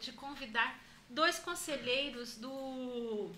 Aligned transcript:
de 0.00 0.12
convidar 0.12 0.78
dois 1.08 1.38
conselheiros 1.38 2.36
do, 2.36 3.30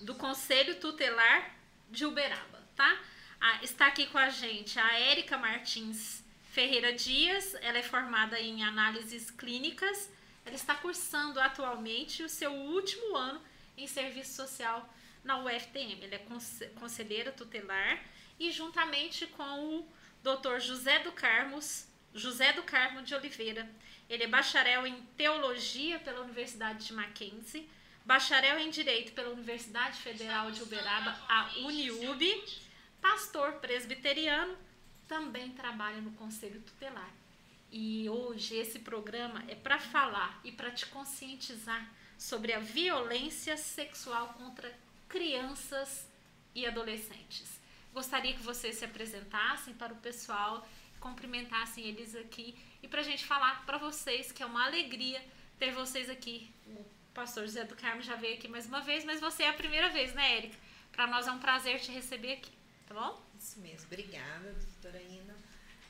do 0.00 0.14
Conselho 0.14 0.76
Tutelar 0.76 1.54
de 1.90 2.06
Uberaba, 2.06 2.62
tá? 2.76 3.00
Ah, 3.40 3.60
está 3.62 3.86
aqui 3.88 4.06
com 4.06 4.18
a 4.18 4.30
gente 4.30 4.78
a 4.78 4.98
Érica 4.98 5.36
Martins 5.36 6.22
Ferreira 6.50 6.92
Dias, 6.92 7.54
ela 7.56 7.78
é 7.78 7.82
formada 7.82 8.38
em 8.40 8.62
análises 8.62 9.30
clínicas, 9.30 10.08
ela 10.46 10.54
está 10.54 10.74
cursando 10.74 11.40
atualmente 11.40 12.22
o 12.22 12.28
seu 12.28 12.52
último 12.52 13.16
ano 13.16 13.42
em 13.76 13.86
serviço 13.86 14.34
social 14.34 14.88
na 15.24 15.42
UFTM. 15.42 16.04
Ela 16.04 16.14
é 16.14 16.70
conselheira 16.78 17.32
tutelar 17.32 18.00
e 18.38 18.52
juntamente 18.52 19.26
com 19.26 19.78
o 19.78 19.88
Dr. 20.22 20.60
José 20.60 21.00
do 21.00 21.10
Carmos, 21.12 21.86
José 22.14 22.52
do 22.52 22.62
Carmo 22.62 23.02
de 23.02 23.14
Oliveira. 23.14 23.68
Ele 24.08 24.24
é 24.24 24.28
bacharel 24.28 24.86
em 24.86 25.00
teologia 25.16 25.98
pela 25.98 26.20
Universidade 26.20 26.86
de 26.86 26.92
Mackenzie, 26.92 27.68
bacharel 28.04 28.58
em 28.58 28.70
direito 28.70 29.12
pela 29.12 29.30
Universidade 29.30 29.98
Federal 29.98 30.50
de 30.50 30.62
Uberaba, 30.62 31.18
a 31.28 31.50
Uniub, 31.58 32.44
pastor 33.00 33.54
presbiteriano, 33.54 34.56
também 35.08 35.50
trabalha 35.50 36.00
no 36.00 36.12
Conselho 36.12 36.60
Tutelar. 36.60 37.12
E 37.70 38.08
hoje 38.08 38.56
esse 38.56 38.78
programa 38.78 39.42
é 39.48 39.54
para 39.54 39.78
falar 39.78 40.40
e 40.44 40.52
para 40.52 40.70
te 40.70 40.86
conscientizar 40.86 41.90
sobre 42.16 42.52
a 42.52 42.60
violência 42.60 43.56
sexual 43.56 44.34
contra 44.34 44.72
crianças 45.08 46.06
e 46.54 46.66
adolescentes. 46.66 47.60
Gostaria 47.92 48.32
que 48.32 48.42
vocês 48.42 48.76
se 48.76 48.84
apresentassem 48.84 49.74
para 49.74 49.92
o 49.92 49.96
pessoal, 49.96 50.66
cumprimentassem 51.00 51.84
eles 51.84 52.14
aqui 52.14 52.54
e 52.84 52.88
para 52.88 53.00
a 53.00 53.04
gente 53.04 53.24
falar 53.24 53.64
para 53.64 53.78
vocês 53.78 54.30
que 54.30 54.42
é 54.42 54.46
uma 54.46 54.66
alegria 54.66 55.24
ter 55.58 55.72
vocês 55.72 56.10
aqui. 56.10 56.50
O 56.66 56.84
pastor 57.14 57.44
José 57.46 57.64
do 57.64 57.74
Carmo 57.74 58.02
já 58.02 58.14
veio 58.14 58.34
aqui 58.34 58.46
mais 58.46 58.66
uma 58.66 58.82
vez, 58.82 59.06
mas 59.06 59.22
você 59.22 59.44
é 59.44 59.48
a 59.48 59.54
primeira 59.54 59.88
vez, 59.88 60.12
né, 60.12 60.36
Érica? 60.36 60.58
Para 60.92 61.06
nós 61.06 61.26
é 61.26 61.32
um 61.32 61.38
prazer 61.38 61.80
te 61.80 61.90
receber 61.90 62.34
aqui, 62.34 62.52
tá 62.86 62.92
bom? 62.92 63.24
Isso 63.40 63.58
mesmo. 63.60 63.86
Obrigada, 63.86 64.52
doutora 64.52 65.02
Ina. 65.02 65.34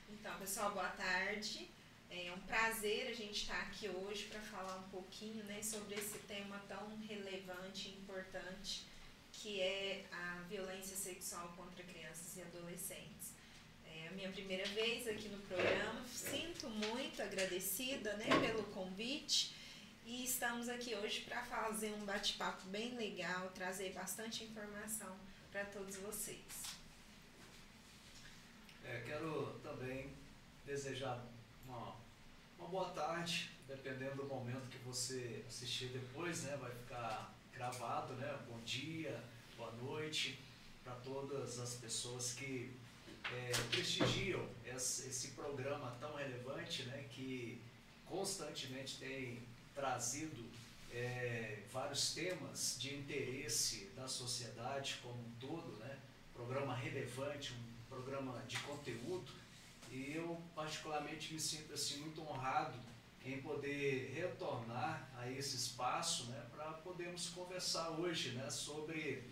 Então, 0.08 0.38
pessoal, 0.38 0.70
boa 0.70 0.88
tarde. 0.90 1.68
É 2.08 2.32
um 2.32 2.40
prazer 2.42 3.08
a 3.08 3.12
gente 3.12 3.42
estar 3.42 3.60
aqui 3.62 3.88
hoje 3.88 4.26
para 4.26 4.40
falar 4.40 4.76
um 4.76 4.88
pouquinho 4.88 5.42
né, 5.46 5.60
sobre 5.62 5.96
esse 5.96 6.18
tema 6.20 6.62
tão 6.68 6.96
relevante 6.98 7.88
e 7.88 7.98
importante 8.02 8.86
que 9.32 9.60
é 9.60 10.06
a 10.12 10.44
violência 10.48 10.96
sexual 10.96 11.52
contra 11.56 11.82
crianças 11.82 12.36
e 12.36 12.42
adolescentes. 12.42 13.33
É 14.04 14.08
a 14.08 14.10
minha 14.10 14.30
primeira 14.30 14.66
vez 14.66 15.08
aqui 15.08 15.30
no 15.30 15.38
programa, 15.38 16.04
sinto 16.06 16.68
muito 16.68 17.22
agradecida 17.22 18.14
né, 18.18 18.26
pelo 18.46 18.62
convite 18.64 19.54
e 20.04 20.24
estamos 20.24 20.68
aqui 20.68 20.94
hoje 20.94 21.22
para 21.22 21.42
fazer 21.42 21.90
um 21.94 22.04
bate-papo 22.04 22.66
bem 22.66 22.94
legal, 22.96 23.48
trazer 23.54 23.94
bastante 23.94 24.44
informação 24.44 25.16
para 25.50 25.64
todos 25.64 25.96
vocês. 25.96 26.44
É, 28.84 29.02
quero 29.06 29.58
também 29.62 30.12
desejar 30.66 31.24
uma, 31.64 31.96
uma 32.58 32.68
boa 32.68 32.90
tarde, 32.90 33.52
dependendo 33.66 34.16
do 34.16 34.24
momento 34.24 34.68
que 34.68 34.78
você 34.84 35.42
assistir 35.48 35.86
depois, 35.86 36.42
né? 36.42 36.54
Vai 36.58 36.72
ficar 36.72 37.34
gravado, 37.54 38.12
né? 38.16 38.38
Bom 38.46 38.60
dia, 38.66 39.18
boa 39.56 39.72
noite 39.72 40.38
para 40.84 40.94
todas 40.96 41.58
as 41.58 41.76
pessoas 41.76 42.34
que 42.34 42.70
é, 43.32 43.50
prestigiam 43.70 44.46
esse, 44.64 45.28
programa 45.28 45.96
tão 46.00 46.14
relevante, 46.16 46.84
né, 46.84 47.04
que 47.10 47.60
constantemente 48.06 48.98
tem 48.98 49.42
trazido 49.74 50.44
é, 50.92 51.62
vários 51.72 52.14
temas 52.14 52.76
de 52.78 52.94
interesse 52.94 53.90
da 53.96 54.06
sociedade 54.06 54.98
como 55.02 55.14
um 55.14 55.32
todo, 55.40 55.76
né, 55.78 55.98
programa 56.32 56.74
relevante, 56.74 57.52
um 57.52 57.88
programa 57.88 58.42
de 58.46 58.58
conteúdo, 58.58 59.32
e 59.90 60.12
eu 60.14 60.40
particularmente 60.54 61.32
me 61.32 61.40
sinto 61.40 61.72
assim 61.72 61.98
muito 61.98 62.20
honrado 62.22 62.78
em 63.24 63.40
poder 63.40 64.12
retornar 64.14 65.08
a 65.16 65.30
esse 65.30 65.56
espaço, 65.56 66.26
né, 66.26 66.44
para 66.54 66.72
podermos 66.72 67.28
conversar 67.30 67.90
hoje, 67.90 68.30
né, 68.30 68.50
sobre 68.50 69.24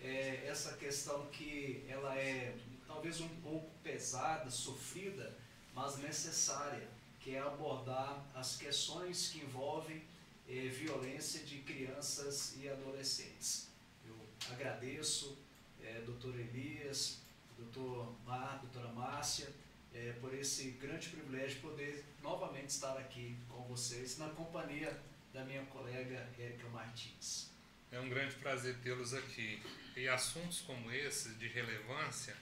é, 0.00 0.46
essa 0.46 0.76
questão 0.76 1.26
que 1.26 1.84
ela 1.88 2.16
é 2.16 2.54
talvez 2.86 3.20
um 3.20 3.28
pouco 3.40 3.70
pesada, 3.82 4.50
sofrida, 4.50 5.36
mas 5.74 5.98
necessária, 5.98 6.88
que 7.20 7.34
é 7.34 7.40
abordar 7.40 8.24
as 8.34 8.56
questões 8.56 9.28
que 9.30 9.40
envolvem 9.40 10.02
é, 10.48 10.68
violência 10.68 11.44
de 11.44 11.58
crianças 11.58 12.54
e 12.60 12.68
adolescentes. 12.68 13.68
Eu 14.06 14.16
agradeço, 14.52 15.36
é, 15.82 16.00
doutor 16.02 16.38
Elias, 16.38 17.18
doutor 17.56 18.14
Mar, 18.24 18.60
doutora 18.60 18.92
Márcia, 18.92 19.48
é, 19.92 20.12
por 20.20 20.32
esse 20.34 20.70
grande 20.72 21.08
privilégio 21.08 21.56
de 21.56 21.62
poder 21.62 22.04
novamente 22.22 22.70
estar 22.70 22.96
aqui 22.98 23.36
com 23.48 23.62
vocês, 23.64 24.18
na 24.18 24.28
companhia 24.30 25.00
da 25.32 25.44
minha 25.44 25.64
colega 25.66 26.28
Érica 26.38 26.68
Martins. 26.68 27.50
É 27.90 28.00
um 28.00 28.08
grande 28.08 28.34
prazer 28.36 28.76
tê-los 28.82 29.14
aqui. 29.14 29.62
E 29.96 30.08
assuntos 30.08 30.60
como 30.60 30.90
esses, 30.90 31.38
de 31.38 31.48
relevância, 31.48 32.36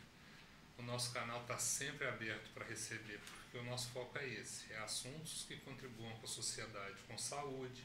o 0.78 0.82
nosso 0.82 1.12
canal 1.12 1.42
está 1.42 1.58
sempre 1.58 2.06
aberto 2.06 2.50
para 2.52 2.64
receber, 2.64 3.20
porque 3.20 3.58
o 3.58 3.64
nosso 3.64 3.88
foco 3.90 4.18
é 4.18 4.26
esse: 4.26 4.72
é 4.72 4.78
assuntos 4.78 5.44
que 5.46 5.56
contribuam 5.56 6.12
com 6.16 6.24
a 6.24 6.28
sociedade, 6.28 6.96
com 7.06 7.16
saúde, 7.16 7.82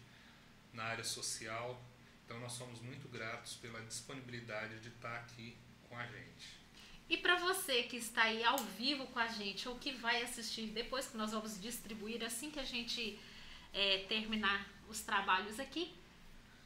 na 0.73 0.83
área 0.83 1.03
social. 1.03 1.79
Então, 2.25 2.39
nós 2.39 2.53
somos 2.53 2.79
muito 2.81 3.07
gratos 3.07 3.55
pela 3.55 3.81
disponibilidade 3.81 4.79
de 4.79 4.89
estar 4.89 5.15
aqui 5.15 5.57
com 5.87 5.97
a 5.97 6.05
gente. 6.05 6.59
E 7.09 7.17
para 7.17 7.37
você 7.37 7.83
que 7.83 7.97
está 7.97 8.23
aí 8.23 8.43
ao 8.43 8.59
vivo 8.59 9.07
com 9.07 9.17
a 9.17 9.27
gente 9.27 9.67
ou 9.67 9.75
que 9.79 9.93
vai 9.93 10.21
assistir 10.21 10.67
depois 10.67 11.07
que 11.07 11.17
nós 11.17 11.31
vamos 11.31 11.59
distribuir 11.59 12.23
assim 12.23 12.51
que 12.51 12.59
a 12.59 12.63
gente 12.63 13.19
é, 13.73 14.05
terminar 14.07 14.67
os 14.87 15.01
trabalhos 15.01 15.59
aqui, 15.59 15.91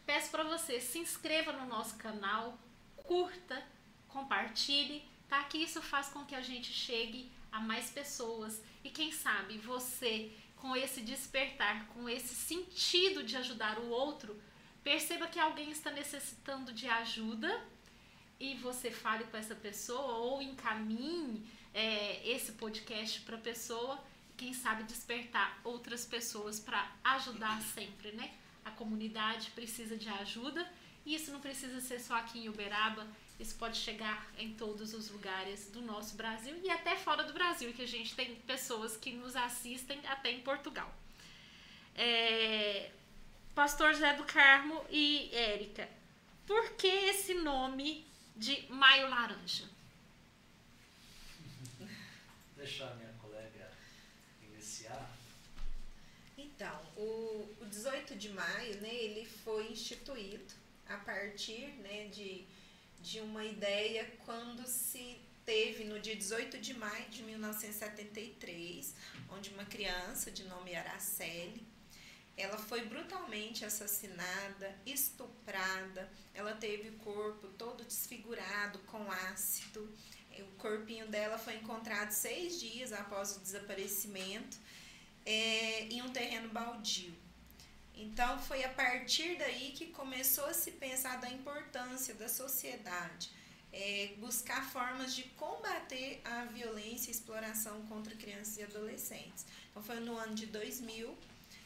peço 0.06 0.30
para 0.32 0.44
você 0.44 0.82
se 0.82 1.00
inscreva 1.00 1.54
no 1.54 1.66
nosso 1.66 1.96
canal, 1.96 2.58
curta, 2.98 3.66
compartilhe, 4.10 5.08
tá? 5.28 5.44
Que 5.44 5.58
isso 5.58 5.82
faz 5.82 6.10
com 6.10 6.26
que 6.26 6.36
a 6.36 6.42
gente 6.42 6.72
chegue 6.72 7.32
a 7.52 7.60
mais 7.60 7.90
pessoas 7.90 8.62
e 8.84 8.90
quem 8.90 9.12
sabe 9.12 9.58
você 9.58 10.32
com 10.56 10.76
esse 10.76 11.02
despertar, 11.02 11.88
com 11.88 12.08
esse 12.08 12.34
sentido 12.34 13.24
de 13.24 13.36
ajudar 13.36 13.80
o 13.80 13.90
outro, 13.90 14.42
perceba 14.84 15.28
que 15.28 15.40
alguém 15.40 15.70
está 15.72 15.92
necessitando 15.92 16.72
de 16.72 16.88
ajuda 16.88 17.62
e 18.40 18.56
você 18.56 18.90
fale 18.90 19.24
com 19.26 19.38
essa 19.38 19.56
pessoa 19.56 20.18
ou 20.18 20.42
encaminhe 20.42 21.46
é, 21.74 22.28
esse 22.28 22.54
podcast 22.54 23.22
para 23.22 23.36
a 23.36 23.42
pessoa, 23.42 24.02
quem 24.38 24.54
sabe 24.54 24.84
despertar 24.84 25.60
outras 25.64 26.06
pessoas 26.06 26.60
para 26.60 26.92
ajudar 27.04 27.62
sempre, 27.62 28.12
né? 28.12 28.34
A 28.66 28.72
comunidade 28.72 29.52
precisa 29.52 29.98
de 29.98 30.10
ajuda 30.10 30.70
e 31.06 31.16
isso 31.16 31.32
não 31.32 31.40
precisa 31.40 31.80
ser 31.82 32.00
só 32.00 32.16
aqui 32.16 32.40
em 32.40 32.50
Uberaba, 32.50 33.06
isso 33.40 33.56
pode 33.56 33.78
chegar 33.78 34.32
em 34.38 34.54
todos 34.54 34.94
os 34.94 35.10
lugares 35.10 35.70
do 35.72 35.82
nosso 35.82 36.16
Brasil 36.16 36.56
e 36.64 36.70
até 36.70 36.96
fora 36.96 37.24
do 37.24 37.34
Brasil, 37.34 37.74
que 37.74 37.82
a 37.82 37.88
gente 37.88 38.16
tem 38.16 38.36
pessoas 38.36 38.96
que 38.96 39.12
nos 39.12 39.36
assistem 39.36 40.00
até 40.08 40.32
em 40.32 40.42
Portugal. 40.42 40.94
É, 41.96 42.92
Pastor 43.56 43.94
José 43.94 44.14
do 44.14 44.24
Carmo 44.24 44.84
e 44.90 45.30
Érica, 45.34 45.88
por 46.48 46.72
que 46.72 46.88
esse 46.88 47.34
nome 47.36 48.06
de 48.36 48.66
Maio 48.72 49.10
Laranja? 49.10 49.70
Deixar 52.56 52.96
minha 52.96 53.14
colega 53.14 53.72
iniciar. 54.42 55.10
Então, 56.38 56.80
o, 56.96 57.56
o 57.62 57.66
18 57.66 58.16
de 58.16 58.30
maio, 58.30 58.81
né, 58.81 58.94
ele 58.94 59.25
foi 59.25 59.72
instituído 59.72 60.54
a 60.88 60.98
partir 60.98 61.68
né, 61.80 62.07
de, 62.07 62.46
de 63.04 63.20
uma 63.20 63.44
ideia 63.44 64.10
quando 64.26 64.66
se 64.66 65.20
teve 65.46 65.84
no 65.84 66.00
dia 66.00 66.16
18 66.16 66.58
de 66.58 66.74
maio 66.74 67.10
de 67.10 67.22
1973, 67.22 68.96
onde 69.30 69.50
uma 69.50 69.66
criança 69.66 70.32
de 70.32 70.46
nome 70.46 70.74
Araceli, 70.74 71.68
ela 72.38 72.58
foi 72.58 72.86
brutalmente 72.86 73.66
assassinada, 73.66 74.74
estuprada, 74.86 76.10
ela 76.34 76.56
teve 76.56 76.90
o 76.90 76.94
corpo 77.00 77.50
todo 77.50 77.84
desfigurado 77.84 78.80
com 78.80 79.12
ácido. 79.12 79.94
O 80.40 80.58
corpinho 80.58 81.08
dela 81.10 81.38
foi 81.38 81.56
encontrado 81.58 82.12
seis 82.12 82.60
dias 82.60 82.94
após 82.94 83.36
o 83.36 83.42
desaparecimento 83.42 84.58
é, 85.26 85.84
em 85.90 86.02
um 86.02 86.10
terreno 86.10 86.48
baldio. 86.48 87.14
Então 87.95 88.40
foi 88.40 88.63
a 88.63 88.69
partir 88.69 89.38
daí 89.38 89.72
que 89.72 89.88
começou 89.88 90.45
a 90.45 90.54
se 90.54 90.72
pensar 90.72 91.18
da 91.19 91.30
importância 91.30 92.13
da 92.16 92.28
sociedade, 92.28 93.30
é, 93.72 94.13
buscar 94.18 94.69
formas 94.69 95.16
de 95.16 95.24
combater 95.24 96.22
a 96.24 96.45
violência 96.45 97.10
e 97.10 97.13
exploração 97.13 97.81
contra 97.88 98.16
crianças 98.16 98.57
e 98.57 98.63
adolescentes. 98.63 99.45
Então 99.69 99.84
foi 99.84 100.00
no 100.00 100.18
ano 100.18 100.36
de 100.36 100.45
2000 100.48 101.16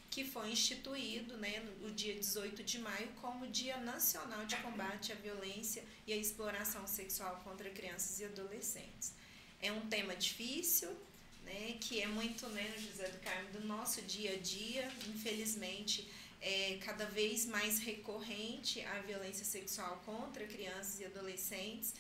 que 0.10 0.24
foi 0.24 0.52
instituído 0.52 1.38
né, 1.38 1.60
no 1.82 1.92
dia 1.92 2.16
18 2.16 2.64
de 2.64 2.80
maio 2.80 3.08
como 3.22 3.46
Dia 3.48 3.78
Nacional 3.78 4.46
de 4.46 4.56
Combate 4.58 5.12
à 5.12 5.16
Violência 5.16 5.84
e 6.06 6.14
à 6.14 6.16
Exploração 6.16 6.88
Sexual 6.88 7.42
contra 7.44 7.70
Crianças 7.70 8.20
e 8.20 8.26
Adolescentes. 8.26 9.14
É 9.62 9.72
um 9.72 9.82
tema 9.88 10.16
difícil, 10.16 10.90
né, 11.44 11.78
que 11.82 12.02
é 12.02 12.08
muito, 12.08 12.48
né, 12.50 12.74
José 12.78 13.10
do 13.10 13.20
Carmo, 13.20 13.50
do 13.52 13.62
nosso 13.66 14.02
dia 14.04 14.34
a 14.34 14.38
dia, 14.38 14.92
infelizmente, 15.08 16.10
é 16.42 16.78
cada 16.86 17.06
vez 17.06 17.46
mais 17.46 17.80
recorrente 17.80 18.82
a 18.82 19.00
violência 19.00 19.46
sexual 19.46 20.02
contra 20.06 20.46
crianças 20.46 21.00
e 21.00 21.06
adolescentes, 21.06 21.94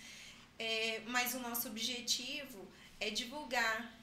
é, 0.60 1.01
mas 1.07 1.34
o 1.34 1.39
nosso 1.39 1.68
objetivo 1.68 2.68
é 3.00 3.10
divulgar, 3.10 3.94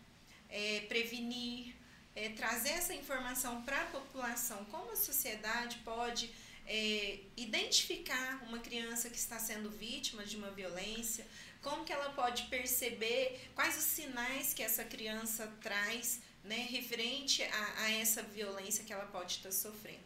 é, 0.48 0.80
prevenir, 0.88 1.74
é, 2.14 2.28
trazer 2.30 2.70
essa 2.70 2.94
informação 2.94 3.62
para 3.62 3.82
a 3.82 3.86
população, 3.86 4.64
como 4.66 4.92
a 4.92 4.96
sociedade 4.96 5.78
pode 5.84 6.30
é, 6.66 7.18
identificar 7.36 8.42
uma 8.48 8.58
criança 8.58 9.10
que 9.10 9.18
está 9.18 9.38
sendo 9.38 9.70
vítima 9.70 10.24
de 10.24 10.36
uma 10.36 10.50
violência, 10.50 11.26
como 11.60 11.84
que 11.84 11.92
ela 11.92 12.10
pode 12.10 12.44
perceber 12.44 13.50
quais 13.54 13.76
os 13.76 13.84
sinais 13.84 14.52
que 14.54 14.62
essa 14.62 14.84
criança 14.84 15.46
traz 15.60 16.20
né, 16.44 16.68
referente 16.70 17.42
a, 17.42 17.82
a 17.84 17.90
essa 17.92 18.22
violência 18.22 18.84
que 18.84 18.92
ela 18.92 19.06
pode 19.06 19.36
estar 19.36 19.50
sofrendo. 19.50 20.03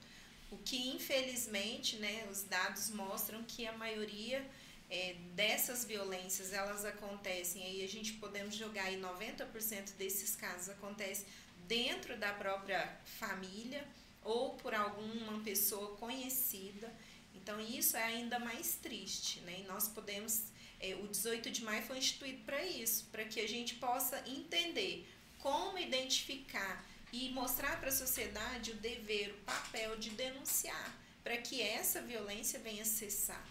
O 0.51 0.57
que 0.59 0.89
infelizmente 0.89 1.97
né, 1.97 2.27
os 2.31 2.43
dados 2.43 2.91
mostram 2.91 3.43
que 3.45 3.67
a 3.67 3.73
maioria 3.73 4.45
é, 4.91 5.15
dessas 5.35 5.85
violências 5.85 6.53
elas 6.53 6.85
acontecem, 6.85 7.63
aí 7.63 7.85
a 7.85 7.89
gente 7.89 8.15
podemos 8.15 8.55
jogar 8.55 8.85
aí 8.85 8.99
90% 8.99 9.97
desses 9.99 10.35
casos 10.35 10.71
acontecem 10.71 11.27
dentro 11.67 12.17
da 12.17 12.33
própria 12.33 12.99
família 13.05 13.87
ou 14.25 14.55
por 14.55 14.75
alguma 14.75 15.41
pessoa 15.41 15.97
conhecida. 15.97 16.93
Então 17.35 17.61
isso 17.61 17.97
é 17.97 18.05
ainda 18.05 18.39
mais 18.39 18.77
triste, 18.77 19.41
né? 19.41 19.61
E 19.61 19.63
nós 19.65 19.89
podemos, 19.89 20.45
é, 20.81 20.95
o 20.95 21.07
18 21.07 21.51
de 21.51 21.63
maio 21.63 21.83
foi 21.83 21.99
instituído 21.99 22.43
para 22.45 22.63
isso, 22.65 23.07
para 23.13 23.25
que 23.25 23.41
a 23.41 23.49
gente 23.49 23.75
possa 23.75 24.23
entender 24.27 25.07
como 25.39 25.79
identificar 25.79 26.85
e 27.13 27.31
mostrar 27.31 27.81
para 27.81 27.89
a 27.89 27.93
sociedade 27.93 28.73
o 28.73 28.77
dever, 28.77 29.31
o 29.31 29.39
papel 29.45 29.97
de 29.99 30.11
denunciar, 30.11 30.95
para 31.23 31.37
que 31.39 31.63
essa 31.63 32.03
violência 32.03 32.59
venha 32.59 32.85
cessar. 32.85 33.47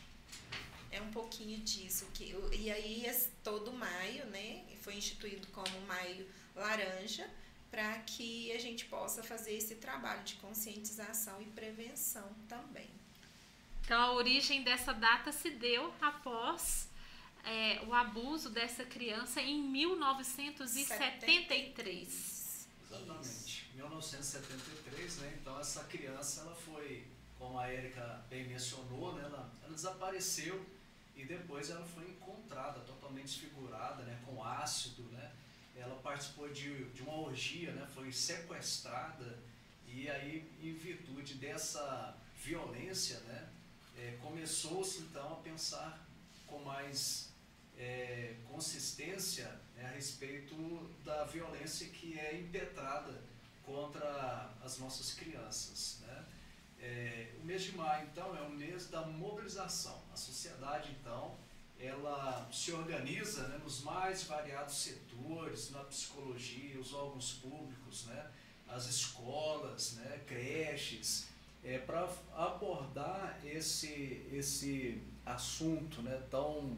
É 0.92 1.02
um 1.02 1.10
pouquinho 1.12 1.58
disso. 1.60 2.06
Que, 2.14 2.36
e 2.54 2.72
aí, 2.72 3.06
todo 3.44 3.74
maio, 3.74 4.26
né, 4.28 4.64
foi 4.82 4.96
instituído 4.96 5.48
como 5.48 5.82
maio 5.82 6.28
laranja, 6.56 7.30
para 7.70 7.98
que 8.00 8.52
a 8.54 8.60
gente 8.60 8.86
possa 8.86 9.22
fazer 9.22 9.54
esse 9.54 9.76
trabalho 9.76 10.24
de 10.24 10.36
conscientização 10.36 11.42
e 11.42 11.46
prevenção 11.46 12.34
também. 12.48 12.90
Então, 13.84 14.02
a 14.02 14.14
origem 14.14 14.64
dessa 14.64 14.94
data 14.94 15.32
se 15.32 15.50
deu 15.50 15.94
após 16.02 16.88
é, 17.44 17.82
o 17.88 17.94
abuso 17.94 18.50
dessa 18.50 18.84
criança 18.84 19.40
em 19.42 19.62
1973. 19.62 22.38
Exatamente, 22.90 23.47
1973, 23.88 25.18
né? 25.18 25.38
Então, 25.42 25.60
essa 25.60 25.84
criança, 25.86 26.42
ela 26.42 26.56
foi, 26.56 27.08
como 27.38 27.60
a 27.60 27.68
Érica 27.68 28.26
bem 28.30 28.48
mencionou, 28.48 29.16
né? 29.16 29.24
ela, 29.24 29.52
ela 29.64 29.74
desapareceu 29.74 30.66
e 31.16 31.26
depois 31.26 31.70
ela 31.70 31.86
foi 31.86 32.04
encontrada 32.10 32.80
totalmente 32.82 33.40
desfigurada, 33.40 34.04
né? 34.04 34.20
Com 34.26 34.44
ácido, 34.44 35.04
né? 35.04 35.32
ela 35.76 35.96
participou 36.02 36.50
de, 36.50 36.86
de 36.86 37.02
uma 37.04 37.16
orgia, 37.20 37.72
né? 37.72 37.88
foi 37.94 38.12
sequestrada 38.12 39.38
e 39.88 40.10
aí, 40.10 40.50
em 40.62 40.74
virtude 40.74 41.36
dessa 41.36 42.16
violência, 42.44 43.20
né? 43.22 43.50
É, 43.98 44.18
começou-se 44.22 45.00
então 45.00 45.34
a 45.34 45.36
pensar 45.38 46.06
com 46.46 46.60
mais 46.60 47.30
é, 47.76 48.36
consistência 48.48 49.48
né? 49.76 49.86
a 49.86 49.96
respeito 49.96 50.56
da 51.04 51.24
violência 51.24 51.88
que 51.88 52.20
é 52.20 52.40
impetrada 52.40 53.20
contra 53.68 54.50
as 54.64 54.80
nossas 54.80 55.14
crianças. 55.14 56.00
Né? 56.02 56.26
É, 56.80 57.34
o 57.42 57.46
mês 57.46 57.64
de 57.64 57.76
maio, 57.76 58.08
então, 58.10 58.36
é 58.36 58.42
o 58.42 58.50
mês 58.50 58.88
da 58.88 59.02
mobilização. 59.02 60.02
A 60.14 60.16
sociedade, 60.16 60.96
então, 61.00 61.36
ela 61.78 62.48
se 62.52 62.72
organiza 62.72 63.50
né, 63.50 63.60
nos 63.62 63.84
mais 63.84 64.24
variados 64.24 64.76
setores, 64.76 65.70
na 65.72 65.84
psicologia, 65.84 66.80
os 66.80 66.94
órgãos 66.94 67.34
públicos, 67.34 68.06
né, 68.06 68.32
as 68.70 68.88
escolas, 68.88 69.94
né, 69.98 70.22
creches, 70.26 71.28
é, 71.64 71.78
para 71.78 72.10
abordar 72.36 73.38
esse, 73.46 74.26
esse 74.32 75.02
assunto 75.26 76.02
né, 76.02 76.24
tão 76.32 76.78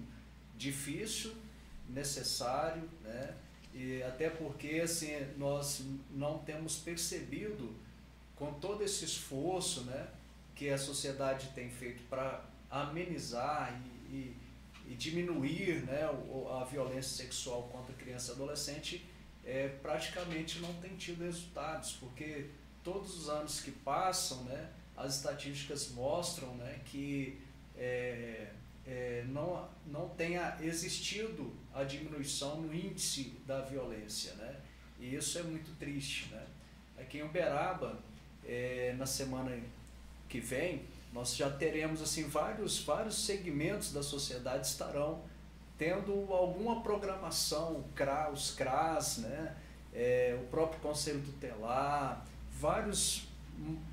difícil, 0.58 1.36
necessário, 1.88 2.90
né, 3.04 3.38
e 3.74 4.02
até 4.04 4.30
porque 4.30 4.82
assim, 4.82 5.12
nós 5.38 5.84
não 6.12 6.40
temos 6.40 6.78
percebido 6.78 7.76
com 8.36 8.54
todo 8.54 8.84
esse 8.84 9.06
esforço 9.06 9.82
né, 9.82 10.08
que 10.56 10.70
a 10.70 10.78
sociedade 10.78 11.50
tem 11.56 11.70
feito 11.70 12.04
para 12.10 12.44
amenizar 12.70 13.80
e, 14.10 14.16
e 14.16 14.36
e 14.90 14.96
diminuir 14.96 15.84
né, 15.84 16.02
a 16.60 16.64
violência 16.64 17.24
sexual 17.24 17.70
contra 17.72 17.94
criança 17.94 18.32
e 18.32 18.36
adolescente 18.36 19.06
é, 19.46 19.68
praticamente 19.68 20.60
não 20.60 20.74
tem 20.76 20.96
tido 20.96 21.24
resultados, 21.24 21.94
porque 21.94 22.48
todos 22.84 23.16
os 23.16 23.30
anos 23.30 23.62
que 23.62 23.72
passam, 23.72 24.44
né, 24.46 24.70
as 24.98 25.18
estatísticas 25.18 25.92
mostram 25.92 26.56
né, 26.56 26.80
que 26.86 27.40
é, 27.78 28.52
é, 28.86 29.24
não, 29.28 29.68
não 29.86 30.10
tenha 30.10 30.58
existido 30.62 31.54
a 31.74 31.84
diminuição 31.84 32.62
no 32.62 32.74
índice 32.74 33.38
da 33.46 33.62
violência. 33.62 34.34
Né? 34.34 34.56
E 35.00 35.16
isso 35.16 35.38
é 35.38 35.44
muito 35.44 35.78
triste. 35.78 36.30
Né? 36.32 36.46
Aqui 36.98 37.20
em 37.20 37.24
Uberaba, 37.24 38.00
é, 38.46 38.96
na 38.98 39.06
semana 39.06 39.58
que 40.28 40.40
vem, 40.40 40.84
nós 41.14 41.36
já 41.36 41.50
teremos 41.50 42.02
assim 42.02 42.28
vários 42.28 42.84
vários 42.84 43.26
segmentos 43.26 43.92
da 43.92 44.04
sociedade 44.04 44.68
estarão 44.68 45.24
tendo 45.78 46.12
alguma 46.34 46.82
programação, 46.82 47.86
CRA, 47.96 48.30
os 48.32 48.52
CRAS, 48.52 49.20
né? 49.20 49.56
É, 49.94 50.38
o 50.40 50.46
próprio 50.48 50.80
Conselho 50.82 51.22
Tutelar, 51.22 52.24
vários 52.52 53.28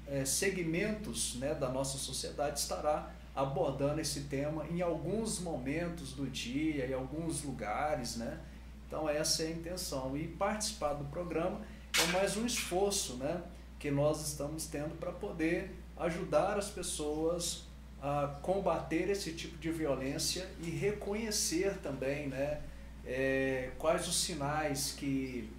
é, 0.07 0.25
segmentos 0.25 1.37
né, 1.37 1.55
da 1.55 1.69
nossa 1.69 1.97
sociedade 1.97 2.59
estará 2.59 3.15
abordando 3.37 4.01
esse 4.01 4.23
tema 4.23 4.67
em 4.67 4.81
alguns 4.81 5.39
momentos 5.39 6.15
do 6.15 6.27
dia, 6.27 6.87
em 6.87 6.95
alguns 6.95 7.45
lugares, 7.45 8.17
né? 8.17 8.41
Então 8.89 9.09
essa 9.09 9.43
é 9.43 9.49
a 9.49 9.51
intenção. 9.51 10.17
E 10.17 10.27
participar 10.27 10.95
do 10.95 11.05
programa 11.05 11.61
é 12.03 12.07
mais 12.13 12.37
um 12.37 12.47
esforço 12.47 13.17
né, 13.17 13.43
que 13.79 13.91
nós 13.91 14.27
estamos 14.27 14.67
tendo 14.67 14.99
para 14.99 15.13
poder 15.13 15.75
ajudar 15.99 16.59
as 16.59 16.71
pessoas 16.71 17.65
a 18.01 18.39
combater 18.43 19.09
esse 19.11 19.33
tipo 19.33 19.57
de 19.59 19.71
violência 19.71 20.49
e 20.63 20.71
reconhecer 20.71 21.79
também 21.79 22.29
né, 22.29 22.61
é, 23.05 23.71
quais 23.79 24.07
os 24.07 24.17
sinais 24.17 24.93
que 24.93 25.51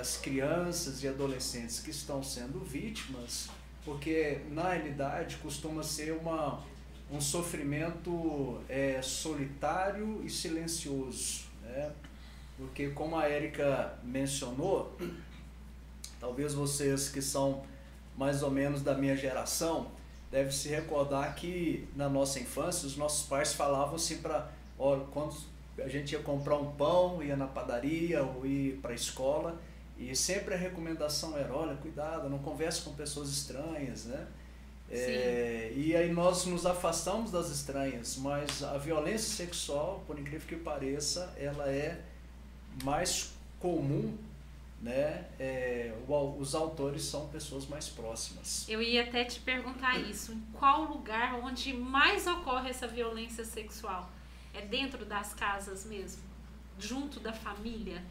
as 0.00 0.16
crianças 0.16 1.02
e 1.02 1.08
adolescentes 1.08 1.80
que 1.80 1.90
estão 1.90 2.22
sendo 2.22 2.60
vítimas, 2.60 3.48
porque 3.84 4.40
na 4.50 4.70
realidade 4.70 5.36
costuma 5.38 5.82
ser 5.82 6.12
uma, 6.12 6.62
um 7.12 7.20
sofrimento 7.20 8.60
é, 8.68 9.00
solitário 9.02 10.22
e 10.24 10.30
silencioso. 10.30 11.44
Né? 11.62 11.92
Porque, 12.56 12.88
como 12.88 13.16
a 13.16 13.28
Érica 13.28 13.94
mencionou, 14.02 14.96
talvez 16.18 16.54
vocês 16.54 17.10
que 17.10 17.20
são 17.20 17.62
mais 18.16 18.42
ou 18.42 18.50
menos 18.50 18.82
da 18.82 18.94
minha 18.94 19.16
geração, 19.16 19.90
deve 20.30 20.52
se 20.52 20.68
recordar 20.68 21.34
que 21.34 21.86
na 21.94 22.08
nossa 22.08 22.40
infância 22.40 22.86
os 22.86 22.96
nossos 22.96 23.28
pais 23.28 23.52
falavam 23.52 23.96
assim 23.96 24.18
para 24.18 24.50
quando 25.12 25.36
a 25.78 25.88
gente 25.88 26.12
ia 26.12 26.20
comprar 26.20 26.56
um 26.56 26.72
pão, 26.72 27.22
ia 27.22 27.36
na 27.36 27.46
padaria 27.46 28.22
ou 28.22 28.46
ir 28.46 28.78
para 28.80 28.92
a 28.92 28.94
escola, 28.94 29.60
e 29.98 30.16
sempre 30.16 30.54
a 30.54 30.56
recomendação 30.56 31.36
era, 31.36 31.54
olha, 31.54 31.76
cuidado, 31.76 32.28
não 32.28 32.38
converse 32.38 32.82
com 32.82 32.92
pessoas 32.94 33.28
estranhas, 33.28 34.06
né? 34.06 34.26
É, 34.92 35.72
e 35.74 35.96
aí 35.96 36.12
nós 36.12 36.44
nos 36.44 36.66
afastamos 36.66 37.30
das 37.30 37.48
estranhas, 37.48 38.16
mas 38.16 38.62
a 38.62 38.76
violência 38.76 39.34
sexual, 39.34 40.04
por 40.06 40.18
incrível 40.18 40.46
que 40.46 40.56
pareça, 40.56 41.32
ela 41.38 41.68
é 41.68 42.00
mais 42.84 43.32
comum 43.58 44.16
né, 44.80 45.28
é, 45.38 45.94
os 46.38 46.56
autores 46.56 47.04
são 47.04 47.28
pessoas 47.28 47.68
mais 47.68 47.88
próximas. 47.88 48.68
Eu 48.68 48.82
ia 48.82 49.04
até 49.04 49.24
te 49.24 49.38
perguntar 49.38 49.96
isso. 50.00 50.32
Em 50.32 50.40
qual 50.52 50.82
lugar 50.82 51.34
onde 51.36 51.72
mais 51.72 52.26
ocorre 52.26 52.70
essa 52.70 52.88
violência 52.88 53.44
sexual? 53.44 54.10
É 54.52 54.60
dentro 54.62 55.04
das 55.04 55.32
casas 55.34 55.84
mesmo? 55.84 56.20
Junto 56.80 57.20
da 57.20 57.32
família? 57.32 58.02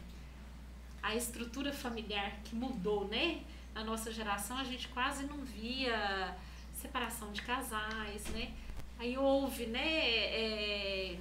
A 1.02 1.14
estrutura 1.14 1.74
familiar 1.74 2.40
que 2.42 2.54
mudou, 2.54 3.06
né? 3.06 3.42
na 3.74 3.84
nossa 3.84 4.12
geração 4.12 4.56
a 4.58 4.64
gente 4.64 4.88
quase 4.88 5.24
não 5.24 5.38
via 5.38 6.36
separação 6.82 7.32
de 7.32 7.40
casais, 7.42 8.24
né? 8.26 8.52
Aí 8.98 9.16
houve, 9.16 9.66
né, 9.66 9.80
é, 9.80 11.16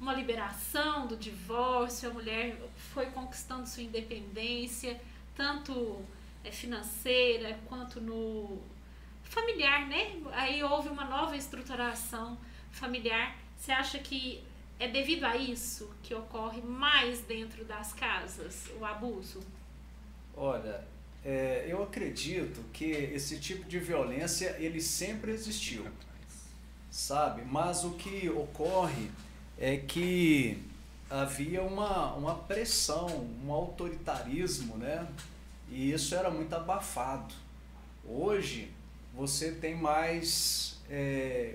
uma 0.00 0.14
liberação 0.14 1.06
do 1.06 1.16
divórcio, 1.16 2.10
a 2.10 2.12
mulher 2.12 2.56
foi 2.92 3.06
conquistando 3.06 3.68
sua 3.68 3.82
independência, 3.82 5.00
tanto 5.36 6.04
é, 6.44 6.50
financeira 6.50 7.58
quanto 7.68 8.00
no 8.00 8.60
familiar, 9.22 9.86
né? 9.88 10.20
Aí 10.32 10.62
houve 10.62 10.88
uma 10.88 11.04
nova 11.04 11.36
estruturação 11.36 12.38
familiar. 12.70 13.36
Você 13.56 13.72
acha 13.72 13.98
que 13.98 14.42
é 14.78 14.88
devido 14.88 15.24
a 15.24 15.36
isso 15.36 15.94
que 16.02 16.14
ocorre 16.14 16.60
mais 16.60 17.20
dentro 17.20 17.64
das 17.64 17.92
casas, 17.92 18.68
o 18.78 18.84
abuso? 18.84 19.40
Olha, 20.36 20.84
é, 21.24 21.66
eu 21.68 21.82
acredito 21.82 22.60
que 22.72 22.84
esse 22.84 23.38
tipo 23.38 23.64
de 23.64 23.78
violência 23.78 24.56
ele 24.58 24.80
sempre 24.80 25.32
existiu, 25.32 25.86
sabe? 26.90 27.42
Mas 27.44 27.84
o 27.84 27.92
que 27.92 28.28
ocorre 28.28 29.10
é 29.58 29.76
que 29.76 30.58
havia 31.08 31.62
uma, 31.62 32.14
uma 32.14 32.34
pressão, 32.34 33.28
um 33.44 33.52
autoritarismo, 33.52 34.76
né? 34.76 35.06
E 35.70 35.92
isso 35.92 36.14
era 36.14 36.30
muito 36.30 36.54
abafado. 36.54 37.34
Hoje 38.04 38.70
você 39.14 39.52
tem 39.52 39.76
mais 39.76 40.80
é, 40.90 41.54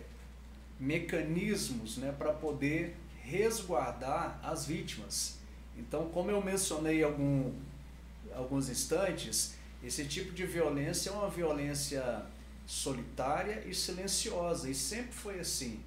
mecanismos 0.79 1.97
né, 1.97 2.13
para 2.17 2.31
poder 2.31 2.95
resguardar 3.21 4.39
as 4.43 4.65
vítimas. 4.65 5.37
Então, 5.77 6.07
como 6.09 6.31
eu 6.31 6.41
mencionei 6.41 7.03
algum, 7.03 7.51
alguns 8.33 8.69
instantes, 8.69 9.56
esse 9.83 10.05
tipo 10.05 10.31
de 10.33 10.45
violência 10.45 11.09
é 11.09 11.13
uma 11.13 11.29
violência 11.29 12.23
solitária 12.65 13.63
e 13.65 13.73
silenciosa, 13.73 14.69
e 14.69 14.75
sempre 14.75 15.13
foi 15.13 15.39
assim, 15.39 15.79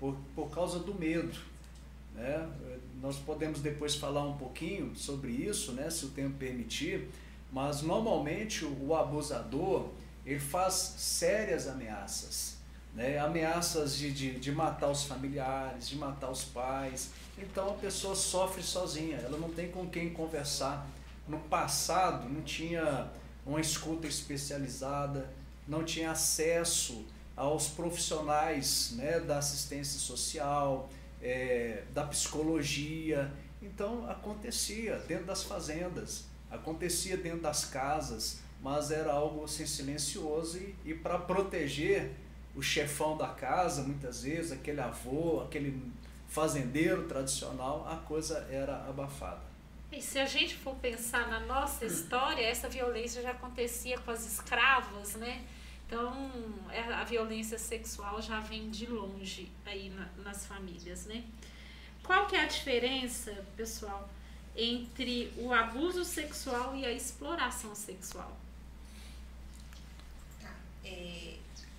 por, 0.00 0.16
por 0.34 0.50
causa 0.50 0.78
do 0.78 0.94
medo. 0.94 1.38
Né? 2.14 2.48
Nós 3.00 3.16
podemos 3.16 3.60
depois 3.60 3.94
falar 3.96 4.24
um 4.24 4.36
pouquinho 4.36 4.94
sobre 4.96 5.32
isso, 5.32 5.72
né, 5.72 5.90
se 5.90 6.06
o 6.06 6.10
tempo 6.10 6.36
permitir, 6.38 7.08
mas 7.52 7.82
normalmente 7.82 8.64
o, 8.64 8.94
abusador 8.94 9.90
ele 10.24 10.40
faz 10.40 10.72
sérias 10.96 11.68
ameaças, 11.68 12.56
né? 12.94 13.18
ameaças 13.18 13.96
de, 13.96 14.10
de, 14.10 14.38
de 14.38 14.52
matar 14.52 14.88
os 14.88 15.04
familiares, 15.04 15.88
de 15.88 15.96
matar 15.96 16.30
os 16.30 16.44
pais. 16.44 17.10
Então 17.36 17.70
a 17.70 17.74
pessoa 17.74 18.14
sofre 18.14 18.62
sozinha, 18.62 19.16
ela 19.16 19.36
não 19.36 19.50
tem 19.50 19.70
com 19.70 19.86
quem 19.88 20.10
conversar. 20.10 20.86
No 21.28 21.38
passado 21.40 22.28
não 22.28 22.42
tinha 22.42 23.10
uma 23.44 23.60
escuta 23.60 24.06
especializada, 24.06 25.30
não 25.66 25.84
tinha 25.84 26.10
acesso 26.10 27.04
aos 27.36 27.68
profissionais 27.68 28.92
né, 28.96 29.20
da 29.20 29.38
assistência 29.38 29.98
social, 29.98 30.88
é, 31.20 31.84
da 31.92 32.04
psicologia. 32.04 33.32
Então 33.60 34.08
acontecia 34.10 34.96
dentro 35.08 35.26
das 35.26 35.42
fazendas, 35.42 36.24
acontecia 36.50 37.16
dentro 37.16 37.40
das 37.40 37.64
casas, 37.64 38.40
mas 38.60 38.90
era 38.90 39.12
algo 39.12 39.44
assim 39.44 39.66
silencioso 39.66 40.58
e, 40.58 40.74
e 40.84 40.94
para 40.94 41.18
proteger 41.18 42.12
o 42.54 42.62
chefão 42.62 43.16
da 43.16 43.28
casa, 43.28 43.82
muitas 43.82 44.22
vezes, 44.22 44.52
aquele 44.52 44.80
avô, 44.80 45.40
aquele 45.40 45.90
fazendeiro 46.28 47.04
tradicional, 47.08 47.86
a 47.88 47.96
coisa 47.96 48.46
era 48.50 48.76
abafada. 48.88 49.51
E 49.92 50.00
se 50.00 50.18
a 50.18 50.24
gente 50.24 50.56
for 50.56 50.74
pensar 50.76 51.28
na 51.28 51.40
nossa 51.40 51.84
história, 51.84 52.42
essa 52.42 52.68
violência 52.68 53.20
já 53.22 53.32
acontecia 53.32 53.98
com 53.98 54.10
as 54.10 54.24
escravas, 54.26 55.14
né? 55.16 55.44
Então, 55.86 56.30
é, 56.70 56.80
a 56.80 57.04
violência 57.04 57.58
sexual 57.58 58.22
já 58.22 58.40
vem 58.40 58.70
de 58.70 58.86
longe 58.86 59.52
aí 59.66 59.90
na, 59.90 60.08
nas 60.24 60.46
famílias, 60.46 61.04
né? 61.04 61.22
Qual 62.02 62.26
que 62.26 62.34
é 62.34 62.40
a 62.40 62.46
diferença, 62.46 63.44
pessoal, 63.54 64.08
entre 64.56 65.30
o 65.36 65.52
abuso 65.52 66.04
sexual 66.04 66.74
e 66.74 66.86
a 66.86 66.90
exploração 66.90 67.74
sexual? 67.74 68.34
Tá. 70.40 70.54
É, 70.82 71.36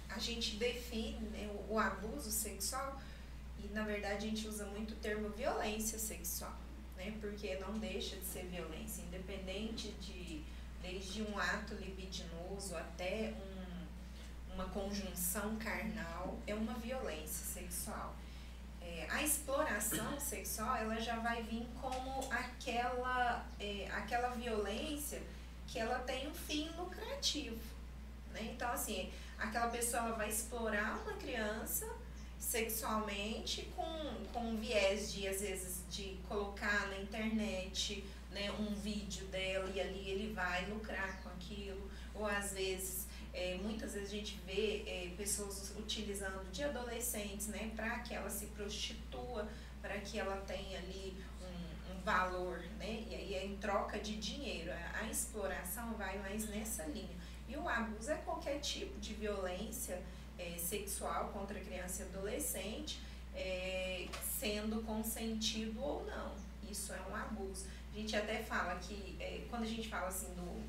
a 0.10 0.20
gente 0.20 0.58
define 0.58 1.28
né, 1.30 1.50
o, 1.68 1.74
o 1.74 1.80
abuso 1.80 2.30
sexual 2.30 3.02
e, 3.64 3.68
na 3.74 3.84
verdade, 3.84 4.28
a 4.28 4.30
gente 4.30 4.48
usa 4.48 4.66
muito 4.68 4.94
o 4.94 4.98
termo 4.98 5.30
violência 5.30 5.98
sexual, 5.98 6.56
né? 7.04 7.18
Porque 7.20 7.56
não 7.56 7.74
deixa 7.78 8.16
de 8.16 8.26
ser 8.26 8.46
violência, 8.46 9.02
independente 9.04 9.92
de, 10.00 10.44
desde 10.82 11.24
um 11.24 11.38
ato 11.38 11.76
libidinoso 11.76 12.76
até 12.76 13.34
um 13.38 13.64
uma 14.54 14.66
conjunção 14.66 15.56
carnal, 15.58 16.38
é 16.46 16.54
uma 16.54 16.74
violência 16.76 17.62
sexual. 17.62 18.16
É, 18.82 19.08
a 19.10 19.24
exploração 19.24 20.18
sexual, 20.20 20.76
ela 20.76 21.00
já 21.00 21.18
vai 21.18 21.44
vir 21.44 21.68
como 21.82 22.32
aquela, 22.32 23.46
é, 23.60 23.88
aquela 23.92 24.30
violência 24.30 25.22
que 25.68 25.80
ela 25.80 26.00
tem 26.00 26.28
um 26.28 26.34
fim 26.34 26.70
lucrativo. 26.78 27.58
Né? 28.32 28.52
Então, 28.54 28.70
assim, 28.72 29.12
aquela 29.38 29.68
pessoa 29.68 30.04
ela 30.04 30.16
vai 30.16 30.30
explorar 30.30 31.00
uma 31.00 31.14
criança 31.14 31.90
sexualmente 32.40 33.72
com, 33.76 34.26
com 34.32 34.50
um 34.52 34.58
viés 34.58 35.14
de, 35.14 35.28
às 35.28 35.42
vezes, 35.42 35.83
de 35.94 36.18
colocar 36.28 36.88
na 36.88 36.98
internet 36.98 38.04
né, 38.32 38.52
um 38.54 38.74
vídeo 38.74 39.28
dela 39.28 39.70
e 39.76 39.80
ali 39.80 40.10
ele 40.10 40.34
vai 40.34 40.66
lucrar 40.66 41.22
com 41.22 41.30
aquilo, 41.30 41.88
ou 42.16 42.26
às 42.26 42.52
vezes 42.52 43.06
é, 43.32 43.60
muitas 43.62 43.94
vezes 43.94 44.10
a 44.10 44.16
gente 44.16 44.40
vê 44.44 44.84
é, 44.88 45.14
pessoas 45.16 45.72
utilizando 45.78 46.52
de 46.52 46.64
adolescentes, 46.64 47.48
né, 47.48 47.72
para 47.76 48.00
que 48.00 48.16
ela 48.16 48.30
se 48.30 48.48
prostitua, 48.48 49.48
para 49.84 50.00
que 50.00 50.18
ela 50.18 50.38
tenha 50.48 50.80
ali 50.80 51.16
um, 51.40 51.94
um, 51.94 52.02
valor, 52.02 52.58
né, 52.80 53.06
e 53.08 53.14
aí 53.14 53.34
é 53.36 53.46
em 53.46 53.58
troca 53.58 54.00
de 54.00 54.18
dinheiro. 54.18 54.72
A, 54.72 55.02
a 55.02 55.10
exploração 55.10 55.94
vai 55.94 56.18
mais 56.18 56.50
nessa 56.50 56.86
linha. 56.86 57.18
E 57.48 57.56
o 57.56 57.70
abuso 57.70 58.12
é 58.12 58.16
qualquer 58.16 58.60
tipo 58.60 59.00
de 59.00 59.14
violência 59.14 60.02
é, 60.40 60.58
sexual 60.58 61.30
contra 61.30 61.60
criança 61.60 62.02
e 62.02 62.06
adolescente, 62.06 63.00
é, 63.36 64.08
sendo 64.40 64.84
consentido 64.84 65.82
ou 65.82 66.06
não. 66.06 66.34
Isso 66.70 66.94
é 66.94 67.02
um 67.10 67.16
abuso. 67.16 67.66
A 67.94 67.98
gente 67.98 68.16
até 68.16 68.42
fala 68.42 68.76
que, 68.80 69.16
é, 69.20 69.46
quando 69.50 69.64
a 69.64 69.68
gente 69.68 69.88
fala 69.88 70.08
assim 70.08 70.34
do 70.34 70.64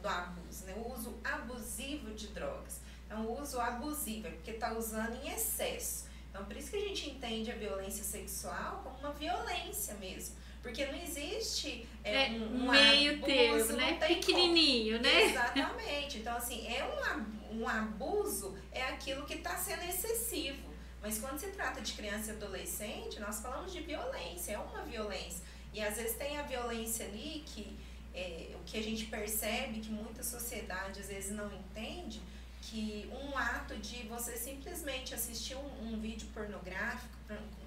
do 0.00 0.08
abuso, 0.08 0.64
né? 0.64 0.74
o 0.76 0.92
uso 0.92 1.18
abusivo 1.22 2.10
de 2.12 2.28
drogas. 2.28 2.80
Então, 3.06 3.24
o 3.26 3.40
uso 3.40 3.60
abusivo 3.60 4.28
é 4.28 4.30
porque 4.30 4.52
está 4.52 4.72
usando 4.72 5.14
em 5.22 5.32
excesso. 5.32 6.08
Então, 6.30 6.44
por 6.44 6.56
isso 6.56 6.70
que 6.70 6.76
a 6.76 6.80
gente 6.80 7.10
entende 7.10 7.50
a 7.50 7.56
violência 7.56 8.04
sexual 8.04 8.82
como 8.84 8.98
uma 8.98 9.12
violência 9.12 9.94
mesmo. 9.94 10.36
Porque 10.62 10.84
não 10.86 10.94
existe 10.94 11.88
é, 12.04 12.26
é 12.26 12.30
um, 12.30 12.66
um 12.66 12.70
meio 12.70 13.14
abuso, 13.14 13.26
termo, 13.26 13.72
né? 13.72 13.98
Pequenininho, 14.06 14.98
como. 14.98 15.10
né? 15.10 15.22
Exatamente. 15.24 16.18
Então, 16.18 16.36
assim, 16.36 16.66
é 16.68 16.84
um, 16.84 17.60
um 17.60 17.68
abuso 17.68 18.56
é 18.70 18.82
aquilo 18.82 19.24
que 19.24 19.34
está 19.34 19.56
sendo 19.56 19.82
excessivo. 19.84 20.69
Mas 21.02 21.18
quando 21.18 21.38
se 21.38 21.48
trata 21.48 21.80
de 21.80 21.92
criança 21.92 22.32
e 22.32 22.36
adolescente, 22.36 23.18
nós 23.20 23.40
falamos 23.40 23.72
de 23.72 23.80
violência, 23.80 24.52
é 24.52 24.58
uma 24.58 24.82
violência. 24.82 25.42
E 25.72 25.80
às 25.80 25.96
vezes 25.96 26.16
tem 26.16 26.38
a 26.38 26.42
violência 26.42 27.06
ali 27.06 27.42
que 27.46 27.78
é, 28.14 28.54
o 28.54 28.64
que 28.64 28.76
a 28.76 28.82
gente 28.82 29.06
percebe 29.06 29.80
que 29.80 29.90
muita 29.90 30.22
sociedade 30.22 31.00
às 31.00 31.08
vezes 31.08 31.30
não 31.30 31.50
entende, 31.52 32.20
que 32.62 33.08
um 33.12 33.36
ato 33.36 33.76
de 33.78 34.02
você 34.08 34.36
simplesmente 34.36 35.14
assistir 35.14 35.56
um, 35.56 35.94
um 35.94 36.00
vídeo 36.00 36.28
pornográfico 36.34 37.08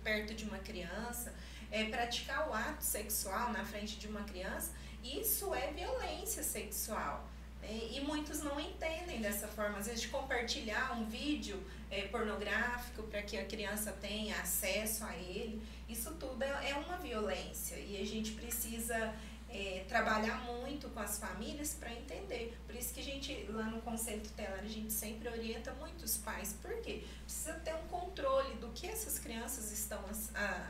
perto 0.04 0.34
de 0.34 0.44
uma 0.44 0.60
criança, 0.60 1.34
é, 1.72 1.86
praticar 1.86 2.50
o 2.50 2.54
ato 2.54 2.84
sexual 2.84 3.52
na 3.52 3.66
frente 3.66 3.98
de 3.98 4.08
uma 4.08 4.24
criança, 4.24 4.72
isso 5.04 5.54
é 5.54 5.72
violência 5.72 6.44
sexual. 6.44 7.28
Né? 7.62 7.90
E 7.92 8.02
muitos 8.02 8.44
não 8.44 8.60
entendem 8.60 9.22
dessa 9.22 9.48
forma, 9.48 9.80
às 9.80 9.88
vezes 9.88 10.02
de 10.02 10.10
compartilhar 10.10 10.98
um 11.00 11.06
vídeo 11.06 11.62
é, 11.94 12.08
pornográfico 12.08 13.04
para 13.04 13.22
que 13.22 13.38
a 13.38 13.46
criança 13.46 13.92
tenha 13.92 14.36
acesso 14.40 15.04
a 15.06 15.16
ele, 15.16 15.62
isso 15.88 16.12
tudo 16.16 16.44
é, 16.44 16.72
é 16.72 16.76
uma 16.76 16.98
violência 16.98 17.76
e 17.76 18.02
a 18.02 18.06
gente 18.06 18.32
precisa 18.32 19.14
é, 19.48 19.86
trabalhar 19.88 20.42
muito 20.42 20.90
com 20.90 21.00
as 21.00 21.20
famílias 21.20 21.76
para 21.76 21.94
entender. 21.94 22.58
Por 22.66 22.76
isso 22.76 22.92
que 22.94 23.00
a 23.00 23.04
gente, 23.04 23.46
lá 23.50 23.66
no 23.66 23.80
Conselho 23.82 24.22
Tutelar, 24.22 24.60
a 24.60 24.68
gente 24.68 24.92
sempre 24.92 25.30
orienta 25.30 25.72
muito 25.74 26.04
os 26.04 26.18
pais. 26.18 26.56
Por 26.60 26.82
quê? 26.82 27.04
Precisa 27.24 27.54
ter 27.60 27.76
um 27.76 27.88
controle 27.88 28.56
do 28.56 28.70
que 28.70 28.88
essas 28.88 29.20
crianças 29.20 29.72
estão 29.72 30.04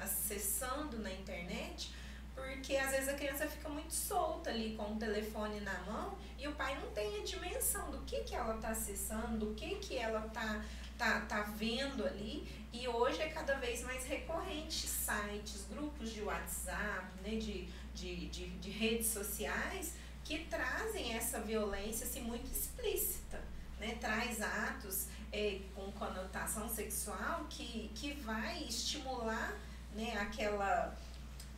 acessando 0.03 0.99
na 0.99 1.11
internet, 1.13 1.93
porque 2.35 2.75
às 2.75 2.91
vezes 2.91 3.07
a 3.07 3.13
criança 3.13 3.47
fica 3.47 3.69
muito 3.69 3.93
solta 3.93 4.49
ali 4.49 4.75
com 4.75 4.95
o 4.95 4.95
telefone 4.97 5.61
na 5.61 5.79
mão 5.83 6.17
e 6.37 6.47
o 6.47 6.51
pai 6.53 6.77
não 6.77 6.91
tem 6.91 7.21
a 7.21 7.23
dimensão 7.23 7.89
do 7.89 7.99
que, 7.99 8.21
que 8.23 8.35
ela 8.35 8.55
está 8.55 8.69
acessando, 8.69 9.37
do 9.37 9.53
que, 9.53 9.75
que 9.75 9.97
ela 9.97 10.25
está 10.25 10.61
tá, 10.97 11.21
tá 11.21 11.41
vendo 11.41 12.05
ali. 12.05 12.47
E 12.71 12.87
hoje 12.87 13.21
é 13.21 13.29
cada 13.29 13.55
vez 13.55 13.83
mais 13.83 14.03
recorrente 14.05 14.87
sites, 14.87 15.65
grupos 15.69 16.11
de 16.11 16.21
WhatsApp, 16.21 17.05
né, 17.23 17.35
de 17.35 17.67
de, 17.93 18.27
de, 18.27 18.49
de 18.49 18.69
redes 18.69 19.07
sociais 19.07 19.93
que 20.23 20.39
trazem 20.45 21.15
essa 21.15 21.39
violência 21.41 22.05
assim, 22.05 22.21
muito 22.21 22.49
explícita, 22.51 23.41
né? 23.79 23.97
traz 23.99 24.41
atos 24.41 25.07
é, 25.31 25.59
com 25.75 25.91
conotação 25.91 26.67
sexual 26.69 27.45
que, 27.49 27.91
que 27.93 28.13
vai 28.21 28.63
estimular 28.63 29.53
né, 29.93 30.17
aquela 30.19 30.95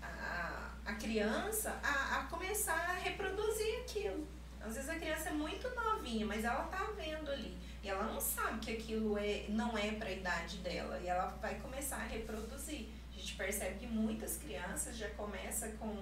a, 0.01 0.71
a 0.85 0.93
criança 0.95 1.79
a, 1.83 2.19
a 2.19 2.23
começar 2.25 2.73
a 2.73 2.93
reproduzir 2.93 3.81
aquilo. 3.81 4.27
Às 4.61 4.75
vezes 4.75 4.89
a 4.89 4.95
criança 4.95 5.29
é 5.29 5.33
muito 5.33 5.69
novinha, 5.75 6.25
mas 6.25 6.43
ela 6.43 6.63
tá 6.63 6.89
vendo 6.97 7.29
ali. 7.29 7.55
E 7.85 7.87
ela 7.87 8.05
não 8.11 8.19
sabe 8.19 8.57
que 8.61 8.71
aquilo 8.71 9.15
é, 9.15 9.45
não 9.47 9.77
é 9.77 9.91
para 9.91 10.07
a 10.07 10.11
idade 10.11 10.57
dela. 10.57 10.99
E 11.03 11.07
ela 11.07 11.27
vai 11.39 11.59
começar 11.59 11.97
a 11.97 12.07
reproduzir. 12.07 12.87
A 13.13 13.15
gente 13.15 13.35
percebe 13.35 13.75
que 13.75 13.85
muitas 13.85 14.37
crianças 14.37 14.97
já 14.97 15.07
começam 15.11 15.71
com, 15.77 15.95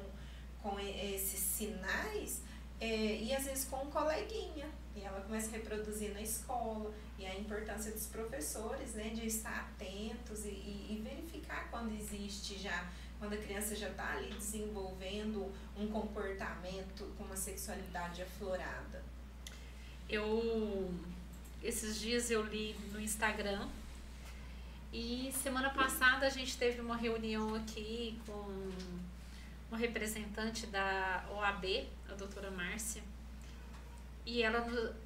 com 0.61 0.79
esses 0.79 1.41
sinais 1.41 2.41
é, 2.79 3.17
e 3.17 3.35
às 3.35 3.43
vezes 3.43 3.65
com 3.65 3.83
um 3.83 3.91
coleguinha. 3.91 4.65
E 4.95 5.01
ela 5.01 5.19
começa 5.19 5.49
a 5.49 5.51
reproduzir 5.51 6.13
na 6.13 6.21
escola. 6.21 6.89
E 7.19 7.25
a 7.25 7.35
importância 7.35 7.91
dos 7.91 8.05
professores, 8.05 8.93
né, 8.93 9.09
de 9.09 9.27
estar 9.27 9.73
atentos 9.73 10.45
e, 10.45 10.51
e, 10.51 10.87
e 10.89 11.01
verificar 11.03 11.69
quando 11.69 11.93
existe 11.93 12.57
já 12.59 12.89
quando 13.19 13.33
a 13.33 13.37
criança 13.37 13.73
já 13.73 13.89
está 13.89 14.17
ali 14.17 14.33
desenvolvendo 14.33 15.49
um 15.77 15.87
comportamento 15.87 17.13
com 17.17 17.23
uma 17.23 17.37
sexualidade 17.37 18.21
aflorada. 18.21 19.01
Eu 20.09 20.93
esses 21.63 21.99
dias 21.99 22.29
eu 22.29 22.43
li 22.43 22.75
no 22.91 22.99
Instagram 22.99 23.67
e 24.91 25.31
semana 25.41 25.69
passada 25.69 26.27
a 26.27 26.29
gente 26.29 26.57
teve 26.57 26.81
uma 26.81 26.95
reunião 26.95 27.55
aqui 27.55 28.19
com 28.27 28.71
uma 29.69 29.77
representante 29.77 30.67
da 30.67 31.25
OAB, 31.31 31.87
a 32.09 32.13
doutora 32.13 32.51
Márcia, 32.51 33.01
e 34.25 34.43
ela, 34.43 34.61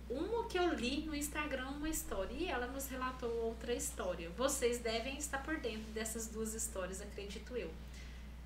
uma 0.09 0.45
que 0.47 0.59
eu 0.59 0.73
li 0.73 1.01
no 1.05 1.15
Instagram, 1.15 1.69
uma 1.69 1.89
história, 1.89 2.33
e 2.33 2.47
ela 2.47 2.67
nos 2.67 2.87
relatou 2.87 3.31
outra 3.45 3.73
história. 3.73 4.29
Vocês 4.31 4.79
devem 4.79 5.17
estar 5.17 5.39
por 5.39 5.57
dentro 5.57 5.91
dessas 5.91 6.27
duas 6.27 6.53
histórias, 6.53 7.01
acredito 7.01 7.55
eu. 7.55 7.71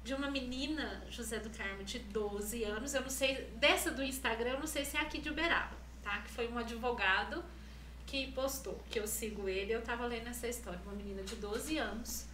De 0.03 0.13
uma 0.13 0.29
menina, 0.29 1.03
José 1.09 1.39
do 1.39 1.49
Carmo, 1.49 1.83
de 1.83 1.99
12 1.99 2.63
anos, 2.63 2.93
eu 2.93 3.01
não 3.01 3.09
sei, 3.09 3.45
dessa 3.55 3.91
do 3.91 4.03
Instagram, 4.03 4.51
eu 4.51 4.59
não 4.59 4.67
sei 4.67 4.85
se 4.85 4.95
é 4.95 5.01
aqui 5.01 5.19
de 5.19 5.29
Uberaba, 5.29 5.75
tá? 6.03 6.19
Que 6.19 6.31
foi 6.31 6.47
um 6.47 6.57
advogado 6.57 7.43
que 8.11 8.31
postou, 8.33 8.77
que 8.89 8.99
eu 8.99 9.07
sigo 9.07 9.47
ele, 9.47 9.71
eu 9.71 9.81
tava 9.81 10.05
lendo 10.05 10.27
essa 10.27 10.45
história. 10.45 10.81
Uma 10.85 10.95
menina 10.95 11.23
de 11.23 11.37
12 11.37 11.77
anos, 11.77 12.25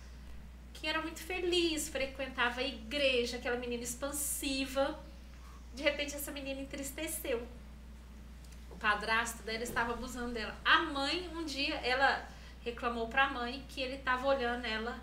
que 0.73 0.87
era 0.87 0.99
muito 1.03 1.19
feliz, 1.19 1.87
frequentava 1.87 2.61
a 2.61 2.63
igreja, 2.63 3.37
aquela 3.37 3.57
menina 3.57 3.83
expansiva. 3.83 4.99
De 5.75 5.83
repente, 5.83 6.15
essa 6.15 6.31
menina 6.31 6.59
entristeceu 6.59 7.47
padrasto 8.79 9.43
dela 9.43 9.63
estava 9.63 9.93
abusando 9.93 10.33
dela. 10.33 10.55
A 10.63 10.81
mãe, 10.81 11.29
um 11.35 11.43
dia, 11.45 11.75
ela 11.75 12.27
reclamou 12.63 13.07
para 13.07 13.25
a 13.25 13.29
mãe 13.29 13.63
que 13.69 13.81
ele 13.81 13.95
estava 13.95 14.25
olhando 14.27 14.65
ela 14.65 14.99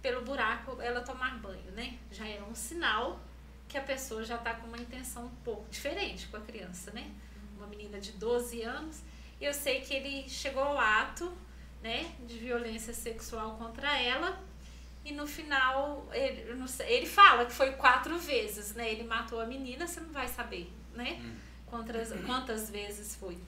pelo 0.00 0.22
buraco, 0.22 0.80
ela 0.80 1.00
tomar 1.00 1.38
banho, 1.38 1.70
né? 1.72 1.98
Já 2.10 2.26
era 2.26 2.44
um 2.44 2.54
sinal 2.54 3.20
que 3.68 3.78
a 3.78 3.82
pessoa 3.82 4.24
já 4.24 4.36
está 4.36 4.54
com 4.54 4.66
uma 4.66 4.78
intenção 4.78 5.26
um 5.26 5.36
pouco 5.44 5.68
diferente 5.70 6.26
com 6.28 6.36
a 6.36 6.40
criança, 6.40 6.90
né? 6.90 7.10
Uma 7.56 7.66
menina 7.66 8.00
de 8.00 8.12
12 8.12 8.62
anos. 8.62 9.02
Eu 9.42 9.52
sei 9.52 9.80
que 9.80 9.94
ele 9.94 10.28
chegou 10.28 10.62
ao 10.62 10.78
ato, 10.78 11.32
né, 11.82 12.12
de 12.26 12.38
violência 12.38 12.94
sexual 12.94 13.56
contra 13.56 14.00
ela. 14.00 14.40
E 15.04 15.12
no 15.12 15.26
final, 15.26 16.08
ele, 16.12 16.46
ele 16.86 17.06
fala 17.06 17.44
que 17.44 17.52
foi 17.52 17.72
quatro 17.72 18.16
vezes, 18.18 18.72
né? 18.72 18.92
Ele 18.92 19.02
matou 19.02 19.40
a 19.40 19.46
menina, 19.46 19.84
você 19.84 19.98
não 19.98 20.12
vai 20.12 20.28
saber, 20.28 20.72
né? 20.94 21.20
Hum 21.20 21.52
quantas, 21.72 22.12
quantas 22.26 22.68
vezes 22.68 23.16
foi. 23.16 23.38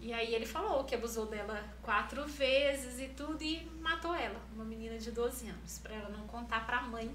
E 0.00 0.12
aí 0.12 0.34
ele 0.34 0.44
falou 0.44 0.82
que 0.82 0.96
abusou 0.96 1.26
dela 1.26 1.62
quatro 1.80 2.26
vezes 2.26 2.98
e 2.98 3.06
tudo 3.10 3.40
e 3.40 3.64
matou 3.80 4.12
ela, 4.12 4.40
uma 4.52 4.64
menina 4.64 4.98
de 4.98 5.12
12 5.12 5.48
anos, 5.48 5.78
para 5.78 5.94
ela 5.94 6.08
não 6.08 6.26
contar 6.26 6.66
para 6.66 6.78
a 6.78 6.82
mãe 6.82 7.14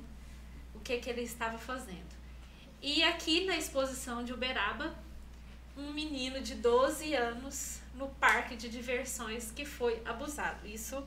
o 0.73 0.79
que, 0.79 0.97
que 0.99 1.09
ele 1.09 1.23
estava 1.23 1.57
fazendo. 1.57 2.15
E 2.81 3.03
aqui 3.03 3.45
na 3.45 3.57
exposição 3.57 4.23
de 4.23 4.31
Uberaba, 4.31 4.95
um 5.75 5.91
menino 5.91 6.39
de 6.39 6.55
12 6.55 7.13
anos 7.13 7.81
no 7.97 8.07
parque 8.09 8.55
de 8.55 8.69
diversões 8.69 9.51
que 9.51 9.65
foi 9.65 10.01
abusado. 10.05 10.67
Isso 10.67 11.03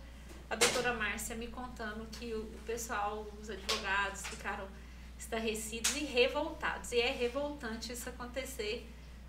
a 0.50 0.56
doutora 0.56 0.92
Márcia 0.92 1.36
me 1.36 1.46
contando 1.46 2.04
que 2.10 2.34
o 2.34 2.44
pessoal, 2.66 3.24
os 3.40 3.48
advogados 3.48 4.26
ficaram 4.26 4.66
estarrecidos 5.16 5.94
e 5.94 6.04
revoltados. 6.04 6.90
E 6.90 7.00
é 7.00 7.12
revoltante 7.12 7.92
isso 7.92 8.08
acontecer 8.08 8.84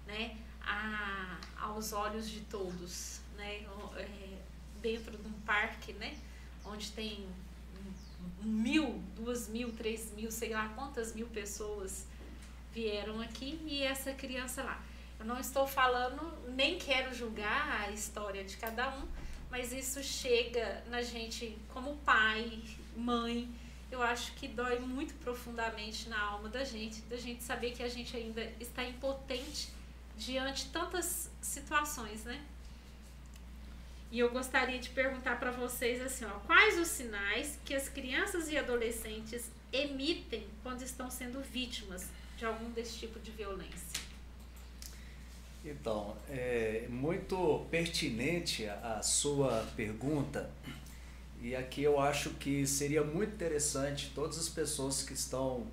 né, 0.08 0.36
a, 0.64 1.38
aos 1.60 1.94
olhos 1.94 2.28
de 2.28 2.42
todos, 2.42 3.22
né, 3.38 3.64
é, 3.98 4.38
dentro 4.82 5.16
de 5.16 5.28
um 5.28 5.34
parque, 5.42 5.94
né, 5.94 6.18
onde 6.66 6.92
tem 6.92 7.28
mil, 8.42 9.02
duas 9.16 9.48
mil, 9.48 9.72
três 9.74 10.12
mil, 10.14 10.32
sei 10.32 10.50
lá 10.50 10.70
quantas 10.70 11.14
mil 11.14 11.28
pessoas 11.28 12.08
vieram 12.74 13.22
aqui 13.22 13.62
e 13.68 13.84
essa 13.84 14.12
criança 14.14 14.64
lá. 14.64 14.82
Eu 15.22 15.26
não 15.26 15.40
estou 15.40 15.68
falando, 15.68 16.34
nem 16.56 16.80
quero 16.80 17.14
julgar 17.14 17.82
a 17.82 17.92
história 17.92 18.44
de 18.44 18.58
cada 18.58 18.90
um, 18.90 19.08
mas 19.52 19.72
isso 19.72 20.02
chega 20.02 20.84
na 20.88 21.04
gente 21.04 21.56
como 21.70 21.96
pai, 21.98 22.60
mãe. 22.98 23.48
Eu 23.92 24.02
acho 24.02 24.34
que 24.34 24.48
dói 24.48 24.80
muito 24.80 25.14
profundamente 25.24 26.10
na 26.10 26.20
alma 26.20 26.50
da 26.50 26.64
gente, 26.64 27.02
da 27.02 27.18
gente 27.18 27.44
saber 27.44 27.72
que 27.72 27.84
a 27.84 27.88
gente 27.88 28.18
ainda 28.18 28.42
está 28.60 28.84
impotente 28.84 29.70
diante 30.18 30.72
tantas 30.72 31.30
situações, 31.40 32.24
né? 32.24 32.44
E 34.10 34.18
eu 34.18 34.32
gostaria 34.32 34.80
de 34.80 34.90
perguntar 34.90 35.40
para 35.40 35.52
vocês 35.52 36.02
assim, 36.02 36.26
ó, 36.26 36.40
quais 36.48 36.80
os 36.80 36.88
sinais 36.88 37.60
que 37.64 37.76
as 37.76 37.88
crianças 37.88 38.50
e 38.50 38.58
adolescentes 38.58 39.52
emitem 39.72 40.48
quando 40.64 40.82
estão 40.82 41.12
sendo 41.12 41.40
vítimas 41.42 42.10
de 42.38 42.44
algum 42.44 42.72
desse 42.72 42.98
tipo 42.98 43.20
de 43.20 43.30
violência? 43.30 44.11
Então, 45.64 46.18
é 46.28 46.88
muito 46.90 47.66
pertinente 47.70 48.66
a 48.68 49.02
sua 49.04 49.68
pergunta. 49.76 50.50
E 51.40 51.56
aqui 51.56 51.84
eu 51.84 52.00
acho 52.00 52.32
que 52.32 52.66
seria 52.66 53.04
muito 53.04 53.34
interessante 53.34 54.12
todas 54.14 54.40
as 54.40 54.50
pessoas 54.50 55.04
que 55.04 55.14
estão 55.14 55.68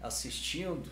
assistindo 0.00 0.90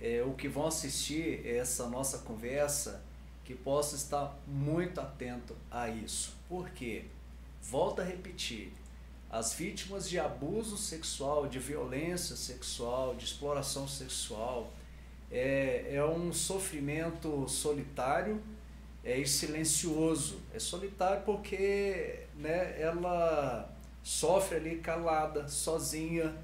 é, 0.00 0.22
o 0.22 0.34
que 0.34 0.48
vão 0.48 0.66
assistir 0.66 1.46
essa 1.46 1.88
nossa 1.88 2.18
conversa 2.18 3.02
que 3.44 3.54
possa 3.54 3.94
estar 3.94 4.36
muito 4.46 5.00
atento 5.00 5.56
a 5.70 5.88
isso. 5.88 6.36
Porque, 6.48 7.04
volta 7.60 8.02
a 8.02 8.04
repetir, 8.04 8.72
as 9.30 9.54
vítimas 9.54 10.08
de 10.08 10.18
abuso 10.18 10.76
sexual, 10.76 11.48
de 11.48 11.58
violência 11.58 12.36
sexual, 12.36 13.14
de 13.14 13.24
exploração 13.24 13.88
sexual, 13.88 14.72
é, 15.32 15.94
é 15.94 16.04
um 16.04 16.32
sofrimento 16.32 17.48
solitário 17.48 18.40
é, 19.02 19.18
e 19.18 19.26
silencioso. 19.26 20.40
É 20.54 20.58
solitário 20.58 21.22
porque 21.24 22.26
né, 22.36 22.80
ela 22.80 23.68
sofre 24.02 24.56
ali 24.56 24.76
calada, 24.76 25.48
sozinha, 25.48 26.36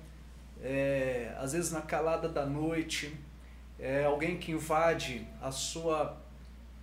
é, 0.62 1.34
às 1.38 1.52
vezes 1.52 1.70
na 1.70 1.82
calada 1.82 2.28
da 2.28 2.46
noite, 2.46 3.14
é 3.78 4.04
alguém 4.04 4.38
que 4.38 4.52
invade 4.52 5.26
a 5.40 5.52
sua, 5.52 6.16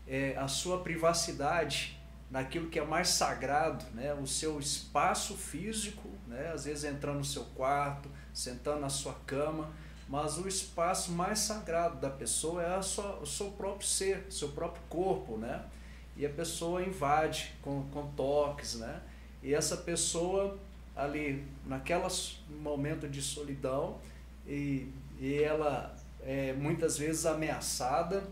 é, 0.08 0.36
a 0.38 0.48
sua 0.48 0.82
privacidade 0.82 2.00
naquilo 2.30 2.70
que 2.70 2.80
é 2.80 2.86
mais 2.86 3.10
sagrado, 3.10 3.86
né? 3.94 4.14
o 4.14 4.28
seu 4.28 4.60
espaço 4.60 5.36
físico, 5.36 6.10
né? 6.28 6.52
às 6.54 6.66
vezes 6.66 6.84
entrando 6.84 7.18
no 7.18 7.26
seu 7.26 7.44
quarto, 7.56 8.10
sentando 8.34 8.80
na 8.80 8.90
sua 8.90 9.14
cama, 9.26 9.70
mas 10.08 10.38
o 10.38 10.48
espaço 10.48 11.12
mais 11.12 11.40
sagrado 11.40 11.98
da 11.98 12.10
pessoa 12.10 12.62
é 12.62 12.76
a 12.76 12.82
sua, 12.82 13.18
o 13.20 13.26
seu 13.26 13.52
próprio 13.52 13.88
ser, 13.88 14.26
seu 14.30 14.50
próprio 14.50 14.84
corpo, 14.90 15.38
né? 15.38 15.64
E 16.16 16.26
a 16.26 16.30
pessoa 16.30 16.84
invade 16.84 17.54
com, 17.62 17.84
com 17.92 18.08
toques, 18.12 18.76
né? 18.76 19.02
E 19.42 19.54
essa 19.54 19.78
pessoa 19.78 20.58
ali, 20.96 21.46
naquele 21.66 22.04
momento 22.62 23.08
de 23.10 23.22
solidão, 23.22 23.98
e, 24.48 24.88
e 25.20 25.42
ela 25.42 25.96
é, 26.24 26.54
muitas 26.54 26.98
vezes 26.98 27.26
ameaçada 27.26 28.24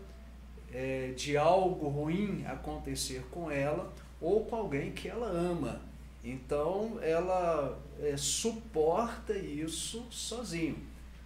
é, 0.72 1.12
de 1.16 1.36
algo 1.36 1.88
ruim 1.88 2.44
acontecer 2.46 3.24
com 3.30 3.50
ela 3.50 3.92
ou 4.20 4.44
com 4.44 4.56
alguém 4.56 4.92
que 4.92 5.08
ela 5.08 5.28
ama. 5.28 5.80
Então 6.24 6.98
ela 7.02 7.78
é, 8.00 8.16
suporta 8.16 9.36
isso 9.36 10.06
sozinho, 10.10 10.76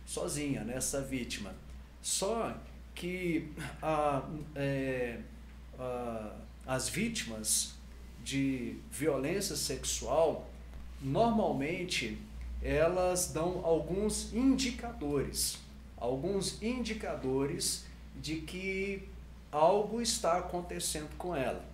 sozinha, 0.09 0.65
nessa 0.65 1.01
né, 1.01 1.07
vítima. 1.07 1.55
Só 2.01 2.57
que 2.95 3.53
a, 3.83 4.27
é, 4.57 5.21
a, 5.79 6.33
as 6.67 6.89
vítimas 6.89 7.75
de 8.25 8.79
violência 8.91 9.55
sexual 9.55 10.51
normalmente 11.01 12.19
elas 12.61 13.33
dão 13.33 13.65
alguns 13.65 14.35
indicadores 14.35 15.59
alguns 16.01 16.63
indicadores 16.63 17.85
de 18.17 18.37
que 18.37 19.09
algo 19.51 20.01
está 20.01 20.39
acontecendo 20.39 21.11
com 21.17 21.35
ela. 21.35 21.65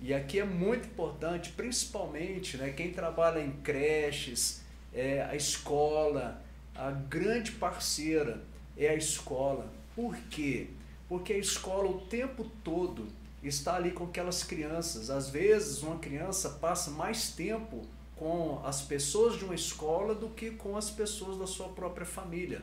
E 0.00 0.14
aqui 0.14 0.38
é 0.40 0.44
muito 0.44 0.86
importante, 0.86 1.50
principalmente 1.50 2.56
né, 2.56 2.70
quem 2.70 2.92
trabalha 2.92 3.40
em 3.40 3.52
creches, 3.52 4.62
é, 4.94 5.22
a 5.22 5.36
escola, 5.36 6.42
a 6.80 6.90
grande 6.92 7.52
parceira 7.52 8.42
é 8.74 8.88
a 8.88 8.94
escola. 8.94 9.70
Por 9.94 10.16
quê? 10.30 10.68
Porque 11.06 11.34
a 11.34 11.38
escola 11.38 11.90
o 11.90 12.00
tempo 12.06 12.50
todo 12.64 13.06
está 13.42 13.74
ali 13.74 13.90
com 13.90 14.04
aquelas 14.04 14.42
crianças. 14.42 15.10
Às 15.10 15.28
vezes, 15.28 15.82
uma 15.82 15.98
criança 15.98 16.48
passa 16.48 16.90
mais 16.90 17.32
tempo 17.32 17.82
com 18.16 18.62
as 18.64 18.80
pessoas 18.80 19.36
de 19.36 19.44
uma 19.44 19.54
escola 19.54 20.14
do 20.14 20.30
que 20.30 20.52
com 20.52 20.74
as 20.74 20.90
pessoas 20.90 21.38
da 21.38 21.46
sua 21.46 21.68
própria 21.68 22.06
família. 22.06 22.62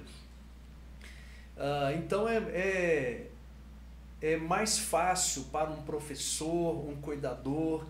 Uh, 1.56 1.98
então, 1.98 2.28
é, 2.28 2.38
é, 2.38 3.28
é 4.20 4.38
mais 4.38 4.80
fácil 4.80 5.44
para 5.52 5.70
um 5.70 5.84
professor, 5.84 6.90
um 6.90 6.96
cuidador, 6.96 7.86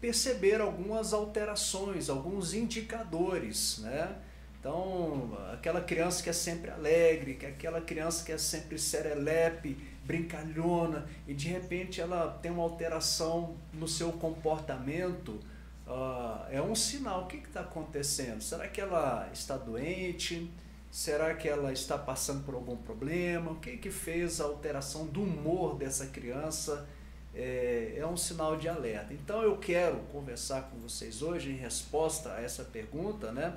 perceber 0.00 0.60
algumas 0.60 1.12
alterações, 1.12 2.08
alguns 2.08 2.54
indicadores, 2.54 3.78
né? 3.78 4.18
Então, 4.60 5.38
aquela 5.52 5.80
criança 5.80 6.22
que 6.22 6.30
é 6.30 6.32
sempre 6.32 6.70
alegre, 6.70 7.34
que 7.34 7.46
é 7.46 7.48
aquela 7.50 7.80
criança 7.80 8.24
que 8.24 8.32
é 8.32 8.38
sempre 8.38 8.78
serelepe, 8.78 9.76
brincalhona, 10.04 11.06
e 11.26 11.34
de 11.34 11.48
repente 11.48 12.00
ela 12.00 12.38
tem 12.42 12.50
uma 12.50 12.62
alteração 12.62 13.56
no 13.72 13.86
seu 13.86 14.10
comportamento, 14.12 15.38
uh, 15.86 16.44
é 16.50 16.60
um 16.60 16.74
sinal. 16.74 17.24
O 17.24 17.26
que 17.26 17.36
está 17.36 17.60
acontecendo? 17.60 18.42
Será 18.42 18.66
que 18.66 18.80
ela 18.80 19.28
está 19.32 19.56
doente? 19.56 20.50
Será 20.90 21.34
que 21.34 21.46
ela 21.46 21.72
está 21.72 21.96
passando 21.96 22.44
por 22.44 22.54
algum 22.54 22.76
problema? 22.76 23.52
O 23.52 23.56
que, 23.56 23.76
que 23.76 23.90
fez 23.90 24.40
a 24.40 24.44
alteração 24.44 25.06
do 25.06 25.22
humor 25.22 25.76
dessa 25.76 26.06
criança? 26.06 26.88
É, 27.34 27.94
é 27.98 28.06
um 28.06 28.16
sinal 28.16 28.56
de 28.56 28.68
alerta. 28.68 29.12
Então 29.12 29.42
eu 29.42 29.58
quero 29.58 29.98
conversar 30.10 30.62
com 30.62 30.78
vocês 30.78 31.22
hoje 31.22 31.50
em 31.50 31.56
resposta 31.56 32.32
a 32.32 32.40
essa 32.40 32.64
pergunta, 32.64 33.30
né? 33.30 33.56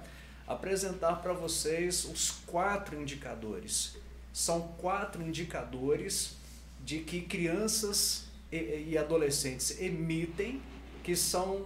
Apresentar 0.52 1.22
para 1.22 1.34
vocês 1.34 2.06
os 2.06 2.32
quatro 2.46 3.00
indicadores. 3.02 3.98
São 4.34 4.62
quatro 4.78 5.22
indicadores 5.22 6.36
de 6.84 7.00
que 7.00 7.22
crianças 7.22 8.26
e, 8.52 8.98
adolescentes 8.98 9.80
emitem 9.80 10.62
que 11.04 11.16
são 11.16 11.66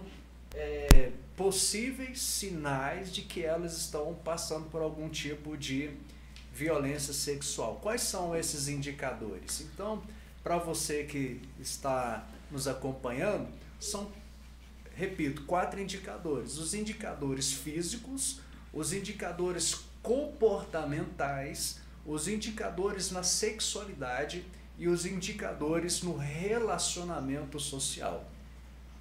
é, 0.54 1.10
possíveis 1.36 2.20
sinais 2.20 3.12
de 3.12 3.22
que 3.22 3.42
elas 3.42 3.76
estão 3.76 4.14
passando 4.24 4.70
por 4.70 4.80
algum 4.80 5.08
tipo 5.08 5.56
de 5.56 5.90
violência 6.52 7.12
sexual. 7.12 7.78
Quais 7.82 8.00
são 8.00 8.34
esses 8.34 8.68
indicadores? 8.68 9.60
Então, 9.60 10.02
para 10.42 10.56
você 10.56 11.04
que 11.04 11.42
está 11.60 12.26
nos 12.50 12.66
acompanhando, 12.66 13.48
são, 13.78 14.10
repito, 14.94 15.42
quatro 15.42 15.80
indicadores: 15.80 16.56
os 16.56 16.72
indicadores 16.72 17.52
físicos, 17.52 18.40
os 18.76 18.92
indicadores 18.92 19.86
comportamentais, 20.02 21.80
os 22.04 22.28
indicadores 22.28 23.10
na 23.10 23.22
sexualidade 23.22 24.44
e 24.78 24.86
os 24.86 25.06
indicadores 25.06 26.02
no 26.02 26.14
relacionamento 26.14 27.58
social. 27.58 28.22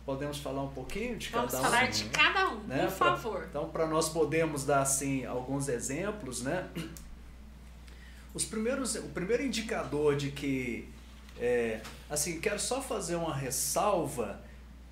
Podemos 0.06 0.38
falar 0.38 0.64
um 0.64 0.72
pouquinho 0.72 1.18
de 1.18 1.30
Vamos 1.30 1.52
cada 1.52 1.58
um? 1.58 1.62
Vamos 1.62 1.78
falar 1.78 1.92
de 1.92 2.04
cada 2.06 2.50
um, 2.52 2.60
né? 2.62 2.86
por 2.86 2.92
favor. 2.92 3.46
então, 3.50 3.68
para 3.68 3.86
nós 3.86 4.08
podemos 4.08 4.64
dar 4.64 4.82
assim 4.82 5.26
alguns 5.26 5.68
exemplos, 5.68 6.42
né? 6.42 6.70
Os 8.34 8.46
primeiros, 8.46 8.96
o 8.96 9.10
primeiro 9.10 9.44
indicador 9.44 10.16
de 10.16 10.32
que, 10.32 10.88
é, 11.38 11.82
assim, 12.10 12.40
quero 12.40 12.60
só 12.60 12.82
fazer 12.82 13.16
uma 13.16 13.36
ressalva 13.36 14.42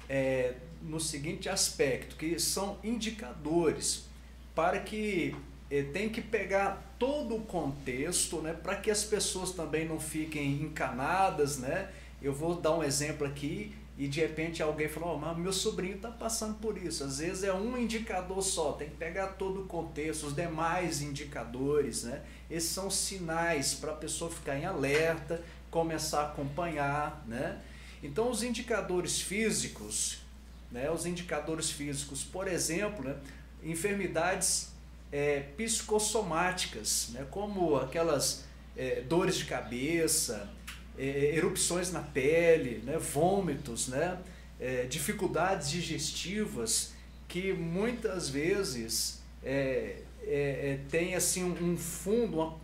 é, 0.09 0.55
no 0.81 0.99
seguinte 0.99 1.47
aspecto, 1.47 2.15
que 2.17 2.37
são 2.39 2.79
indicadores 2.83 4.11
para 4.55 4.79
que 4.79 5.35
eh, 5.69 5.83
tem 5.83 6.09
que 6.09 6.21
pegar 6.21 6.95
todo 6.99 7.35
o 7.35 7.41
contexto, 7.41 8.41
né, 8.41 8.53
para 8.53 8.75
que 8.75 8.89
as 8.91 9.03
pessoas 9.03 9.51
também 9.51 9.87
não 9.87 9.99
fiquem 9.99 10.61
encanadas, 10.61 11.57
né? 11.57 11.89
Eu 12.21 12.33
vou 12.33 12.55
dar 12.55 12.75
um 12.75 12.83
exemplo 12.83 13.27
aqui 13.27 13.75
e 13.97 14.07
de 14.07 14.21
repente 14.21 14.63
alguém 14.63 14.87
falou, 14.87 15.21
oh, 15.21 15.35
meu 15.35 15.53
sobrinho 15.53 15.95
está 15.95 16.09
passando 16.09 16.55
por 16.55 16.77
isso. 16.77 17.03
Às 17.03 17.19
vezes 17.19 17.43
é 17.43 17.53
um 17.53 17.77
indicador 17.77 18.41
só, 18.41 18.71
tem 18.71 18.89
que 18.89 18.95
pegar 18.95 19.27
todo 19.33 19.61
o 19.63 19.65
contexto, 19.65 20.27
os 20.27 20.35
demais 20.35 21.01
indicadores, 21.01 22.03
né? 22.03 22.21
Esses 22.49 22.69
são 22.69 22.89
sinais 22.89 23.73
para 23.73 23.91
a 23.91 23.95
pessoa 23.95 24.31
ficar 24.31 24.57
em 24.57 24.65
alerta, 24.65 25.43
começar 25.69 26.21
a 26.21 26.27
acompanhar, 26.27 27.23
né? 27.27 27.59
Então 28.01 28.29
os 28.29 28.41
indicadores 28.41 29.21
físicos, 29.21 30.19
né? 30.71 30.89
Os 30.89 31.05
indicadores 31.05 31.69
físicos, 31.69 32.23
por 32.23 32.47
exemplo, 32.47 33.03
né? 33.03 33.15
Enfermidades 33.65 34.73
é, 35.11 35.41
psicossomáticas, 35.55 37.09
né, 37.13 37.25
como 37.29 37.75
aquelas 37.75 38.45
é, 38.75 39.01
dores 39.01 39.37
de 39.37 39.45
cabeça, 39.45 40.49
é, 40.97 41.35
erupções 41.35 41.91
na 41.91 42.01
pele, 42.01 42.81
né, 42.83 42.97
vômitos, 42.97 43.87
né, 43.87 44.19
é, 44.59 44.85
dificuldades 44.85 45.69
digestivas 45.69 46.93
que 47.27 47.53
muitas 47.53 48.29
vezes 48.29 49.21
é, 49.43 49.97
é, 50.23 50.79
tem 50.89 51.15
assim 51.15 51.43
um 51.43 51.77
fundo 51.77 52.61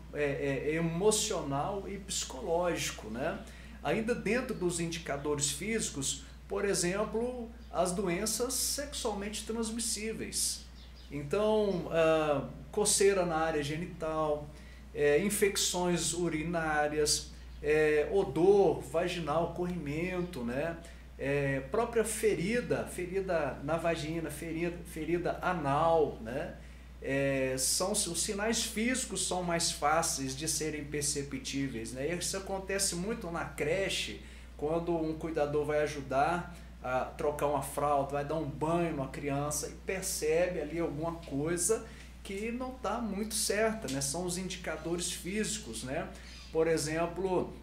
emocional 0.65 1.87
e 1.87 1.97
psicológico, 1.97 3.09
né? 3.09 3.39
Ainda 3.83 4.15
dentro 4.15 4.55
dos 4.55 4.79
indicadores 4.79 5.51
físicos, 5.51 6.23
por 6.47 6.65
exemplo, 6.65 7.49
as 7.71 7.91
doenças 7.91 8.53
sexualmente 8.53 9.45
transmissíveis, 9.45 10.65
então, 11.11 11.87
uh, 11.87 12.47
coceira 12.71 13.25
na 13.25 13.37
área 13.37 13.63
genital, 13.63 14.47
é, 14.93 15.19
infecções 15.19 16.13
urinárias, 16.13 17.31
é, 17.61 18.07
odor 18.11 18.81
vaginal, 18.81 19.53
corrimento, 19.53 20.43
né? 20.43 20.77
É, 21.17 21.59
própria 21.71 22.05
ferida, 22.05 22.85
ferida 22.85 23.57
na 23.63 23.75
vagina, 23.75 24.29
ferida, 24.29 24.77
ferida 24.85 25.39
anal, 25.41 26.17
né? 26.21 26.55
É, 27.01 27.55
são 27.57 27.93
os 27.93 28.21
sinais 28.21 28.63
físicos 28.63 29.25
são 29.27 29.41
mais 29.41 29.71
fáceis 29.71 30.35
de 30.35 30.47
serem 30.47 30.83
perceptíveis, 30.83 31.93
né? 31.93 32.13
Isso 32.13 32.37
acontece 32.37 32.95
muito 32.95 33.29
na 33.31 33.45
creche, 33.45 34.21
quando 34.57 34.95
um 34.95 35.13
cuidador 35.13 35.65
vai 35.65 35.81
ajudar 35.81 36.55
a 36.83 37.05
trocar 37.05 37.47
uma 37.47 37.61
fralda, 37.61 38.13
vai 38.13 38.25
dar 38.25 38.35
um 38.35 38.45
banho 38.45 38.95
numa 38.95 39.09
criança 39.09 39.67
e 39.67 39.71
percebe 39.85 40.61
ali 40.61 40.79
alguma 40.79 41.13
coisa 41.13 41.85
que 42.23 42.51
não 42.51 42.75
está 42.75 42.99
muito 42.99 43.33
certa, 43.33 43.91
né? 43.91 44.01
São 44.01 44.25
os 44.25 44.37
indicadores 44.37 45.11
físicos, 45.11 45.83
né? 45.83 46.07
Por 46.51 46.67
exemplo, 46.67 47.53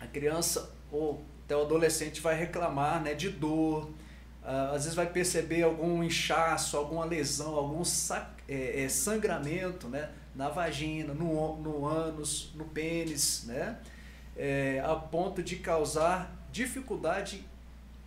a 0.00 0.06
criança 0.06 0.70
ou 0.90 1.24
até 1.44 1.56
o 1.56 1.62
adolescente 1.62 2.20
vai 2.20 2.36
reclamar, 2.36 3.00
né, 3.00 3.14
de 3.14 3.30
dor, 3.30 3.88
às 4.42 4.82
vezes 4.82 4.94
vai 4.94 5.06
perceber 5.06 5.62
algum 5.62 6.02
inchaço, 6.02 6.76
alguma 6.76 7.04
lesão, 7.04 7.54
algum 7.54 7.82
é, 8.48 8.82
é, 8.82 8.88
sangramento, 8.88 9.88
né, 9.88 10.10
na 10.34 10.48
vagina, 10.48 11.14
no, 11.14 11.56
no 11.56 11.86
ânus, 11.86 12.52
no 12.54 12.64
pênis, 12.64 13.44
né, 13.44 13.78
é, 14.36 14.82
a 14.84 14.94
ponto 14.94 15.42
de 15.42 15.56
causar 15.56 16.32
dificuldade 16.50 17.44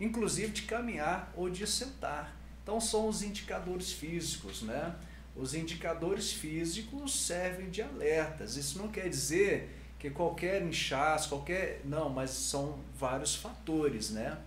inclusive 0.00 0.52
de 0.52 0.62
caminhar 0.62 1.32
ou 1.36 1.50
de 1.50 1.66
sentar. 1.66 2.36
Então 2.62 2.80
são 2.80 3.08
os 3.08 3.22
indicadores 3.22 3.92
físicos, 3.92 4.62
né? 4.62 4.94
Os 5.36 5.54
indicadores 5.54 6.32
físicos 6.32 7.14
servem 7.14 7.70
de 7.70 7.82
alertas. 7.82 8.56
Isso 8.56 8.78
não 8.78 8.88
quer 8.88 9.08
dizer 9.08 9.76
que 9.98 10.10
qualquer 10.10 10.62
inchaço, 10.62 11.28
qualquer. 11.28 11.82
Não, 11.84 12.08
mas 12.08 12.30
são 12.30 12.78
vários 12.98 13.36
fatores, 13.36 14.10
né? 14.10 14.38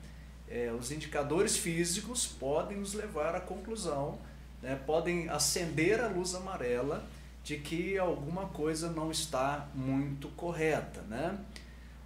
É, 0.49 0.71
os 0.71 0.91
indicadores 0.91 1.57
físicos 1.57 2.27
podem 2.27 2.77
nos 2.77 2.93
levar 2.93 3.33
à 3.33 3.39
conclusão, 3.39 4.19
né? 4.61 4.79
podem 4.85 5.29
acender 5.29 5.99
a 5.99 6.07
luz 6.07 6.35
amarela 6.35 7.07
de 7.43 7.57
que 7.57 7.97
alguma 7.97 8.47
coisa 8.47 8.91
não 8.91 9.09
está 9.09 9.67
muito 9.73 10.27
correta, 10.29 11.01
né? 11.03 11.37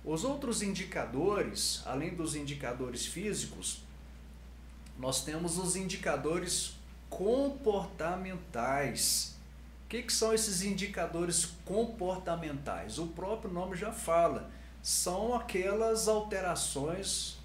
Os 0.07 0.23
outros 0.23 0.61
indicadores, 0.61 1.81
além 1.85 2.15
dos 2.15 2.33
indicadores 2.33 3.05
físicos, 3.05 3.83
nós 4.97 5.25
temos 5.25 5.57
os 5.57 5.75
indicadores 5.75 6.77
comportamentais. 7.09 9.35
O 9.83 9.89
que, 9.89 10.03
que 10.03 10.13
são 10.13 10.33
esses 10.33 10.61
indicadores 10.61 11.47
comportamentais? 11.65 12.97
O 12.99 13.07
próprio 13.07 13.51
nome 13.51 13.75
já 13.75 13.91
fala. 13.91 14.49
São 14.81 15.35
aquelas 15.35 16.07
alterações 16.07 17.35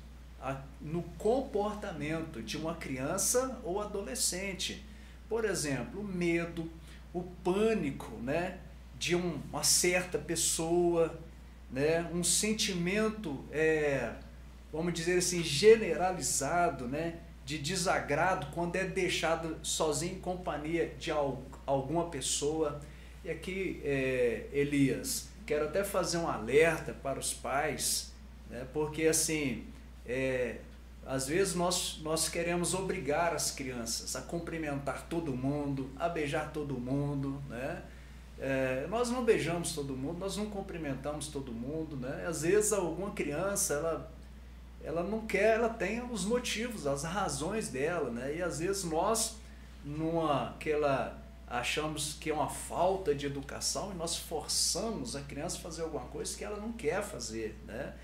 no 0.80 1.02
comportamento 1.18 2.40
de 2.40 2.56
uma 2.56 2.76
criança 2.76 3.58
ou 3.64 3.80
adolescente. 3.80 4.86
Por 5.28 5.44
exemplo, 5.44 6.00
o 6.00 6.04
medo, 6.04 6.70
o 7.12 7.24
pânico 7.42 8.12
né, 8.18 8.60
de 8.96 9.16
uma 9.16 9.64
certa 9.64 10.16
pessoa, 10.16 11.18
né? 11.72 12.08
um 12.12 12.22
sentimento, 12.22 13.44
é, 13.50 14.12
vamos 14.72 14.92
dizer 14.92 15.18
assim, 15.18 15.42
generalizado, 15.42 16.86
né? 16.86 17.18
de 17.44 17.58
desagrado 17.58 18.48
quando 18.54 18.76
é 18.76 18.84
deixado 18.84 19.58
sozinho 19.62 20.16
em 20.16 20.20
companhia 20.20 20.94
de 20.98 21.10
alguma 21.66 22.08
pessoa. 22.08 22.80
E 23.24 23.30
aqui, 23.30 23.80
é, 23.84 24.46
Elias, 24.52 25.28
quero 25.46 25.64
até 25.64 25.82
fazer 25.82 26.18
um 26.18 26.28
alerta 26.28 26.92
para 26.92 27.18
os 27.18 27.32
pais, 27.32 28.12
né? 28.50 28.66
porque 28.72 29.06
assim, 29.06 29.64
é, 30.06 30.56
às 31.06 31.26
vezes 31.26 31.54
nós, 31.54 32.00
nós 32.02 32.28
queremos 32.28 32.74
obrigar 32.74 33.34
as 33.34 33.50
crianças 33.50 34.14
a 34.14 34.22
cumprimentar 34.22 35.06
todo 35.08 35.34
mundo, 35.34 35.90
a 35.98 36.08
beijar 36.08 36.52
todo 36.52 36.78
mundo, 36.78 37.42
né? 37.48 37.82
É, 38.44 38.88
nós 38.88 39.08
não 39.08 39.24
beijamos 39.24 39.72
todo 39.72 39.96
mundo, 39.96 40.18
nós 40.18 40.36
não 40.36 40.46
cumprimentamos 40.46 41.28
todo 41.28 41.52
mundo, 41.52 41.96
né? 41.96 42.26
Às 42.26 42.42
vezes 42.42 42.72
alguma 42.72 43.12
criança, 43.12 43.74
ela, 43.74 44.12
ela 44.82 45.02
não 45.04 45.24
quer, 45.24 45.54
ela 45.54 45.68
tem 45.68 46.02
os 46.02 46.24
motivos, 46.24 46.84
as 46.84 47.04
razões 47.04 47.68
dela, 47.68 48.10
né? 48.10 48.38
E 48.38 48.42
às 48.42 48.58
vezes 48.58 48.82
nós, 48.82 49.36
numa 49.84 50.56
que 50.58 50.70
ela 50.70 51.22
achamos 51.46 52.14
que 52.14 52.30
é 52.30 52.34
uma 52.34 52.48
falta 52.48 53.14
de 53.14 53.26
educação 53.26 53.92
e 53.92 53.94
nós 53.94 54.16
forçamos 54.16 55.14
a 55.14 55.20
criança 55.20 55.58
a 55.58 55.60
fazer 55.60 55.82
alguma 55.82 56.06
coisa 56.06 56.36
que 56.36 56.42
ela 56.42 56.56
não 56.56 56.72
quer 56.72 57.00
fazer, 57.00 57.56
né? 57.64 57.94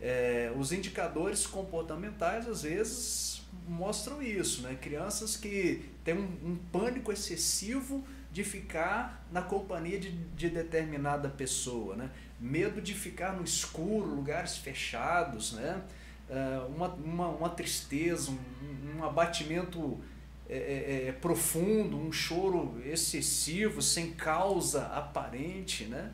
É, 0.00 0.52
os 0.56 0.70
indicadores 0.70 1.44
comportamentais 1.44 2.46
às 2.46 2.62
vezes 2.62 3.42
mostram 3.66 4.22
isso, 4.22 4.62
né? 4.62 4.78
Crianças 4.80 5.36
que 5.36 5.90
têm 6.04 6.14
um, 6.14 6.38
um 6.44 6.56
pânico 6.70 7.10
excessivo 7.10 8.04
de 8.32 8.42
ficar 8.42 9.24
na 9.30 9.42
companhia 9.42 9.98
de, 9.98 10.10
de 10.10 10.48
determinada 10.48 11.28
pessoa, 11.28 11.94
né? 11.94 12.10
Medo 12.40 12.80
de 12.80 12.94
ficar 12.94 13.34
no 13.34 13.44
escuro, 13.44 14.06
lugares 14.06 14.56
fechados, 14.56 15.52
né? 15.52 15.82
É, 16.28 16.58
uma, 16.68 16.88
uma, 16.88 17.28
uma 17.28 17.48
tristeza, 17.50 18.30
um, 18.30 18.98
um 18.98 19.04
abatimento 19.04 20.00
é, 20.48 20.56
é, 20.56 21.08
é, 21.08 21.12
profundo, 21.12 21.96
um 21.96 22.10
choro 22.10 22.80
excessivo, 22.84 23.82
sem 23.82 24.12
causa 24.12 24.86
aparente, 24.86 25.84
né? 25.84 26.12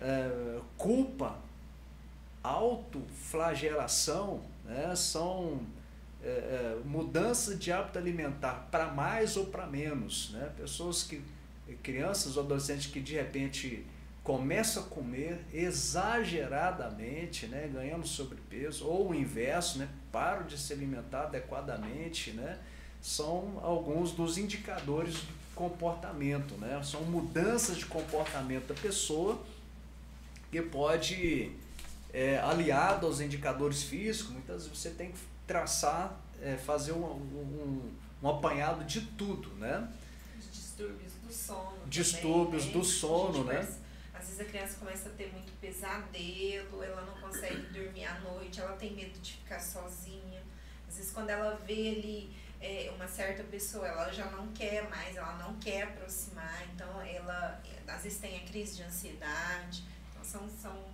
É, 0.00 0.58
culpa 0.76 1.38
autoflagelação 2.42 4.42
né, 4.64 4.94
são 4.96 5.60
é, 6.22 6.28
é, 6.28 6.80
mudanças 6.84 7.58
de 7.58 7.72
hábito 7.72 7.98
alimentar 7.98 8.68
para 8.70 8.88
mais 8.88 9.36
ou 9.36 9.46
para 9.46 9.66
menos. 9.66 10.30
Né? 10.32 10.52
Pessoas 10.56 11.02
que, 11.02 11.22
crianças 11.74 12.36
ou 12.36 12.44
adolescentes 12.44 12.86
que 12.86 13.00
de 13.00 13.14
repente 13.14 13.84
começam 14.22 14.84
a 14.84 14.86
comer 14.86 15.44
exageradamente, 15.52 17.46
né, 17.46 17.68
ganhando 17.72 18.06
sobrepeso, 18.06 18.86
ou 18.86 19.10
o 19.10 19.14
inverso, 19.14 19.78
né, 19.78 19.88
param 20.12 20.46
de 20.46 20.56
se 20.56 20.72
alimentar 20.72 21.24
adequadamente, 21.24 22.30
né, 22.30 22.58
são 23.00 23.58
alguns 23.62 24.12
dos 24.12 24.38
indicadores 24.38 25.14
de 25.14 25.26
comportamento, 25.56 26.54
né, 26.54 26.80
são 26.84 27.02
mudanças 27.02 27.76
de 27.76 27.86
comportamento 27.86 28.68
da 28.68 28.80
pessoa 28.80 29.42
que 30.52 30.62
pode 30.62 31.50
é, 32.12 32.38
aliado 32.38 33.06
aos 33.06 33.20
indicadores 33.20 33.82
físicos, 33.82 34.32
muitas 34.32 34.64
vezes 34.64 34.78
você 34.78 34.90
tem 34.90 35.10
que 35.10 35.18
traçar, 35.46 36.20
é, 36.40 36.56
fazer 36.56 36.92
um, 36.92 37.04
um, 37.04 37.90
um, 38.22 38.28
apanhado 38.28 38.84
de 38.84 39.00
tudo, 39.00 39.48
né? 39.54 39.88
Os 40.38 40.52
distúrbios 40.52 41.11
do 41.32 41.36
sono. 41.36 41.86
Distúrbios 41.86 42.64
também, 42.64 42.78
do 42.78 42.84
sono, 42.84 43.44
né? 43.44 43.54
Começa, 43.54 43.80
às 44.14 44.24
vezes 44.26 44.40
a 44.40 44.44
criança 44.44 44.76
começa 44.78 45.08
a 45.08 45.12
ter 45.12 45.32
muito 45.32 45.52
pesadelo, 45.60 46.82
ela 46.82 47.02
não 47.02 47.14
consegue 47.20 47.62
dormir 47.72 48.04
à 48.04 48.20
noite, 48.20 48.60
ela 48.60 48.76
tem 48.76 48.92
medo 48.92 49.18
de 49.20 49.32
ficar 49.32 49.58
sozinha. 49.58 50.42
Às 50.86 50.96
vezes 50.96 51.12
quando 51.12 51.30
ela 51.30 51.54
vê 51.66 51.88
ali 51.88 52.36
é, 52.60 52.92
uma 52.94 53.08
certa 53.08 53.42
pessoa, 53.44 53.88
ela 53.88 54.12
já 54.12 54.26
não 54.30 54.48
quer 54.48 54.88
mais, 54.90 55.16
ela 55.16 55.36
não 55.36 55.54
quer 55.56 55.84
aproximar, 55.84 56.62
então 56.74 57.00
ela 57.00 57.60
às 57.88 58.02
vezes 58.02 58.18
tem 58.18 58.36
a 58.36 58.40
crise 58.40 58.76
de 58.76 58.82
ansiedade. 58.82 59.84
Então 60.10 60.24
são, 60.24 60.48
são 60.60 60.92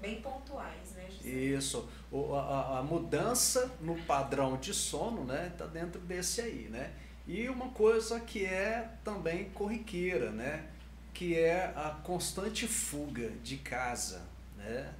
bem 0.00 0.20
pontuais, 0.20 0.90
né, 0.94 1.06
José? 1.08 1.28
Isso. 1.28 1.88
O, 2.10 2.34
a, 2.34 2.80
a 2.80 2.82
mudança 2.82 3.70
no 3.80 3.96
padrão 4.02 4.58
de 4.58 4.74
sono, 4.74 5.24
né, 5.24 5.48
está 5.52 5.66
dentro 5.66 6.00
desse 6.00 6.40
aí, 6.40 6.68
né? 6.68 6.92
E 7.26 7.48
uma 7.48 7.68
coisa 7.68 8.18
que 8.20 8.44
é 8.44 8.90
também 9.04 9.50
corriqueira, 9.50 10.30
né? 10.30 10.66
Que 11.14 11.38
é 11.38 11.72
a 11.76 11.90
constante 12.02 12.66
fuga 12.66 13.30
de 13.42 13.58
casa, 13.58 14.22
né? 14.56 14.92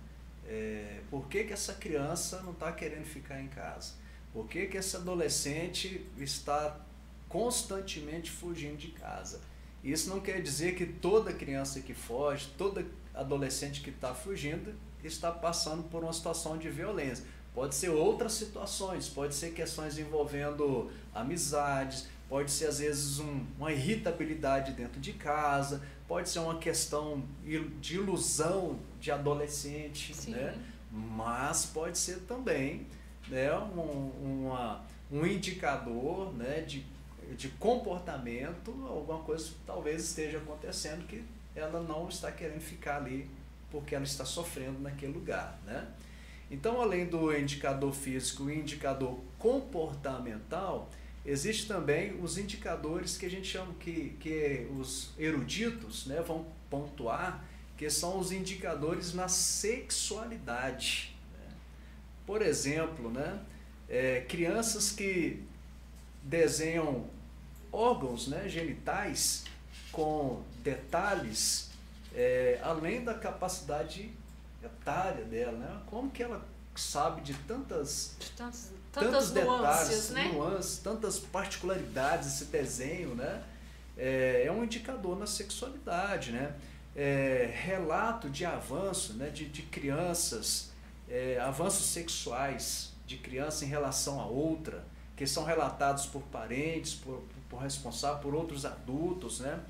É, 0.47 1.01
por 1.11 1.29
que, 1.29 1.45
que 1.45 1.53
essa 1.53 1.75
criança 1.75 2.43
não 2.43 2.53
está 2.53 2.73
querendo 2.73 3.05
ficar 3.05 3.41
em 3.41 3.49
casa? 3.49 3.95
Por 4.33 4.49
que, 4.49 4.67
que 4.67 4.77
esse 4.77 4.97
adolescente 4.97 6.07
está 6.19 6.81
constantemente 7.29 8.31
fugindo 8.31 8.77
de 8.77 8.89
casa? 8.89 9.41
Isso 9.83 10.09
não 10.09 10.21
quer 10.21 10.41
dizer 10.41 10.75
que 10.75 10.87
toda 10.87 11.33
criança 11.33 11.81
que 11.81 11.93
foge, 11.93 12.49
toda 12.57 12.87
adolescente 13.15 13.81
que 13.81 13.91
está 13.91 14.15
fugindo 14.15 14.75
está 15.03 15.31
passando 15.31 15.83
por 15.85 16.03
uma 16.03 16.13
situação 16.13 16.57
de 16.57 16.71
violência. 16.71 17.25
Pode 17.55 17.75
ser 17.75 17.91
outras 17.91 18.33
situações, 18.33 19.09
pode 19.09 19.35
ser 19.35 19.51
questões 19.53 19.99
envolvendo 19.99 20.91
amizades, 21.15 22.09
pode 22.29 22.51
ser 22.51 22.67
às 22.67 22.79
vezes 22.79 23.19
um, 23.19 23.45
uma 23.59 23.71
irritabilidade 23.71 24.73
dentro 24.73 24.99
de 24.99 25.13
casa, 25.13 25.83
pode 26.09 26.31
ser 26.31 26.39
uma 26.39 26.59
questão 26.59 27.23
de 27.81 27.97
ilusão 27.97 28.79
de 28.99 29.11
adolescente, 29.11 30.31
né? 30.31 30.57
mas 30.91 31.67
pode 31.67 31.99
ser 31.99 32.21
também 32.21 32.87
né, 33.29 33.53
um, 33.55 34.47
uma, 34.47 34.83
um 35.11 35.27
indicador 35.27 36.33
né, 36.35 36.63
de, 36.63 36.85
de 37.37 37.49
comportamento, 37.51 38.71
alguma 38.89 39.19
coisa 39.21 39.49
que 39.49 39.55
talvez 39.67 40.03
esteja 40.05 40.39
acontecendo 40.39 41.07
que 41.07 41.23
ela 41.55 41.83
não 41.83 42.09
está 42.09 42.33
querendo 42.33 42.61
ficar 42.61 42.97
ali 42.97 43.29
porque 43.71 43.95
ela 43.95 44.05
está 44.05 44.25
sofrendo 44.25 44.81
naquele 44.81 45.13
lugar, 45.13 45.59
né? 45.65 45.87
Então, 46.53 46.83
além 46.83 47.07
do 47.07 47.35
indicador 47.35 47.95
físico 47.95 48.51
e 48.51 48.59
indicador 48.59 49.19
comportamental, 49.39 50.91
existe 51.25 51.67
também 51.67 52.23
os 52.23 52.37
indicadores 52.37 53.17
que 53.17 53.25
a 53.25 53.31
gente 53.31 53.49
chama 53.49 53.73
que, 53.81 54.15
que 54.21 54.69
os 54.79 55.13
eruditos 55.19 56.05
né, 56.05 56.21
vão 56.21 56.47
pontuar, 56.69 57.43
que 57.75 57.89
são 57.89 58.19
os 58.19 58.33
indicadores 58.33 59.15
na 59.15 59.29
sexualidade. 59.29 61.17
Né? 61.33 61.55
Por 62.27 62.43
exemplo, 62.43 63.11
né, 63.11 63.41
é, 63.89 64.21
crianças 64.21 64.93
que 64.93 65.43
desenham 66.23 67.07
órgãos 67.73 68.29
né, 68.29 68.47
genitais 68.47 69.45
com 69.91 70.43
detalhes 70.63 71.71
é, 72.15 72.61
além 72.63 73.03
da 73.03 73.15
capacidade 73.15 74.13
etária 74.83 75.25
dela, 75.25 75.53
né? 75.53 75.81
Como 75.87 76.11
que 76.11 76.23
ela 76.23 76.45
sabe 76.75 77.21
de 77.21 77.35
tantas 77.35 78.17
de 78.19 78.31
tantos, 78.31 78.71
tantos 78.91 79.31
detalhes, 79.31 80.11
né? 80.11 80.31
nuances, 80.33 80.79
tantas 80.79 81.19
particularidades 81.19 82.29
esse 82.29 82.47
desenho, 82.47 83.15
né? 83.15 83.43
É, 83.97 84.45
é 84.47 84.53
um 84.53 84.65
indicador 84.65 85.19
na 85.19 85.27
sexualidade, 85.27 86.33
né? 86.33 86.55
É, 86.95 87.51
relato 87.55 88.29
de 88.29 88.45
avanço, 88.45 89.15
né? 89.15 89.31
De, 89.31 89.47
de 89.47 89.63
crianças, 89.63 90.71
é, 91.09 91.39
avanços 91.41 91.87
sexuais 91.87 92.93
de 93.07 93.19
criança 93.19 93.65
em 93.65 93.69
relação 93.69 94.21
a 94.21 94.27
outra, 94.27 94.85
que 95.17 95.27
são 95.27 95.45
relatados 95.45 96.07
por 96.07 96.23
parentes, 96.23 96.95
por, 96.95 97.23
por 97.49 97.61
responsável, 97.61 98.21
por 98.21 98.35
outros 98.35 98.65
adultos, 98.65 99.41
né? 99.41 99.61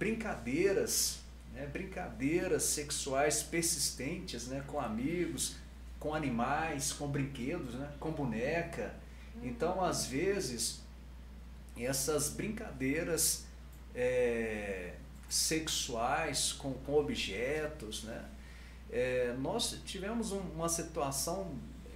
brincadeiras, 0.00 1.20
né, 1.52 1.66
brincadeiras 1.66 2.64
sexuais 2.64 3.42
persistentes 3.42 4.48
né, 4.48 4.62
com 4.66 4.80
amigos, 4.80 5.56
com 5.98 6.14
animais, 6.14 6.92
com 6.92 7.06
brinquedos, 7.06 7.74
né, 7.74 7.90
com 7.98 8.10
boneca. 8.10 8.94
Então, 9.42 9.82
às 9.84 10.06
vezes, 10.06 10.80
essas 11.76 12.30
brincadeiras 12.30 13.44
é, 13.94 14.94
sexuais 15.28 16.52
com, 16.52 16.72
com 16.74 16.94
objetos, 16.94 18.04
né, 18.04 18.24
é, 18.90 19.34
nós 19.38 19.78
tivemos 19.84 20.32
um, 20.32 20.40
uma 20.40 20.68
situação 20.68 21.54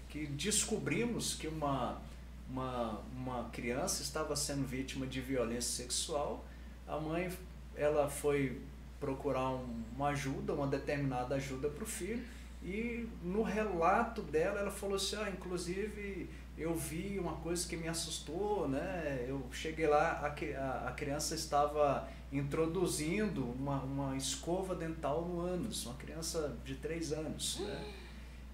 que 0.08 0.26
descobrimos 0.26 1.34
que 1.34 1.48
uma, 1.48 2.00
uma, 2.48 3.02
uma 3.16 3.48
criança 3.50 4.02
estava 4.02 4.36
sendo 4.36 4.64
vítima 4.64 5.06
de 5.06 5.20
violência 5.20 5.84
sexual, 5.84 6.44
a 6.86 6.98
mãe 6.98 7.32
ela 7.74 8.08
foi 8.08 8.60
procurar 9.04 9.50
um, 9.50 9.82
uma 9.94 10.08
ajuda, 10.08 10.54
uma 10.54 10.66
determinada 10.66 11.34
ajuda 11.34 11.68
para 11.68 11.84
o 11.84 11.86
filho, 11.86 12.24
e 12.62 13.06
no 13.22 13.42
relato 13.42 14.22
dela 14.22 14.60
ela 14.60 14.70
falou 14.70 14.96
assim, 14.96 15.16
ah, 15.16 15.28
inclusive 15.28 16.30
eu 16.56 16.74
vi 16.74 17.18
uma 17.18 17.34
coisa 17.34 17.68
que 17.68 17.76
me 17.76 17.86
assustou, 17.86 18.66
né? 18.66 19.26
Eu 19.28 19.44
cheguei 19.52 19.86
lá, 19.86 20.12
a, 20.22 20.88
a, 20.88 20.92
criança 20.92 21.34
estava 21.34 22.08
introduzindo 22.32 23.44
uma, 23.44 23.82
uma 23.82 24.16
escova 24.16 24.74
dental 24.74 25.26
no 25.26 25.40
ânus, 25.40 25.84
uma 25.84 25.96
criança 25.96 26.56
de 26.64 26.76
3 26.76 27.12
anos, 27.12 27.60
né? 27.60 27.84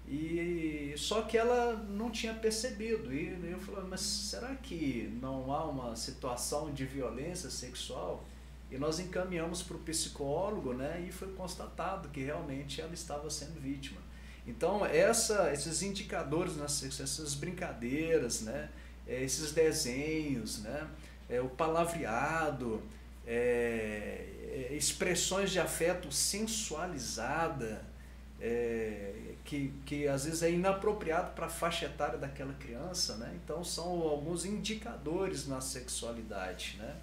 E 0.09 0.93
só 0.97 1.21
que 1.21 1.37
ela 1.37 1.73
não 1.73 2.11
tinha 2.11 2.33
percebido. 2.33 3.13
E 3.13 3.49
eu 3.49 3.59
falei, 3.59 3.85
mas 3.89 4.01
será 4.01 4.55
que 4.55 5.17
não 5.21 5.53
há 5.53 5.63
uma 5.63 5.95
situação 5.95 6.73
de 6.73 6.85
violência 6.85 7.49
sexual? 7.49 8.25
E 8.71 8.77
nós 8.77 8.99
encaminhamos 8.99 9.61
para 9.61 9.75
o 9.75 9.79
psicólogo, 9.79 10.73
né? 10.73 11.03
E 11.07 11.11
foi 11.11 11.27
constatado 11.33 12.09
que 12.09 12.23
realmente 12.23 12.79
ela 12.79 12.93
estava 12.93 13.29
sendo 13.29 13.59
vítima. 13.59 13.99
Então, 14.47 14.85
essa, 14.85 15.51
esses 15.53 15.81
indicadores, 15.83 16.55
né, 16.55 16.65
essas 16.65 17.35
brincadeiras, 17.35 18.41
né, 18.41 18.69
é, 19.07 19.21
esses 19.21 19.51
desenhos, 19.51 20.59
né, 20.63 20.87
é, 21.29 21.39
o 21.39 21.49
palavreado, 21.49 22.81
é, 23.25 24.25
é, 24.71 24.73
expressões 24.75 25.51
de 25.51 25.59
afeto 25.59 26.11
sensualizada, 26.11 27.85
é, 28.39 29.35
que, 29.45 29.71
que 29.85 30.07
às 30.07 30.25
vezes 30.25 30.41
é 30.41 30.51
inapropriado 30.51 31.33
para 31.33 31.45
a 31.45 31.49
faixa 31.49 31.85
etária 31.85 32.17
daquela 32.17 32.53
criança, 32.53 33.15
né? 33.17 33.37
então 33.43 33.63
são 33.63 33.85
alguns 34.01 34.45
indicadores 34.45 35.47
na 35.47 35.61
sexualidade. 35.61 36.75
Né? 36.79 36.95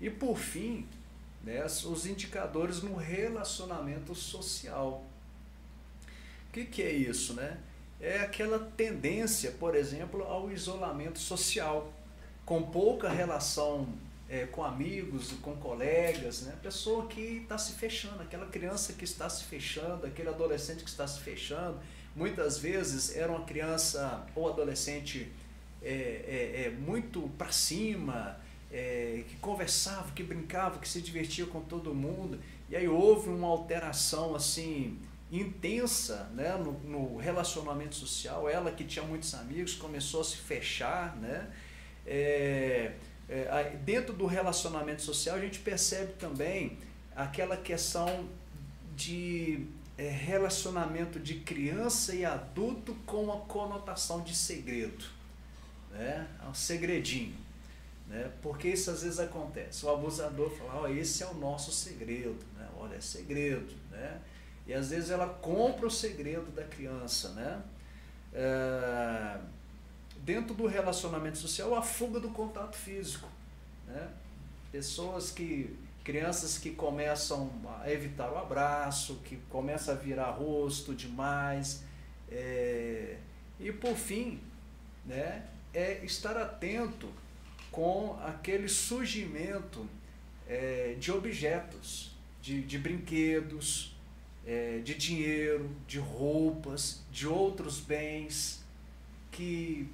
E 0.00 0.08
por 0.08 0.38
fim, 0.38 0.88
né, 1.42 1.64
os 1.64 2.06
indicadores 2.06 2.82
no 2.82 2.94
relacionamento 2.94 4.14
social. 4.14 5.04
O 6.48 6.52
que, 6.52 6.64
que 6.64 6.82
é 6.82 6.92
isso? 6.92 7.34
Né? 7.34 7.58
É 8.00 8.20
aquela 8.20 8.58
tendência, 8.58 9.52
por 9.52 9.74
exemplo, 9.74 10.22
ao 10.24 10.50
isolamento 10.50 11.18
social, 11.18 11.92
com 12.44 12.62
pouca 12.62 13.08
relação 13.08 13.88
é, 14.30 14.46
com 14.46 14.64
amigos, 14.64 15.32
com 15.42 15.56
colegas, 15.56 16.42
né? 16.42 16.56
pessoa 16.62 17.06
que 17.08 17.20
está 17.20 17.58
se 17.58 17.72
fechando, 17.72 18.22
aquela 18.22 18.46
criança 18.46 18.92
que 18.92 19.04
está 19.04 19.28
se 19.28 19.44
fechando, 19.44 20.06
aquele 20.06 20.28
adolescente 20.28 20.84
que 20.84 20.90
está 20.90 21.06
se 21.06 21.20
fechando. 21.20 21.80
Muitas 22.14 22.56
vezes 22.58 23.16
era 23.16 23.30
uma 23.30 23.44
criança 23.44 24.24
ou 24.36 24.48
adolescente 24.48 25.30
é, 25.82 25.90
é, 25.92 26.62
é 26.66 26.70
muito 26.70 27.28
para 27.36 27.50
cima, 27.50 28.38
é, 28.70 29.24
que 29.28 29.36
conversava, 29.36 30.12
que 30.12 30.22
brincava, 30.22 30.78
que 30.78 30.88
se 30.88 31.00
divertia 31.00 31.46
com 31.46 31.60
todo 31.60 31.94
mundo. 31.94 32.38
E 32.68 32.76
aí 32.76 32.86
houve 32.88 33.28
uma 33.28 33.48
alteração 33.48 34.34
assim 34.34 34.98
intensa 35.30 36.28
né, 36.34 36.56
no, 36.56 36.72
no, 36.80 37.16
relacionamento 37.16 37.94
social. 37.94 38.48
Ela 38.48 38.70
que 38.70 38.84
tinha 38.84 39.04
muitos 39.04 39.34
amigos 39.34 39.74
começou 39.74 40.20
a 40.20 40.24
se 40.24 40.36
fechar. 40.36 41.16
Né? 41.16 41.48
É, 42.06 42.92
é, 43.28 43.76
dentro 43.84 44.12
do 44.12 44.26
relacionamento 44.26 45.02
social 45.02 45.36
a 45.36 45.40
gente 45.40 45.60
percebe 45.60 46.14
também 46.14 46.78
aquela 47.14 47.56
questão 47.56 48.28
de 48.96 49.66
é, 49.96 50.08
relacionamento 50.08 51.20
de 51.20 51.34
criança 51.36 52.14
e 52.14 52.24
adulto 52.24 52.94
com 53.06 53.32
a 53.32 53.36
conotação 53.40 54.22
de 54.22 54.34
segredo. 54.34 55.04
Né? 55.90 56.26
É 56.44 56.48
um 56.48 56.54
segredinho. 56.54 57.49
Né? 58.10 58.28
Porque 58.42 58.68
isso 58.68 58.90
às 58.90 59.04
vezes 59.04 59.20
acontece. 59.20 59.86
O 59.86 59.90
abusador 59.90 60.50
fala, 60.50 60.82
oh, 60.82 60.88
esse 60.88 61.22
é 61.22 61.26
o 61.28 61.34
nosso 61.34 61.70
segredo. 61.70 62.44
Né? 62.58 62.68
Olha, 62.76 62.96
é 62.96 63.00
segredo. 63.00 63.72
Né? 63.88 64.20
E 64.66 64.74
às 64.74 64.90
vezes 64.90 65.10
ela 65.10 65.28
compra 65.28 65.86
o 65.86 65.90
segredo 65.90 66.50
da 66.50 66.64
criança, 66.64 67.30
né? 67.30 67.62
É, 68.32 69.38
dentro 70.18 70.54
do 70.54 70.66
relacionamento 70.66 71.38
social, 71.38 71.74
a 71.74 71.82
fuga 71.82 72.20
do 72.20 72.30
contato 72.30 72.76
físico, 72.76 73.28
né? 73.86 74.08
Pessoas 74.70 75.32
que, 75.32 75.76
crianças 76.04 76.56
que 76.56 76.70
começam 76.70 77.50
a 77.80 77.90
evitar 77.90 78.30
o 78.30 78.38
abraço, 78.38 79.16
que 79.24 79.36
começam 79.48 79.94
a 79.94 79.96
virar 79.96 80.30
rosto 80.30 80.94
demais, 80.94 81.82
é, 82.30 83.16
e 83.58 83.72
por 83.72 83.96
fim, 83.96 84.40
né? 85.04 85.46
É 85.74 86.04
estar 86.04 86.36
atento 86.36 87.08
com 87.70 88.18
aquele 88.24 88.68
surgimento 88.68 89.86
é, 90.48 90.96
de 90.98 91.12
objetos, 91.12 92.10
de, 92.42 92.62
de 92.62 92.78
brinquedos, 92.78 93.94
é, 94.46 94.78
de 94.78 94.94
dinheiro, 94.94 95.70
de 95.86 95.98
roupas, 95.98 97.02
de 97.12 97.26
outros 97.26 97.78
bens 97.78 98.64
que 99.30 99.88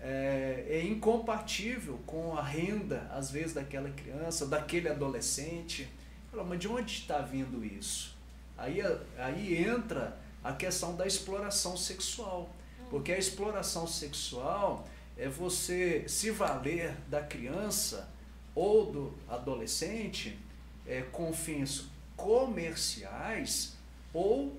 é, 0.00 0.66
é, 0.68 0.82
incompatível 0.84 1.98
com 2.06 2.36
a 2.36 2.42
renda, 2.42 3.08
às 3.12 3.30
vezes, 3.30 3.54
daquela 3.54 3.90
criança, 3.90 4.46
daquele 4.46 4.88
adolescente. 4.88 5.88
Mas 6.32 6.58
de 6.58 6.68
onde 6.68 6.92
está 6.92 7.18
vindo 7.20 7.64
isso? 7.64 8.16
Aí, 8.56 8.80
aí 9.16 9.64
entra 9.64 10.18
a 10.44 10.52
questão 10.52 10.94
da 10.94 11.06
exploração 11.06 11.76
sexual. 11.76 12.54
Porque 12.90 13.12
a 13.12 13.18
exploração 13.18 13.86
sexual 13.86 14.86
é 15.18 15.28
você 15.28 16.04
se 16.08 16.30
valer 16.30 16.94
da 17.08 17.20
criança 17.20 18.08
ou 18.54 18.90
do 18.90 19.14
adolescente 19.28 20.38
é, 20.86 21.02
com 21.02 21.32
fins 21.32 21.88
comerciais 22.16 23.76
ou 24.14 24.56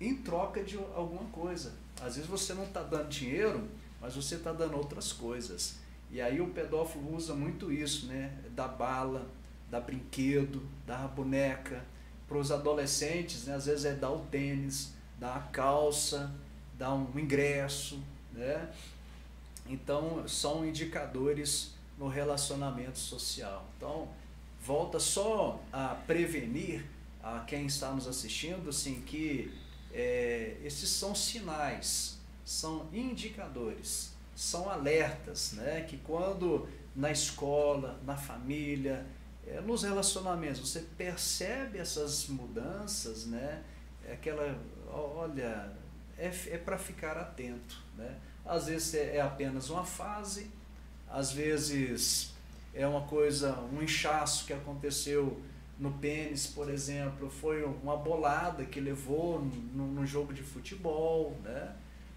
em 0.00 0.16
troca 0.16 0.62
de 0.64 0.76
alguma 0.76 1.24
coisa. 1.30 1.74
Às 2.00 2.16
vezes 2.16 2.28
você 2.28 2.54
não 2.54 2.64
está 2.64 2.82
dando 2.82 3.08
dinheiro, 3.08 3.68
mas 4.00 4.14
você 4.16 4.36
está 4.36 4.52
dando 4.52 4.76
outras 4.76 5.12
coisas. 5.12 5.76
E 6.10 6.20
aí 6.20 6.40
o 6.40 6.48
pedófilo 6.48 7.14
usa 7.14 7.34
muito 7.34 7.70
isso, 7.70 8.06
né? 8.06 8.32
Da 8.54 8.66
bala, 8.66 9.26
da 9.70 9.78
brinquedo, 9.78 10.62
da 10.86 11.06
boneca. 11.06 11.84
Para 12.26 12.38
os 12.38 12.50
adolescentes, 12.50 13.44
né? 13.44 13.54
às 13.54 13.66
vezes 13.66 13.84
é 13.84 13.94
dar 13.94 14.10
o 14.10 14.20
tênis, 14.26 14.92
dar 15.18 15.36
a 15.36 15.40
calça, 15.40 16.30
dar 16.78 16.94
um 16.94 17.18
ingresso, 17.18 18.02
né? 18.32 18.70
Então 19.68 20.26
são 20.26 20.66
indicadores 20.66 21.74
no 21.98 22.08
relacionamento 22.08 22.98
social. 22.98 23.66
Então 23.76 24.08
volta 24.60 24.98
só 24.98 25.60
a 25.72 25.94
prevenir 26.06 26.84
a 27.22 27.40
quem 27.40 27.66
está 27.66 27.90
nos 27.90 28.06
assistindo, 28.06 28.68
assim, 28.70 29.02
que 29.02 29.52
é, 29.92 30.56
esses 30.64 30.88
são 30.88 31.14
sinais, 31.14 32.18
são 32.44 32.86
indicadores, 32.92 34.12
são 34.34 34.70
alertas, 34.70 35.52
né? 35.52 35.82
Que 35.82 35.98
quando 35.98 36.68
na 36.94 37.10
escola, 37.10 38.00
na 38.04 38.16
família, 38.16 39.06
é, 39.46 39.60
nos 39.60 39.82
relacionamentos, 39.82 40.60
você 40.60 40.80
percebe 40.96 41.78
essas 41.78 42.26
mudanças, 42.28 43.26
né? 43.26 43.62
É 44.06 44.12
aquela, 44.12 44.58
olha, 44.90 45.72
é, 46.16 46.32
é 46.48 46.58
para 46.58 46.78
ficar 46.78 47.16
atento, 47.16 47.82
né? 47.96 48.16
Às 48.48 48.66
vezes 48.66 48.94
é, 48.94 49.16
é 49.16 49.20
apenas 49.20 49.68
uma 49.68 49.84
fase, 49.84 50.50
às 51.08 51.30
vezes 51.30 52.32
é 52.74 52.86
uma 52.86 53.02
coisa, 53.02 53.58
um 53.72 53.82
inchaço 53.82 54.46
que 54.46 54.52
aconteceu 54.52 55.40
no 55.78 55.92
pênis, 55.92 56.46
por 56.46 56.68
exemplo, 56.68 57.30
foi 57.30 57.62
uma 57.62 57.96
bolada 57.96 58.64
que 58.64 58.80
levou 58.80 59.40
no, 59.40 60.04
jogo 60.06 60.32
de 60.32 60.42
futebol, 60.42 61.38
né? 61.44 61.76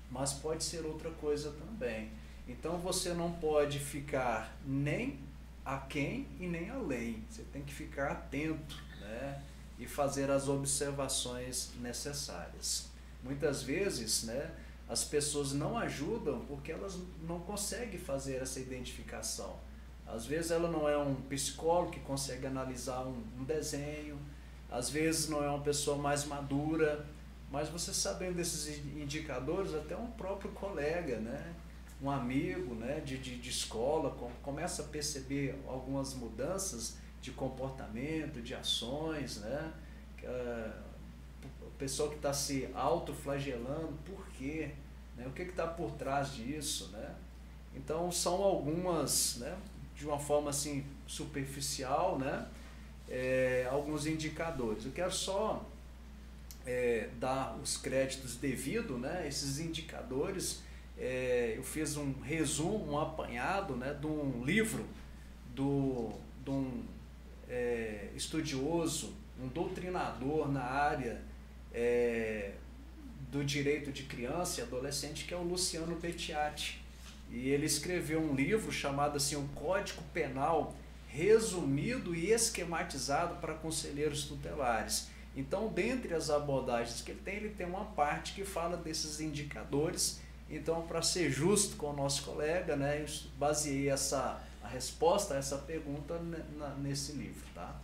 mas 0.10 0.34
pode 0.34 0.64
ser 0.64 0.86
outra 0.86 1.12
coisa 1.12 1.52
também. 1.52 2.10
Então 2.48 2.78
você 2.80 3.14
não 3.14 3.32
pode 3.34 3.78
ficar 3.78 4.58
nem 4.66 5.20
aquém 5.64 6.28
e 6.40 6.48
nem 6.48 6.70
além. 6.70 7.24
Você 7.30 7.44
tem 7.54 7.62
que 7.62 7.74
ficar 7.74 8.12
atento 8.12 8.82
né? 9.00 9.42
e 9.78 9.86
fazer 9.86 10.32
as 10.32 10.48
observações 10.48 11.72
necessárias. 11.80 12.90
Muitas 13.24 13.62
vezes 13.62 14.24
né, 14.24 14.52
as 14.92 15.06
pessoas 15.06 15.54
não 15.54 15.78
ajudam 15.78 16.42
porque 16.50 16.70
elas 16.70 17.00
não 17.26 17.40
conseguem 17.40 17.98
fazer 17.98 18.42
essa 18.42 18.60
identificação. 18.60 19.56
Às 20.06 20.26
vezes 20.26 20.52
ela 20.52 20.70
não 20.70 20.88
é 20.88 20.98
um 20.98 21.16
psicólogo 21.16 21.92
que 21.92 22.02
consegue 22.02 22.46
analisar 22.46 23.06
um, 23.08 23.24
um 23.40 23.46
desenho, 23.46 24.20
às 24.70 24.90
vezes 24.90 25.30
não 25.30 25.42
é 25.42 25.48
uma 25.48 25.62
pessoa 25.62 25.96
mais 25.96 26.26
madura, 26.26 27.06
mas 27.50 27.70
você 27.70 27.94
sabendo 27.94 28.36
desses 28.36 28.80
indicadores, 28.98 29.74
até 29.74 29.96
um 29.96 30.12
próprio 30.12 30.52
colega, 30.52 31.20
né? 31.20 31.56
um 32.02 32.12
amigo 32.12 32.76
né? 32.76 33.00
de, 33.00 33.18
de, 33.18 33.38
de 33.38 33.50
escola, 33.50 34.14
começa 34.44 34.82
a 34.82 34.86
perceber 34.86 35.58
algumas 35.70 36.14
mudanças 36.14 36.98
de 37.22 37.32
comportamento, 37.32 38.42
de 38.42 38.54
ações, 38.54 39.38
né? 39.38 39.72
pessoa 41.82 42.10
que 42.10 42.18
está 42.18 42.32
se 42.32 42.70
autoflagelando, 42.76 43.98
por 44.06 44.24
Né? 45.18 45.26
O 45.28 45.32
que 45.32 45.44
está 45.44 45.68
por 45.68 45.92
trás 45.92 46.34
disso? 46.34 46.90
Né? 46.92 47.16
Então 47.76 48.12
são 48.12 48.42
algumas, 48.42 49.38
né? 49.38 49.58
de 49.96 50.06
uma 50.06 50.20
forma 50.20 50.50
assim 50.50 50.84
superficial, 51.06 52.18
né? 52.18 52.48
É, 53.08 53.68
alguns 53.70 54.08
indicadores. 54.08 54.86
Eu 54.86 54.92
quero 54.92 55.12
só 55.12 55.64
é, 56.66 57.10
dar 57.20 57.58
os 57.62 57.78
créditos 57.78 58.36
devido, 58.36 58.98
né? 58.98 59.28
Esses 59.28 59.60
indicadores 59.60 60.64
é, 60.98 61.56
eu 61.58 61.64
fiz 61.64 61.98
um 61.98 62.14
resumo, 62.22 62.94
um 62.94 63.00
apanhado 63.00 63.76
né, 63.76 63.94
de 63.94 64.06
um 64.06 64.44
livro 64.44 64.86
do, 65.56 66.12
de 66.44 66.52
um 66.52 66.84
é, 67.50 68.10
estudioso, 68.16 69.14
um 69.42 69.48
doutrinador 69.48 70.52
na 70.52 70.64
área 70.64 71.22
é, 71.74 72.54
do 73.32 73.44
direito 73.44 73.92
de 73.92 74.04
criança 74.04 74.60
e 74.60 74.64
adolescente, 74.64 75.26
que 75.26 75.34
é 75.34 75.38
o 75.38 75.42
Luciano 75.42 75.96
Bettiati. 75.96 76.84
E 77.30 77.50
ele 77.50 77.66
escreveu 77.66 78.20
um 78.20 78.36
livro 78.36 78.72
chamado 78.72 79.16
assim, 79.16 79.38
um 79.38 79.48
Código 79.50 80.04
Penal 80.14 80.76
resumido 81.08 82.14
e 82.14 82.32
esquematizado 82.32 83.36
para 83.36 83.54
conselheiros 83.54 84.26
tutelares. 84.26 85.10
Então, 85.36 85.70
dentre 85.70 86.14
as 86.14 86.30
abordagens 86.30 87.02
que 87.02 87.12
ele 87.12 87.22
tem, 87.22 87.36
ele 87.36 87.50
tem 87.50 87.66
uma 87.66 87.86
parte 87.86 88.34
que 88.34 88.44
fala 88.44 88.76
desses 88.76 89.22
indicadores. 89.22 90.20
Então, 90.50 90.86
para 90.86 91.02
ser 91.02 91.32
justo 91.32 91.78
com 91.78 91.88
o 91.88 91.94
nosso 91.94 92.24
colega, 92.24 92.76
né, 92.76 93.02
eu 93.02 93.08
baseei 93.38 93.90
essa 93.90 94.42
a 94.62 94.68
resposta 94.68 95.34
a 95.34 95.38
essa 95.38 95.58
pergunta 95.58 96.20
nesse 96.78 97.14
livro, 97.14 97.44
tá? 97.54 97.80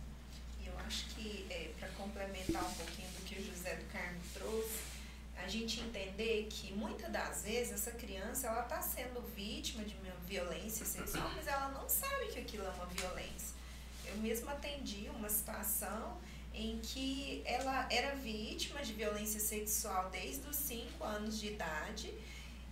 Eu 0.64 0.72
acho 0.86 1.06
que 1.06 1.44
é, 1.50 1.70
para 1.78 1.88
complementar 1.88 2.64
um 2.64 2.74
pouquinho 2.74 3.08
do 3.08 3.24
que 3.24 3.40
o 3.40 3.44
José 3.44 3.74
do 3.74 3.84
Carmo 3.92 4.20
trouxe, 4.32 4.78
a 5.48 5.50
gente 5.50 5.80
entender 5.80 6.46
que 6.50 6.74
muitas 6.74 7.10
das 7.10 7.42
vezes 7.42 7.72
essa 7.72 7.92
criança 7.92 8.48
ela 8.48 8.64
está 8.64 8.82
sendo 8.82 9.22
vítima 9.34 9.82
de 9.82 9.94
uma 9.94 10.12
violência 10.26 10.84
sexual, 10.84 11.26
mas 11.34 11.46
ela 11.46 11.70
não 11.70 11.88
sabe 11.88 12.26
que 12.26 12.38
aquilo 12.38 12.66
é 12.66 12.68
uma 12.68 12.84
violência. 12.84 13.56
Eu 14.04 14.18
mesma 14.18 14.52
atendi 14.52 15.08
uma 15.08 15.30
situação 15.30 16.18
em 16.52 16.78
que 16.80 17.42
ela 17.46 17.88
era 17.90 18.14
vítima 18.16 18.82
de 18.82 18.92
violência 18.92 19.40
sexual 19.40 20.10
desde 20.10 20.46
os 20.46 20.56
5 20.56 21.02
anos 21.02 21.40
de 21.40 21.46
idade 21.46 22.12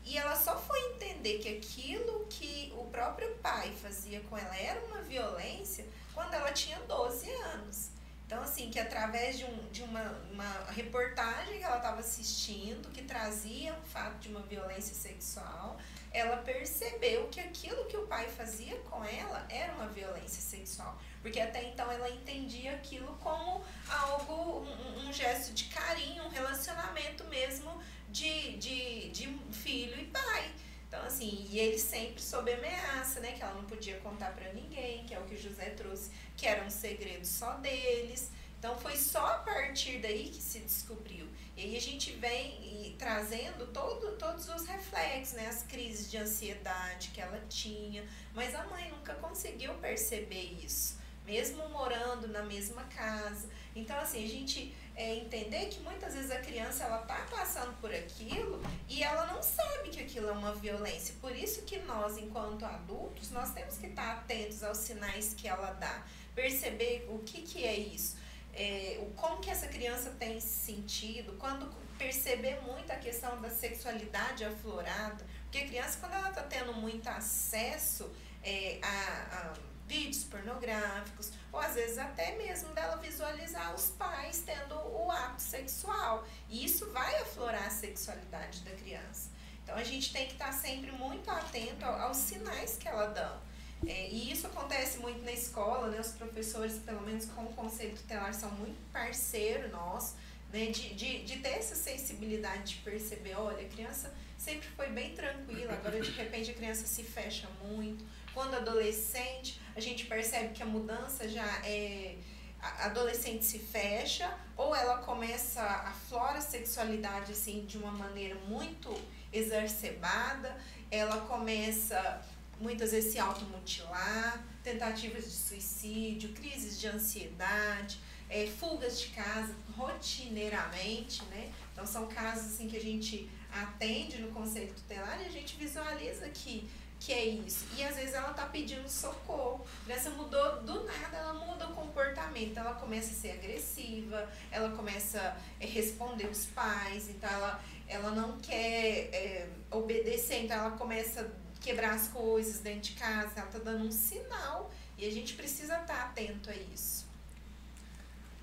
e 0.05 0.19
ela 0.19 0.37
só 0.37 0.59
foi 0.59 0.79
entender 0.93 1.39
que 1.39 1.49
aquilo 1.49 2.27
que 2.27 2.75
o 2.77 2.85
próprio 2.91 3.37
pai 3.37 3.73
fazia 3.81 4.21
com 4.21 4.37
ela 4.37 4.55
era 4.55 4.85
uma 4.85 5.01
violência 5.01 5.87
quando 6.13 6.35
ela 6.35 6.53
tinha 6.53 6.79
12 6.81 7.31
anos. 7.31 7.96
Então, 8.27 8.43
assim, 8.43 8.71
que 8.71 8.81
através 8.81 9.39
de, 9.39 9.45
um, 9.45 9.71
de 9.71 9.83
uma, 9.85 10.03
uma 10.33 10.71
reportagem 10.73 11.59
que 11.59 11.65
ela 11.65 11.77
estava 11.77 12.01
assistindo, 12.01 12.91
que 12.91 13.03
trazia 13.03 13.73
o 13.75 13.83
fato 13.87 14.19
de 14.19 14.29
uma 14.29 14.41
violência 14.41 14.97
sexual, 14.97 15.79
ela 16.13 16.39
percebeu 16.39 17.29
que 17.29 17.39
aquilo 17.39 17.85
que 17.85 17.97
o 17.97 18.07
pai 18.07 18.27
fazia 18.29 18.77
com 18.81 19.05
ela 19.05 19.47
era 19.49 19.73
uma 19.75 19.87
violência 19.87 20.43
sexual. 20.43 21.01
Porque 21.23 21.39
até 21.39 21.69
então 21.69 21.91
ela 21.91 22.11
entendia 22.11 22.73
aquilo 22.73 23.15
como 23.23 23.63
algo, 23.89 24.63
um, 24.63 25.09
um 25.09 25.13
gesto 25.13 25.53
de 25.55 25.65
carinho, 25.65 26.25
um 26.25 26.29
relacionamento 26.29 27.23
mesmo 27.25 27.81
de, 28.09 28.57
de, 28.57 29.11
de 29.11 29.29
filho 29.53 30.01
e 30.01 30.07
pai. 30.07 30.51
Então, 30.97 31.09
assim, 31.09 31.47
e 31.51 31.59
ele 31.59 31.79
sempre 31.79 32.23
sob 32.23 32.51
ameaça, 32.51 33.21
né? 33.21 33.33
Que 33.33 33.43
ela 33.43 33.53
não 33.53 33.65
podia 33.65 33.99
contar 33.99 34.31
para 34.35 34.51
ninguém, 34.55 35.05
que 35.05 35.15
é 35.15 35.21
o 35.21 35.25
que 35.25 35.37
José 35.37 35.71
trouxe, 35.71 36.11
que 36.35 36.47
era 36.47 36.65
um 36.65 36.71
segredo 36.71 37.27
só 37.27 37.53
deles. 37.59 38.31
Então, 38.59 38.75
foi 38.79 38.97
só 38.97 39.25
a 39.27 39.39
partir 39.41 39.99
daí 39.99 40.31
que 40.31 40.41
se 40.41 40.61
descobriu. 40.61 41.29
E 41.55 41.61
aí 41.65 41.77
a 41.77 41.81
gente 41.81 42.13
vem 42.13 42.97
trazendo 42.99 43.67
todo, 43.75 44.17
todos 44.17 44.49
os 44.49 44.67
reflexos, 44.67 45.35
né? 45.35 45.47
As 45.47 45.65
crises 45.65 46.11
de 46.11 46.17
ansiedade 46.17 47.11
que 47.11 47.21
ela 47.21 47.45
tinha. 47.47 48.03
Mas 48.35 48.55
a 48.55 48.65
mãe 48.65 48.91
nunca 48.91 49.15
conseguiu 49.17 49.75
perceber 49.75 50.59
isso, 50.65 50.97
mesmo 51.27 51.69
morando 51.69 52.27
na 52.29 52.43
mesma 52.43 52.85
casa. 52.85 53.51
Então, 53.75 53.99
assim, 53.99 54.25
a 54.25 54.29
gente 54.29 54.75
é 54.97 55.15
entender 55.15 55.67
que 55.67 55.81
muitas 55.81 56.15
vezes 56.15 56.31
a 56.31 56.39
criança 56.41 56.85
ela 56.85 56.99
tá 56.99 57.27
passando 57.31 57.79
por 57.81 57.95
aquilo 57.95 58.61
e 58.89 59.03
ela 59.03 59.27
não 59.27 59.43
sabe 59.43 59.91
que 59.91 60.01
aquilo 60.01 60.29
é 60.29 60.33
uma 60.33 60.55
violência. 60.55 61.15
Por 61.21 61.37
isso 61.37 61.63
que 61.63 61.79
nós, 61.81 62.17
enquanto 62.17 62.65
adultos, 62.65 63.31
nós 63.31 63.53
temos 63.53 63.77
que 63.77 63.89
estar 63.89 64.13
atentos 64.13 64.63
aos 64.63 64.79
sinais 64.79 65.35
que 65.35 65.47
ela 65.47 65.73
dá, 65.73 66.03
perceber 66.35 67.07
o 67.11 67.19
que, 67.19 67.43
que 67.43 67.65
é 67.65 67.77
isso, 67.77 68.17
é, 68.55 69.07
como 69.17 69.39
que 69.39 69.51
essa 69.51 69.69
criança 69.69 70.11
tem 70.19 70.41
sentido, 70.41 71.37
quando 71.39 71.71
perceber 71.99 72.61
muito 72.63 72.91
a 72.91 72.97
questão 72.97 73.41
da 73.41 73.51
sexualidade 73.51 74.45
aflorada, 74.45 75.25
porque 75.43 75.59
a 75.59 75.67
criança 75.67 75.99
quando 76.01 76.15
ela 76.15 76.31
está 76.31 76.43
tendo 76.43 76.73
muito 76.73 77.07
acesso 77.09 78.11
é, 78.43 78.79
a, 78.83 79.37
a 79.37 79.66
vídeos 79.87 80.25
pornográficos, 80.25 81.33
ou 81.53 81.61
às 81.61 81.75
vezes 81.75 81.99
até 81.99 82.37
mesmo 82.37 82.69
dela 82.71 82.97
visualizar 82.97 83.75
os 83.75 83.91
pais 83.91 84.43
tendo 84.45 84.75
o 84.75 85.11
ato 85.11 85.41
sexual. 85.41 86.27
E 86.49 86.65
isso 86.65 86.91
vai 86.91 87.17
aflorar 87.23 87.67
a 87.67 87.71
sexualidade 87.71 88.61
da 88.61 88.73
criança. 88.73 89.31
Então 89.63 89.77
a 89.77 89.85
gente 89.85 90.13
tem 90.13 90.27
que 90.27 90.35
estar 90.35 90.53
sempre 90.53 90.93
muito 90.93 91.31
atento 91.31 91.85
aos 91.85 92.17
sinais 92.17 92.77
que 92.77 92.87
ela 92.87 93.07
dá. 93.07 93.41
É, 93.87 94.09
e 94.09 94.31
isso 94.31 94.47
acontece 94.47 94.99
muito 94.99 95.23
na 95.25 95.33
escola, 95.33 95.89
né? 95.89 96.01
Os 96.01 96.13
professores, 96.13 96.79
pelo 96.79 97.03
menos 97.03 97.27
com 97.27 97.43
o 97.43 97.53
conselho 97.53 97.95
tutelar, 97.95 98.33
são 98.33 98.51
muito 98.53 98.79
parceiro 98.91 99.69
nosso, 99.71 100.15
né? 100.53 100.67
De, 100.67 100.95
de, 100.95 101.25
de 101.25 101.39
ter 101.39 101.51
essa 101.51 101.75
sensibilidade 101.75 102.77
de 102.77 102.83
perceber, 102.83 103.35
olha, 103.35 103.67
a 103.67 103.69
criança 103.69 104.15
sempre 104.39 104.69
foi 104.69 104.89
bem 104.91 105.15
tranquila, 105.15 105.73
agora 105.73 106.01
de 106.01 106.11
repente 106.11 106.51
a 106.51 106.55
criança 106.55 106.87
se 106.87 107.03
fecha 107.03 107.49
muito. 107.65 108.05
Quando 108.37 108.55
adolescente, 108.57 109.59
a 109.75 109.81
gente 109.81 110.05
percebe 110.05 110.53
que 110.53 110.63
a 110.63 110.67
mudança 110.67 111.27
já 111.27 111.47
é 111.65 112.19
a 112.61 112.85
adolescente 112.85 113.43
se 113.43 113.59
fecha 113.59 114.31
ou 114.59 114.77
ela 114.77 114.99
começa 114.99 115.63
a 115.63 115.91
flora 115.91 116.37
a 116.37 116.41
sexualidade 116.43 117.33
assim 117.33 117.65
de 117.65 117.79
uma 117.79 117.93
maneira 117.93 118.35
muito 118.47 118.95
exacerbada, 119.33 120.55
ela 120.91 121.23
começa 121.23 122.23
muitas 122.61 122.93
vezes 122.93 123.13
se 123.15 123.19
automutilar, 123.19 124.45
tentativas 124.63 125.25
de 125.25 125.31
suicídio, 125.31 126.35
crises 126.35 126.79
de 126.79 126.89
ansiedade, 126.89 127.99
é, 128.29 128.47
fugas 128.47 129.01
de 129.01 129.09
casa 129.09 129.55
rotineiramente, 129.75 131.25
né? 131.31 131.51
Então 131.73 131.87
são 131.87 132.07
casos 132.07 132.53
assim 132.53 132.69
que 132.69 132.77
a 132.77 132.83
gente 132.83 133.31
atende 133.51 134.19
no 134.19 134.31
conselho 134.33 134.75
tutelar 134.75 135.23
e 135.23 135.25
a 135.25 135.31
gente 135.31 135.57
visualiza 135.57 136.29
que 136.29 136.69
que 136.99 137.13
é 137.13 137.25
isso. 137.25 137.67
E 137.77 137.85
às 137.85 137.97
vezes 137.97 138.15
ela 138.15 138.33
tá 138.33 138.47
pedindo 138.47 138.89
socorro. 138.89 139.65
A 139.83 139.85
criança 139.85 140.11
mudou 140.11 140.63
do 140.63 140.85
nada, 140.85 141.17
ela 141.17 141.35
muda 141.35 141.67
o 141.69 141.75
comportamento. 141.75 142.59
Ela 142.59 142.75
começa 142.75 143.11
a 143.11 143.15
ser 143.15 143.33
agressiva, 143.33 144.29
ela 144.51 144.71
começa 144.71 145.21
a 145.21 145.65
responder 145.65 146.27
os 146.27 146.47
pais, 146.47 147.09
então 147.09 147.31
ela, 147.31 147.63
ela 147.87 148.11
não 148.11 148.39
quer 148.39 149.11
é, 149.13 149.49
obedecer, 149.71 150.45
então 150.45 150.57
ela 150.57 150.71
começa 150.73 151.21
a 151.23 151.63
quebrar 151.63 151.95
as 151.95 152.09
coisas 152.09 152.61
dentro 152.61 152.81
de 152.81 152.93
casa, 152.93 153.33
ela 153.37 153.47
tá 153.47 153.59
dando 153.59 153.87
um 153.87 153.93
sinal 153.93 154.71
e 154.99 155.07
a 155.07 155.11
gente 155.11 155.35
precisa 155.35 155.75
estar 155.75 155.87
tá 155.87 156.03
atento 156.05 156.51
a 156.51 156.55
isso. 156.55 157.07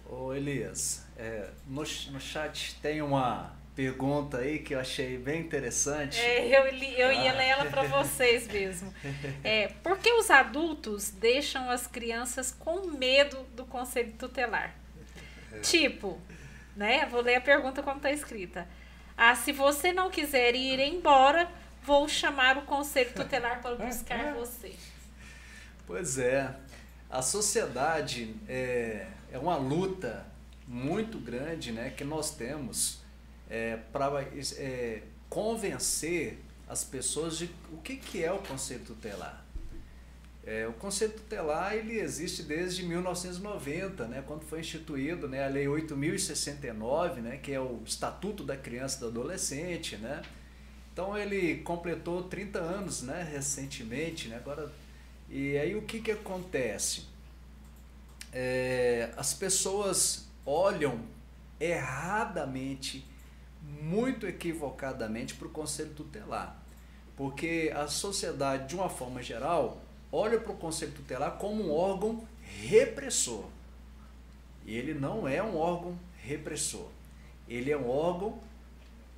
Ô 0.09 0.33
Elias, 0.33 1.03
é, 1.17 1.49
no, 1.65 1.81
no 1.81 2.19
chat 2.19 2.75
tem 2.81 3.01
uma 3.01 3.55
pergunta 3.75 4.37
aí 4.37 4.59
que 4.59 4.75
eu 4.75 4.79
achei 4.79 5.17
bem 5.17 5.41
interessante. 5.41 6.19
É, 6.19 6.59
eu, 6.59 6.71
li, 6.71 6.99
eu 6.99 7.11
ia 7.11 7.31
ah. 7.31 7.35
ler 7.35 7.47
ela 7.47 7.65
para 7.65 7.83
vocês 7.83 8.47
mesmo. 8.47 8.93
É, 9.43 9.67
por 9.83 9.97
que 9.97 10.11
os 10.13 10.29
adultos 10.29 11.09
deixam 11.09 11.69
as 11.69 11.85
crianças 11.87 12.51
com 12.51 12.87
medo 12.87 13.43
do 13.55 13.65
conselho 13.65 14.13
tutelar? 14.13 14.73
Tipo, 15.61 16.19
né? 16.75 17.05
Vou 17.07 17.21
ler 17.21 17.35
a 17.35 17.41
pergunta 17.41 17.83
como 17.83 17.97
está 17.97 18.11
escrita. 18.11 18.67
Ah, 19.17 19.35
se 19.35 19.51
você 19.51 19.91
não 19.91 20.09
quiser 20.09 20.55
ir 20.55 20.79
embora, 20.79 21.49
vou 21.83 22.07
chamar 22.07 22.57
o 22.57 22.63
conselho 22.63 23.13
tutelar 23.13 23.61
para 23.61 23.75
buscar 23.75 24.33
você. 24.35 24.73
Pois 25.85 26.17
é. 26.17 26.55
A 27.09 27.21
sociedade 27.21 28.35
é, 28.47 29.07
é 29.31 29.37
uma 29.37 29.55
luta 29.55 30.25
muito 30.67 31.19
grande 31.19 31.71
né, 31.71 31.91
que 31.95 32.03
nós 32.03 32.31
temos 32.31 33.02
é, 33.49 33.77
para 33.91 34.21
é, 34.57 35.03
convencer 35.29 36.39
as 36.67 36.83
pessoas 36.83 37.37
de 37.37 37.49
o 37.71 37.77
que, 37.77 37.97
que 37.97 38.23
é 38.23 38.31
o 38.31 38.39
conselho 38.39 38.81
tutelar. 38.85 39.43
É, 40.45 40.67
o 40.67 40.73
conselho 40.73 41.13
tutelar 41.13 41.73
ele 41.73 41.97
existe 41.97 42.43
desde 42.43 42.83
1990, 42.83 44.07
né, 44.07 44.23
quando 44.27 44.43
foi 44.43 44.59
instituído 44.59 45.27
né, 45.27 45.45
a 45.45 45.47
Lei 45.47 45.65
8.069, 45.67 47.15
né, 47.21 47.37
que 47.37 47.53
é 47.53 47.59
o 47.59 47.81
Estatuto 47.85 48.43
da 48.43 48.57
Criança 48.57 48.97
e 48.97 48.99
do 48.99 49.07
Adolescente. 49.07 49.95
Né? 49.95 50.21
Então 50.91 51.17
ele 51.17 51.59
completou 51.59 52.23
30 52.23 52.59
anos 52.59 53.01
né, 53.01 53.23
recentemente. 53.23 54.27
Né, 54.27 54.35
agora, 54.35 54.69
e 55.29 55.57
aí 55.57 55.75
o 55.75 55.83
que, 55.83 56.01
que 56.01 56.11
acontece? 56.11 57.05
É, 58.33 59.11
as 59.15 59.33
pessoas 59.33 60.27
olham 60.45 60.99
erradamente 61.57 63.05
muito 63.63 64.27
equivocadamente 64.27 65.35
para 65.35 65.47
o 65.47 65.51
conselho 65.51 65.91
tutelar. 65.91 66.61
Porque 67.15 67.71
a 67.75 67.87
sociedade, 67.87 68.67
de 68.67 68.75
uma 68.75 68.89
forma 68.89 69.21
geral, 69.23 69.81
olha 70.11 70.39
para 70.39 70.51
o 70.51 70.57
conselho 70.57 70.91
tutelar 70.91 71.37
como 71.37 71.63
um 71.63 71.71
órgão 71.71 72.27
repressor. 72.41 73.45
E 74.65 74.75
ele 74.75 74.93
não 74.93 75.27
é 75.27 75.41
um 75.41 75.55
órgão 75.57 75.97
repressor. 76.21 76.87
Ele 77.47 77.71
é 77.71 77.77
um 77.77 77.89
órgão 77.89 78.39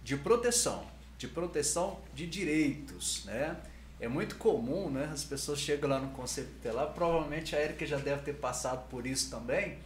de 0.04 0.18
proteção. 0.18 0.86
de 1.18 1.28
proteção 1.28 2.00
de 2.14 2.28
direitos, 2.28 3.24
né? 3.26 3.58
É 4.00 4.08
muito 4.08 4.36
comum, 4.36 4.90
né? 4.90 5.10
As 5.12 5.24
pessoas 5.24 5.60
chegam 5.60 5.90
lá 5.90 6.00
no 6.00 6.10
conselho 6.12 6.48
tutelar, 6.48 6.94
provavelmente 6.94 7.56
a 7.56 7.62
Erika 7.62 7.86
já 7.86 7.98
deve 7.98 8.22
ter 8.24 8.34
passado 8.34 8.90
por 8.90 9.08
isso 9.08 9.30
também, 9.32 9.78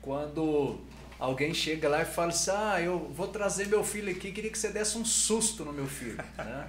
quando 0.00 0.80
alguém 1.18 1.52
chega 1.52 1.88
lá 1.88 2.02
e 2.02 2.04
fala 2.04 2.28
assim, 2.28 2.50
ah, 2.52 2.80
eu 2.80 3.10
vou 3.10 3.28
trazer 3.28 3.66
meu 3.66 3.82
filho 3.82 4.10
aqui, 4.10 4.32
queria 4.32 4.50
que 4.50 4.58
você 4.58 4.68
desse 4.68 4.96
um 4.96 5.04
susto 5.04 5.64
no 5.64 5.72
meu 5.72 5.86
filho, 5.86 6.16
né? 6.36 6.68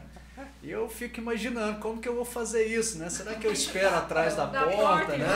E 0.62 0.70
eu 0.72 0.90
fico 0.90 1.20
imaginando 1.20 1.80
como 1.80 2.02
que 2.02 2.08
eu 2.08 2.16
vou 2.16 2.26
fazer 2.26 2.66
isso, 2.66 2.98
né? 2.98 3.10
Será 3.10 3.36
que 3.36 3.46
eu 3.46 3.52
espero 3.52 3.96
atrás 3.96 4.36
da, 4.36 4.46
da 4.48 4.64
porta, 4.64 4.78
porta, 4.78 5.18
né? 5.18 5.28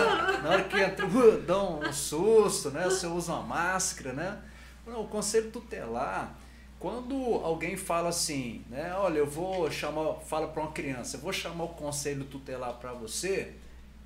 Na 0.42 0.50
hora 0.50 0.64
que 0.64 0.80
entra, 0.80 1.06
uh, 1.06 1.42
dá 1.42 1.62
um 1.64 1.94
susto, 1.94 2.72
né? 2.72 2.90
Se 2.90 3.06
eu 3.06 3.14
uso 3.14 3.32
uma 3.32 3.42
máscara, 3.42 4.14
né? 4.14 4.38
Não, 4.86 5.02
o 5.02 5.08
conselho 5.08 5.50
tutelar, 5.50 6.36
quando 6.78 7.16
alguém 7.44 7.78
fala 7.78 8.10
assim, 8.10 8.66
né? 8.70 8.94
Olha, 8.96 9.20
eu 9.20 9.26
vou 9.26 9.70
chamar, 9.72 10.16
fala 10.16 10.48
para 10.48 10.62
uma 10.62 10.72
criança, 10.72 11.16
eu 11.16 11.22
vou 11.22 11.32
chamar 11.32 11.66
o 11.66 11.70
conselho 11.70 12.26
tutelar 12.26 12.74
para 12.74 12.92
você. 12.92 13.54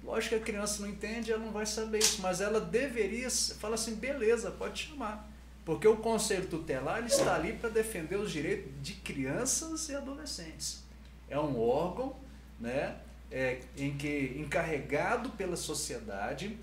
Lógico 0.08 0.36
que 0.36 0.42
a 0.42 0.46
criança 0.46 0.82
não 0.82 0.90
entende, 0.90 1.32
ela 1.32 1.46
não 1.46 1.52
vai 1.52 1.68
saber 1.68 2.00
isso, 2.00 2.22
mas 2.22 2.42
ela 2.42 2.60
deveria, 2.60 3.30
fala 3.30 3.76
assim, 3.76 3.94
beleza, 3.94 4.50
pode 4.50 4.88
chamar. 4.88 5.30
Porque 5.64 5.88
o 5.88 5.98
conselho 5.98 6.48
tutelar 6.48 7.06
está 7.06 7.36
ali 7.36 7.54
para 7.54 7.70
defender 7.70 8.16
os 8.16 8.32
direitos 8.32 8.72
de 8.82 8.94
crianças 8.94 9.90
e 9.90 9.96
adolescentes 9.96 10.88
é 11.30 11.40
um 11.40 11.60
órgão 11.60 12.16
né, 12.60 12.98
é, 13.32 13.60
em 13.78 13.96
que 13.98 14.36
encarregado 14.38 15.30
pela 15.32 15.56
sociedade 15.56 16.58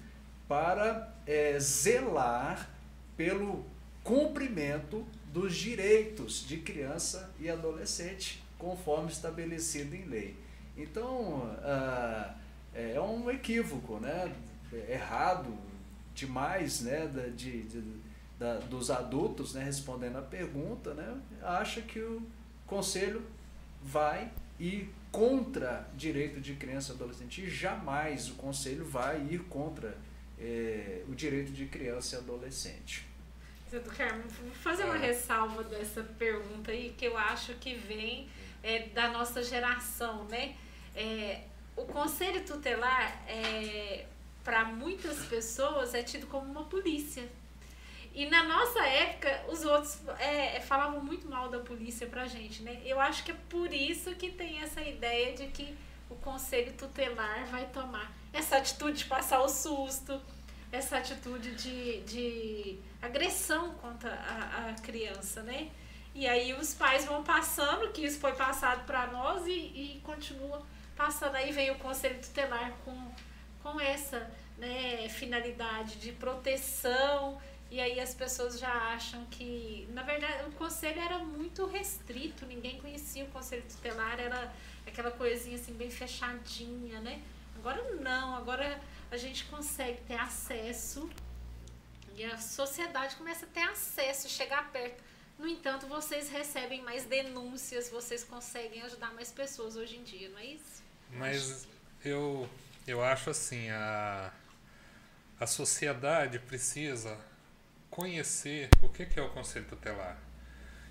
para 0.49 1.13
é, 1.27 1.59
zelar 1.59 2.71
pelo 3.17 3.65
cumprimento 4.03 5.07
dos 5.33 5.55
direitos 5.55 6.47
de 6.47 6.59
criança 6.59 7.33
e 7.39 7.49
adolescente, 7.49 8.43
conforme 8.59 9.11
estabelecido 9.11 9.95
em 9.95 10.05
lei. 10.05 10.37
Então, 10.77 11.51
ah, 11.63 12.35
é 12.75 13.01
um 13.01 13.31
equívoco, 13.31 13.99
né? 13.99 14.35
errado 14.89 15.57
demais 16.15 16.81
né? 16.81 17.07
de, 17.37 17.63
de, 17.63 17.83
da, 18.39 18.57
dos 18.59 18.91
adultos 18.91 19.55
né? 19.55 19.63
respondendo 19.63 20.17
a 20.17 20.23
pergunta, 20.23 20.95
né? 20.95 21.21
acha 21.43 21.81
que 21.83 22.01
o 22.01 22.23
conselho 22.67 23.23
vai 23.83 24.31
ir 24.59 24.93
contra 25.11 25.89
direito 25.95 26.41
de 26.41 26.55
criança 26.55 26.93
e 26.93 26.95
adolescente. 26.97 27.43
E 27.43 27.51
jamais 27.51 28.29
o 28.29 28.35
conselho 28.35 28.85
vai 28.85 29.21
ir 29.31 29.41
contra 29.45 29.97
é, 30.39 31.05
o 31.09 31.15
direito 31.15 31.53
de 31.53 31.67
criança 31.67 32.17
e 32.17 32.19
adolescente. 32.19 33.07
Carmen, 33.97 34.23
vou 34.41 34.53
fazer 34.53 34.85
uma 34.85 34.97
é. 34.97 35.07
ressalva 35.07 35.65
dessa 35.65 36.03
pergunta 36.03 36.71
aí, 36.71 36.95
que 36.97 37.07
eu 37.07 37.17
acho 37.19 37.55
que 37.55 37.75
vem 37.75 38.29
é, 38.63 38.89
da 38.89 39.09
nossa 39.09 39.43
geração, 39.43 40.25
né? 40.25 40.55
É, 40.95 41.43
o 41.77 41.85
conselho 41.85 42.45
tutelar, 42.45 43.23
é, 43.27 44.07
para 44.43 44.65
muitas 44.65 45.25
pessoas, 45.27 45.95
é 45.95 46.03
tido 46.03 46.27
como 46.27 46.51
uma 46.51 46.65
polícia. 46.65 47.29
E 48.15 48.27
na 48.27 48.45
nossa 48.45 48.81
época, 48.87 49.45
os 49.49 49.65
outros 49.65 49.99
é, 50.19 50.57
é, 50.57 50.61
falavam 50.61 51.03
muito 51.03 51.27
mal 51.29 51.49
da 51.49 51.59
polícia 51.59 52.07
pra 52.07 52.27
gente, 52.27 52.63
né? 52.63 52.81
Eu 52.85 53.01
acho 53.01 53.25
que 53.25 53.33
é 53.33 53.37
por 53.49 53.73
isso 53.73 54.15
que 54.15 54.31
tem 54.31 54.61
essa 54.61 54.81
ideia 54.81 55.35
de 55.35 55.49
que 55.49 55.77
o 56.09 56.15
conselho 56.17 56.73
tutelar 56.75 57.45
vai 57.47 57.67
tomar 57.67 58.13
essa 58.33 58.59
atitude 58.59 58.99
de 58.99 59.05
passar 59.07 59.41
o 59.41 59.49
susto, 59.49 60.21
essa 60.71 60.99
atitude 60.99 61.57
de, 61.57 62.01
de 62.03 62.79
agressão 63.03 63.75
contra 63.75 64.13
a, 64.13 64.71
a 64.71 64.75
criança, 64.75 65.43
né? 65.43 65.71
E 66.15 66.29
aí 66.29 66.53
os 66.55 66.73
pais 66.73 67.05
vão 67.05 67.25
passando, 67.25 67.91
que 67.91 68.05
isso 68.05 68.21
foi 68.21 68.33
passado 68.35 68.87
para 68.87 69.09
nós 69.09 69.45
e, 69.49 69.51
e 69.51 70.01
continua 70.05 70.63
passando. 70.97 71.35
Aí 71.37 71.53
vem 71.53 71.71
o 71.71 71.79
conselho 71.79 72.21
tutelar 72.21 72.73
com, 72.85 73.13
com 73.63 73.81
essa 73.81 74.31
né, 74.59 75.09
finalidade 75.09 75.97
de 75.97 76.13
proteção 76.13 77.41
e 77.75 77.81
aí 77.81 77.99
as 77.99 78.15
pessoas 78.15 78.59
já 78.59 78.73
acham 78.95 79.25
que, 79.27 79.89
na 79.91 80.05
verdade, 80.05 80.49
o 80.49 80.53
conselho 80.53 81.01
era 81.01 81.19
muito 81.19 81.67
restrito, 81.67 82.47
ninguém 82.47 82.81
conhecia 82.81 83.25
o 83.25 83.29
conselho 83.29 83.65
tutelar, 83.69 84.21
era 84.21 84.55
aquela 84.87 85.11
coisinha 85.11 85.57
assim 85.57 85.73
bem 85.73 85.91
fechadinha, 85.91 87.01
né? 87.01 87.21
Agora 87.57 87.83
não, 87.95 88.37
agora 88.37 88.81
a 89.11 89.17
gente 89.17 89.47
consegue 89.47 90.01
ter 90.03 90.15
acesso 90.15 91.11
e 92.15 92.25
a 92.25 92.39
sociedade 92.39 93.17
começa 93.17 93.45
a 93.45 93.49
ter 93.49 93.63
acesso, 93.63 94.29
chegar 94.29 94.71
perto. 94.71 95.03
No 95.37 95.49
entanto, 95.49 95.89
vocês 95.89 96.29
recebem 96.29 96.81
mais 96.83 97.05
denúncias, 97.05 97.91
vocês 97.91 98.23
conseguem 98.23 98.83
ajudar 98.83 99.13
mais 99.15 99.33
pessoas 99.33 99.75
hoje 99.75 99.97
em 99.97 100.05
dia, 100.05 100.29
não 100.29 100.39
é 100.39 100.47
isso? 100.47 100.84
Mas 101.15 101.67
eu, 102.05 102.49
eu 102.87 103.03
acho 103.03 103.31
assim, 103.31 103.71
a, 103.71 104.33
a 105.39 105.47
sociedade 105.47 106.39
precisa 106.41 107.19
conhecer 107.89 108.69
o 108.83 108.89
que 108.89 109.09
é 109.19 109.23
o 109.23 109.31
conselho 109.31 109.65
tutelar. 109.67 110.19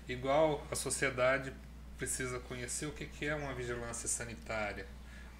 Igual 0.08 0.66
a 0.70 0.74
sociedade 0.74 1.52
precisa 1.98 2.40
conhecer 2.40 2.86
o 2.86 2.92
que 2.92 3.26
é 3.26 3.34
uma 3.34 3.54
vigilância 3.54 4.08
sanitária. 4.08 4.86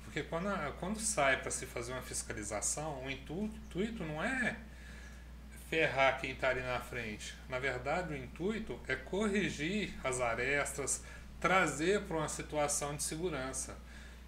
Porque 0.04 0.22
quando, 0.22 0.48
quando 0.78 1.00
sai 1.00 1.40
para 1.40 1.50
se 1.50 1.66
fazer 1.66 1.92
uma 1.92 2.02
fiscalização, 2.02 3.04
o 3.04 3.10
intuito 3.10 4.04
não 4.04 4.22
é 4.22 4.56
ferrar 5.68 6.20
quem 6.20 6.30
está 6.32 6.50
ali 6.50 6.60
na 6.60 6.78
frente. 6.78 7.34
Na 7.48 7.58
verdade, 7.58 8.12
o 8.12 8.16
intuito 8.16 8.78
é 8.86 8.94
corrigir 8.94 9.94
as 10.04 10.20
arestas, 10.20 11.02
trazer 11.40 12.02
para 12.02 12.18
uma 12.18 12.28
situação 12.28 12.94
de 12.94 13.02
segurança. 13.02 13.76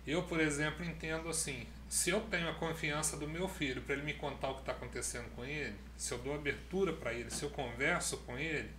Eu, 0.06 0.22
por 0.22 0.40
exemplo, 0.40 0.84
entendo 0.84 1.28
assim: 1.28 1.66
se 1.88 2.10
eu 2.10 2.20
tenho 2.20 2.48
a 2.48 2.54
confiança 2.54 3.16
do 3.16 3.28
meu 3.28 3.48
filho 3.48 3.82
para 3.82 3.94
ele 3.94 4.04
me 4.04 4.14
contar 4.14 4.50
o 4.50 4.54
que 4.54 4.60
está 4.60 4.72
acontecendo 4.72 5.28
com 5.34 5.44
ele, 5.44 5.76
se 5.96 6.12
eu 6.12 6.18
dou 6.18 6.34
abertura 6.34 6.92
para 6.92 7.12
ele, 7.12 7.30
se 7.30 7.42
eu 7.42 7.50
converso 7.50 8.18
com 8.18 8.38
ele 8.38 8.70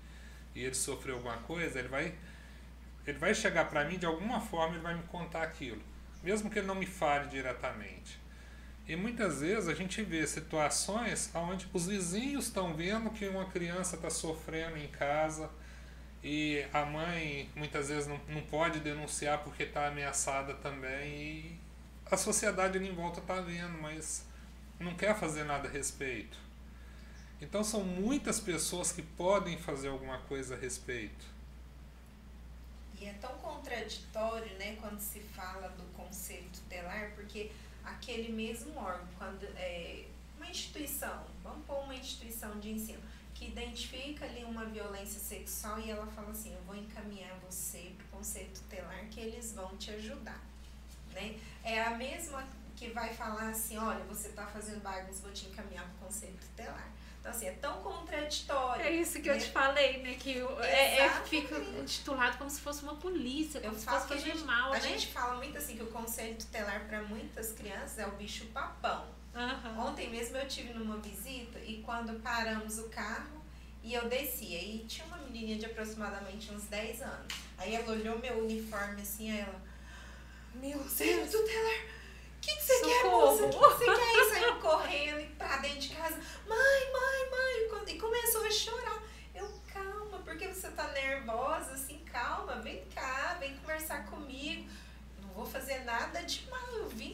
e 0.56 0.64
ele 0.64 0.76
sofreu 0.76 1.16
alguma 1.16 1.38
coisa, 1.38 1.80
ele 1.80 1.90
vai 1.90 2.16
ele 3.06 3.18
vai 3.20 3.34
chegar 3.34 3.70
para 3.70 3.86
mim 3.86 3.98
de 3.98 4.06
alguma 4.06 4.42
forma 4.42 4.76
ele 4.76 4.84
vai 4.84 4.96
me 4.96 5.04
contar 5.04 5.44
aquilo, 5.44 5.82
mesmo 6.22 6.50
que 6.50 6.60
ele 6.60 6.68
não 6.68 6.76
me 6.76 6.86
fale 6.86 7.30
diretamente. 7.30 8.20
E 8.88 8.96
muitas 8.96 9.42
vezes 9.42 9.68
a 9.68 9.74
gente 9.74 10.02
vê 10.02 10.26
situações 10.26 11.30
onde 11.34 11.68
os 11.74 11.88
vizinhos 11.88 12.46
estão 12.46 12.74
vendo 12.74 13.10
que 13.10 13.28
uma 13.28 13.46
criança 13.46 13.98
está 13.98 14.10
sofrendo 14.10 14.78
em 14.78 14.88
casa 14.88 15.50
e 16.24 16.66
a 16.74 16.86
mãe 16.86 17.50
muitas 17.56 17.90
vezes 17.90 18.08
não, 18.08 18.20
não 18.28 18.42
pode 18.42 18.80
denunciar 18.80 19.44
porque 19.44 19.64
está 19.64 19.88
ameaçada 19.88 20.54
também 20.56 21.14
e 21.14 21.60
a 22.10 22.18
sociedade 22.18 22.78
ali 22.78 22.90
em 22.90 22.94
volta 22.94 23.20
está 23.20 23.42
vendo, 23.42 23.78
mas 23.82 24.26
não 24.80 24.96
quer 24.96 25.18
fazer 25.18 25.44
nada 25.44 25.68
a 25.68 25.72
respeito. 25.72 26.38
Então 27.42 27.64
são 27.64 27.84
muitas 27.84 28.40
pessoas 28.40 28.92
que 28.92 29.02
podem 29.02 29.58
fazer 29.58 29.90
alguma 29.90 30.18
coisa 30.20 30.56
a 30.56 30.58
respeito. 30.58 31.26
E 33.00 33.06
é 33.06 33.14
tão 33.14 33.38
contraditório, 33.38 34.58
né, 34.58 34.76
quando 34.82 35.00
se 35.00 35.20
fala 35.20 35.70
do 35.70 35.84
conselho 35.96 36.48
tutelar, 36.52 37.12
porque 37.14 37.52
aquele 37.84 38.32
mesmo 38.32 38.76
órgão, 38.76 39.08
quando 39.20 39.44
é 39.56 40.06
uma 40.36 40.50
instituição, 40.50 41.24
vamos 41.44 41.64
pôr 41.66 41.84
uma 41.84 41.96
instituição 41.96 42.60
de 42.60 42.72
ensino, 42.72 43.02
que 43.38 43.46
identifica 43.46 44.26
ali 44.26 44.44
uma 44.44 44.66
violência 44.66 45.20
sexual 45.20 45.80
e 45.80 45.92
ela 45.92 46.08
fala 46.08 46.32
assim, 46.32 46.54
eu 46.54 46.62
vou 46.64 46.76
encaminhar 46.76 47.38
você 47.48 47.94
para 47.96 48.06
o 48.06 48.18
conselho 48.18 48.50
tutelar 48.54 49.06
que 49.12 49.20
eles 49.20 49.54
vão 49.54 49.78
te 49.78 49.92
ajudar, 49.92 50.42
né? 51.14 51.40
É 51.64 51.84
a 51.84 51.92
mesma 51.92 52.44
que 52.76 52.90
vai 52.90 53.14
falar 53.14 53.50
assim, 53.50 53.78
olha, 53.78 54.04
você 54.06 54.30
está 54.30 54.46
fazendo 54.48 54.82
bagunça, 54.82 55.22
vou 55.22 55.32
te 55.32 55.46
encaminhar 55.46 55.86
para 55.86 55.94
o 55.94 56.08
conselho 56.08 56.36
tutelar. 56.40 56.92
Então, 57.20 57.32
assim, 57.32 57.48
é 57.48 57.52
tão 57.54 57.82
contraditório. 57.84 58.84
É 58.84 58.92
isso 58.92 59.22
que 59.22 59.30
né? 59.30 59.36
eu 59.36 59.40
te 59.40 59.50
falei, 59.52 60.02
né? 60.02 60.16
Que 60.16 60.40
é, 60.62 61.00
é, 61.00 61.10
fica 61.26 61.60
titulado 61.86 62.38
como 62.38 62.50
se 62.50 62.62
fosse 62.62 62.84
uma 62.84 62.96
polícia, 62.96 63.60
como 63.62 63.74
eu 63.74 63.80
se 63.80 63.86
fosse 63.86 64.08
fazer 64.08 64.32
gente, 64.32 64.46
mal, 64.46 64.72
a 64.72 64.74
né? 64.74 64.78
A 64.78 64.82
gente 64.82 65.08
fala 65.08 65.36
muito 65.36 65.58
assim 65.58 65.76
que 65.76 65.84
o 65.84 65.92
conselho 65.92 66.36
tutelar 66.38 66.86
para 66.88 67.04
muitas 67.04 67.52
crianças 67.52 68.00
é 68.00 68.08
o 68.08 68.12
bicho 68.12 68.46
papão. 68.48 69.17
Uhum. 69.38 69.88
Ontem 69.88 70.10
mesmo 70.10 70.38
eu 70.38 70.48
tive 70.48 70.74
numa 70.74 70.98
visita 70.98 71.60
e 71.60 71.82
quando 71.84 72.20
paramos 72.22 72.80
o 72.80 72.90
carro 72.90 73.46
e 73.84 73.94
eu 73.94 74.10
desci, 74.10 74.56
aí 74.56 74.86
tinha 74.88 75.06
uma 75.08 75.18
menininha 75.18 75.58
de 75.58 75.66
aproximadamente 75.66 76.52
uns 76.52 76.64
10 76.64 77.02
anos. 77.04 77.34
Aí 77.58 77.76
ela 77.76 77.92
olhou 77.92 78.20
meu 78.20 78.44
uniforme 78.44 79.02
assim, 79.02 79.32
aí 79.32 79.40
ela, 79.40 79.62
meu 80.56 80.78
Deus, 80.80 81.32
tutelar 81.32 81.98
que, 82.48 82.56
que 82.56 82.64
você 82.64 82.82
quer, 82.82 83.04
moça? 83.04 83.46
O 83.46 83.50
que, 83.50 83.58
você 83.58 83.86
quer? 83.86 84.16
E 84.16 84.30
saiu 84.30 84.56
correndo 84.56 85.36
pra 85.38 85.58
dentro 85.58 85.80
de 85.80 85.90
casa. 85.90 86.16
Mãe, 86.48 86.92
mãe, 86.94 87.30
mãe. 87.30 87.94
E 87.94 88.00
começou 88.00 88.46
a 88.46 88.52
chorar. 88.52 89.04
Eu, 89.36 89.50
calma, 89.68 90.20
porque 90.20 90.48
você 90.48 90.70
tá 90.70 90.88
nervosa? 90.90 91.74
Assim, 91.74 92.00
calma, 92.06 92.56
vem 92.62 92.84
cá, 92.96 93.38
vem 93.40 93.56
conversar 93.58 94.06
comigo. 94.06 94.70
Não 95.22 95.30
vou 95.30 95.46
fazer 95.46 95.84
nada 95.84 96.22
de 96.24 96.50
mal. 96.50 96.70
Eu 96.74 96.90
vim 96.90 97.14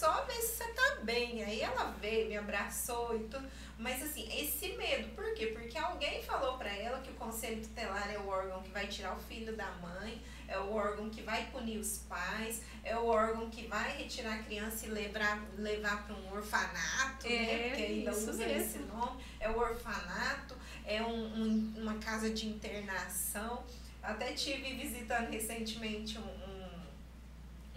só 0.00 0.24
ver 0.24 0.40
se 0.40 0.56
você 0.56 0.68
tá 0.68 0.96
bem. 1.02 1.44
Aí 1.44 1.60
ela 1.60 1.94
veio, 2.00 2.26
me 2.26 2.36
abraçou 2.38 3.14
e 3.14 3.24
tudo. 3.24 3.46
Mas 3.76 4.02
assim, 4.02 4.26
esse 4.34 4.72
medo, 4.72 5.14
por 5.14 5.34
quê? 5.34 5.48
Porque 5.48 5.76
alguém 5.76 6.22
falou 6.22 6.56
para 6.56 6.74
ela 6.74 7.00
que 7.00 7.10
o 7.10 7.14
conselho 7.14 7.60
tutelar 7.62 8.10
é 8.10 8.18
o 8.18 8.26
órgão 8.26 8.62
que 8.62 8.70
vai 8.70 8.86
tirar 8.86 9.14
o 9.14 9.20
filho 9.20 9.54
da 9.54 9.70
mãe, 9.72 10.22
é 10.48 10.58
o 10.58 10.72
órgão 10.72 11.10
que 11.10 11.22
vai 11.22 11.46
punir 11.50 11.78
os 11.78 11.98
pais, 12.08 12.62
é 12.82 12.96
o 12.96 13.06
órgão 13.06 13.50
que 13.50 13.66
vai 13.66 13.96
retirar 13.98 14.36
a 14.36 14.42
criança 14.42 14.86
e 14.86 14.90
levar, 14.90 15.42
levar 15.58 16.06
para 16.06 16.16
um 16.16 16.32
orfanato, 16.32 17.26
é, 17.26 17.30
né? 17.30 17.68
Porque 17.68 17.82
ainda 17.82 18.10
usa 18.12 18.32
mesmo. 18.32 18.56
esse 18.56 18.78
nome. 18.80 19.22
É 19.38 19.50
o 19.50 19.58
orfanato, 19.58 20.56
é 20.86 21.02
um, 21.02 21.24
um, 21.24 21.74
uma 21.76 21.94
casa 21.98 22.30
de 22.30 22.46
internação. 22.48 23.64
Até 24.02 24.32
tive 24.32 24.74
visitando 24.74 25.28
recentemente 25.30 26.18
um, 26.18 26.39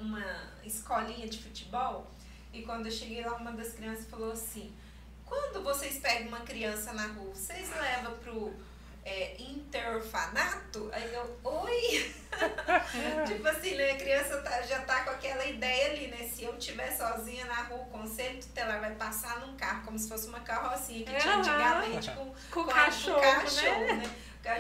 uma 0.04 0.54
escolinha 0.64 1.28
de 1.28 1.42
futebol 1.42 2.12
e 2.52 2.62
quando 2.62 2.86
eu 2.86 2.92
cheguei 2.92 3.24
lá, 3.26 3.36
uma 3.36 3.52
das 3.52 3.74
crianças 3.74 4.06
falou 4.06 4.32
assim 4.32 4.74
quando 5.26 5.64
vocês 5.64 5.98
pegam 5.98 6.28
uma 6.28 6.42
criança 6.42 6.94
na 6.94 7.08
rua, 7.08 7.34
vocês 7.34 7.70
levam 7.70 8.16
pro 8.18 8.54
é, 9.04 9.36
interorfanato? 9.42 10.90
Aí 10.94 11.14
eu, 11.14 11.40
oi? 11.44 12.14
tipo 13.28 13.48
assim, 13.48 13.76
né? 13.76 13.92
A 13.92 13.98
criança 13.98 14.42
tá, 14.42 14.62
já 14.62 14.82
tá 14.82 15.04
com 15.04 15.10
aquela 15.10 15.46
ideia 15.46 15.92
ali, 15.92 16.08
né? 16.08 16.30
Se 16.32 16.44
eu 16.44 16.56
estiver 16.58 16.92
sozinha 16.96 17.46
na 17.46 17.64
rua, 17.64 17.82
o 17.82 17.86
conselho 17.86 18.40
tutelar 18.40 18.80
vai 18.80 18.94
passar 18.96 19.40
num 19.40 19.56
carro, 19.58 19.86
como 19.86 19.98
se 19.98 20.08
fosse 20.08 20.28
uma 20.28 20.40
carrocinha 20.42 21.04
que 21.06 21.16
tinha 21.16 21.38
antigamente 21.38 22.12
com, 22.12 22.26
com, 22.52 22.64
com 22.64 22.66
cachorro, 22.66 23.16
com 23.16 23.22
cachorro 23.22 23.80
né? 23.80 23.94
né? 23.94 24.16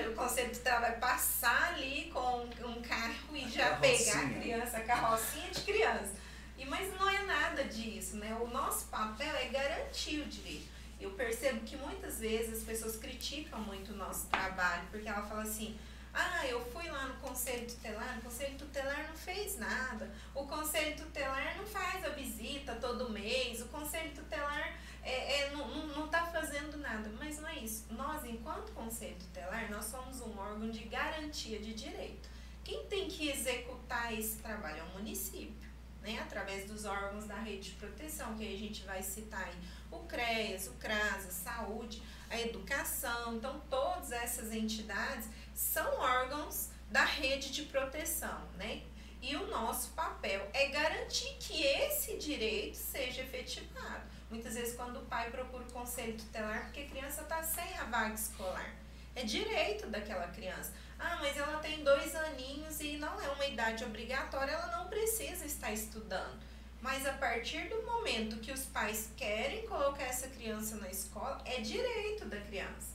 O 0.09 0.15
conselho 0.15 0.49
tutelar 0.49 0.79
vai 0.79 0.97
passar 0.97 1.73
ali 1.73 2.09
com 2.13 2.45
um 2.65 2.81
carro 2.81 3.35
e 3.35 3.49
já 3.49 3.75
pegar 3.75 4.21
a 4.21 4.29
criança, 4.29 4.77
a 4.77 4.81
carrocinha 4.81 5.51
de 5.51 5.59
criança. 5.61 6.13
E, 6.57 6.65
mas 6.65 6.93
não 6.93 7.09
é 7.09 7.23
nada 7.23 7.65
disso, 7.65 8.15
né? 8.15 8.33
O 8.39 8.47
nosso 8.47 8.85
papel 8.85 9.35
é 9.35 9.47
garantir 9.47 10.21
o 10.21 10.25
direito. 10.25 10.71
Eu 11.01 11.11
percebo 11.11 11.59
que 11.65 11.75
muitas 11.75 12.19
vezes 12.19 12.59
as 12.59 12.63
pessoas 12.63 12.95
criticam 12.95 13.59
muito 13.59 13.91
o 13.91 13.97
nosso 13.97 14.27
trabalho, 14.27 14.83
porque 14.89 15.09
ela 15.09 15.21
fala 15.23 15.41
assim, 15.41 15.77
ah, 16.13 16.47
eu 16.47 16.63
fui 16.71 16.87
lá 16.89 17.07
no 17.07 17.15
conselho 17.15 17.67
tutelar, 17.67 18.19
o 18.19 18.21
conselho 18.21 18.57
tutelar 18.57 19.07
não 19.07 19.17
fez 19.17 19.57
nada, 19.57 20.09
o 20.33 20.45
conselho 20.45 20.95
tutelar 20.95 21.57
não 21.57 21.65
faz 21.65 22.05
a 22.05 22.09
visita 22.09 22.75
todo 22.75 23.09
mês, 23.09 23.61
o 23.61 23.65
conselho 23.65 24.11
tutelar 24.13 24.77
é, 25.03 25.41
é, 25.41 25.49
não, 25.51 25.67
não, 25.67 25.87
não 25.87 26.07
tá 26.07 26.25
fazendo 26.27 26.77
nada. 26.77 27.09
Mas 27.19 27.39
não 27.39 27.49
é 27.49 27.59
isso. 27.59 27.85
Nós, 27.91 28.23
enquanto 28.25 28.71
conselho 28.71 29.15
tutelar, 29.19 29.69
nós 29.69 29.85
somos 29.85 30.21
um 30.21 30.37
órgão 30.37 30.69
de 30.69 30.83
garantia 30.85 31.59
de 31.59 31.73
direito. 31.73 32.29
Quem 32.63 32.85
tem 32.85 33.07
que 33.07 33.29
executar 33.29 34.17
esse 34.17 34.37
trabalho 34.37 34.79
é 34.79 34.83
o 34.83 34.93
município 34.93 35.73
né, 36.03 36.19
através 36.19 36.65
dos 36.65 36.85
órgãos 36.85 37.25
da 37.25 37.35
rede 37.35 37.71
de 37.71 37.75
proteção, 37.77 38.35
que 38.35 38.43
aí 38.45 38.53
a 38.53 38.59
gente 38.59 38.83
vai 38.83 39.01
citar 39.01 39.43
aí 39.45 39.55
o 39.89 39.99
CREAS, 39.99 40.67
o 40.67 40.73
CRAS, 40.73 41.25
a 41.27 41.31
saúde, 41.31 42.03
a 42.29 42.39
educação. 42.39 43.35
Então, 43.35 43.61
todas 43.69 44.11
essas 44.11 44.51
entidades 44.51 45.29
são 45.55 45.99
órgãos 45.99 46.69
da 46.91 47.05
rede 47.05 47.51
de 47.51 47.63
proteção, 47.63 48.41
né? 48.57 48.83
E 49.21 49.37
o 49.37 49.47
nosso 49.47 49.91
papel 49.91 50.45
é 50.53 50.67
garantir 50.67 51.37
que 51.39 51.63
esse 51.63 52.17
direito 52.17 52.75
seja 52.75 53.21
efetivado. 53.21 54.03
Muitas 54.33 54.55
vezes, 54.55 54.75
quando 54.75 54.97
o 54.97 55.05
pai 55.05 55.29
procura 55.29 55.63
o 55.63 55.71
conselho 55.71 56.17
tutelar, 56.17 56.63
porque 56.63 56.79
a 56.79 56.87
criança 56.87 57.21
está 57.21 57.43
sem 57.43 57.77
a 57.77 57.83
vaga 57.83 58.15
escolar, 58.15 58.73
é 59.15 59.23
direito 59.23 59.85
daquela 59.85 60.27
criança. 60.29 60.73
Ah, 60.97 61.19
mas 61.21 61.37
ela 61.37 61.59
tem 61.59 61.83
dois 61.83 62.15
aninhos 62.15 62.81
e 62.81 62.97
não 62.97 63.21
é 63.21 63.29
uma 63.29 63.45
idade 63.45 63.83
obrigatória, 63.83 64.53
ela 64.53 64.75
não 64.75 64.87
precisa 64.87 65.45
estar 65.45 65.71
estudando. 65.71 66.41
Mas 66.81 67.05
a 67.05 67.13
partir 67.13 67.69
do 67.69 67.83
momento 67.83 68.39
que 68.39 68.51
os 68.51 68.65
pais 68.65 69.11
querem 69.15 69.67
colocar 69.67 70.05
essa 70.05 70.27
criança 70.27 70.77
na 70.77 70.89
escola, 70.89 71.39
é 71.45 71.61
direito 71.61 72.25
da 72.25 72.41
criança. 72.41 72.87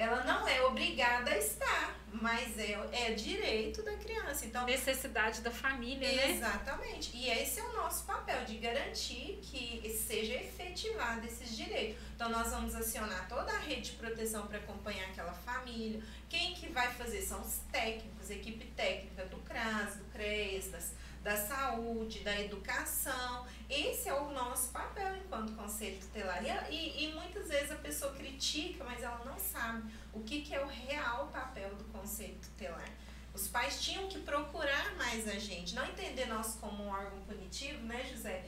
Ela 0.00 0.24
não 0.24 0.48
é 0.48 0.62
obrigada 0.62 1.30
a 1.30 1.36
estar, 1.36 1.94
mas 2.10 2.58
é, 2.58 2.72
é 2.90 3.12
direito 3.12 3.82
da 3.82 3.92
criança. 3.98 4.46
Então, 4.46 4.64
necessidade 4.64 5.42
da 5.42 5.50
família, 5.50 6.10
né? 6.10 6.30
Exatamente. 6.30 7.14
E 7.14 7.28
esse 7.28 7.60
é 7.60 7.62
o 7.62 7.74
nosso 7.74 8.04
papel, 8.06 8.42
de 8.46 8.56
garantir 8.56 9.38
que 9.42 9.86
seja 9.90 10.32
efetivado 10.36 11.26
esses 11.26 11.54
direitos. 11.54 12.00
Então, 12.16 12.30
nós 12.30 12.50
vamos 12.50 12.74
acionar 12.74 13.28
toda 13.28 13.52
a 13.52 13.58
rede 13.58 13.90
de 13.90 13.96
proteção 13.98 14.46
para 14.46 14.56
acompanhar 14.56 15.04
aquela 15.10 15.34
família. 15.34 16.02
Quem 16.30 16.54
que 16.54 16.70
vai 16.70 16.90
fazer? 16.94 17.20
São 17.20 17.38
os 17.42 17.58
técnicos, 17.70 18.30
a 18.30 18.34
equipe 18.34 18.64
técnica 18.68 19.26
do 19.26 19.36
CRAS, 19.42 19.96
do 19.96 20.04
CREAS, 20.12 20.70
das, 20.70 20.92
da 21.22 21.36
saúde, 21.36 22.20
da 22.20 22.40
educação. 22.40 23.46
Esse 23.68 24.08
é 24.08 24.14
o 24.14 24.30
nosso 24.32 24.70
papel 24.70 25.16
enquanto 25.16 25.54
conselho 25.54 25.98
tutelar. 26.00 26.42
E, 26.70 27.04
e, 27.04 27.12
muitas 27.12 27.48
vezes 27.48 27.70
a 27.70 27.76
pessoa 27.76 28.12
critica, 28.12 28.84
mas 28.84 29.02
ela 29.02 29.22
não 29.24 29.38
sabe 29.38 29.92
o 30.12 30.20
que, 30.20 30.42
que 30.42 30.54
é 30.54 30.64
o 30.64 30.66
real 30.66 31.28
papel 31.28 31.74
do 31.76 31.84
conselho 31.84 32.36
tutelar. 32.40 32.88
Os 33.34 33.46
pais 33.46 33.80
tinham 33.80 34.08
que 34.08 34.18
procurar 34.20 34.96
mais 34.96 35.28
a 35.28 35.38
gente, 35.38 35.74
não 35.74 35.86
entender 35.86 36.26
nós 36.26 36.56
como 36.60 36.82
um 36.82 36.88
órgão 36.88 37.20
punitivo, 37.20 37.82
né, 37.84 38.04
José? 38.04 38.44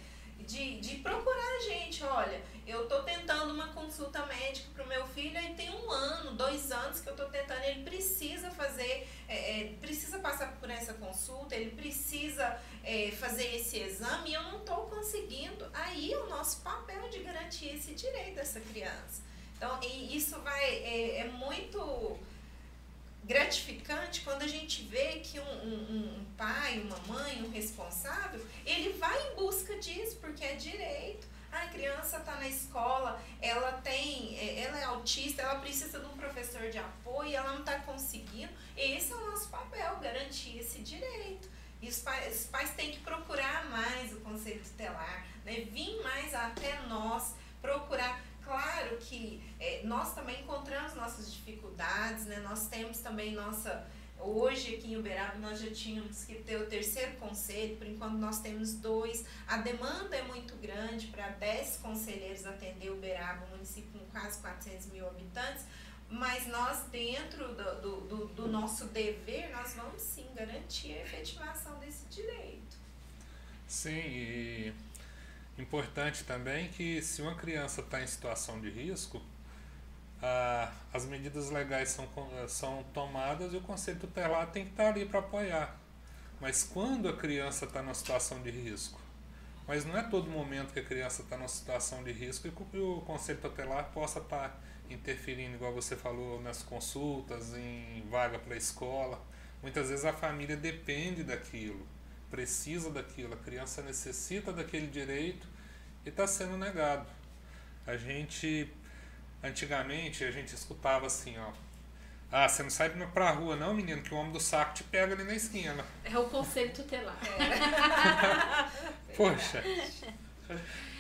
De, 0.53 0.79
de 0.81 0.97
procurar 0.97 1.57
a 1.57 1.61
gente, 1.61 2.05
olha, 2.05 2.39
eu 2.67 2.87
tô 2.87 3.03
tentando 3.05 3.55
uma 3.55 3.69
consulta 3.69 4.27
médica 4.27 4.69
para 4.75 4.85
o 4.85 4.87
meu 4.87 5.07
filho 5.07 5.41
e 5.41 5.55
tem 5.55 5.71
um 5.71 5.91
ano, 5.91 6.33
dois 6.33 6.71
anos 6.71 7.01
que 7.01 7.09
eu 7.09 7.17
tô 7.17 7.25
tentando, 7.25 7.65
ele 7.65 7.83
precisa 7.83 8.51
fazer, 8.51 9.09
é, 9.27 9.61
é, 9.61 9.73
precisa 9.81 10.19
passar 10.19 10.55
por 10.61 10.69
essa 10.69 10.93
consulta, 10.93 11.55
ele 11.57 11.71
precisa 11.71 12.61
é, 12.85 13.11
fazer 13.13 13.57
esse 13.57 13.79
exame 13.79 14.29
e 14.29 14.35
eu 14.35 14.43
não 14.43 14.59
estou 14.59 14.89
conseguindo. 14.89 15.67
Aí 15.73 16.13
é 16.13 16.19
o 16.19 16.29
nosso 16.29 16.61
papel 16.61 17.09
de 17.09 17.21
garantir 17.21 17.75
esse 17.75 17.95
direito 17.95 18.35
dessa 18.35 18.61
criança. 18.61 19.23
Então, 19.57 19.81
isso 19.83 20.39
vai, 20.41 20.65
é, 20.65 21.21
é 21.21 21.29
muito 21.29 21.79
gratificante 23.25 24.23
quando 24.23 24.43
a 24.43 24.49
gente 24.49 24.83
vê 24.83 25.21
que 25.21 25.39
um, 25.39 25.45
um, 25.45 26.19
um, 26.19 26.25
pai, 26.37 26.81
uma 26.81 26.99
mãe, 27.07 27.43
um 27.43 27.51
responsável, 27.51 28.45
ele 28.67 28.93
vai 28.95 29.17
em 29.29 29.37
busca 29.37 29.77
disso, 29.79 30.17
porque 30.17 30.45
é 30.45 30.55
direito. 30.55 31.27
A 31.51 31.67
criança 31.67 32.17
está 32.17 32.37
na 32.37 32.49
escola, 32.49 33.23
ela 33.41 33.73
tem, 33.73 34.39
é, 34.39 34.61
ela 34.61 34.79
é 34.79 34.85
autista, 34.85 35.43
ela 35.43 35.61
precisa 35.61 36.01
de 36.01 36.07
um 36.07 36.17
professor 36.17 36.71
de 36.71 36.79
apoio, 36.79 37.37
ela 37.37 37.53
não 37.53 37.61
está 37.61 37.79
conseguindo. 37.81 38.51
Esse 38.77 39.13
é 39.13 39.17
o 39.17 39.31
nosso 39.31 39.51
papel, 39.51 39.99
garantir 40.01 40.59
esse 40.59 40.79
direito. 40.81 41.49
E 41.83 41.89
os 41.89 41.99
pais, 41.99 42.41
os 42.41 42.47
pais 42.47 42.71
têm 42.71 42.93
que 42.93 43.01
procurar 43.01 43.69
mais 43.69 44.13
o 44.13 44.21
conselho 44.21 44.63
tutelar, 44.63 45.27
né? 45.45 45.67
vir 45.71 46.01
mais 46.03 46.33
até 46.33 46.81
nós, 46.89 47.35
procurar 47.61 48.21
Claro 48.45 48.97
que 48.99 49.43
é, 49.59 49.83
nós 49.85 50.15
também 50.15 50.41
encontramos 50.43 50.95
nossas 50.95 51.33
dificuldades, 51.33 52.27
né? 52.27 52.41
Nós 52.41 52.67
temos 52.69 52.99
também 52.99 53.33
nossa. 53.33 53.87
Hoje 54.19 54.77
aqui 54.77 54.93
em 54.93 54.97
Uberaba 54.97 55.37
nós 55.39 55.61
já 55.61 55.71
tínhamos 55.73 56.25
que 56.25 56.37
ter 56.37 56.57
o 56.57 56.67
terceiro 56.67 57.17
conselho, 57.17 57.77
por 57.77 57.87
enquanto 57.87 58.15
nós 58.15 58.41
temos 58.41 58.75
dois. 58.75 59.25
A 59.49 59.57
demanda 59.57 60.15
é 60.17 60.23
muito 60.23 60.55
grande 60.57 61.09
para 61.09 61.29
10 61.29 61.79
conselheiros 61.79 62.47
atender 62.47 62.91
Uberaba, 62.91 63.45
um 63.47 63.51
município 63.51 63.91
com 63.91 64.07
quase 64.07 64.39
400 64.41 64.87
mil 64.93 65.09
habitantes, 65.09 65.65
mas 66.09 66.47
nós 66.47 66.85
dentro 66.91 67.49
do, 67.55 67.81
do, 67.81 68.01
do, 68.03 68.27
do 68.27 68.49
nosso 68.49 68.85
dever, 68.87 69.51
nós 69.51 69.75
vamos 69.75 70.01
sim 70.01 70.27
garantir 70.35 70.93
a 70.93 71.03
efetivação 71.03 71.79
desse 71.81 72.05
direito. 72.07 72.77
Sim, 73.67 73.91
e 73.91 74.75
Importante 75.59 76.25
também 76.25 76.69
que 76.69 77.03
se 77.03 77.21
uma 77.21 77.35
criança 77.35 77.83
está 77.83 78.03
em 78.03 78.07
situação 78.07 78.61
de 78.61 78.71
risco, 78.71 79.21
as 80.93 81.05
medidas 81.05 81.51
legais 81.51 81.91
são, 81.91 82.09
são 82.49 82.85
tomadas 82.95 83.53
e 83.53 83.57
o 83.57 83.61
Conselho 83.61 83.99
Tutelar 83.99 84.51
tem 84.51 84.65
que 84.65 84.71
estar 84.71 84.85
tá 84.85 84.91
ali 84.91 85.05
para 85.05 85.19
apoiar. 85.19 85.77
Mas 86.41 86.65
quando 86.65 87.09
a 87.09 87.17
criança 87.17 87.67
está 87.67 87.83
numa 87.83 87.95
situação 87.95 88.41
de 88.41 88.51
risco? 88.51 89.01
Mas 89.67 89.85
não 89.85 89.97
é 89.97 90.03
todo 90.03 90.29
momento 90.31 90.73
que 90.73 90.81
a 90.81 90.85
criança 90.85 91.23
está 91.23 91.37
numa 91.37 91.49
situação 91.49 92.03
de 92.03 92.13
risco 92.13 92.49
e 92.49 92.51
que 92.51 92.79
o 92.79 93.01
Conselho 93.03 93.41
Tutelar 93.41 93.91
possa 93.93 94.21
estar 94.21 94.49
tá 94.49 94.57
interferindo, 94.91 95.55
igual 95.55 95.73
você 95.73 95.97
falou, 95.97 96.41
nas 96.41 96.63
consultas, 96.63 97.55
em 97.55 98.05
vaga 98.11 98.39
para 98.39 98.55
a 98.55 98.57
escola. 98.57 99.21
Muitas 99.63 99.89
vezes 99.89 100.05
a 100.05 100.13
família 100.13 100.57
depende 100.57 101.23
daquilo 101.23 101.87
precisa 102.33 102.91
daquilo, 102.91 103.35
a 103.35 103.37
criança 103.37 103.83
necessita 103.83 104.55
daquele 104.55 104.87
direito 104.87 105.47
e 106.03 106.09
está 106.09 106.27
sendo 106.27 106.57
negado. 106.57 107.07
A 107.87 107.95
gente, 107.99 108.73
antigamente, 109.45 110.25
a 110.25 110.31
gente 110.31 110.55
escutava 110.55 111.07
assim, 111.07 111.39
ó. 111.39 111.53
Ah, 112.33 112.49
você 112.49 112.63
não 112.63 112.71
sai 112.71 112.89
pra 112.89 113.31
rua 113.33 113.55
não, 113.55 113.75
menino, 113.75 114.01
que 114.01 114.15
o 114.15 114.17
homem 114.17 114.33
do 114.33 114.41
saco 114.41 114.73
te 114.73 114.83
pega 114.83 115.13
ali 115.13 115.25
na 115.25 115.35
esquina. 115.35 115.85
É 116.03 116.19
o 116.19 116.25
conselho 116.31 116.73
tutelar. 116.73 117.19
É. 117.39 119.13
Poxa, 119.15 119.63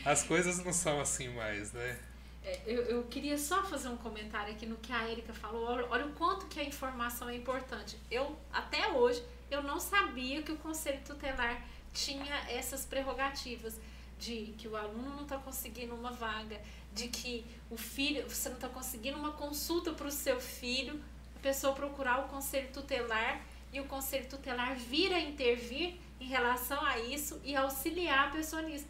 as 0.04 0.22
coisas 0.24 0.62
não 0.62 0.72
são 0.74 1.00
assim 1.00 1.28
mais, 1.28 1.72
né? 1.72 1.98
É, 2.44 2.60
eu, 2.66 2.82
eu 2.82 3.04
queria 3.04 3.38
só 3.38 3.64
fazer 3.64 3.88
um 3.88 3.96
comentário 3.96 4.52
aqui 4.52 4.66
no 4.66 4.76
que 4.76 4.92
a 4.92 5.08
Erika 5.08 5.32
falou. 5.32 5.64
Olha, 5.64 5.86
olha 5.88 6.06
o 6.06 6.12
quanto 6.12 6.44
que 6.48 6.60
a 6.60 6.64
informação 6.64 7.30
é 7.30 7.36
importante. 7.36 7.96
Eu, 8.10 8.36
até 8.52 8.88
hoje, 8.88 9.24
eu 9.52 9.62
não 9.62 9.78
sabia 9.78 10.42
que 10.42 10.52
o 10.52 10.56
Conselho 10.56 11.00
Tutelar 11.04 11.62
tinha 11.92 12.34
essas 12.48 12.84
prerrogativas 12.84 13.78
de 14.18 14.54
que 14.56 14.68
o 14.68 14.76
aluno 14.76 15.10
não 15.10 15.22
está 15.22 15.36
conseguindo 15.36 15.94
uma 15.94 16.12
vaga, 16.12 16.60
de 16.92 17.08
que 17.08 17.44
o 17.70 17.76
filho, 17.76 18.28
você 18.28 18.48
não 18.48 18.56
está 18.56 18.68
conseguindo 18.68 19.18
uma 19.18 19.32
consulta 19.32 19.92
para 19.92 20.06
o 20.06 20.10
seu 20.10 20.40
filho, 20.40 21.02
a 21.36 21.38
pessoa 21.40 21.74
procurar 21.74 22.24
o 22.24 22.28
conselho 22.28 22.68
tutelar 22.72 23.40
e 23.72 23.80
o 23.80 23.84
conselho 23.84 24.28
tutelar 24.28 24.76
vir 24.76 25.12
a 25.12 25.20
intervir 25.20 25.96
em 26.20 26.26
relação 26.26 26.84
a 26.84 26.98
isso 26.98 27.40
e 27.44 27.56
auxiliar 27.56 28.28
a 28.28 28.30
pessoa 28.30 28.62
nisso. 28.62 28.86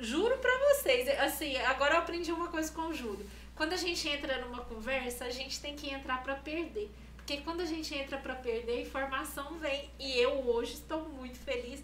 Juro 0.00 0.36
para 0.38 0.50
vocês, 0.70 1.08
assim, 1.20 1.56
agora 1.58 1.94
eu 1.94 1.98
aprendi 2.00 2.32
uma 2.32 2.48
coisa 2.48 2.72
com 2.72 2.88
o 2.88 2.94
Júlio. 2.94 3.28
Quando 3.54 3.74
a 3.74 3.76
gente 3.76 4.08
entra 4.08 4.44
numa 4.44 4.64
conversa, 4.64 5.26
a 5.26 5.30
gente 5.30 5.60
tem 5.60 5.76
que 5.76 5.88
entrar 5.90 6.22
para 6.24 6.34
perder. 6.34 6.90
Porque 7.24 7.40
quando 7.42 7.60
a 7.60 7.64
gente 7.64 7.94
entra 7.94 8.18
para 8.18 8.34
perder, 8.34 8.82
informação 8.82 9.58
vem. 9.58 9.88
E 9.98 10.18
eu 10.18 10.44
hoje 10.48 10.74
estou 10.74 11.08
muito 11.08 11.38
feliz 11.38 11.82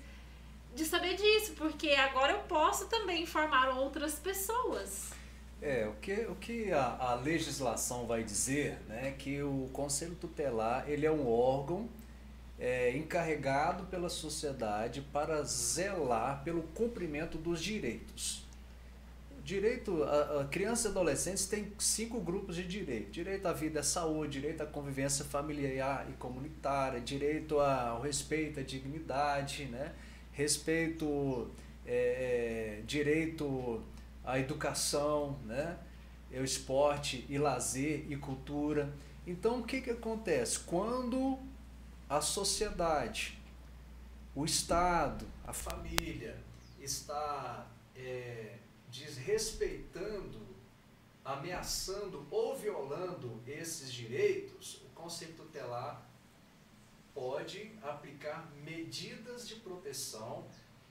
de 0.75 0.85
saber 0.85 1.15
disso, 1.15 1.53
porque 1.57 1.91
agora 1.91 2.33
eu 2.33 2.41
posso 2.41 2.89
também 2.89 3.23
informar 3.23 3.69
outras 3.69 4.15
pessoas. 4.15 5.11
É, 5.63 5.87
o 5.87 5.95
que, 6.01 6.13
o 6.27 6.35
que 6.35 6.73
a, 6.73 6.97
a 6.99 7.15
legislação 7.15 8.07
vai 8.07 8.23
dizer, 8.23 8.79
né, 8.89 9.15
que 9.17 9.43
o 9.43 9.69
Conselho 9.73 10.15
Tutelar, 10.17 10.85
ele 10.89 11.07
é 11.07 11.11
um 11.11 11.29
órgão 11.29 11.89
é, 12.59 12.97
encarregado 12.97 13.85
pela 13.85 14.09
sociedade 14.09 15.01
para 15.13 15.43
zelar 15.45 16.43
pelo 16.43 16.63
cumprimento 16.63 17.39
dos 17.39 17.63
direitos. 17.63 18.48
Direito, 19.49 20.05
a, 20.05 20.43
a 20.43 20.45
crianças 20.45 20.85
e 20.85 20.89
adolescentes 20.89 21.47
têm 21.47 21.73
cinco 21.79 22.21
grupos 22.21 22.55
de 22.55 22.69
direito. 22.69 23.11
Direito 23.11 23.49
à 23.49 23.53
vida 23.55 23.81
à 23.81 23.83
saúde, 23.83 24.33
direito 24.33 24.63
à 24.63 24.67
convivência 24.67 25.25
familiar 25.25 26.07
e 26.11 26.13
comunitária, 26.19 27.01
direito 27.01 27.59
ao 27.59 28.03
respeito 28.03 28.61
à 28.61 28.63
dignidade, 28.63 29.65
né? 29.65 29.95
respeito, 30.33 31.51
é, 31.87 32.83
direito 32.87 33.83
à 34.23 34.39
educação, 34.39 35.39
né? 35.47 35.79
o 36.31 36.45
esporte 36.45 37.25
e 37.27 37.39
lazer 37.39 38.05
e 38.07 38.17
cultura. 38.17 38.93
Então 39.27 39.61
o 39.61 39.63
que, 39.63 39.81
que 39.81 39.89
acontece? 39.89 40.59
Quando 40.59 41.39
a 42.07 42.21
sociedade, 42.21 43.39
o 44.35 44.45
Estado, 44.45 45.25
a 45.47 45.55
família 45.55 46.37
está 46.79 47.67
é, 47.97 48.58
desrespeitando, 49.29 50.41
ameaçando 51.23 52.27
ou 52.31 52.57
violando 52.57 53.43
esses 53.47 53.93
direitos, 53.93 54.81
o 54.87 54.89
Conselho 54.95 55.35
Tutelar 55.35 56.03
pode 57.13 57.71
aplicar 57.83 58.51
medidas 58.65 59.47
de 59.47 59.57
proteção 59.57 60.47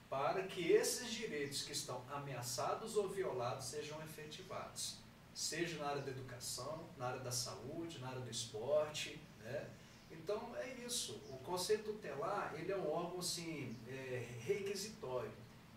para 0.08 0.44
que 0.44 0.72
esses 0.72 1.12
direitos 1.12 1.64
que 1.64 1.72
estão 1.72 2.04
ameaçados 2.12 2.96
ou 2.96 3.10
violados 3.10 3.66
sejam 3.66 4.00
efetivados. 4.04 4.98
Seja 5.34 5.80
na 5.80 5.90
área 5.90 6.02
da 6.04 6.12
educação, 6.12 6.88
na 6.96 7.08
área 7.08 7.20
da 7.22 7.32
saúde, 7.32 7.98
na 7.98 8.10
área 8.10 8.22
do 8.22 8.30
esporte, 8.30 9.20
né? 9.40 9.68
Então 10.12 10.56
é 10.58 10.76
isso. 10.86 11.14
O 11.30 11.38
Conselho 11.40 11.84
Tutelar 11.84 12.54
ele 12.56 12.72
é 12.72 12.78
um 12.78 12.88
órgão 12.88 13.20
assim, 13.20 13.76
é, 13.88 14.28
requisitório. 14.40 15.32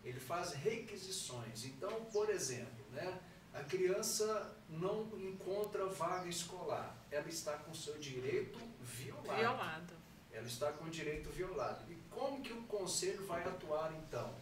Ele 0.05 0.19
faz 0.19 0.53
requisições. 0.53 1.65
Então, 1.65 2.05
por 2.07 2.31
exemplo, 2.31 2.85
né, 2.93 3.21
a 3.53 3.63
criança 3.65 4.57
não 4.69 5.09
encontra 5.19 5.87
vaga 5.87 6.29
escolar. 6.29 6.97
Ela 7.11 7.29
está 7.29 7.57
com 7.59 7.75
seu 7.75 7.99
direito 7.99 8.59
violado. 8.81 9.39
Violado. 9.39 9.95
Ela 10.33 10.47
está 10.47 10.73
com 10.73 10.85
o 10.85 10.91
direito 10.91 11.29
violado. 11.31 11.91
E 11.91 11.97
como 12.09 12.43
que 12.43 12.53
o 12.53 12.63
conselho 12.63 13.27
vai 13.27 13.43
atuar 13.43 13.93
então? 13.95 14.35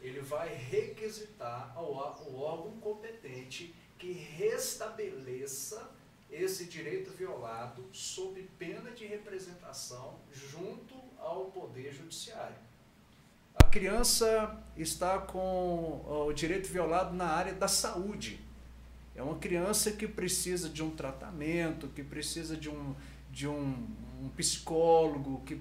Ele 0.00 0.20
vai 0.20 0.52
requisitar 0.52 1.72
ao, 1.76 1.98
ao 1.98 2.34
órgão 2.36 2.78
competente 2.80 3.74
que 3.98 4.12
restabeleça 4.12 5.96
esse 6.30 6.66
direito 6.66 7.10
violado 7.10 7.88
sob 7.92 8.42
pena 8.58 8.90
de 8.90 9.06
representação 9.06 10.20
junto 10.30 10.94
ao 11.18 11.46
Poder 11.46 11.92
Judiciário. 11.92 12.67
A 13.62 13.66
criança 13.70 14.56
está 14.76 15.18
com 15.18 16.04
o 16.06 16.32
direito 16.32 16.68
violado 16.68 17.14
na 17.14 17.26
área 17.26 17.54
da 17.54 17.68
saúde. 17.68 18.40
É 19.14 19.22
uma 19.22 19.36
criança 19.36 19.90
que 19.90 20.06
precisa 20.06 20.68
de 20.68 20.82
um 20.82 20.90
tratamento, 20.90 21.88
que 21.88 22.02
precisa 22.02 22.56
de 22.56 22.70
um, 22.70 22.94
de 23.30 23.48
um, 23.48 23.86
um 24.22 24.28
psicólogo, 24.36 25.42
que 25.44 25.60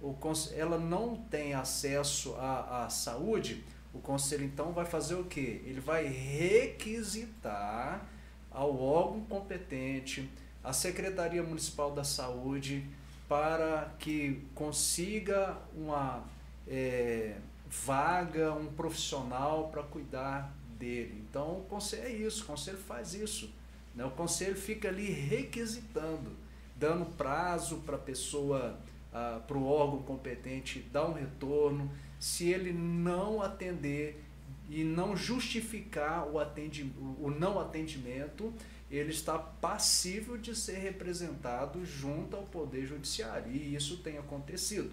o, 0.00 0.16
ela 0.54 0.78
não 0.78 1.16
tem 1.16 1.54
acesso 1.54 2.34
à, 2.36 2.84
à 2.84 2.90
saúde, 2.90 3.64
o 3.92 3.98
conselho 3.98 4.44
então 4.44 4.72
vai 4.72 4.84
fazer 4.84 5.14
o 5.14 5.24
quê? 5.24 5.62
Ele 5.64 5.80
vai 5.80 6.06
requisitar 6.06 8.06
ao 8.50 8.78
órgão 8.78 9.20
competente, 9.22 10.30
à 10.62 10.72
Secretaria 10.72 11.42
Municipal 11.42 11.92
da 11.92 12.04
Saúde, 12.04 12.86
para 13.28 13.94
que 13.98 14.42
consiga 14.54 15.56
uma 15.74 16.24
é, 16.66 17.36
vaga, 17.68 18.52
um 18.52 18.66
profissional 18.66 19.68
para 19.68 19.82
cuidar 19.82 20.54
dele. 20.78 21.24
Então, 21.28 21.58
o 21.58 21.64
conselho 21.68 22.04
é 22.04 22.12
isso, 22.12 22.44
o 22.44 22.46
conselho 22.46 22.78
faz 22.78 23.14
isso. 23.14 23.52
Né? 23.94 24.04
O 24.04 24.10
conselho 24.10 24.56
fica 24.56 24.88
ali 24.88 25.10
requisitando, 25.10 26.32
dando 26.76 27.06
prazo 27.16 27.78
para 27.78 27.96
a 27.96 28.00
pessoa, 28.00 28.78
ah, 29.12 29.40
para 29.46 29.56
o 29.56 29.66
órgão 29.66 30.02
competente 30.02 30.80
dar 30.92 31.06
um 31.08 31.14
retorno. 31.14 31.90
Se 32.18 32.48
ele 32.48 32.72
não 32.72 33.42
atender, 33.42 34.22
e 34.68 34.82
não 34.82 35.16
justificar 35.16 36.28
o, 36.28 36.38
atendi 36.38 36.90
o 37.20 37.30
não 37.30 37.58
atendimento, 37.58 38.52
ele 38.90 39.10
está 39.10 39.38
passível 39.38 40.36
de 40.36 40.54
ser 40.54 40.78
representado 40.78 41.84
junto 41.84 42.36
ao 42.36 42.42
Poder 42.42 42.86
Judiciário. 42.86 43.52
E 43.52 43.74
isso 43.74 43.98
tem 43.98 44.18
acontecido. 44.18 44.90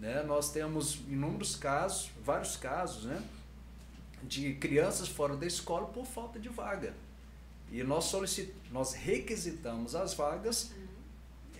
Né? 0.00 0.22
Nós 0.22 0.50
temos 0.50 0.96
inúmeros 1.08 1.54
casos, 1.54 2.10
vários 2.24 2.56
casos, 2.56 3.04
né? 3.04 3.22
de 4.22 4.54
crianças 4.54 5.08
fora 5.08 5.36
da 5.36 5.46
escola 5.46 5.86
por 5.86 6.04
falta 6.04 6.38
de 6.38 6.48
vaga. 6.48 6.94
E 7.70 7.82
nós, 7.82 8.04
solicit... 8.04 8.52
nós 8.72 8.94
requisitamos 8.94 9.94
as 9.94 10.14
vagas, 10.14 10.72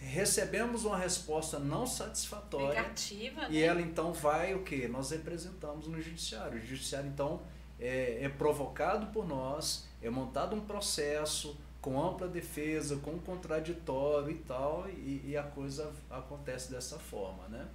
recebemos 0.01 0.84
uma 0.84 0.97
resposta 0.97 1.59
não 1.59 1.86
satisfatória. 1.86 2.80
Negativa, 2.80 3.47
E 3.49 3.53
né? 3.53 3.61
ela 3.61 3.80
então 3.80 4.12
vai 4.12 4.55
o 4.55 4.62
que? 4.62 4.88
Nós 4.88 5.11
representamos 5.11 5.86
no 5.86 6.01
judiciário. 6.01 6.59
O 6.59 6.66
judiciário 6.66 7.09
então 7.09 7.41
é, 7.78 8.24
é 8.24 8.28
provocado 8.28 9.07
por 9.12 9.26
nós, 9.26 9.86
é 10.03 10.11
montado 10.11 10.57
um 10.57 10.61
processo 10.61 11.57
com 11.80 12.03
ampla 12.03 12.28
defesa, 12.28 12.97
com 12.97 13.18
contraditório 13.18 14.30
e 14.30 14.38
tal, 14.38 14.86
e, 14.91 15.22
e 15.28 15.36
a 15.36 15.43
coisa 15.43 15.91
acontece 16.11 16.70
dessa 16.70 16.99
forma, 16.99 17.49
né? 17.49 17.66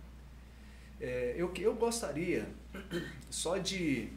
É, 0.99 1.35
eu, 1.37 1.51
eu 1.57 1.75
gostaria 1.75 2.47
só 3.29 3.57
de 3.57 4.09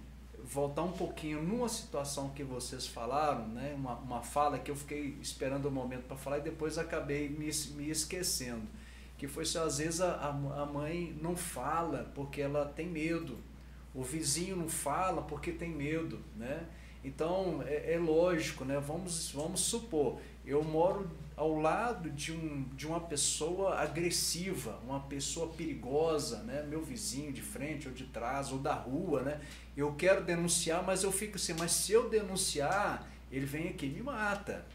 voltar 0.45 0.83
um 0.83 0.93
pouquinho 0.93 1.43
numa 1.43 1.69
situação 1.69 2.31
que 2.31 2.43
vocês 2.43 2.87
falaram, 2.87 3.47
né? 3.49 3.75
uma, 3.77 3.95
uma 3.97 4.23
fala 4.23 4.59
que 4.59 4.71
eu 4.71 4.77
fiquei 4.77 5.19
esperando 5.21 5.67
o 5.67 5.69
um 5.69 5.73
momento 5.73 6.05
para 6.05 6.17
falar 6.17 6.39
e 6.39 6.43
depois 6.43 6.79
acabei 6.79 7.29
me, 7.29 7.51
me 7.77 7.91
esquecendo. 7.91 8.67
Que 9.19 9.27
foi 9.27 9.45
se 9.45 9.59
às 9.59 9.79
vezes 9.79 10.01
a, 10.01 10.29
a 10.29 10.67
mãe 10.67 11.17
não 11.21 11.37
fala 11.37 12.11
porque 12.15 12.41
ela 12.41 12.65
tem 12.65 12.87
medo, 12.87 13.37
o 13.95 14.03
vizinho 14.03 14.57
não 14.57 14.69
fala 14.69 15.23
porque 15.23 15.51
tem 15.51 15.71
medo, 15.71 16.21
né? 16.37 16.65
Então 17.05 17.63
é, 17.67 17.95
é 17.95 17.99
lógico, 17.99 18.65
né? 18.65 18.79
Vamos, 18.79 19.33
vamos 19.33 19.61
supor, 19.61 20.21
eu 20.47 20.63
moro 20.63 21.11
ao 21.39 21.55
lado 21.55 22.11
de, 22.11 22.33
um, 22.33 22.65
de 22.75 22.85
uma 22.85 22.99
pessoa 22.99 23.79
agressiva, 23.79 24.81
uma 24.85 24.99
pessoa 24.99 25.47
perigosa, 25.53 26.43
né? 26.43 26.65
Meu 26.69 26.83
vizinho 26.83 27.33
de 27.33 27.41
frente 27.41 27.87
ou 27.87 27.95
de 27.95 28.07
trás 28.07 28.51
ou 28.51 28.59
da 28.59 28.75
rua, 28.75 29.23
né? 29.23 29.41
Eu 29.77 29.95
quero 29.95 30.25
denunciar, 30.25 30.83
mas 30.83 31.05
eu 31.05 31.13
fico 31.13 31.37
assim, 31.37 31.55
mas 31.57 31.71
se 31.71 31.93
eu 31.93 32.11
denunciar, 32.11 33.09
ele 33.31 33.47
vem 33.47 33.69
aqui 33.69 33.87
e 33.87 33.91
me 33.91 34.03
mata. 34.03 34.67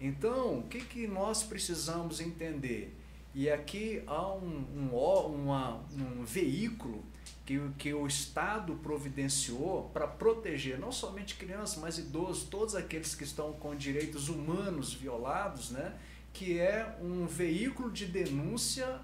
Então, 0.00 0.58
o 0.58 0.62
que, 0.64 0.80
que 0.80 1.06
nós 1.06 1.44
precisamos 1.44 2.20
entender? 2.20 2.98
E 3.32 3.48
aqui 3.48 4.02
há 4.04 4.26
um, 4.34 4.90
um, 4.92 4.96
uma, 4.96 5.84
um 5.94 6.24
veículo 6.24 7.04
que, 7.44 7.60
que 7.78 7.92
o 7.92 8.06
Estado 8.06 8.74
providenciou 8.76 9.90
para 9.92 10.06
proteger 10.06 10.78
não 10.78 10.92
somente 10.92 11.34
crianças, 11.36 11.78
mas 11.78 11.98
idosos, 11.98 12.44
todos 12.44 12.74
aqueles 12.74 13.14
que 13.14 13.24
estão 13.24 13.52
com 13.52 13.74
direitos 13.74 14.28
humanos 14.28 14.94
violados, 14.94 15.70
né? 15.70 15.94
que 16.32 16.58
é 16.58 16.96
um 17.00 17.26
veículo 17.26 17.90
de 17.90 18.06
denúncia 18.06 19.00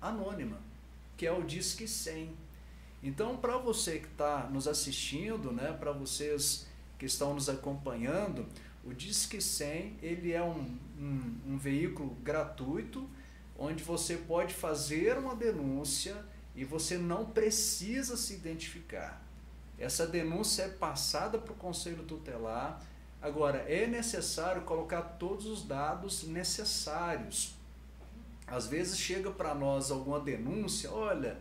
anônima, 0.00 0.58
que 1.16 1.26
é 1.26 1.32
o 1.32 1.42
Disque 1.42 1.88
100. 1.88 2.30
Então, 3.02 3.36
para 3.36 3.56
você 3.56 3.98
que 3.98 4.08
está 4.08 4.48
nos 4.50 4.66
assistindo, 4.66 5.52
né, 5.52 5.72
para 5.72 5.92
vocês 5.92 6.66
que 6.98 7.06
estão 7.06 7.32
nos 7.32 7.48
acompanhando, 7.48 8.44
o 8.84 8.92
Disque 8.92 9.40
100 9.40 9.98
ele 10.02 10.32
é 10.32 10.42
um, 10.42 10.76
um, 10.98 11.36
um 11.52 11.58
veículo 11.58 12.10
gratuito 12.22 13.08
onde 13.56 13.82
você 13.82 14.16
pode 14.16 14.54
fazer 14.54 15.18
uma 15.18 15.34
denúncia 15.34 16.16
e 16.58 16.64
você 16.64 16.98
não 16.98 17.24
precisa 17.24 18.16
se 18.16 18.34
identificar. 18.34 19.22
Essa 19.78 20.04
denúncia 20.04 20.64
é 20.64 20.68
passada 20.68 21.38
para 21.38 21.52
o 21.52 21.54
Conselho 21.54 22.02
Tutelar. 22.02 22.82
Agora, 23.22 23.58
é 23.58 23.86
necessário 23.86 24.62
colocar 24.62 25.02
todos 25.02 25.46
os 25.46 25.62
dados 25.62 26.24
necessários. 26.24 27.54
Às 28.44 28.66
vezes 28.66 28.98
chega 28.98 29.30
para 29.30 29.54
nós 29.54 29.92
alguma 29.92 30.18
denúncia, 30.18 30.90
olha, 30.90 31.38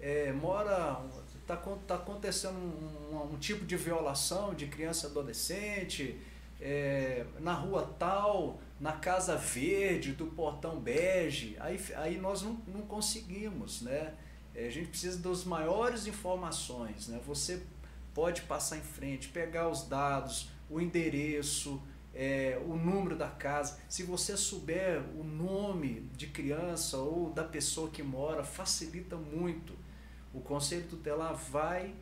é, 0.00 0.32
mora, 0.32 1.00
está 1.40 1.56
tá 1.86 1.94
acontecendo 1.94 2.56
um, 2.56 3.14
um, 3.14 3.34
um, 3.34 3.38
tipo 3.38 3.64
de 3.64 3.76
violação 3.76 4.52
de 4.52 4.66
criança 4.66 5.06
e 5.06 5.10
adolescente, 5.10 6.20
é, 6.60 7.24
na 7.38 7.52
rua 7.52 7.94
tal, 8.00 8.58
na 8.80 8.94
casa 8.94 9.36
verde, 9.36 10.10
do 10.10 10.26
portão 10.26 10.80
bege, 10.80 11.56
aí, 11.60 11.80
aí 11.94 12.18
nós 12.18 12.42
não, 12.42 12.60
não 12.66 12.82
conseguimos, 12.82 13.82
né? 13.82 14.12
É, 14.56 14.66
a 14.66 14.70
gente 14.70 14.88
precisa 14.88 15.18
das 15.18 15.44
maiores 15.44 16.06
informações, 16.06 17.08
né? 17.08 17.20
Você 17.26 17.62
pode 18.14 18.40
passar 18.42 18.78
em 18.78 18.82
frente, 18.82 19.28
pegar 19.28 19.68
os 19.68 19.86
dados, 19.86 20.48
o 20.70 20.80
endereço, 20.80 21.82
é, 22.14 22.58
o 22.66 22.74
número 22.74 23.14
da 23.14 23.28
casa. 23.28 23.78
Se 23.86 24.02
você 24.02 24.34
souber 24.34 25.02
o 25.14 25.22
nome 25.22 26.08
de 26.16 26.28
criança 26.28 26.96
ou 26.96 27.30
da 27.30 27.44
pessoa 27.44 27.90
que 27.90 28.02
mora, 28.02 28.42
facilita 28.42 29.16
muito. 29.16 29.74
O 30.32 30.40
Conselho 30.40 30.86
Tutelar 30.88 31.34
vai 31.34 31.94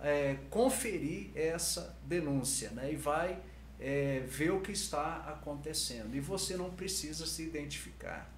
é, 0.00 0.38
conferir 0.48 1.30
essa 1.34 1.94
denúncia 2.04 2.70
né? 2.70 2.90
e 2.90 2.96
vai 2.96 3.38
é, 3.78 4.20
ver 4.20 4.52
o 4.52 4.62
que 4.62 4.72
está 4.72 5.16
acontecendo. 5.26 6.14
E 6.14 6.20
você 6.20 6.56
não 6.56 6.70
precisa 6.70 7.26
se 7.26 7.42
identificar. 7.42 8.37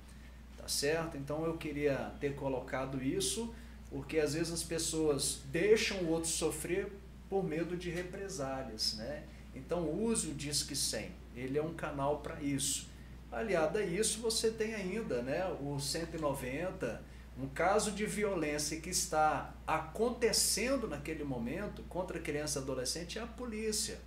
Tá 0.61 0.69
certo? 0.69 1.17
Então 1.17 1.47
eu 1.47 1.57
queria 1.57 2.13
ter 2.21 2.35
colocado 2.35 3.03
isso, 3.03 3.55
porque 3.89 4.19
às 4.19 4.35
vezes 4.35 4.53
as 4.53 4.63
pessoas 4.63 5.41
deixam 5.47 5.97
o 6.03 6.11
outro 6.11 6.29
sofrer 6.29 6.93
por 7.31 7.43
medo 7.43 7.79
de 7.79 7.89
represálias, 7.89 8.95
né? 8.99 9.23
Então 9.55 9.89
use 9.91 10.29
o 10.29 10.35
Disque 10.35 10.77
100, 10.77 11.11
ele 11.35 11.57
é 11.57 11.63
um 11.63 11.73
canal 11.73 12.19
para 12.19 12.43
isso. 12.43 12.91
Aliado 13.33 13.79
a 13.79 13.83
isso, 13.83 14.21
você 14.21 14.51
tem 14.51 14.75
ainda 14.75 15.23
né, 15.23 15.47
o 15.63 15.81
190, 15.81 17.03
um 17.39 17.49
caso 17.49 17.93
de 17.93 18.05
violência 18.05 18.79
que 18.81 18.91
está 18.91 19.55
acontecendo 19.67 20.87
naquele 20.87 21.25
momento 21.25 21.83
contra 21.85 22.21
criança 22.21 22.59
e 22.59 22.63
adolescente 22.63 23.19
é 23.19 23.23
a 23.23 23.27
polícia. 23.27 23.99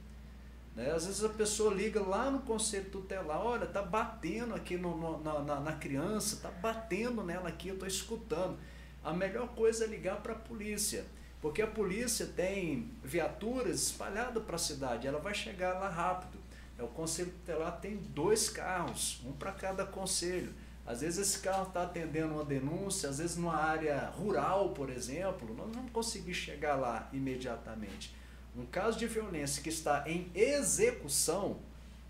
Né? 0.76 0.92
Às 0.92 1.06
vezes 1.06 1.24
a 1.24 1.30
pessoa 1.30 1.74
liga 1.74 2.02
lá 2.02 2.32
no 2.32 2.40
conselho 2.42 2.90
tutelar, 2.90 3.46
olha, 3.46 3.66
tá 3.66 3.82
batendo 3.82 4.56
aqui 4.56 4.78
no, 4.78 4.98
no, 4.98 5.44
na, 5.44 5.60
na 5.60 5.74
criança, 5.74 6.40
tá 6.42 6.50
batendo 6.50 7.24
nela 7.24 7.50
aqui, 7.50 7.68
eu 7.68 7.76
estou 7.76 7.88
escutando. 7.88 8.58
A 9.04 9.14
melhor 9.14 9.50
coisa 9.50 9.84
é 9.84 9.88
ligar 9.88 10.22
para 10.22 10.34
a 10.34 10.38
polícia. 10.38 11.06
Porque 11.42 11.62
a 11.62 11.68
polícia 11.68 12.26
tem 12.26 12.90
viaturas 13.04 13.84
espalhadas 13.88 14.42
para 14.44 14.56
a 14.56 14.60
cidade, 14.60 15.08
ela 15.08 15.20
vai 15.20 15.34
chegar 15.34 15.74
lá 15.74 15.90
rápido. 15.90 16.40
É, 16.80 16.84
o 16.84 16.88
conselho 16.88 17.32
tutelar 17.32 17.82
tem 17.82 17.98
dois 17.98 18.50
carros, 18.50 19.22
um 19.26 19.34
para 19.34 19.52
cada 19.52 19.86
conselho. 19.86 20.54
Às 20.86 21.02
vezes 21.02 21.28
esse 21.28 21.40
carro 21.40 21.68
está 21.68 21.84
atendendo 21.84 22.34
uma 22.34 22.46
denúncia, 22.46 23.10
às 23.10 23.18
vezes 23.18 23.36
numa 23.36 23.56
área 23.56 24.10
rural, 24.10 24.70
por 24.70 24.90
exemplo, 24.90 25.54
nós 25.54 25.70
não 25.76 25.88
conseguimos 25.90 26.38
chegar 26.38 26.76
lá 26.76 27.10
imediatamente. 27.12 28.16
Um 28.56 28.66
caso 28.66 28.98
de 28.98 29.08
violência 29.08 29.62
que 29.64 29.70
está 29.70 30.04
em 30.08 30.30
execução, 30.36 31.58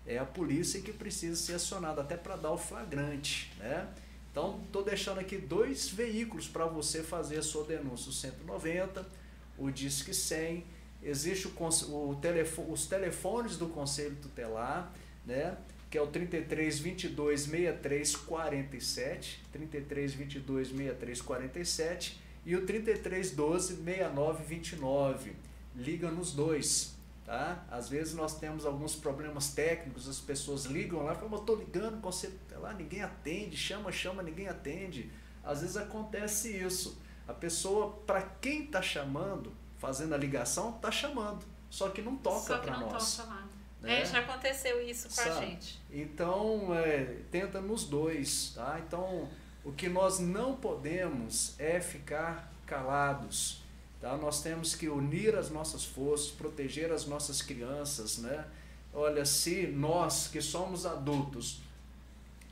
é 0.06 0.18
a 0.18 0.24
polícia 0.24 0.80
que 0.80 0.92
precisa 0.92 1.36
ser 1.36 1.54
acionada 1.54 2.02
até 2.02 2.16
para 2.16 2.36
dar 2.36 2.52
o 2.52 2.58
flagrante. 2.58 3.52
Né? 3.58 3.88
Então, 4.30 4.60
estou 4.66 4.84
deixando 4.84 5.20
aqui 5.20 5.38
dois 5.38 5.88
veículos 5.88 6.46
para 6.46 6.66
você 6.66 7.02
fazer 7.02 7.38
a 7.38 7.42
sua 7.42 7.64
denúncia: 7.64 8.10
o 8.10 8.12
190 8.12 9.24
o 9.56 9.70
Disque 9.70 10.12
100, 10.12 10.64
existe 11.02 11.46
o, 11.46 12.10
o 12.10 12.16
telefone, 12.20 12.72
os 12.72 12.86
telefones 12.86 13.56
do 13.56 13.68
Conselho 13.68 14.16
Tutelar, 14.16 14.92
né? 15.24 15.56
que 15.90 15.96
é 15.96 16.02
o 16.02 16.08
33 16.08 16.78
22 16.80 17.42
63 17.42 18.16
47, 18.16 19.44
33 19.52 20.14
22 20.14 20.68
63 20.68 21.22
47 21.22 22.20
e 22.44 22.56
o 22.56 22.66
33 22.66 23.30
12 23.30 23.76
69 23.76 24.44
29. 24.44 25.32
Liga 25.74 26.10
nos 26.10 26.32
dois, 26.32 26.94
tá? 27.24 27.64
Às 27.70 27.88
vezes 27.88 28.14
nós 28.14 28.38
temos 28.38 28.64
alguns 28.64 28.94
problemas 28.94 29.52
técnicos, 29.52 30.08
as 30.08 30.20
pessoas 30.20 30.64
ligam 30.66 31.02
lá 31.02 31.12
e 31.12 31.14
falam, 31.16 31.32
eu 31.32 31.40
estou 31.40 31.56
ligando, 31.56 32.00
conselho 32.00 32.34
tutelar, 32.46 32.76
ninguém 32.76 33.02
atende, 33.02 33.56
chama, 33.56 33.90
chama, 33.90 34.22
ninguém 34.22 34.48
atende. 34.48 35.10
Às 35.42 35.60
vezes 35.60 35.76
acontece 35.76 36.56
isso. 36.56 36.98
A 37.26 37.32
pessoa, 37.32 37.92
para 38.06 38.22
quem 38.22 38.64
está 38.64 38.80
chamando, 38.80 39.52
fazendo 39.78 40.14
a 40.14 40.18
ligação, 40.18 40.76
está 40.76 40.90
chamando. 40.90 41.44
Só 41.70 41.88
que 41.88 42.00
não 42.00 42.16
toca 42.16 42.58
para 42.58 42.78
nós. 42.78 43.16
Toca 43.16 43.28
lá. 43.28 43.48
Né? 43.80 44.00
É, 44.00 44.06
já 44.06 44.20
aconteceu 44.20 44.80
isso 44.82 45.08
com 45.08 45.28
a 45.28 45.40
gente. 45.40 45.80
Então, 45.90 46.74
é, 46.74 47.18
tenta 47.30 47.60
nos 47.60 47.84
dois, 47.84 48.52
tá? 48.54 48.80
Então, 48.86 49.28
o 49.64 49.72
que 49.72 49.88
nós 49.88 50.18
não 50.18 50.56
podemos 50.56 51.58
é 51.58 51.80
ficar 51.80 52.52
calados, 52.66 53.62
tá? 54.04 54.18
Nós 54.18 54.42
temos 54.42 54.74
que 54.74 54.86
unir 54.86 55.34
as 55.34 55.48
nossas 55.48 55.82
forças, 55.82 56.30
proteger 56.30 56.92
as 56.92 57.06
nossas 57.06 57.40
crianças, 57.40 58.18
né? 58.18 58.44
Olha, 58.92 59.24
se 59.24 59.66
nós 59.66 60.28
que 60.28 60.42
somos 60.42 60.84
adultos, 60.84 61.62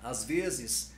às 0.02 0.24
vezes, 0.24 0.94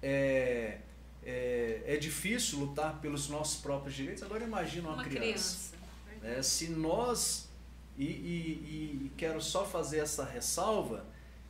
é, 0.00 0.78
é, 1.24 1.82
é 1.84 1.96
difícil 1.96 2.60
lutar 2.60 3.00
pelos 3.00 3.28
nossos 3.28 3.60
próprios 3.60 3.96
direitos. 3.96 4.22
Agora 4.22 4.44
imagina 4.44 4.88
uma, 4.88 4.94
uma 4.94 5.04
criança. 5.04 5.72
criança. 6.12 6.36
Né? 6.36 6.40
Se 6.40 6.68
nós, 6.68 7.48
e, 7.98 8.04
e, 8.04 8.06
e, 8.06 9.12
quero 9.16 9.42
só 9.42 9.66
fazer 9.66 9.98
essa 9.98 10.24
ressalva, 10.24 11.04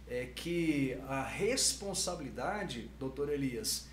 é 0.08 0.24
que 0.24 0.98
a 1.06 1.22
responsabilidade, 1.22 2.90
doutor 2.98 3.28
Elias, 3.28 3.86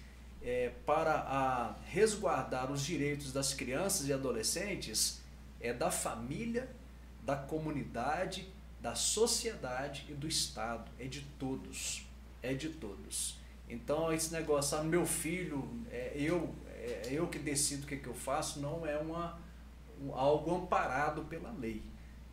é, 0.43 0.71
para 0.85 1.13
a 1.13 1.75
resguardar 1.85 2.71
os 2.71 2.83
direitos 2.83 3.31
das 3.31 3.53
crianças 3.53 4.07
e 4.07 4.13
adolescentes 4.13 5.21
é 5.59 5.71
da 5.71 5.89
família, 5.89 6.69
da 7.21 7.35
comunidade, 7.35 8.51
da 8.81 8.93
sociedade 8.93 10.05
e 10.09 10.13
do 10.13 10.27
Estado. 10.27 10.91
É 10.99 11.05
de 11.05 11.21
todos. 11.39 12.05
É 12.41 12.53
de 12.53 12.69
todos. 12.69 13.37
Então, 13.69 14.11
esse 14.11 14.33
negócio, 14.33 14.77
ah, 14.77 14.83
meu 14.83 15.05
filho, 15.05 15.65
é, 15.89 16.11
eu, 16.15 16.53
é, 16.75 17.07
eu 17.09 17.27
que 17.27 17.39
decido 17.39 17.85
o 17.85 17.87
que, 17.87 17.95
que 17.95 18.07
eu 18.07 18.13
faço, 18.13 18.59
não 18.59 18.85
é 18.85 18.97
uma, 18.97 19.39
um, 20.01 20.13
algo 20.13 20.53
amparado 20.53 21.23
pela 21.23 21.51
lei. 21.51 21.81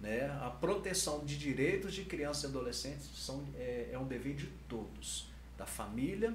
Né? 0.01 0.25
A 0.43 0.51
proteção 0.51 1.25
de 1.25 1.39
direitos 1.39 1.95
de 1.95 2.05
crianças 2.05 2.43
e 2.43 2.47
adolescentes 2.47 3.09
são, 3.15 3.45
é, 3.57 3.91
é 3.93 3.99
um 3.99 4.07
dever 4.07 4.35
de 4.35 4.49
todos, 4.69 5.31
da 5.57 5.67
família, 5.67 6.35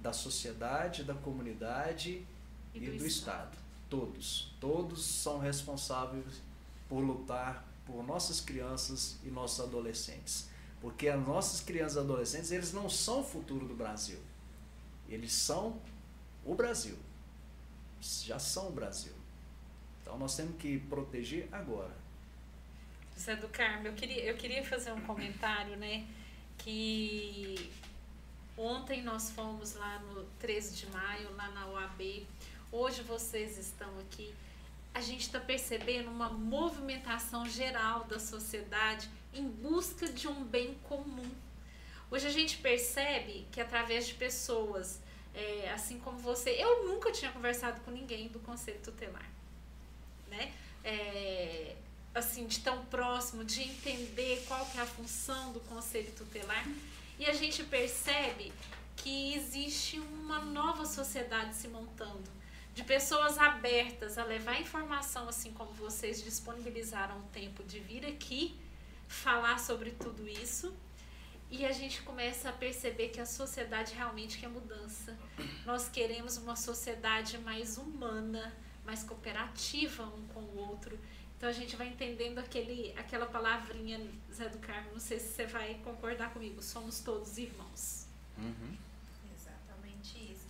da 0.00 0.12
sociedade, 0.12 1.04
da 1.04 1.14
comunidade 1.14 2.26
e, 2.74 2.78
e 2.78 2.80
do, 2.80 2.98
do 2.98 3.06
Estado. 3.06 3.52
Estado. 3.54 3.58
Todos. 3.88 4.54
Todos 4.60 5.04
são 5.04 5.38
responsáveis 5.38 6.42
por 6.88 7.00
lutar 7.00 7.68
por 7.84 8.04
nossas 8.04 8.40
crianças 8.40 9.18
e 9.24 9.28
nossos 9.28 9.60
adolescentes. 9.60 10.48
Porque 10.80 11.08
as 11.08 11.20
nossas 11.26 11.60
crianças 11.60 11.96
e 11.96 12.00
adolescentes, 12.00 12.50
eles 12.50 12.72
não 12.72 12.88
são 12.88 13.20
o 13.20 13.24
futuro 13.24 13.66
do 13.66 13.74
Brasil. 13.74 14.18
Eles 15.08 15.32
são 15.32 15.80
o 16.44 16.54
Brasil. 16.54 16.96
Já 18.00 18.38
são 18.38 18.68
o 18.68 18.72
Brasil. 18.72 19.12
Então 20.00 20.16
nós 20.16 20.34
temos 20.36 20.56
que 20.56 20.78
proteger 20.78 21.48
agora. 21.52 21.94
Zé 23.18 23.36
do 23.36 23.48
Carmo, 23.48 23.88
eu 23.88 23.92
queria, 23.92 24.24
eu 24.24 24.36
queria 24.36 24.64
fazer 24.64 24.92
um 24.92 25.00
comentário, 25.02 25.76
né? 25.76 26.06
Que 26.56 27.70
ontem 28.60 29.02
nós 29.02 29.30
fomos 29.30 29.74
lá 29.74 29.98
no 30.00 30.24
13 30.38 30.76
de 30.76 30.86
maio, 30.90 31.34
lá 31.34 31.48
na 31.50 31.66
UAB. 31.68 32.26
Hoje 32.70 33.02
vocês 33.02 33.56
estão 33.56 33.98
aqui. 34.00 34.34
A 34.92 35.00
gente 35.00 35.22
está 35.22 35.40
percebendo 35.40 36.10
uma 36.10 36.28
movimentação 36.28 37.48
geral 37.48 38.04
da 38.04 38.18
sociedade 38.18 39.08
em 39.32 39.48
busca 39.48 40.08
de 40.08 40.28
um 40.28 40.44
bem 40.44 40.74
comum. 40.84 41.30
Hoje 42.10 42.26
a 42.26 42.30
gente 42.30 42.58
percebe 42.58 43.46
que 43.52 43.60
através 43.60 44.06
de 44.06 44.14
pessoas, 44.14 45.00
é, 45.32 45.70
assim 45.72 45.98
como 46.00 46.18
você, 46.18 46.50
eu 46.50 46.86
nunca 46.86 47.12
tinha 47.12 47.30
conversado 47.30 47.80
com 47.82 47.90
ninguém 47.90 48.28
do 48.28 48.40
Conselho 48.40 48.80
Tutelar, 48.82 49.28
né? 50.28 50.52
É, 50.82 51.76
assim, 52.12 52.46
de 52.46 52.60
tão 52.60 52.84
próximo, 52.86 53.44
de 53.44 53.62
entender 53.62 54.44
qual 54.48 54.66
que 54.66 54.78
é 54.78 54.82
a 54.82 54.86
função 54.86 55.52
do 55.52 55.60
Conselho 55.60 56.10
Tutelar. 56.12 56.66
E 57.20 57.26
a 57.26 57.34
gente 57.34 57.62
percebe 57.64 58.50
que 58.96 59.34
existe 59.34 60.00
uma 60.00 60.38
nova 60.40 60.86
sociedade 60.86 61.54
se 61.54 61.68
montando, 61.68 62.24
de 62.74 62.82
pessoas 62.82 63.36
abertas 63.36 64.16
a 64.16 64.24
levar 64.24 64.58
informação, 64.58 65.28
assim 65.28 65.52
como 65.52 65.70
vocês 65.74 66.22
disponibilizaram 66.22 67.18
o 67.18 67.22
tempo 67.24 67.62
de 67.62 67.78
vir 67.78 68.06
aqui 68.06 68.58
falar 69.06 69.60
sobre 69.60 69.90
tudo 69.90 70.26
isso 70.26 70.74
e 71.50 71.66
a 71.66 71.72
gente 71.72 72.00
começa 72.04 72.48
a 72.48 72.52
perceber 72.52 73.08
que 73.08 73.20
a 73.20 73.26
sociedade 73.26 73.92
realmente 73.92 74.38
quer 74.38 74.48
mudança. 74.48 75.14
Nós 75.66 75.90
queremos 75.90 76.38
uma 76.38 76.56
sociedade 76.56 77.36
mais 77.36 77.76
humana, 77.76 78.50
mais 78.82 79.02
cooperativa 79.02 80.04
um 80.04 80.26
com 80.28 80.40
o 80.40 80.56
outro, 80.56 80.98
Então 81.40 81.48
a 81.48 81.54
gente 81.54 81.74
vai 81.74 81.88
entendendo 81.88 82.38
aquele, 82.38 82.92
aquela 82.98 83.24
palavrinha, 83.24 83.98
Zé 84.30 84.50
do 84.50 84.58
Carmo, 84.58 84.92
não 84.92 85.00
sei 85.00 85.18
se 85.18 85.28
você 85.28 85.46
vai 85.46 85.72
concordar 85.82 86.34
comigo, 86.34 86.62
somos 86.62 87.00
todos 87.00 87.38
irmãos. 87.38 88.06
Uhum. 88.36 88.76
Exatamente 89.34 90.32
isso. 90.32 90.46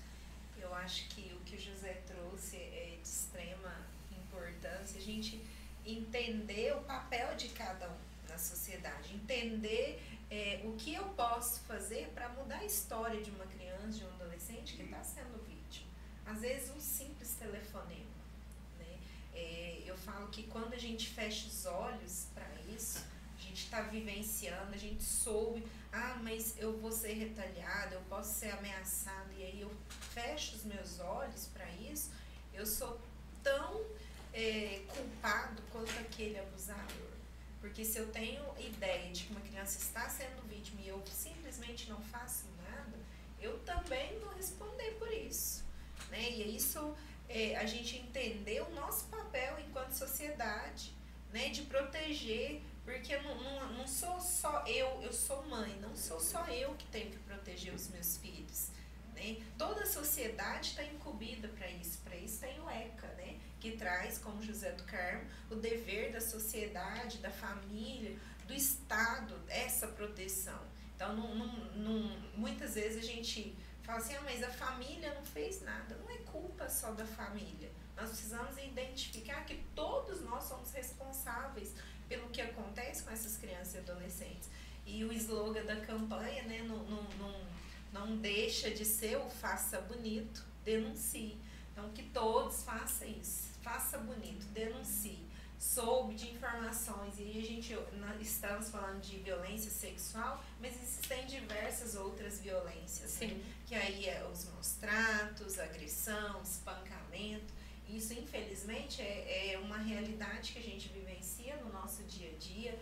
Eu 0.58 0.74
acho 0.74 1.08
que 1.10 1.32
o 1.32 1.44
que 1.44 1.54
o 1.54 1.60
José 1.60 2.02
trouxe 2.08 2.56
é 2.56 2.98
de 3.00 3.08
extrema 3.08 3.72
importância, 4.10 4.98
a 4.98 5.00
gente 5.00 5.40
entender 5.86 6.76
o 6.76 6.80
papel 6.80 7.36
de 7.36 7.50
cada 7.50 7.88
um 7.88 7.98
na 8.28 8.36
sociedade, 8.36 9.14
entender 9.14 10.02
é, 10.28 10.60
o 10.64 10.72
que 10.72 10.92
eu 10.92 11.04
posso 11.10 11.60
fazer 11.60 12.08
para 12.16 12.30
mudar 12.30 12.58
a 12.58 12.64
história 12.64 13.22
de 13.22 13.30
uma 13.30 13.46
criança, 13.46 13.96
de 13.96 14.04
um 14.04 14.08
adolescente 14.08 14.74
que 14.74 14.82
está 14.82 15.04
sendo 15.04 15.40
vítima. 15.46 15.86
Às 16.26 16.40
vezes 16.40 16.68
um 16.70 16.80
simples 16.80 17.32
telefonema. 17.34 18.09
É, 19.40 19.82
eu 19.86 19.96
falo 19.96 20.28
que 20.28 20.42
quando 20.44 20.74
a 20.74 20.78
gente 20.78 21.08
fecha 21.08 21.48
os 21.48 21.64
olhos 21.64 22.26
para 22.34 22.48
isso, 22.76 22.98
a 23.38 23.42
gente 23.42 23.64
está 23.64 23.80
vivenciando, 23.80 24.74
a 24.74 24.76
gente 24.76 25.02
soube, 25.02 25.66
ah, 25.92 26.18
mas 26.22 26.54
eu 26.58 26.76
vou 26.78 26.92
ser 26.92 27.14
retalhada, 27.14 27.94
eu 27.94 28.02
posso 28.02 28.38
ser 28.38 28.50
ameaçada, 28.50 29.32
e 29.38 29.42
aí 29.42 29.60
eu 29.62 29.72
fecho 30.12 30.56
os 30.56 30.64
meus 30.64 31.00
olhos 31.00 31.46
para 31.46 31.68
isso, 31.90 32.10
eu 32.52 32.66
sou 32.66 33.00
tão 33.42 33.82
é, 34.34 34.82
culpado 34.88 35.62
quanto 35.72 35.98
aquele 35.98 36.38
abusador. 36.38 37.10
Porque 37.60 37.84
se 37.84 37.98
eu 37.98 38.06
tenho 38.10 38.42
ideia 38.58 39.10
de 39.10 39.24
que 39.24 39.32
uma 39.32 39.40
criança 39.40 39.78
está 39.78 40.08
sendo 40.08 40.46
vítima 40.48 40.80
e 40.82 40.88
eu 40.88 41.02
simplesmente 41.06 41.88
não 41.88 42.00
faço 42.00 42.46
nada, 42.62 42.98
eu 43.40 43.58
também 43.60 44.18
vou 44.18 44.32
responder 44.34 44.90
por 44.98 45.10
isso. 45.12 45.64
Né? 46.10 46.30
E 46.30 46.42
é 46.42 46.46
isso 46.46 46.94
é, 47.30 47.56
a 47.56 47.64
gente 47.64 47.96
entender 47.96 48.60
o 48.62 48.70
nosso 48.74 49.04
papel 49.06 49.58
enquanto 49.60 49.92
sociedade, 49.92 50.92
né? 51.32 51.48
de 51.48 51.62
proteger, 51.62 52.60
porque 52.84 53.16
não, 53.18 53.40
não, 53.40 53.72
não 53.74 53.86
sou 53.86 54.20
só 54.20 54.64
eu, 54.66 55.00
eu 55.00 55.12
sou 55.12 55.46
mãe, 55.46 55.78
não 55.80 55.94
sou 55.94 56.18
só 56.18 56.44
eu 56.48 56.74
que 56.74 56.86
tenho 56.86 57.10
que 57.10 57.18
proteger 57.18 57.72
os 57.72 57.88
meus 57.88 58.16
filhos. 58.16 58.70
Né? 59.14 59.36
Toda 59.56 59.82
a 59.82 59.86
sociedade 59.86 60.70
está 60.70 60.82
incumbida 60.82 61.46
para 61.48 61.70
isso, 61.70 61.98
para 61.98 62.16
isso 62.16 62.40
tem 62.40 62.60
o 62.60 62.68
ECA, 62.68 63.06
né? 63.16 63.38
que 63.60 63.72
traz, 63.72 64.18
como 64.18 64.42
José 64.42 64.72
do 64.72 64.82
Carmo, 64.84 65.24
o 65.50 65.54
dever 65.54 66.10
da 66.10 66.20
sociedade, 66.20 67.18
da 67.18 67.30
família, 67.30 68.16
do 68.46 68.54
Estado, 68.54 69.40
essa 69.48 69.86
proteção. 69.86 70.58
Então, 70.96 71.14
não, 71.14 71.34
não, 71.34 71.46
não, 71.76 72.20
muitas 72.34 72.74
vezes 72.74 73.04
a 73.04 73.06
gente 73.06 73.56
fala 73.82 73.98
assim, 73.98 74.14
ah, 74.14 74.22
mas 74.22 74.42
a 74.42 74.50
família 74.50 75.14
não 75.14 75.24
fez 75.24 75.62
nada. 75.62 75.96
Não 75.96 76.10
é 76.10 76.18
culpa 76.18 76.68
só 76.68 76.92
da 76.92 77.04
família. 77.04 77.70
Nós 77.96 78.10
precisamos 78.10 78.56
identificar 78.58 79.44
que 79.44 79.56
todos 79.74 80.22
nós 80.22 80.44
somos 80.44 80.72
responsáveis 80.72 81.74
pelo 82.08 82.28
que 82.30 82.40
acontece 82.40 83.02
com 83.02 83.10
essas 83.10 83.36
crianças 83.36 83.74
e 83.74 83.78
adolescentes. 83.78 84.48
E 84.86 85.04
o 85.04 85.12
slogan 85.12 85.64
da 85.64 85.76
campanha 85.80 86.42
né, 86.44 86.62
não, 86.62 86.78
não, 86.84 87.02
não, 87.18 87.40
não 87.92 88.16
deixa 88.16 88.70
de 88.70 88.84
ser 88.84 89.16
o 89.16 89.28
faça 89.28 89.80
bonito, 89.82 90.44
denuncie. 90.64 91.38
Então, 91.72 91.90
que 91.90 92.02
todos 92.04 92.62
façam 92.62 93.08
isso 93.08 93.50
faça 93.62 93.98
bonito, 93.98 94.46
denuncie, 94.52 95.26
soube 95.60 96.14
de 96.14 96.30
informações, 96.30 97.16
e 97.18 97.38
a 97.38 97.42
gente 97.42 97.76
estamos 98.18 98.70
falando 98.70 98.98
de 99.02 99.18
violência 99.18 99.70
sexual, 99.70 100.42
mas 100.58 100.74
existem 100.82 101.26
diversas 101.26 101.94
outras 101.94 102.40
violências, 102.40 103.18
né? 103.20 103.38
que 103.66 103.74
aí 103.74 104.08
é 104.08 104.26
os 104.32 104.46
maus 104.46 104.72
tratos, 104.80 105.58
agressão, 105.58 106.40
espancamento, 106.42 107.52
isso 107.86 108.14
infelizmente 108.14 109.02
é, 109.02 109.52
é 109.52 109.58
uma 109.58 109.76
realidade 109.76 110.52
que 110.52 110.58
a 110.58 110.62
gente 110.62 110.88
vivencia 110.88 111.56
no 111.56 111.70
nosso 111.70 112.04
dia 112.04 112.30
a 112.30 112.38
dia, 112.38 112.80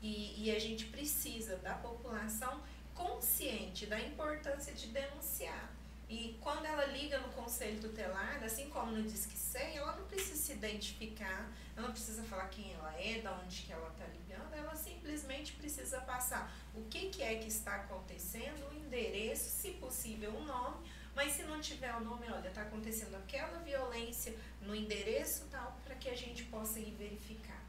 e, 0.00 0.44
e 0.44 0.54
a 0.54 0.58
gente 0.58 0.86
precisa 0.86 1.56
da 1.56 1.74
população 1.74 2.62
consciente 2.94 3.86
da 3.86 4.00
importância 4.00 4.72
de 4.72 4.86
denunciar. 4.86 5.79
E 6.10 6.36
quando 6.40 6.66
ela 6.66 6.86
liga 6.86 7.20
no 7.20 7.28
conselho 7.28 7.80
tutelar, 7.80 8.42
assim 8.42 8.68
como 8.68 8.90
no 8.90 9.04
Disque 9.04 9.38
100, 9.38 9.76
ela 9.76 9.94
não 9.94 10.04
precisa 10.06 10.34
se 10.34 10.52
identificar, 10.54 11.52
ela 11.76 11.86
não 11.86 11.92
precisa 11.92 12.24
falar 12.24 12.48
quem 12.48 12.72
ela 12.72 12.92
é, 13.00 13.20
de 13.20 13.28
onde 13.28 13.62
que 13.62 13.72
ela 13.72 13.88
está 13.90 14.04
ligando, 14.06 14.52
ela 14.52 14.74
simplesmente 14.74 15.52
precisa 15.52 16.00
passar 16.00 16.52
o 16.74 16.82
que, 16.86 17.10
que 17.10 17.22
é 17.22 17.36
que 17.36 17.46
está 17.46 17.76
acontecendo, 17.76 18.68
o 18.68 18.74
endereço, 18.74 19.50
se 19.50 19.70
possível 19.74 20.34
o 20.34 20.42
nome, 20.42 20.90
mas 21.14 21.30
se 21.30 21.44
não 21.44 21.60
tiver 21.60 21.94
o 21.94 22.00
nome, 22.00 22.26
olha, 22.28 22.48
está 22.48 22.62
acontecendo 22.62 23.14
aquela 23.14 23.60
violência 23.60 24.34
no 24.62 24.74
endereço 24.74 25.46
tal, 25.48 25.78
para 25.84 25.94
que 25.94 26.08
a 26.08 26.16
gente 26.16 26.42
possa 26.46 26.80
ir 26.80 26.92
verificar. 26.98 27.62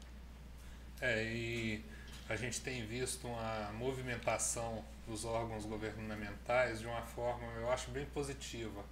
É, 1.00 1.22
e 1.24 1.84
a 2.28 2.34
gente 2.34 2.60
tem 2.60 2.84
visto 2.84 3.28
uma 3.28 3.70
movimentação 3.74 4.84
dos 5.06 5.24
órgãos 5.24 5.64
governamentais 5.64 6.80
de 6.80 6.86
uma 6.86 7.02
forma, 7.02 7.46
eu 7.54 7.70
acho, 7.70 7.90
bem 7.90 8.06
positiva. 8.06 8.84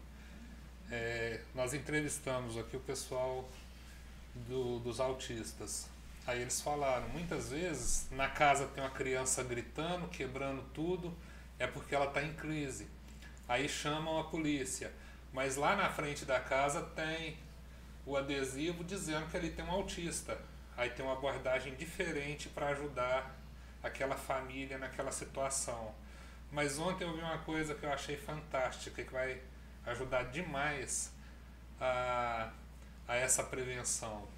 É, 0.90 1.40
nós 1.54 1.72
entrevistamos 1.72 2.58
aqui 2.58 2.76
o 2.76 2.80
pessoal 2.80 3.48
do, 4.34 4.80
dos 4.80 5.00
autistas. 5.00 5.88
Aí 6.26 6.42
eles 6.42 6.60
falaram, 6.60 7.08
muitas 7.08 7.50
vezes 7.50 8.08
na 8.10 8.28
casa 8.28 8.66
tem 8.66 8.82
uma 8.82 8.90
criança 8.90 9.42
gritando, 9.42 10.08
quebrando 10.08 10.62
tudo, 10.74 11.16
é 11.58 11.66
porque 11.66 11.94
ela 11.94 12.06
está 12.06 12.22
em 12.22 12.32
crise. 12.34 12.88
Aí 13.48 13.68
chamam 13.68 14.18
a 14.18 14.24
polícia. 14.24 14.92
Mas 15.32 15.56
lá 15.56 15.76
na 15.76 15.88
frente 15.88 16.24
da 16.24 16.40
casa 16.40 16.82
tem 16.82 17.38
o 18.04 18.16
adesivo 18.16 18.82
dizendo 18.82 19.26
que 19.30 19.36
ali 19.36 19.50
tem 19.50 19.64
um 19.64 19.70
autista. 19.70 20.40
Aí 20.76 20.90
tem 20.90 21.04
uma 21.04 21.14
abordagem 21.14 21.74
diferente 21.74 22.48
para 22.48 22.68
ajudar 22.68 23.39
aquela 23.82 24.16
família 24.16 24.78
naquela 24.78 25.12
situação. 25.12 25.94
Mas 26.50 26.78
ontem 26.78 27.04
eu 27.04 27.14
vi 27.14 27.20
uma 27.20 27.38
coisa 27.38 27.74
que 27.74 27.84
eu 27.84 27.92
achei 27.92 28.16
fantástica, 28.16 29.02
que 29.02 29.12
vai 29.12 29.40
ajudar 29.86 30.24
demais 30.24 31.12
a, 31.80 32.50
a 33.06 33.16
essa 33.16 33.44
prevenção. 33.44 34.28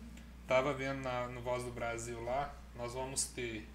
Estava 0.42 0.72
vendo 0.74 1.02
na, 1.02 1.28
no 1.28 1.40
Voz 1.40 1.64
do 1.64 1.70
Brasil 1.70 2.22
lá, 2.22 2.54
nós 2.76 2.94
vamos 2.94 3.24
ter 3.24 3.68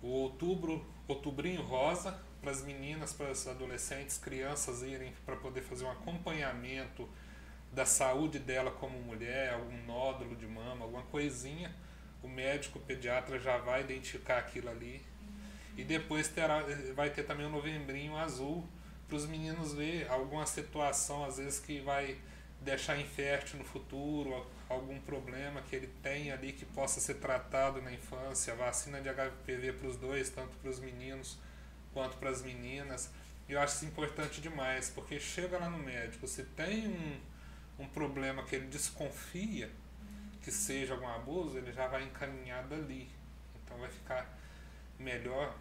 o 0.00 0.08
outubro, 0.08 0.84
outubrinho 1.06 1.62
rosa, 1.62 2.18
para 2.40 2.50
as 2.50 2.62
meninas, 2.62 3.12
para 3.12 3.28
as 3.28 3.46
adolescentes, 3.46 4.18
crianças 4.18 4.82
irem 4.82 5.12
para 5.24 5.36
poder 5.36 5.62
fazer 5.62 5.84
um 5.84 5.90
acompanhamento 5.90 7.08
da 7.72 7.86
saúde 7.86 8.38
dela 8.38 8.70
como 8.70 8.98
mulher, 8.98 9.54
algum 9.54 9.86
nódulo 9.86 10.34
de 10.34 10.46
mama, 10.46 10.84
alguma 10.84 11.04
coisinha, 11.04 11.74
o 12.22 12.28
médico 12.28 12.78
o 12.78 12.82
pediatra 12.82 13.38
já 13.38 13.58
vai 13.58 13.82
identificar 13.82 14.38
aquilo 14.38 14.68
ali 14.68 15.04
e 15.76 15.84
depois 15.84 16.28
terá, 16.28 16.64
vai 16.94 17.10
ter 17.10 17.22
também 17.24 17.46
o 17.46 17.50
novembrinho 17.50 18.16
azul 18.16 18.66
para 19.08 19.16
os 19.16 19.26
meninos 19.26 19.74
ver 19.74 20.08
alguma 20.08 20.46
situação, 20.46 21.24
às 21.24 21.38
vezes, 21.38 21.58
que 21.60 21.80
vai 21.80 22.18
deixar 22.60 22.98
infértil 22.98 23.58
no 23.58 23.64
futuro, 23.64 24.46
algum 24.68 24.98
problema 25.00 25.60
que 25.62 25.74
ele 25.74 25.88
tem 26.02 26.30
ali 26.30 26.52
que 26.52 26.64
possa 26.64 27.00
ser 27.00 27.14
tratado 27.14 27.82
na 27.82 27.92
infância, 27.92 28.54
vacina 28.54 29.00
de 29.00 29.08
HPV 29.08 29.72
para 29.74 29.88
os 29.88 29.96
dois, 29.96 30.30
tanto 30.30 30.56
para 30.58 30.70
os 30.70 30.78
meninos 30.78 31.38
quanto 31.92 32.16
para 32.16 32.30
as 32.30 32.42
meninas. 32.42 33.10
Eu 33.48 33.60
acho 33.60 33.76
isso 33.76 33.84
importante 33.84 34.40
demais, 34.40 34.88
porque 34.90 35.18
chega 35.18 35.58
lá 35.58 35.68
no 35.68 35.78
médico, 35.78 36.26
se 36.26 36.44
tem 36.44 36.88
um, 36.88 37.20
um 37.80 37.88
problema 37.88 38.44
que 38.44 38.54
ele 38.54 38.66
desconfia 38.66 39.70
que 40.42 40.50
seja 40.50 40.94
algum 40.94 41.06
abuso, 41.06 41.56
ele 41.56 41.72
já 41.72 41.86
vai 41.86 42.04
encaminhado 42.04 42.74
ali. 42.74 43.08
Então 43.62 43.78
vai 43.78 43.90
ficar 43.90 44.38
melhor, 45.02 45.56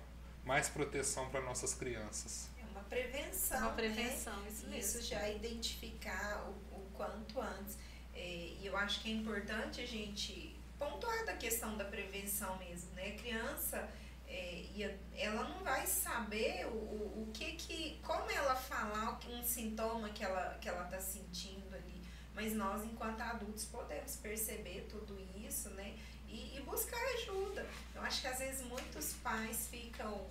mais 0.46 0.70
proteção 0.70 1.30
para 1.30 1.42
nossas 1.42 1.74
crianças. 1.74 2.50
É 2.60 2.72
uma 2.72 2.84
prevenção. 2.84 3.60
Uma 3.60 3.72
prevenção, 3.72 4.40
né? 4.42 4.50
isso 4.50 4.68
mesmo. 4.68 4.80
Isso 4.80 5.02
já 5.02 5.30
identificar 5.30 6.46
o, 6.48 6.78
o 6.78 6.90
quanto 6.94 7.42
antes. 7.42 7.78
É, 8.14 8.56
e 8.60 8.66
eu 8.66 8.76
acho 8.78 9.02
que 9.02 9.10
é 9.10 9.14
importante 9.14 9.82
a 9.82 9.86
gente 9.86 10.56
pontuar 10.78 11.26
da 11.26 11.34
questão 11.34 11.78
da 11.78 11.86
prevenção 11.86 12.58
mesmo, 12.58 12.92
né? 12.94 13.12
Criança, 13.12 13.88
é, 14.28 14.98
ela 15.16 15.44
não 15.48 15.64
vai 15.64 15.86
saber 15.86 16.66
o, 16.66 16.70
o, 16.70 17.24
o 17.24 17.32
que 17.34 17.54
que, 17.54 18.00
como 18.02 18.30
ela 18.32 18.56
falar 18.56 19.20
um 19.30 19.44
sintoma 19.44 20.10
que 20.10 20.24
ela 20.24 20.58
que 20.60 20.68
ela 20.68 20.86
está 20.86 21.00
sentindo 21.00 21.76
ali, 21.76 22.02
mas 22.34 22.54
nós 22.54 22.84
enquanto 22.84 23.22
adultos 23.22 23.66
podemos 23.66 24.16
perceber 24.16 24.88
tudo 24.90 25.20
isso, 25.36 25.70
né? 25.72 25.96
E, 26.32 26.58
e 26.58 26.62
buscar 26.62 27.02
ajuda. 27.16 27.68
Eu 27.94 28.02
acho 28.02 28.22
que 28.22 28.28
às 28.28 28.40
vezes 28.40 28.66
muitos 28.66 29.14
pais 29.14 29.68
ficam, 29.70 30.26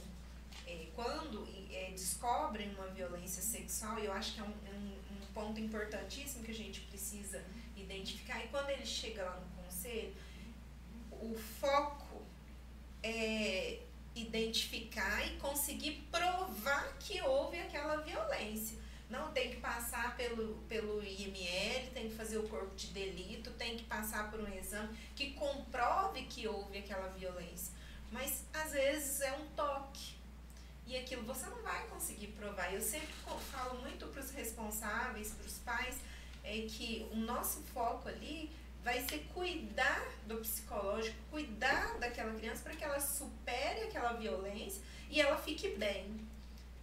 é, 0.67 0.87
quando 0.95 1.47
é, 1.71 1.91
descobrem 1.91 2.75
uma 2.75 2.89
violência 2.89 3.43
sexual, 3.43 3.99
e 3.99 4.07
eu 4.07 4.13
acho 4.13 4.35
que 4.35 4.41
é 4.41 4.45
um, 4.45 4.47
um, 4.47 4.99
um, 5.13 5.27
ponto 5.33 5.61
importantíssimo 5.61 6.45
que 6.45 6.51
a 6.51 6.55
gente 6.55 6.81
precisa 6.83 7.45
identificar, 7.77 8.45
e 8.45 8.49
quando 8.49 8.71
ele 8.71 8.87
chega 8.87 9.23
lá 9.23 9.39
no 9.39 9.63
conselho, 9.63 10.15
o 11.13 11.35
foco 11.61 12.23
é 13.03 13.81
identificar 14.15 15.27
e 15.27 15.37
conseguir 15.37 16.09
provar 16.11 16.97
que 16.99 17.21
houve 17.23 17.59
aquela 17.59 17.97
violência. 17.97 18.79
Não, 19.11 19.33
tem 19.33 19.51
que 19.51 19.57
passar 19.57 20.17
pelo, 20.17 20.55
pelo 20.69 21.03
IML, 21.03 21.91
tem 21.93 22.09
que 22.09 22.15
fazer 22.15 22.39
o 22.39 22.49
corpo 22.49 22.75
de 22.77 22.87
delito, 22.89 23.51
tem 23.53 23.77
que 23.77 23.83
passar 23.83 24.31
por 24.31 24.39
um 24.41 24.49
exame 24.55 24.97
que 25.17 25.33
comprove 25.33 26.23
que 26.23 26.47
houve 26.47 26.79
aquela 26.79 27.09
violência. 27.09 27.75
Mas 28.13 28.45
às 28.55 28.71
vezes 28.71 29.21
é 29.21 29.33
um 29.33 29.47
toque. 29.57 30.15
E 30.87 30.97
aquilo 30.97 31.23
você 31.25 31.47
não 31.47 31.61
vai 31.63 31.87
conseguir 31.89 32.29
provar. 32.29 32.73
Eu 32.73 32.81
sempre 32.81 33.13
falo 33.51 33.81
muito 33.81 34.07
para 34.07 34.23
os 34.23 34.31
responsáveis, 34.31 35.33
para 35.33 35.47
os 35.47 35.59
pais, 35.59 35.99
é 36.45 36.61
que 36.63 37.09
o 37.13 37.17
nosso 37.17 37.61
foco 37.75 38.09
ali 38.09 38.51
vai 38.83 39.01
ser 39.09 39.27
cuidar 39.35 40.03
do 40.27 40.37
psicológico, 40.37 41.17
cuidar 41.31 41.99
daquela 41.99 42.33
criança 42.35 42.63
para 42.63 42.75
que 42.75 42.85
ela 42.85 43.01
supere 43.01 43.83
aquela 43.83 44.13
violência 44.13 44.83
e 45.09 45.21
ela 45.21 45.37
fique 45.37 45.69
bem. 45.77 46.30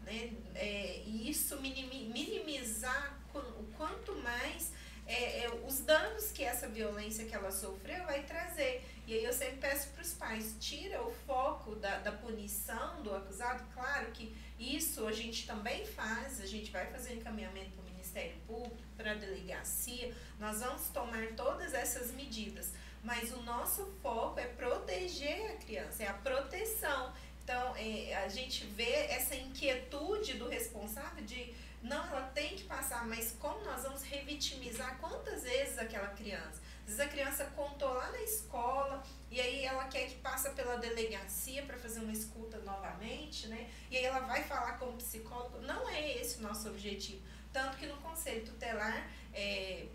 Né? 0.07 0.31
É, 0.55 1.03
e 1.05 1.29
isso 1.29 1.59
minimizar 1.59 3.19
o 3.33 3.63
quanto 3.77 4.15
mais 4.15 4.71
é, 5.05 5.43
é, 5.43 5.61
os 5.65 5.79
danos 5.79 6.31
que 6.31 6.43
essa 6.43 6.67
violência 6.67 7.25
que 7.25 7.35
ela 7.35 7.51
sofreu 7.51 8.05
vai 8.05 8.23
trazer. 8.23 8.85
E 9.05 9.13
aí 9.13 9.23
eu 9.23 9.33
sempre 9.33 9.57
peço 9.57 9.89
para 9.89 10.01
os 10.01 10.13
pais, 10.13 10.55
tira 10.61 11.01
o 11.01 11.11
foco 11.25 11.75
da, 11.75 11.99
da 11.99 12.11
punição 12.13 13.03
do 13.03 13.13
acusado. 13.13 13.65
Claro 13.73 14.11
que 14.11 14.33
isso 14.57 15.05
a 15.05 15.11
gente 15.11 15.45
também 15.45 15.85
faz, 15.85 16.39
a 16.41 16.45
gente 16.45 16.71
vai 16.71 16.85
fazer 16.87 17.15
encaminhamento 17.15 17.71
para 17.71 17.81
o 17.81 17.85
Ministério 17.85 18.35
Público, 18.47 18.77
para 18.95 19.11
a 19.11 19.15
delegacia, 19.15 20.13
nós 20.39 20.61
vamos 20.61 20.87
tomar 20.89 21.27
todas 21.35 21.73
essas 21.73 22.11
medidas. 22.11 22.73
Mas 23.03 23.31
o 23.31 23.41
nosso 23.43 23.85
foco 24.01 24.39
é 24.39 24.45
proteger 24.45 25.51
a 25.51 25.55
criança, 25.57 26.03
é 26.03 26.07
a 26.07 26.13
proteção. 26.13 27.13
Então, 27.47 27.73
é, 27.77 28.13
a 28.13 28.27
gente 28.27 28.65
vê 28.65 29.05
essa 29.05 29.33
inquietude 29.33 30.33
do 30.33 30.49
responsável 30.49 31.23
de 31.23 31.55
não, 31.81 32.05
ela 32.07 32.23
tem 32.35 32.57
que 32.57 32.65
passar, 32.65 33.07
mas 33.07 33.37
como 33.39 33.63
nós 33.63 33.83
vamos 33.83 34.03
revitimizar 34.03 34.97
quantas 34.99 35.43
vezes 35.43 35.77
aquela 35.77 36.09
criança? 36.09 36.61
Às 36.81 36.87
vezes 36.87 36.99
a 36.99 37.07
criança 37.07 37.45
contou 37.55 37.93
lá 37.93 38.11
na 38.11 38.21
escola 38.21 39.01
e 39.31 39.39
aí 39.39 39.63
ela 39.63 39.85
quer 39.85 40.09
que 40.09 40.15
passe 40.15 40.49
pela 40.49 40.75
delegacia 40.75 41.63
para 41.63 41.77
fazer 41.77 42.01
uma 42.01 42.11
escuta 42.11 42.57
novamente, 42.65 43.47
né? 43.47 43.69
E 43.89 43.95
aí 43.95 44.03
ela 44.03 44.19
vai 44.19 44.43
falar 44.43 44.77
com 44.77 44.87
o 44.87 44.97
psicólogo. 44.97 45.61
Não 45.61 45.87
é 45.87 46.17
esse 46.17 46.39
o 46.39 46.41
nosso 46.41 46.67
objetivo. 46.67 47.21
Tanto 47.53 47.77
que 47.77 47.85
no 47.85 47.95
conselho 48.01 48.45
tutelar 48.45 49.09
é, 49.33 49.85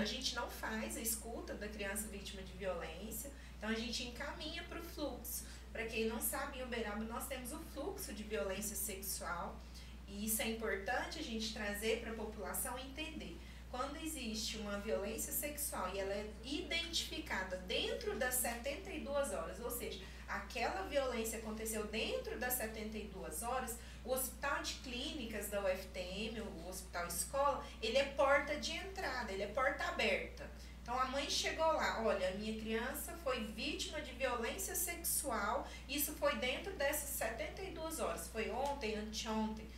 a 0.00 0.04
gente 0.06 0.34
não 0.34 0.48
faz 0.48 0.96
a 0.96 1.00
escuta 1.02 1.52
da 1.52 1.68
criança 1.68 2.08
vítima 2.08 2.42
de 2.42 2.52
violência, 2.52 3.30
então 3.58 3.68
a 3.68 3.74
gente 3.74 4.04
encaminha 4.04 4.62
para 4.64 4.80
o 4.80 4.82
fluxo. 4.82 5.44
Para 5.76 5.84
quem 5.84 6.06
não 6.06 6.18
sabe, 6.18 6.58
em 6.58 6.62
Uberaba 6.62 7.04
nós 7.04 7.26
temos 7.26 7.52
o 7.52 7.58
fluxo 7.74 8.14
de 8.14 8.22
violência 8.22 8.74
sexual 8.74 9.60
e 10.08 10.24
isso 10.24 10.40
é 10.40 10.48
importante 10.48 11.18
a 11.18 11.22
gente 11.22 11.52
trazer 11.52 12.00
para 12.00 12.12
a 12.12 12.14
população 12.14 12.78
entender. 12.78 13.36
Quando 13.70 13.98
existe 13.98 14.56
uma 14.56 14.78
violência 14.78 15.30
sexual 15.30 15.94
e 15.94 15.98
ela 15.98 16.14
é 16.14 16.30
identificada 16.42 17.58
dentro 17.68 18.18
das 18.18 18.36
72 18.36 19.34
horas, 19.34 19.60
ou 19.60 19.70
seja, 19.70 20.02
aquela 20.26 20.84
violência 20.84 21.40
aconteceu 21.40 21.86
dentro 21.88 22.38
das 22.38 22.54
72 22.54 23.42
horas, 23.42 23.76
o 24.02 24.12
hospital 24.12 24.62
de 24.62 24.76
clínicas 24.76 25.50
da 25.50 25.62
UFTM, 25.62 26.40
o 26.40 26.70
hospital 26.70 27.06
escola, 27.06 27.62
ele 27.82 27.98
é 27.98 28.04
porta 28.04 28.56
de 28.56 28.72
entrada, 28.72 29.30
ele 29.30 29.42
é 29.42 29.48
porta 29.48 29.84
aberta. 29.84 30.50
Então 30.86 31.00
a 31.00 31.06
mãe 31.06 31.28
chegou 31.28 31.66
lá, 31.66 32.00
olha, 32.04 32.30
minha 32.36 32.60
criança 32.60 33.12
foi 33.24 33.42
vítima 33.46 34.00
de 34.00 34.12
violência 34.12 34.76
sexual, 34.76 35.66
isso 35.88 36.12
foi 36.12 36.36
dentro 36.36 36.72
dessas 36.74 37.10
72 37.10 37.98
horas, 37.98 38.28
foi 38.28 38.48
ontem, 38.52 38.94
anteontem 38.94 39.68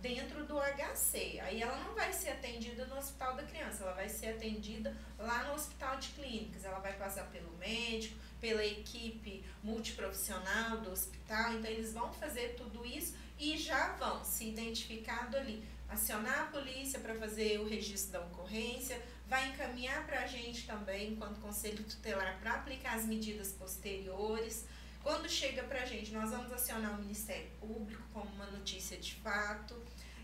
dentro 0.00 0.42
do 0.46 0.58
HC. 0.58 1.38
Aí 1.40 1.60
ela 1.60 1.76
não 1.84 1.94
vai 1.94 2.10
ser 2.14 2.30
atendida 2.30 2.86
no 2.86 2.96
hospital 2.96 3.36
da 3.36 3.42
criança, 3.42 3.82
ela 3.82 3.92
vai 3.92 4.08
ser 4.08 4.28
atendida 4.28 4.96
lá 5.18 5.44
no 5.44 5.52
hospital 5.52 5.98
de 5.98 6.08
clínicas. 6.08 6.64
Ela 6.64 6.78
vai 6.78 6.94
passar 6.94 7.24
pelo 7.24 7.54
médico, 7.58 8.18
pela 8.40 8.64
equipe 8.64 9.44
multiprofissional 9.62 10.78
do 10.78 10.92
hospital. 10.92 11.52
Então 11.52 11.70
eles 11.70 11.92
vão 11.92 12.10
fazer 12.14 12.54
tudo 12.56 12.86
isso 12.86 13.14
e 13.38 13.58
já 13.58 13.92
vão 13.96 14.24
se 14.24 14.48
identificado 14.48 15.36
ali, 15.36 15.62
acionar 15.90 16.40
a 16.40 16.46
polícia 16.46 17.00
para 17.00 17.14
fazer 17.16 17.60
o 17.60 17.68
registro 17.68 18.12
da 18.12 18.20
ocorrência, 18.20 18.98
vai 19.26 19.48
encaminhar 19.48 20.06
para 20.06 20.20
a 20.20 20.26
gente 20.26 20.66
também, 20.66 21.12
enquanto 21.12 21.40
conselho 21.40 21.82
tutelar, 21.84 22.38
para 22.40 22.54
aplicar 22.54 22.94
as 22.94 23.04
medidas 23.04 23.52
posteriores. 23.52 24.66
Quando 25.02 25.28
chega 25.28 25.62
para 25.64 25.82
a 25.82 25.84
gente, 25.84 26.12
nós 26.12 26.30
vamos 26.30 26.52
acionar 26.52 26.94
o 26.94 27.02
Ministério 27.02 27.50
Público 27.60 28.02
como 28.12 28.30
uma 28.34 28.46
notícia 28.46 28.96
de 28.96 29.14
fato 29.16 29.74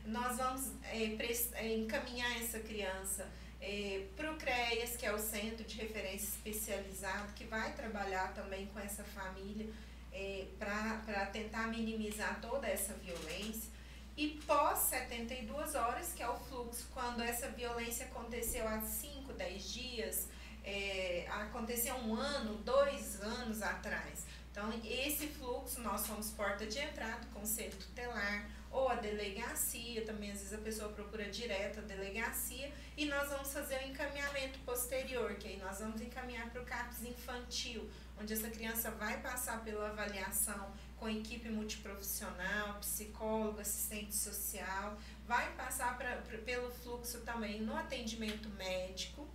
nós 0.07 0.37
vamos 0.37 0.73
é, 0.85 1.17
é, 1.55 1.75
encaminhar 1.75 2.41
essa 2.41 2.59
criança 2.61 3.29
é, 3.61 4.07
para 4.17 4.33
o 4.33 4.37
CREAS, 4.37 4.97
que 4.97 5.05
é 5.05 5.13
o 5.13 5.19
Centro 5.19 5.65
de 5.65 5.77
Referência 5.77 6.29
Especializado, 6.29 7.33
que 7.35 7.45
vai 7.45 7.73
trabalhar 7.75 8.33
também 8.35 8.67
com 8.67 8.81
essa 8.81 9.05
família 9.05 9.69
é, 10.13 10.47
para 10.59 11.27
tentar 11.27 11.69
minimizar 11.69 12.41
toda 12.41 12.67
essa 12.67 12.95
violência. 12.95 13.71
E 14.17 14.41
pós 14.47 14.79
72 14.81 15.75
horas, 15.75 16.13
que 16.13 16.23
é 16.23 16.29
o 16.29 16.37
fluxo, 16.37 16.87
quando 16.93 17.23
essa 17.23 17.49
violência 17.49 18.07
aconteceu 18.07 18.67
há 18.67 18.81
5, 18.81 19.33
10 19.33 19.73
dias, 19.73 20.29
é, 20.65 21.27
aconteceu 21.31 21.95
um 21.97 22.15
ano, 22.15 22.57
dois 22.59 23.21
anos 23.21 23.63
atrás. 23.63 24.27
Então, 24.51 24.69
esse 24.85 25.29
fluxo, 25.29 25.81
nós 25.81 26.03
somos 26.03 26.31
porta 26.31 26.67
de 26.67 26.79
entrada, 26.79 27.27
conselho 27.33 27.73
tutelar, 27.77 28.47
ou 28.71 28.89
a 28.89 28.95
delegacia, 28.95 30.05
também 30.05 30.31
às 30.31 30.39
vezes 30.39 30.53
a 30.53 30.59
pessoa 30.59 30.93
procura 30.93 31.29
direto 31.29 31.81
a 31.81 31.83
delegacia, 31.83 32.73
e 32.97 33.07
nós 33.07 33.29
vamos 33.29 33.53
fazer 33.53 33.77
o 33.77 33.89
encaminhamento 33.89 34.59
posterior, 34.61 35.35
que 35.35 35.49
aí 35.49 35.57
nós 35.57 35.79
vamos 35.79 36.01
encaminhar 36.01 36.51
para 36.51 36.63
o 36.63 36.65
CAPS 36.65 37.03
infantil, 37.03 37.89
onde 38.21 38.33
essa 38.33 38.49
criança 38.49 38.91
vai 38.93 39.21
passar 39.21 39.65
pela 39.65 39.89
avaliação 39.89 40.73
com 41.01 41.09
equipe 41.09 41.49
multiprofissional, 41.49 42.75
psicólogo, 42.75 43.59
assistente 43.59 44.15
social, 44.15 44.99
vai 45.27 45.51
passar 45.55 45.97
pra, 45.97 46.17
pra, 46.17 46.37
pelo 46.39 46.71
fluxo 46.71 47.23
também 47.23 47.63
no 47.63 47.75
atendimento 47.75 48.51
médico. 48.51 49.27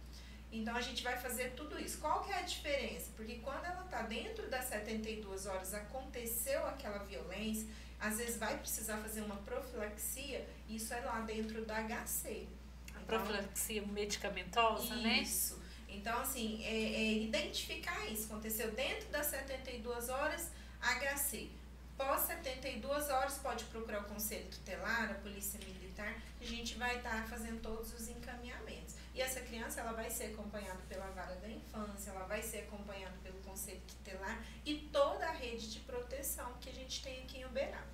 Então 0.52 0.76
a 0.76 0.82
gente 0.82 1.04
vai 1.04 1.18
fazer 1.18 1.54
tudo 1.56 1.78
isso. 1.82 1.98
Qual 1.98 2.24
que 2.24 2.32
é 2.32 2.38
a 2.38 2.44
diferença? 2.44 3.12
Porque 3.16 3.38
quando 3.38 3.66
ela 3.66 3.84
está 3.84 4.04
dentro 4.04 4.48
das 4.48 4.66
72 4.66 5.48
horas, 5.48 5.74
aconteceu 5.74 6.66
aquela 6.68 7.00
violência, 7.00 7.68
às 8.00 8.18
vezes 8.20 8.38
vai 8.38 8.56
precisar 8.60 8.98
fazer 8.98 9.22
uma 9.22 9.38
profilaxia, 9.38 10.48
isso 10.70 10.94
é 10.94 11.00
lá 11.02 11.22
dentro 11.22 11.66
da 11.66 11.82
HC. 11.82 12.48
A 12.94 13.02
então, 13.02 13.06
profilaxia 13.08 13.82
medicamentosa, 13.88 14.84
isso. 14.84 14.96
né? 15.02 15.18
Isso. 15.20 15.66
Então, 15.90 16.20
assim, 16.20 16.64
é, 16.64 16.76
é 16.76 17.14
identificar 17.24 18.06
isso. 18.12 18.26
Aconteceu 18.26 18.70
dentro 18.72 19.10
das 19.10 19.26
72 19.28 20.10
horas, 20.10 20.52
HC. 20.86 21.50
Pós 21.98 22.22
72 22.22 23.10
horas, 23.10 23.38
pode 23.38 23.64
procurar 23.66 24.02
o 24.02 24.04
Conselho 24.04 24.46
Tutelar, 24.50 25.12
a 25.12 25.14
Polícia 25.16 25.60
Militar, 25.66 26.14
a 26.40 26.44
gente 26.44 26.76
vai 26.76 26.98
estar 26.98 27.22
tá 27.22 27.28
fazendo 27.28 27.62
todos 27.62 27.94
os 27.94 28.08
encaminhamentos. 28.10 28.96
E 29.14 29.22
essa 29.22 29.40
criança, 29.40 29.80
ela 29.80 29.94
vai 29.94 30.10
ser 30.10 30.26
acompanhada 30.26 30.80
pela 30.90 31.08
vara 31.12 31.36
da 31.36 31.48
infância, 31.48 32.12
ela 32.12 32.26
vai 32.26 32.44
ser 32.44 32.60
acompanhada 32.60 33.16
pelo 33.24 33.40
Conselho 33.40 33.82
Tutelar 33.88 34.44
e 34.66 34.90
toda 34.92 35.26
a 35.26 35.32
rede 35.32 35.72
de 35.72 35.80
proteção 35.80 36.54
que 36.60 36.70
a 36.70 36.74
gente 36.74 37.02
tem 37.02 37.24
aqui 37.24 37.40
em 37.40 37.46
Uberaba. 37.46 37.88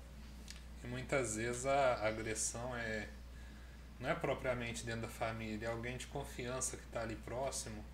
E 0.82 0.86
muitas 0.88 1.36
vezes 1.36 1.64
a 1.64 2.06
agressão 2.06 2.76
é 2.76 3.08
não 4.00 4.10
é 4.10 4.14
propriamente 4.16 4.84
dentro 4.84 5.02
da 5.02 5.08
família, 5.08 5.68
é 5.68 5.70
alguém 5.70 5.96
de 5.96 6.08
confiança 6.08 6.76
que 6.76 6.82
está 6.82 7.02
ali 7.02 7.14
próximo 7.14 7.84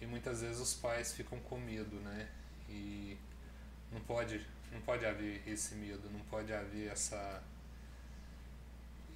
e 0.00 0.06
muitas 0.06 0.40
vezes 0.40 0.60
os 0.60 0.74
pais 0.74 1.12
ficam 1.12 1.38
com 1.38 1.56
medo, 1.58 1.94
né? 2.00 2.28
E 2.68 3.16
não 3.92 4.00
pode, 4.00 4.44
não 4.72 4.80
pode 4.80 5.04
haver 5.04 5.42
esse 5.46 5.74
medo, 5.74 6.08
não 6.10 6.20
pode 6.20 6.52
haver 6.52 6.90
essa 6.90 7.42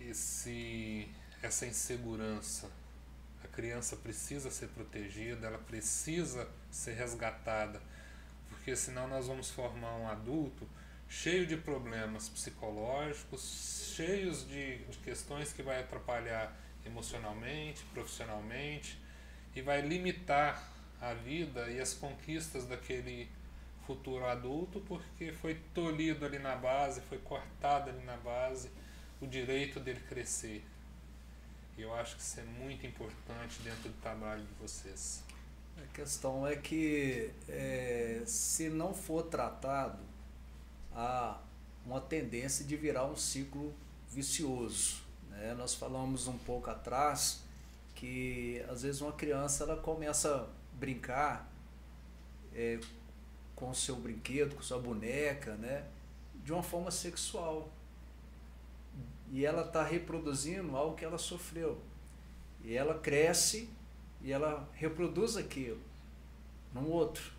esse 0.01 1.09
essa 1.43 1.67
insegurança. 1.67 2.71
A 3.43 3.49
criança 3.49 3.97
precisa 3.97 4.51
ser 4.51 4.69
protegida, 4.69 5.49
ela 5.49 5.59
precisa 5.59 6.49
ser 6.71 6.93
resgatada, 6.93 7.83
porque 8.49 8.77
senão 8.77 9.09
nós 9.09 9.27
vamos 9.27 9.51
formar 9.51 9.97
um 9.97 10.09
adulto 10.09 10.69
cheio 11.09 11.47
de 11.47 11.57
problemas 11.57 12.29
psicológicos, 12.29 13.93
cheios 13.95 14.47
de, 14.47 14.79
de 14.85 14.99
questões 14.99 15.53
que 15.53 15.63
vai 15.63 15.81
atrapalhar 15.81 16.57
emocionalmente, 16.87 17.85
profissionalmente 17.93 18.99
e 19.55 19.61
vai 19.61 19.83
limitar 19.83 20.71
a 21.01 21.13
vida 21.13 21.69
e 21.69 21.81
as 21.81 21.93
conquistas 21.93 22.65
daquele 22.67 23.29
futuro 23.87 24.25
adulto 24.27 24.81
porque 24.81 25.33
foi 25.33 25.55
tolhido 25.75 26.25
ali 26.25 26.39
na 26.39 26.57
base, 26.57 27.01
foi 27.03 27.19
cortado 27.19 27.91
ali 27.91 28.05
na 28.05 28.17
base 28.17 28.71
o 29.21 29.27
direito 29.27 29.79
dele 29.79 30.01
crescer. 30.09 30.65
E 31.77 31.83
eu 31.83 31.95
acho 31.95 32.17
que 32.17 32.23
isso 32.23 32.41
é 32.41 32.45
muito 32.45 32.87
importante 32.87 33.61
dentro 33.63 33.89
do 33.89 34.01
trabalho 34.01 34.43
de 34.43 34.53
vocês. 34.55 35.23
A 35.77 35.87
questão 35.95 36.47
é 36.47 36.57
que 36.57 37.31
é, 37.49 38.23
se 38.27 38.69
não 38.69 38.93
for 38.93 39.23
tratado 39.25 40.03
há 40.95 41.41
uma 41.85 42.01
tendência 42.01 42.65
de 42.65 42.77
virar 42.77 43.07
um 43.07 43.17
ciclo 43.17 43.73
vicioso. 44.11 45.03
Né? 45.31 45.55
Nós 45.55 45.75
falamos 45.75 46.29
um 46.29 46.39
pouco 46.39 46.71
atrás 46.71 47.43
que 47.95 48.65
às 48.69 48.83
vezes 48.83 49.01
uma 49.01 49.13
criança 49.13 49.65
ela 49.65 49.77
começa 49.77 50.35
a 50.37 50.47
brincar 50.77 51.51
é, 52.55 52.79
com 53.63 53.71
o 53.71 53.75
seu 53.77 53.95
brinquedo, 53.95 54.57
com 54.57 54.63
sua 54.63 54.81
boneca, 54.81 55.55
né? 55.55 55.85
de 56.45 56.53
uma 56.53 56.65
forma 56.65 56.91
sexual. 56.91 57.71
E 59.31 59.47
ela 59.47 59.63
está 59.63 59.85
reproduzindo 59.85 60.77
algo 60.77 60.97
que 60.97 61.05
ela 61.05 61.17
sofreu. 61.17 61.81
E 62.65 62.75
ela 62.75 62.99
cresce 62.99 63.71
e 64.21 64.33
ela 64.33 64.69
reproduz 64.75 65.37
aquilo 65.37 65.81
num 66.75 66.91
outro, 66.91 67.31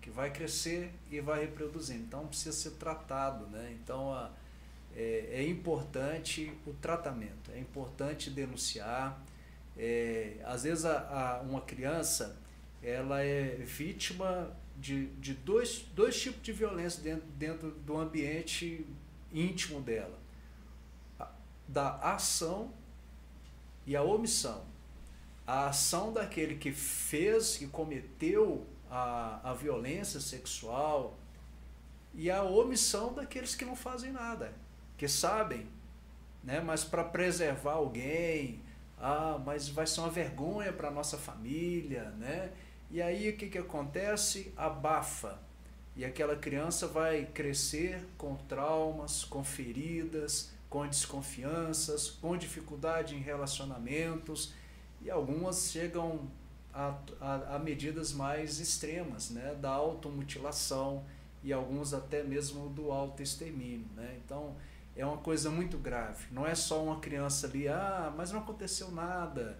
que 0.00 0.10
vai 0.10 0.30
crescer 0.30 0.92
e 1.10 1.20
vai 1.20 1.40
reproduzindo. 1.40 2.04
Então 2.04 2.28
precisa 2.28 2.52
ser 2.52 2.76
tratado. 2.76 3.46
Né? 3.48 3.76
Então 3.82 4.14
a, 4.14 4.30
é, 4.94 5.30
é 5.32 5.48
importante 5.48 6.56
o 6.64 6.72
tratamento, 6.74 7.50
é 7.50 7.58
importante 7.58 8.30
denunciar. 8.30 9.20
É, 9.76 10.36
às 10.44 10.62
vezes 10.62 10.84
a, 10.84 11.00
a, 11.00 11.40
uma 11.40 11.62
criança 11.62 12.36
ela 12.80 13.20
é 13.22 13.56
vítima 13.56 14.54
de, 14.76 15.06
de 15.16 15.34
dois, 15.34 15.86
dois 15.94 16.20
tipos 16.20 16.42
de 16.42 16.52
violência 16.52 17.02
dentro, 17.02 17.26
dentro 17.36 17.70
do 17.70 17.96
ambiente 17.96 18.86
íntimo 19.32 19.80
dela. 19.80 20.18
Da 21.66 21.96
ação 21.96 22.72
e 23.86 23.96
a 23.96 24.02
omissão. 24.02 24.64
A 25.46 25.68
ação 25.68 26.12
daquele 26.12 26.56
que 26.56 26.72
fez, 26.72 27.56
que 27.56 27.66
cometeu 27.66 28.66
a, 28.90 29.50
a 29.50 29.54
violência 29.54 30.20
sexual 30.20 31.18
e 32.14 32.30
a 32.30 32.42
omissão 32.42 33.12
daqueles 33.12 33.54
que 33.54 33.64
não 33.64 33.74
fazem 33.74 34.12
nada, 34.12 34.54
que 34.96 35.08
sabem, 35.08 35.66
né? 36.42 36.60
mas 36.60 36.84
para 36.84 37.02
preservar 37.02 37.72
alguém, 37.72 38.62
ah, 38.98 39.40
mas 39.44 39.68
vai 39.68 39.86
ser 39.86 40.00
uma 40.00 40.10
vergonha 40.10 40.72
para 40.72 40.90
nossa 40.90 41.18
família, 41.18 42.10
né? 42.12 42.52
E 42.90 43.02
aí 43.02 43.28
o 43.30 43.36
que, 43.36 43.48
que 43.48 43.58
acontece? 43.58 44.52
Abafa. 44.56 45.38
E 45.96 46.04
aquela 46.04 46.36
criança 46.36 46.86
vai 46.86 47.24
crescer 47.26 48.04
com 48.18 48.34
traumas, 48.36 49.24
com 49.24 49.44
feridas, 49.44 50.52
com 50.68 50.86
desconfianças, 50.86 52.10
com 52.10 52.36
dificuldade 52.36 53.14
em 53.14 53.20
relacionamentos 53.20 54.52
e 55.00 55.10
algumas 55.10 55.70
chegam 55.70 56.28
a, 56.72 56.96
a, 57.20 57.54
a 57.54 57.58
medidas 57.60 58.12
mais 58.12 58.58
extremas, 58.58 59.30
né? 59.30 59.54
da 59.54 59.70
automutilação 59.70 61.04
e 61.44 61.52
alguns 61.52 61.94
até 61.94 62.24
mesmo 62.24 62.68
do 62.70 62.90
autoextermínio. 62.90 63.86
Né? 63.94 64.18
Então 64.24 64.56
é 64.96 65.06
uma 65.06 65.18
coisa 65.18 65.48
muito 65.48 65.78
grave. 65.78 66.26
Não 66.32 66.44
é 66.44 66.56
só 66.56 66.82
uma 66.82 66.98
criança 66.98 67.46
ali, 67.46 67.68
ah, 67.68 68.12
mas 68.16 68.32
não 68.32 68.40
aconteceu 68.40 68.90
nada 68.90 69.56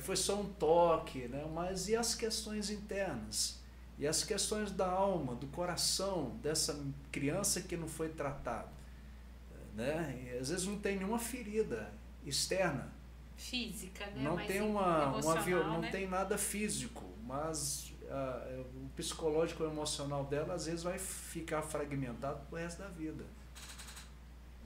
foi 0.00 0.16
só 0.16 0.40
um 0.40 0.52
toque, 0.52 1.28
né? 1.28 1.46
mas 1.52 1.88
e 1.88 1.96
as 1.96 2.14
questões 2.14 2.70
internas? 2.70 3.62
E 3.96 4.06
as 4.06 4.24
questões 4.24 4.72
da 4.72 4.88
alma, 4.88 5.36
do 5.36 5.46
coração 5.48 6.36
dessa 6.42 6.84
criança 7.12 7.60
que 7.60 7.76
não 7.76 7.86
foi 7.86 8.08
tratada? 8.08 8.72
Né? 9.74 10.24
E 10.24 10.38
às 10.38 10.48
vezes 10.48 10.66
não 10.66 10.78
tem 10.78 10.96
nenhuma 10.96 11.18
ferida 11.18 11.92
externa. 12.24 12.92
Física, 13.36 14.06
né? 14.06 14.22
Não 14.22 14.36
tem 14.36 14.60
uma, 14.60 15.16
uma 15.16 15.34
não 15.44 15.80
né? 15.80 15.90
tem 15.90 16.08
nada 16.08 16.38
físico, 16.38 17.04
mas 17.24 17.92
uh, 18.02 18.60
o 18.76 18.88
psicológico 18.96 19.64
e 19.64 19.66
emocional 19.66 20.24
dela 20.24 20.54
às 20.54 20.66
vezes 20.66 20.82
vai 20.82 20.98
ficar 20.98 21.62
fragmentado 21.62 22.44
pro 22.46 22.58
resto 22.58 22.78
da 22.78 22.88
vida. 22.88 23.24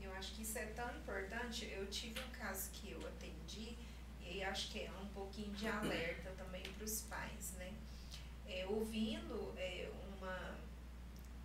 Eu 0.00 0.12
acho 0.12 0.34
que 0.34 0.42
isso 0.42 0.58
é 0.58 0.66
tão 0.66 0.88
importante. 0.96 1.70
Eu 1.74 1.86
tive 1.86 2.18
um 2.20 2.38
caso 2.38 2.70
que 2.72 2.87
acho 4.44 4.70
que 4.70 4.80
é 4.80 4.90
um 5.02 5.08
pouquinho 5.08 5.52
de 5.54 5.66
alerta 5.66 6.30
também 6.36 6.62
para 6.62 6.84
os 6.84 7.02
pais, 7.02 7.52
né? 7.58 7.72
É, 8.46 8.66
ouvindo 8.66 9.52
é, 9.56 9.90
uma 10.16 10.56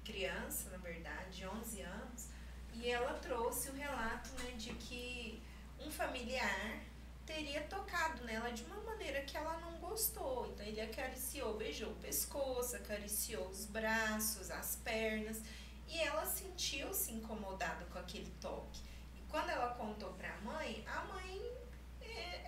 criança, 0.03 0.69
na 0.69 0.77
verdade, 0.77 1.37
de 1.37 1.47
11 1.47 1.81
anos, 1.81 2.27
e 2.73 2.89
ela 2.89 3.13
trouxe 3.19 3.69
o 3.69 3.73
relato 3.73 4.29
né, 4.41 4.51
de 4.51 4.73
que 4.73 5.41
um 5.79 5.91
familiar 5.91 6.81
teria 7.25 7.61
tocado 7.63 8.23
nela 8.25 8.51
de 8.51 8.63
uma 8.63 8.77
maneira 8.81 9.21
que 9.21 9.37
ela 9.37 9.57
não 9.59 9.77
gostou. 9.79 10.47
Então 10.47 10.65
ele 10.65 10.81
acariciou, 10.81 11.57
beijou 11.57 11.91
o 11.91 11.95
pescoço, 11.95 12.75
acariciou 12.75 13.47
os 13.47 13.65
braços, 13.65 14.51
as 14.51 14.75
pernas, 14.77 15.41
e 15.87 15.99
ela 15.99 16.25
sentiu-se 16.25 17.11
incomodada 17.11 17.85
com 17.85 17.99
aquele 17.99 18.31
toque. 18.41 18.81
E 19.15 19.21
quando 19.29 19.49
ela 19.49 19.73
contou 19.75 20.11
para 20.13 20.33
a 20.33 20.41
mãe, 20.41 20.83
a 20.87 21.03
mãe 21.05 21.62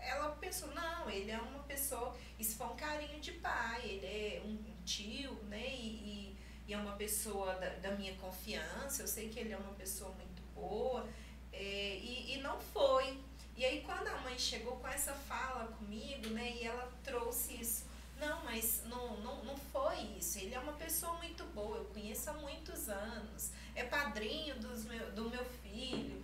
ela 0.05 0.29
pensou, 0.35 0.69
não, 0.73 1.09
ele 1.09 1.31
é 1.31 1.39
uma 1.39 1.63
pessoa, 1.63 2.15
isso 2.39 2.57
foi 2.57 2.67
um 2.67 2.75
carinho 2.75 3.19
de 3.19 3.31
pai, 3.33 3.81
ele 3.83 4.05
é 4.05 4.41
um, 4.45 4.57
tio, 4.85 5.33
né? 5.45 5.67
E, 5.67 5.87
e, 5.87 6.37
e, 6.67 6.73
é 6.73 6.77
uma 6.77 6.95
pessoa 6.95 7.55
da, 7.55 7.69
da, 7.69 7.91
minha 7.91 8.13
confiança, 8.15 9.01
eu 9.01 9.07
sei 9.07 9.29
que 9.29 9.39
ele 9.39 9.51
é 9.51 9.57
uma 9.57 9.73
pessoa 9.73 10.11
muito 10.11 10.43
boa, 10.53 11.07
é, 11.51 11.97
e, 11.97 12.35
e 12.35 12.41
não 12.41 12.59
foi. 12.59 13.19
E 13.57 13.65
aí 13.65 13.81
quando 13.81 14.07
a 14.07 14.17
mãe 14.19 14.37
chegou 14.37 14.77
com 14.77 14.87
essa 14.87 15.13
fala 15.13 15.67
comigo, 15.67 16.29
né, 16.29 16.51
e 16.51 16.65
ela 16.65 16.91
trouxe 17.03 17.59
isso, 17.59 17.85
não, 18.19 18.43
mas 18.43 18.83
não, 18.85 19.17
não, 19.17 19.43
não 19.43 19.57
foi 19.57 19.99
isso. 20.17 20.37
Ele 20.37 20.53
é 20.53 20.59
uma 20.59 20.73
pessoa 20.73 21.13
muito 21.13 21.43
boa, 21.45 21.77
eu 21.77 21.85
conheço 21.85 22.29
há 22.29 22.33
muitos 22.33 22.87
anos, 22.89 23.51
é 23.73 23.83
padrinho 23.83 24.59
dos 24.59 24.85
meu, 24.85 25.11
do 25.11 25.29
meu 25.29 25.43
filho 25.45 26.23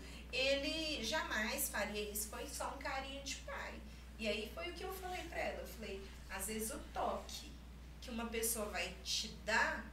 jamais 1.62 1.70
faria 1.70 2.12
isso, 2.12 2.30
foi 2.30 2.48
só 2.48 2.74
um 2.76 2.78
carinho 2.78 3.24
de 3.24 3.36
pai. 3.38 3.74
E 4.18 4.28
aí 4.28 4.52
foi 4.54 4.70
o 4.70 4.74
que 4.74 4.84
eu 4.84 4.94
falei 4.94 5.24
para 5.24 5.40
ela, 5.40 5.62
eu 5.62 5.68
falei, 5.68 6.02
às 6.30 6.48
vezes 6.48 6.72
o 6.72 6.80
toque 6.94 7.52
que 8.02 8.10
uma 8.10 8.26
pessoa 8.26 8.66
vai 8.68 8.94
te 9.04 9.28
dar, 9.46 9.86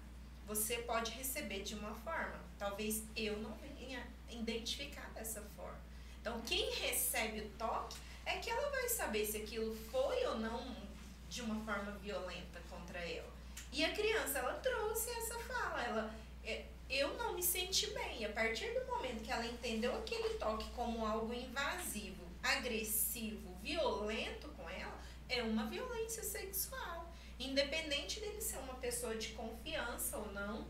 você 0.47 0.79
pode 0.79 1.11
receber 1.13 1.63
de 1.63 1.75
uma 1.75 1.95
forma. 1.97 2.41
Talvez 2.59 3.03
eu 3.15 3.37
não 3.39 3.55
venha 3.57 4.07
identificar 4.31 5.11
dessa 5.15 5.43
forma. 5.55 5.79
Então, 6.21 6.41
quem 6.43 6.75
recebe 6.75 7.41
o 7.41 7.51
toque 7.59 7.99
é 8.25 8.39
que 8.39 8.51
ela 8.51 8.71
vai 8.71 8.89
saber 8.89 9.27
se 9.27 9.37
aquilo 9.37 9.77
foi 9.91 10.25
ou 10.27 10.39
não 10.39 10.77
de 11.29 11.43
uma 11.43 11.63
forma 11.65 11.93
violenta 11.99 12.61
contra 12.71 12.99
ela. 12.99 13.31
E 13.73 13.85
a 13.85 13.93
criança, 13.93 14.39
ela 14.39 14.55
trouxe 14.55 15.11
essa 15.11 15.39
fala, 15.41 15.83
ela 15.85 16.15
eu 16.89 17.15
não 17.15 17.35
me 17.35 17.43
senti 17.43 17.89
bem. 17.91 18.25
A 18.25 18.31
partir 18.31 18.73
do 18.73 18.87
momento 18.87 19.23
que 19.23 19.31
ela 19.31 19.47
entendeu 19.47 19.95
aquele 19.97 20.35
toque 20.35 20.69
como 20.71 21.05
algo 21.05 21.33
invasivo, 21.33 22.25
agressivo, 22.43 23.55
violento 23.63 24.49
com 24.49 24.69
ela, 24.69 25.01
é 25.29 25.43
uma 25.43 25.67
violência 25.67 26.23
sexual. 26.23 27.13
Independente 27.39 28.21
dele 28.21 28.41
ser 28.41 28.59
uma 28.59 28.75
pessoa 28.75 29.15
de 29.17 29.29
confiança 29.29 30.17
ou 30.17 30.33
não, 30.33 30.67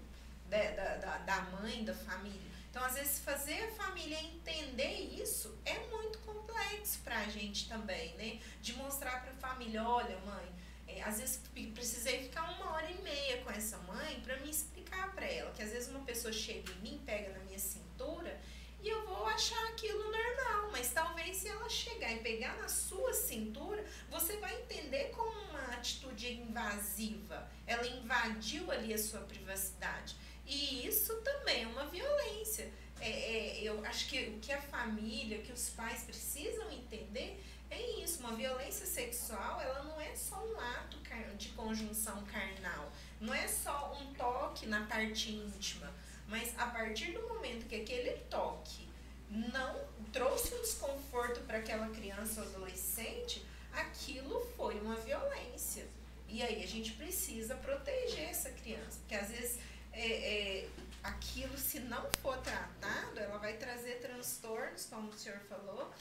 da, 0.48 0.96
da, 0.96 1.18
da 1.18 1.40
mãe, 1.42 1.84
da 1.84 1.94
família. 1.94 2.48
Então, 2.70 2.84
às 2.84 2.94
vezes, 2.94 3.18
fazer 3.20 3.62
a 3.64 3.72
família 3.72 4.20
entender 4.20 5.14
isso 5.20 5.58
é 5.64 5.78
muito 5.88 6.18
complexo 6.18 7.00
para 7.00 7.18
a 7.18 7.28
gente 7.28 7.68
também, 7.68 8.14
né? 8.14 8.40
De 8.60 8.74
mostrar 8.74 9.22
para 9.22 9.32
a 9.32 9.50
família: 9.50 9.82
olha, 9.82 10.18
mãe, 10.20 10.48
é, 10.88 11.02
às 11.02 11.20
vezes 11.20 11.40
precisei 11.74 12.24
ficar 12.24 12.50
uma 12.50 12.72
hora 12.72 12.90
e 12.90 13.00
meia 13.02 13.42
com 13.42 13.50
essa 13.50 13.78
mãe 13.78 14.20
para 14.20 14.36
me 14.38 14.50
explicar 14.50 15.14
para 15.14 15.26
ela 15.26 15.50
que 15.52 15.62
às 15.62 15.70
vezes 15.70 15.88
uma 15.88 16.00
pessoa 16.00 16.32
chega 16.32 16.72
em 16.72 16.80
mim, 16.80 17.02
pega 17.04 17.30
na 17.32 17.44
minha 17.44 17.58
cintura 17.58 18.40
e 18.80 18.88
eu 18.88 19.04
vou 19.06 19.26
achar 19.26 19.62
aquilo 19.68 20.04
normal, 20.04 20.70
mas 20.70 20.92
talvez 20.92 21.36
se 21.36 21.48
ela 21.48 21.68
chegar 21.68 22.12
e 22.12 22.20
pegar 22.20 22.56
na 22.58 22.68
sua 22.68 23.12
cintura, 23.12 23.84
você 24.08 24.36
vai 24.36 24.54
entender 24.62 25.10
como 25.10 25.36
uma 25.50 25.74
atitude 25.74 26.32
invasiva. 26.32 27.50
Ela 27.66 27.86
invadiu 27.86 28.70
ali 28.70 28.94
a 28.94 28.98
sua 28.98 29.20
privacidade. 29.20 30.14
E 30.46 30.86
isso 30.86 31.14
também 31.22 31.64
é 31.64 31.66
uma 31.66 31.86
violência. 31.86 32.72
É, 33.00 33.10
é, 33.10 33.62
eu 33.62 33.84
acho 33.84 34.08
que 34.08 34.28
o 34.30 34.38
que 34.38 34.52
a 34.52 34.62
família, 34.62 35.38
que 35.38 35.52
os 35.52 35.70
pais 35.70 36.04
precisam 36.04 36.70
entender 36.70 37.44
é 37.70 38.02
isso. 38.02 38.20
Uma 38.20 38.34
violência 38.34 38.86
sexual, 38.86 39.60
ela 39.60 39.82
não 39.84 40.00
é 40.00 40.14
só 40.14 40.36
um 40.36 40.60
ato 40.60 40.98
de 41.38 41.50
conjunção 41.50 42.22
carnal 42.24 42.90
não 43.20 43.32
é 43.32 43.48
só 43.48 43.96
um 44.00 44.12
toque 44.14 44.66
na 44.66 44.86
parte 44.86 45.32
íntima, 45.32 45.92
mas 46.26 46.52
a 46.58 46.66
partir 46.66 47.12
do 47.12 47.22
momento 47.28 47.66
que 47.66 47.76
aquele 47.76 48.12
toque 48.30 48.88
não 49.30 49.76
trouxe 50.12 50.54
um 50.54 50.60
desconforto 50.60 51.40
para 51.40 51.58
aquela 51.58 51.88
criança 51.88 52.40
ou 52.40 52.48
adolescente, 52.48 53.44
aquilo 53.72 54.40
foi 54.56 54.78
uma 54.80 54.96
violência. 54.96 55.86
E 56.28 56.42
aí 56.42 56.62
a 56.62 56.66
gente 56.66 56.92
precisa 56.92 57.54
proteger 57.56 58.28
essa 58.28 58.50
criança, 58.50 58.98
porque 59.00 59.14
às 59.14 59.30
vezes 59.30 59.58
é, 59.92 60.06
é, 60.06 60.68
aquilo, 61.02 61.56
se 61.58 61.80
não 61.80 62.08
for 62.22 62.36
tratado, 62.38 63.18
ela 63.18 63.38
vai 63.38 63.54
trazer 63.54 64.00
transtornos, 64.00 64.86
como 64.86 65.08
o 65.08 65.18
senhor 65.18 65.40
falou, 65.40 65.92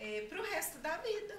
é, 0.00 0.22
para 0.22 0.40
o 0.40 0.42
resto 0.42 0.78
da 0.78 0.96
vida. 0.96 1.38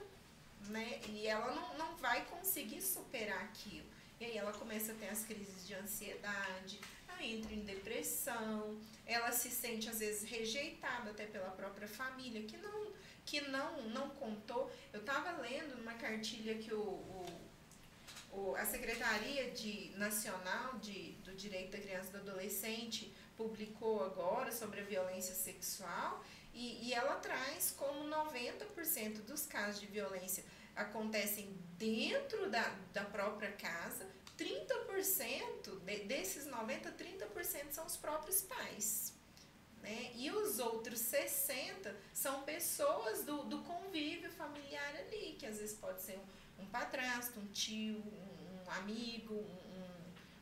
Né? 0.70 1.02
E 1.10 1.28
ela 1.28 1.54
não, 1.54 1.78
não 1.78 1.98
vai 1.98 2.24
conseguir 2.26 2.82
superar 2.82 3.44
aquilo. 3.46 3.90
E 4.20 4.26
aí 4.26 4.38
ela 4.38 4.54
começa 4.54 4.92
a 4.92 4.96
ter 4.96 5.10
as 5.10 5.26
crises 5.26 5.68
de 5.68 5.74
ansiedade, 5.74 6.80
ela 7.10 7.24
entra 7.24 7.52
em 7.52 7.62
depressão, 7.62 8.80
ela 9.06 9.32
se 9.32 9.50
sente 9.50 9.90
às 9.90 9.98
vezes 9.98 10.30
rejeitada 10.30 11.10
até 11.10 11.26
pela 11.26 11.50
própria 11.50 11.88
família, 11.88 12.44
que 12.44 12.56
não 12.58 12.92
que 13.26 13.42
não 13.42 13.82
não 13.90 14.10
contou. 14.12 14.72
Eu 14.94 15.00
estava 15.00 15.42
lendo 15.42 15.76
numa 15.78 15.94
cartilha 15.94 16.56
que 16.56 16.72
o, 16.72 17.04
o, 18.32 18.56
a 18.56 18.66
Secretaria 18.66 19.50
de 19.52 19.92
Nacional 19.98 20.78
de, 20.78 21.14
do 21.24 21.34
Direito 21.34 21.72
da 21.72 21.80
Criança 21.80 22.10
e 22.10 22.12
do 22.12 22.30
Adolescente 22.30 23.12
publicou 23.36 24.04
agora 24.04 24.52
sobre 24.52 24.82
a 24.82 24.84
violência 24.84 25.34
sexual 25.34 26.24
e, 26.54 26.88
e 26.88 26.94
ela 26.94 27.16
traz 27.16 27.74
como 27.78 28.10
90% 28.10 29.22
dos 29.22 29.46
casos 29.46 29.80
de 29.80 29.88
violência 29.88 30.44
acontecem 30.76 31.56
dentro 31.78 32.50
da, 32.50 32.76
da 32.94 33.04
própria 33.06 33.52
casa, 33.52 34.08
30% 34.38 35.80
de, 35.84 36.06
desses 36.06 36.46
90, 36.46 36.92
30% 36.92 37.72
são 37.72 37.86
os 37.86 37.98
próprios 37.98 38.42
pais. 38.42 39.14
Né? 39.82 40.12
E 40.16 40.30
os 40.32 40.60
outros 40.60 41.00
60 41.00 41.96
são 42.14 42.44
pessoas 42.44 43.24
do, 43.24 43.44
do 43.44 43.60
convívio 43.64 44.32
familiar 44.32 44.96
ali, 44.96 45.36
que 45.40 45.46
às 45.46 45.58
vezes 45.58 45.76
pode 45.76 46.02
ser 46.02 46.18
um, 46.18 46.64
um 46.64 46.68
padrasto, 46.68 47.40
um 47.40 47.48
tio, 47.48 47.98
um, 47.98 48.66
um 48.68 48.72
amigo, 48.72 49.34
um, 49.34 49.61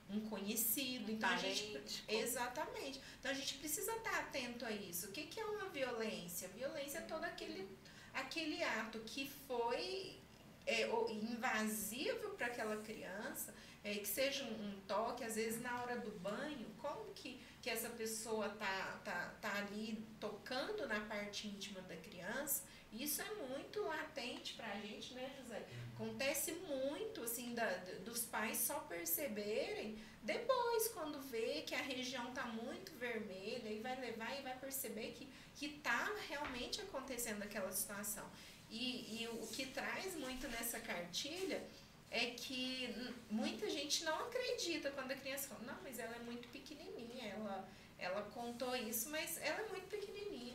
um 0.10 0.22
conhecido. 0.22 1.12
Um 1.12 1.16
então 1.16 1.30
parente. 1.30 1.46
a 1.48 1.80
gente. 1.80 2.04
Exatamente. 2.08 3.02
Então 3.20 3.32
a 3.32 3.34
gente 3.34 3.56
precisa 3.56 3.92
estar 3.96 4.20
atento 4.20 4.66
a 4.66 4.72
isso. 4.72 5.08
O 5.08 5.12
que, 5.12 5.24
que 5.24 5.40
é 5.40 5.46
uma 5.46 5.70
violência? 5.70 6.48
Violência 6.50 7.00
é 7.00 7.02
todo 7.02 7.24
aquele, 7.24 7.68
aquele 8.14 8.64
ato 8.64 9.00
que 9.00 9.30
foi 9.48 10.20
é, 10.66 10.88
invasivo 11.12 12.30
para 12.32 12.48
aquela 12.48 12.78
criança, 12.78 13.54
é, 13.84 13.96
que 13.96 14.08
seja 14.08 14.44
um, 14.44 14.70
um 14.70 14.82
toque, 14.88 15.24
às 15.24 15.36
vezes 15.36 15.62
na 15.62 15.82
hora 15.82 15.98
do 15.98 16.12
banho, 16.20 16.68
como 16.78 17.14
que, 17.14 17.42
que 17.62 17.70
essa 17.70 17.90
pessoa 17.90 18.50
tá, 18.50 19.02
tá, 19.04 19.36
tá 19.42 19.58
ali 19.58 20.06
tocando 20.20 20.88
na 20.88 21.00
parte 21.02 21.48
íntima 21.48 21.82
da 21.82 21.96
criança, 21.96 22.64
isso 22.94 23.22
é 23.22 23.30
muito 23.48 23.82
latente 23.82 24.54
para 24.54 24.72
a 24.72 24.80
gente, 24.80 25.14
né, 25.14 25.32
José? 25.42 25.64
Acontece 25.96 26.54
muito, 26.54 27.24
assim, 27.24 27.54
da, 27.54 27.68
dos 28.06 28.26
pais 28.26 28.58
só 28.58 28.80
perceberem 28.80 29.98
depois, 30.22 30.90
quando 30.90 31.20
vê 31.22 31.62
que 31.62 31.74
a 31.74 31.82
região 31.82 32.32
tá 32.34 32.46
muito 32.46 32.92
vermelha, 32.98 33.70
e 33.70 33.80
vai 33.80 34.00
levar 34.00 34.38
e 34.38 34.42
vai 34.42 34.58
perceber 34.58 35.14
que, 35.14 35.28
que 35.56 35.80
tá 35.80 36.14
realmente 36.28 36.82
acontecendo 36.82 37.44
aquela 37.44 37.72
situação. 37.72 38.30
E, 38.70 39.24
e 39.24 39.28
o 39.28 39.48
que 39.48 39.66
traz 39.68 40.16
muito 40.16 40.48
nessa 40.50 40.80
cartilha 40.80 41.64
é 42.12 42.32
que 42.32 42.94
muita 43.30 43.70
gente 43.70 44.04
não 44.04 44.20
acredita 44.26 44.92
quando 44.92 45.12
a 45.12 45.16
criança 45.16 45.48
fala, 45.48 45.62
não, 45.74 45.82
mas 45.82 46.00
ela 46.00 46.16
é 46.16 46.20
muito 46.20 46.48
pequenininha, 46.50 47.26
ela, 47.30 47.68
ela 47.98 48.22
contou 48.32 48.76
isso, 48.76 49.10
mas 49.10 49.38
ela 49.42 49.62
é 49.62 49.70
muito 49.70 49.88
pequenininha. 49.88 50.49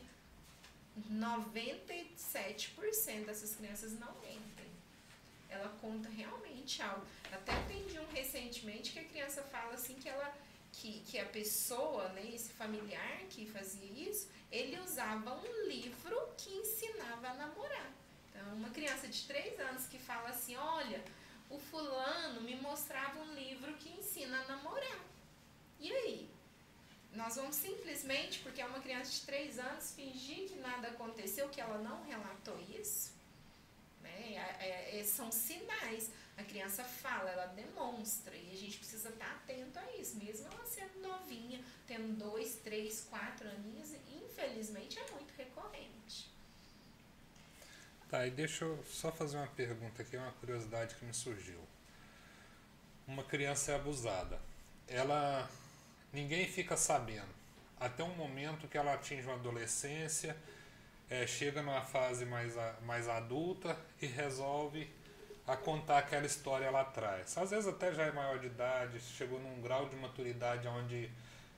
97% 1.12 3.24
dessas 3.24 3.56
crianças 3.56 3.98
não 3.98 4.14
mentem. 4.20 4.70
Ela 5.48 5.68
conta 5.80 6.08
realmente 6.08 6.80
algo. 6.82 7.06
Até 7.32 7.52
atendi 7.52 7.98
um 7.98 8.06
recentemente 8.08 8.92
que 8.92 8.98
a 8.98 9.04
criança 9.04 9.42
fala 9.42 9.74
assim 9.74 9.94
que 9.94 10.08
ela 10.08 10.34
que, 10.72 11.00
que 11.06 11.18
a 11.18 11.26
pessoa, 11.26 12.08
né, 12.10 12.30
esse 12.34 12.52
familiar 12.52 13.18
que 13.30 13.46
fazia 13.46 14.08
isso, 14.08 14.28
ele 14.50 14.78
usava 14.80 15.34
um 15.34 15.68
livro 15.68 16.28
que 16.36 16.50
ensinava 16.50 17.28
a 17.28 17.34
namorar. 17.34 17.92
Então, 18.30 18.54
uma 18.54 18.70
criança 18.70 19.06
de 19.06 19.24
3 19.24 19.60
anos 19.60 19.86
que 19.86 19.98
fala 19.98 20.30
assim, 20.30 20.56
olha, 20.56 21.04
o 21.48 21.58
fulano 21.58 22.40
me 22.40 22.56
mostrava 22.56 23.20
um 23.20 23.34
livro 23.34 23.72
que 23.74 23.90
ensina 23.90 24.40
a 24.40 24.48
namorar. 24.48 24.98
E 25.78 25.92
aí? 25.92 26.28
Nós 27.14 27.36
vamos 27.36 27.54
simplesmente, 27.56 28.40
porque 28.40 28.60
é 28.60 28.66
uma 28.66 28.80
criança 28.80 29.10
de 29.12 29.20
3 29.22 29.58
anos, 29.58 29.92
fingir 29.92 30.48
que 30.48 30.56
nada 30.56 30.88
aconteceu, 30.88 31.48
que 31.48 31.60
ela 31.60 31.78
não 31.78 32.02
relatou 32.04 32.58
isso? 32.68 33.12
Né? 34.02 34.34
É- 34.34 34.98
é- 34.98 35.04
são 35.04 35.30
sinais. 35.30 36.10
A 36.36 36.42
criança 36.42 36.82
fala, 36.82 37.30
ela 37.30 37.46
demonstra, 37.46 38.34
e 38.34 38.50
a 38.52 38.56
gente 38.56 38.78
precisa 38.78 39.08
estar 39.08 39.30
atento 39.30 39.78
a 39.78 39.96
isso, 39.96 40.16
mesmo 40.16 40.48
ela 40.48 40.66
sendo 40.66 41.00
novinha, 41.00 41.64
tendo 41.86 42.18
dois, 42.18 42.56
três, 42.56 43.06
quatro 43.08 43.48
aninhos, 43.48 43.90
infelizmente 44.12 44.98
é 44.98 45.10
muito 45.12 45.32
recorrente. 45.36 46.28
Tá, 48.10 48.26
e 48.26 48.30
deixa 48.30 48.64
eu 48.64 48.84
só 48.84 49.12
fazer 49.12 49.36
uma 49.36 49.46
pergunta 49.46 50.02
aqui, 50.02 50.16
uma 50.16 50.32
curiosidade 50.32 50.94
que 50.96 51.04
me 51.04 51.14
surgiu. 51.14 51.60
Uma 53.06 53.22
criança 53.24 53.72
é 53.72 53.74
abusada. 53.76 54.40
Ela. 54.88 55.48
Ninguém 56.14 56.46
fica 56.46 56.76
sabendo. 56.76 57.34
Até 57.78 58.02
um 58.02 58.14
momento 58.14 58.68
que 58.68 58.78
ela 58.78 58.94
atinge 58.94 59.26
uma 59.26 59.34
adolescência, 59.34 60.36
eh, 61.10 61.26
chega 61.26 61.60
numa 61.62 61.82
fase 61.82 62.24
mais, 62.24 62.54
mais 62.82 63.08
adulta 63.08 63.76
e 64.00 64.06
resolve 64.06 64.88
a 65.46 65.56
contar 65.56 65.98
aquela 65.98 66.24
história 66.24 66.70
lá 66.70 66.80
atrás. 66.80 67.36
Às 67.36 67.50
vezes 67.50 67.66
até 67.66 67.92
já 67.92 68.04
é 68.04 68.12
maior 68.12 68.38
de 68.38 68.46
idade, 68.46 68.98
chegou 69.00 69.38
num 69.38 69.60
grau 69.60 69.88
de 69.88 69.96
maturidade 69.96 70.66
onde 70.66 71.10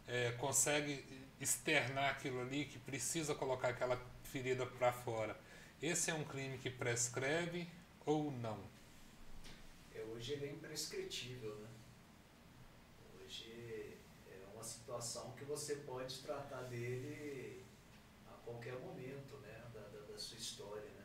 eh, 0.09 0.35
consegue 0.39 1.05
externar 1.41 2.11
aquilo 2.11 2.41
ali, 2.41 2.65
que 2.65 2.79
precisa 2.79 3.35
colocar 3.35 3.69
aquela 3.69 4.01
ferida 4.25 4.67
para 4.67 4.93
fora. 4.93 5.37
Esse 5.81 6.11
é 6.11 6.15
um 6.15 6.25
crime 6.25 6.59
que 6.59 6.71
prescreve 6.71 7.69
ou 8.05 8.31
não? 8.33 8.59
É, 9.95 10.03
hoje 10.03 10.33
ele 10.33 10.47
é 10.47 10.51
imprescritível, 10.51 11.55
né? 11.57 11.69
Hoje 13.21 13.97
é 14.29 14.39
uma 14.55 14.65
situação 14.91 15.33
que 15.33 15.45
você 15.45 15.75
pode 15.77 16.21
tratar 16.21 16.63
dele 16.63 17.65
a 18.29 18.35
qualquer 18.45 18.79
momento, 18.79 19.37
né? 19.39 19.61
Da, 19.75 19.81
da, 19.81 20.13
da 20.13 20.17
sua 20.19 20.39
história, 20.39 20.85
né? 20.97 21.05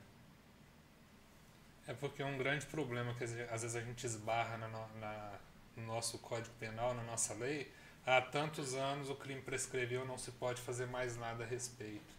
É 1.87 1.93
porque 1.93 2.21
é 2.21 2.25
um 2.25 2.37
grande 2.37 2.65
problema 2.67 3.13
que 3.15 3.23
às 3.23 3.31
vezes 3.33 3.75
a 3.75 3.81
gente 3.81 4.05
esbarra 4.05 4.55
na, 4.57 4.67
no- 4.67 4.99
na- 4.99 5.39
no 5.75 5.83
nosso 5.87 6.19
Código 6.19 6.53
Penal, 6.59 6.93
na 6.93 7.03
nossa 7.03 7.33
lei. 7.33 7.71
Há 8.05 8.21
tantos 8.21 8.75
anos 8.75 9.09
o 9.09 9.15
crime 9.15 9.41
prescreveu, 9.41 10.05
não 10.05 10.17
se 10.17 10.31
pode 10.31 10.61
fazer 10.61 10.85
mais 10.85 11.17
nada 11.17 11.43
a 11.43 11.47
respeito. 11.47 12.13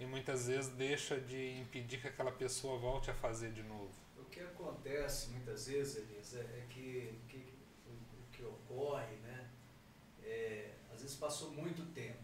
E 0.00 0.04
muitas 0.06 0.48
vezes 0.48 0.68
deixa 0.72 1.20
de 1.20 1.58
impedir 1.60 2.00
que 2.00 2.08
aquela 2.08 2.32
pessoa 2.32 2.76
volte 2.78 3.08
a 3.10 3.14
fazer 3.14 3.52
de 3.52 3.62
novo. 3.62 3.90
O 4.18 4.24
que 4.24 4.40
acontece 4.40 5.30
muitas 5.30 5.68
vezes, 5.68 5.96
Elisa, 6.10 6.40
é 6.40 6.66
que, 6.68 7.14
que 7.28 7.54
o, 7.86 8.32
que 8.32 8.42
ocorre, 8.42 9.14
vezes 11.12 11.18
passou 11.18 11.50
muito 11.52 11.84
tempo. 11.92 12.22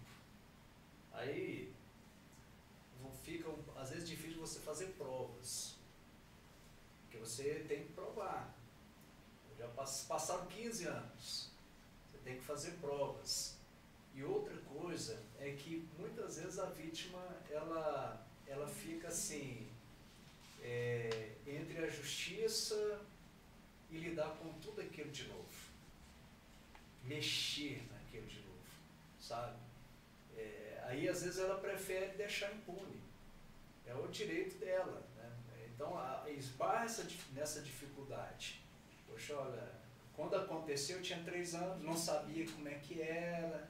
Aí 1.13 1.73
fica, 3.23 3.49
às 3.77 3.91
vezes, 3.91 4.09
difícil 4.09 4.41
você 4.41 4.61
fazer 4.61 4.87
provas. 4.97 5.75
Porque 7.03 7.19
você 7.19 7.65
tem 7.69 7.85
que 7.85 7.93
provar. 7.93 8.55
Já 9.59 9.69
pass- 9.69 10.05
passaram 10.09 10.47
15 10.47 10.87
anos. 10.87 11.51
Você 12.11 12.19
tem 12.25 12.37
que 12.37 12.45
fazer 12.45 12.73
provas. 12.81 13.57
E 14.15 14.23
outra 14.23 14.57
coisa 14.63 15.23
é 15.39 15.53
que 15.53 15.87
muitas 15.99 16.37
vezes 16.39 16.59
a 16.59 16.67
vítima 16.67 17.23
ela, 17.51 18.27
ela 18.47 18.67
fica 18.67 19.09
assim 19.09 19.69
é, 20.63 21.35
entre 21.47 21.79
a 21.85 21.89
justiça 21.89 23.01
e 23.91 23.99
lidar 23.99 24.31
com 24.39 24.53
tudo 24.61 24.81
aquilo 24.81 25.11
de 25.11 25.29
novo. 25.29 25.49
Mexer 27.05 27.87
naquilo 27.93 28.27
de 28.27 28.41
novo, 28.41 28.67
sabe? 29.21 29.57
É, 30.37 30.83
aí 30.87 31.08
às 31.19 31.25
vezes 31.25 31.41
ela 31.41 31.59
prefere 31.59 32.17
deixar 32.17 32.53
impune. 32.53 33.01
É 33.85 33.95
o 33.95 34.07
direito 34.07 34.57
dela. 34.59 35.03
Né? 35.17 35.31
Então 35.75 35.93
esbarra 36.29 36.87
nessa 37.33 37.61
dificuldade. 37.61 38.63
Poxa, 39.09 39.35
olha, 39.35 39.69
quando 40.15 40.37
aconteceu 40.37 40.99
eu 40.99 41.03
tinha 41.03 41.23
três 41.25 41.55
anos, 41.55 41.83
não 41.83 41.97
sabia 41.97 42.47
como 42.47 42.69
é 42.69 42.75
que 42.75 43.03
era. 43.03 43.69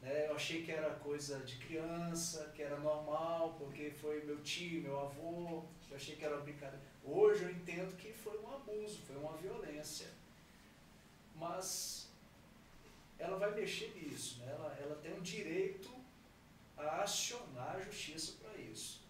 Né? 0.00 0.28
Eu 0.28 0.34
achei 0.34 0.62
que 0.62 0.72
era 0.72 0.94
coisa 0.94 1.40
de 1.40 1.56
criança, 1.56 2.50
que 2.54 2.62
era 2.62 2.78
normal, 2.78 3.56
porque 3.58 3.90
foi 3.90 4.24
meu 4.24 4.42
tio, 4.42 4.82
meu 4.82 4.98
avô, 4.98 5.64
eu 5.90 5.96
achei 5.96 6.16
que 6.16 6.24
era 6.24 6.38
brincadeira. 6.38 6.80
Hoje 7.04 7.42
eu 7.42 7.50
entendo 7.50 7.94
que 7.96 8.10
foi 8.12 8.38
um 8.38 8.54
abuso, 8.54 9.02
foi 9.06 9.16
uma 9.16 9.36
violência. 9.36 10.06
Mas 11.34 12.08
ela 13.18 13.36
vai 13.36 13.54
mexer 13.54 13.92
nisso, 13.94 14.38
né? 14.38 14.50
ela, 14.50 14.78
ela 14.80 14.94
tem 14.96 15.12
o 15.12 15.20
direito 15.20 15.99
a 16.88 17.02
acionar 17.02 17.76
a 17.76 17.80
justiça 17.80 18.32
para 18.42 18.56
isso. 18.58 19.00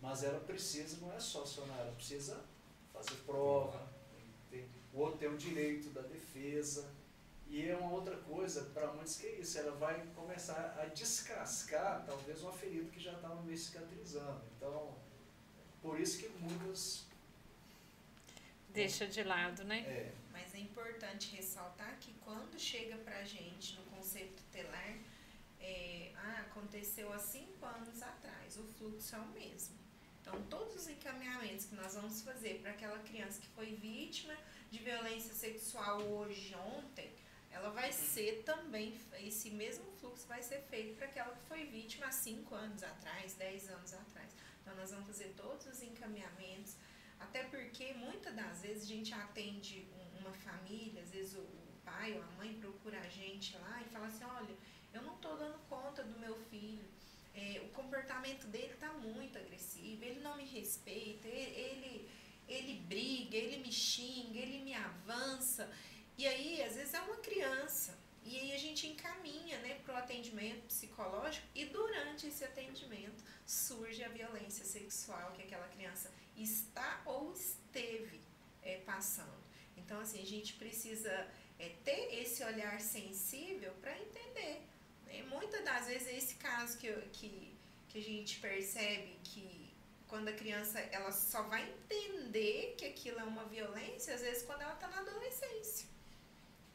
Mas 0.00 0.22
ela 0.22 0.40
precisa, 0.40 0.96
não 1.00 1.12
é 1.12 1.18
só 1.20 1.42
acionar, 1.42 1.78
ela 1.80 1.92
precisa 1.92 2.40
fazer 2.92 3.16
prova, 3.26 3.86
tem- 4.50 4.66
o 4.94 4.98
outro 5.00 5.18
tem 5.18 5.28
o 5.28 5.36
direito 5.36 5.90
da 5.90 6.02
defesa. 6.02 6.88
E 7.50 7.66
é 7.66 7.74
uma 7.74 7.92
outra 7.92 8.14
coisa, 8.18 8.62
para 8.74 8.92
muitos 8.92 9.16
que 9.16 9.26
é 9.26 9.40
isso, 9.40 9.58
ela 9.58 9.72
vai 9.76 10.06
começar 10.14 10.76
a 10.78 10.84
descascar 10.86 12.04
talvez 12.06 12.42
uma 12.42 12.52
ferida 12.52 12.90
que 12.90 13.00
já 13.00 13.12
estava 13.14 13.40
meio 13.42 13.56
cicatrizando. 13.56 14.42
Então, 14.56 14.94
por 15.80 15.98
isso 15.98 16.18
que 16.18 16.28
muitos 16.38 17.06
deixa 18.68 19.06
de 19.06 19.22
lado, 19.22 19.64
né? 19.64 19.78
É, 19.80 20.12
Mas 20.30 20.54
é 20.54 20.58
importante 20.58 21.34
ressaltar 21.34 21.96
que 21.98 22.12
quando 22.24 22.58
chega 22.58 22.96
pra 22.98 23.24
gente 23.24 23.74
no 23.76 23.82
conceito 23.86 24.34
tutelar, 24.42 24.96
é, 25.60 26.07
ah, 26.28 26.40
aconteceu 26.48 27.12
há 27.12 27.18
cinco 27.18 27.64
anos 27.64 28.02
atrás, 28.02 28.56
o 28.58 28.64
fluxo 28.64 29.14
é 29.16 29.18
o 29.18 29.28
mesmo. 29.28 29.76
Então, 30.20 30.34
todos 30.54 30.74
os 30.76 30.88
encaminhamentos 30.88 31.64
que 31.66 31.74
nós 31.74 31.94
vamos 31.94 32.20
fazer 32.22 32.60
para 32.60 32.72
aquela 32.72 32.98
criança 32.98 33.40
que 33.40 33.48
foi 33.48 33.74
vítima 33.76 34.34
de 34.70 34.78
violência 34.78 35.32
sexual 35.34 36.02
hoje, 36.02 36.54
ontem, 36.76 37.10
ela 37.50 37.70
vai 37.70 37.90
ser 37.92 38.42
também, 38.44 38.86
esse 39.20 39.50
mesmo 39.50 39.86
fluxo 39.98 40.26
vai 40.26 40.42
ser 40.42 40.60
feito 40.72 40.96
para 40.96 41.06
aquela 41.06 41.34
que 41.34 41.46
foi 41.48 41.64
vítima 41.64 42.06
há 42.06 42.12
cinco 42.12 42.54
anos 42.54 42.82
atrás, 42.82 43.34
10 43.34 43.70
anos 43.70 43.92
atrás. 43.94 44.30
Então, 44.60 44.74
nós 44.76 44.90
vamos 44.90 45.06
fazer 45.06 45.32
todos 45.34 45.66
os 45.66 45.82
encaminhamentos, 45.82 46.74
até 47.18 47.44
porque 47.44 47.94
muitas 47.94 48.34
das 48.34 48.60
vezes 48.60 48.82
a 48.84 48.86
gente 48.86 49.14
atende 49.14 49.88
um- 49.98 50.18
uma 50.20 50.32
família, 50.34 51.02
às 51.02 51.10
vezes 51.10 51.34
o 51.36 51.46
pai 51.84 52.12
ou 52.18 52.22
a 52.22 52.30
mãe 52.32 52.52
procura 52.60 53.00
a 53.00 53.08
gente 53.08 53.56
lá 53.56 53.80
e 53.80 53.88
fala 53.88 54.06
assim, 54.08 54.24
olha, 54.24 54.54
eu 54.92 55.02
não 55.02 55.14
estou 55.14 55.36
dando 55.36 55.58
conta 55.68 56.02
do 56.02 56.18
meu 56.18 56.36
filho, 56.50 56.84
é, 57.34 57.60
o 57.64 57.68
comportamento 57.68 58.46
dele 58.48 58.72
está 58.74 58.92
muito 58.94 59.38
agressivo, 59.38 60.02
ele 60.04 60.20
não 60.20 60.36
me 60.36 60.44
respeita, 60.44 61.28
ele, 61.28 62.08
ele, 62.48 62.80
briga, 62.88 63.36
ele 63.36 63.58
me 63.58 63.72
xinga, 63.72 64.38
ele 64.38 64.64
me 64.64 64.74
avança. 64.74 65.70
E 66.16 66.26
aí, 66.26 66.62
às 66.62 66.74
vezes, 66.74 66.94
é 66.94 67.00
uma 67.00 67.16
criança. 67.18 67.96
E 68.24 68.38
aí 68.38 68.52
a 68.52 68.58
gente 68.58 68.86
encaminha 68.86 69.58
né, 69.60 69.74
para 69.84 69.94
o 69.94 69.96
atendimento 69.96 70.66
psicológico 70.66 71.46
e 71.54 71.64
durante 71.64 72.26
esse 72.26 72.44
atendimento 72.44 73.24
surge 73.46 74.04
a 74.04 74.08
violência 74.08 74.64
sexual 74.66 75.32
que 75.32 75.42
aquela 75.42 75.66
criança 75.68 76.12
está 76.36 77.00
ou 77.06 77.32
esteve 77.32 78.20
é, 78.62 78.78
passando. 78.78 79.42
Então, 79.78 80.00
assim, 80.00 80.20
a 80.20 80.26
gente 80.26 80.54
precisa 80.54 81.26
é, 81.58 81.70
ter 81.84 82.20
esse 82.20 82.44
olhar 82.44 82.78
sensível 82.80 83.72
para 83.80 83.98
entender. 83.98 84.62
Né? 85.08 85.22
Muitas 85.24 85.64
das 85.64 85.86
vezes, 85.86 86.08
esse 86.08 86.34
caso 86.36 86.78
que, 86.78 86.92
que, 87.12 87.56
que 87.88 87.98
a 87.98 88.02
gente 88.02 88.38
percebe 88.38 89.18
que 89.24 89.74
quando 90.06 90.28
a 90.28 90.32
criança 90.32 90.78
ela 90.78 91.12
só 91.12 91.42
vai 91.42 91.68
entender 91.68 92.74
que 92.78 92.86
aquilo 92.86 93.18
é 93.20 93.24
uma 93.24 93.44
violência, 93.44 94.14
às 94.14 94.20
vezes, 94.20 94.42
quando 94.44 94.62
ela 94.62 94.74
está 94.74 94.88
na 94.88 95.00
adolescência 95.00 95.88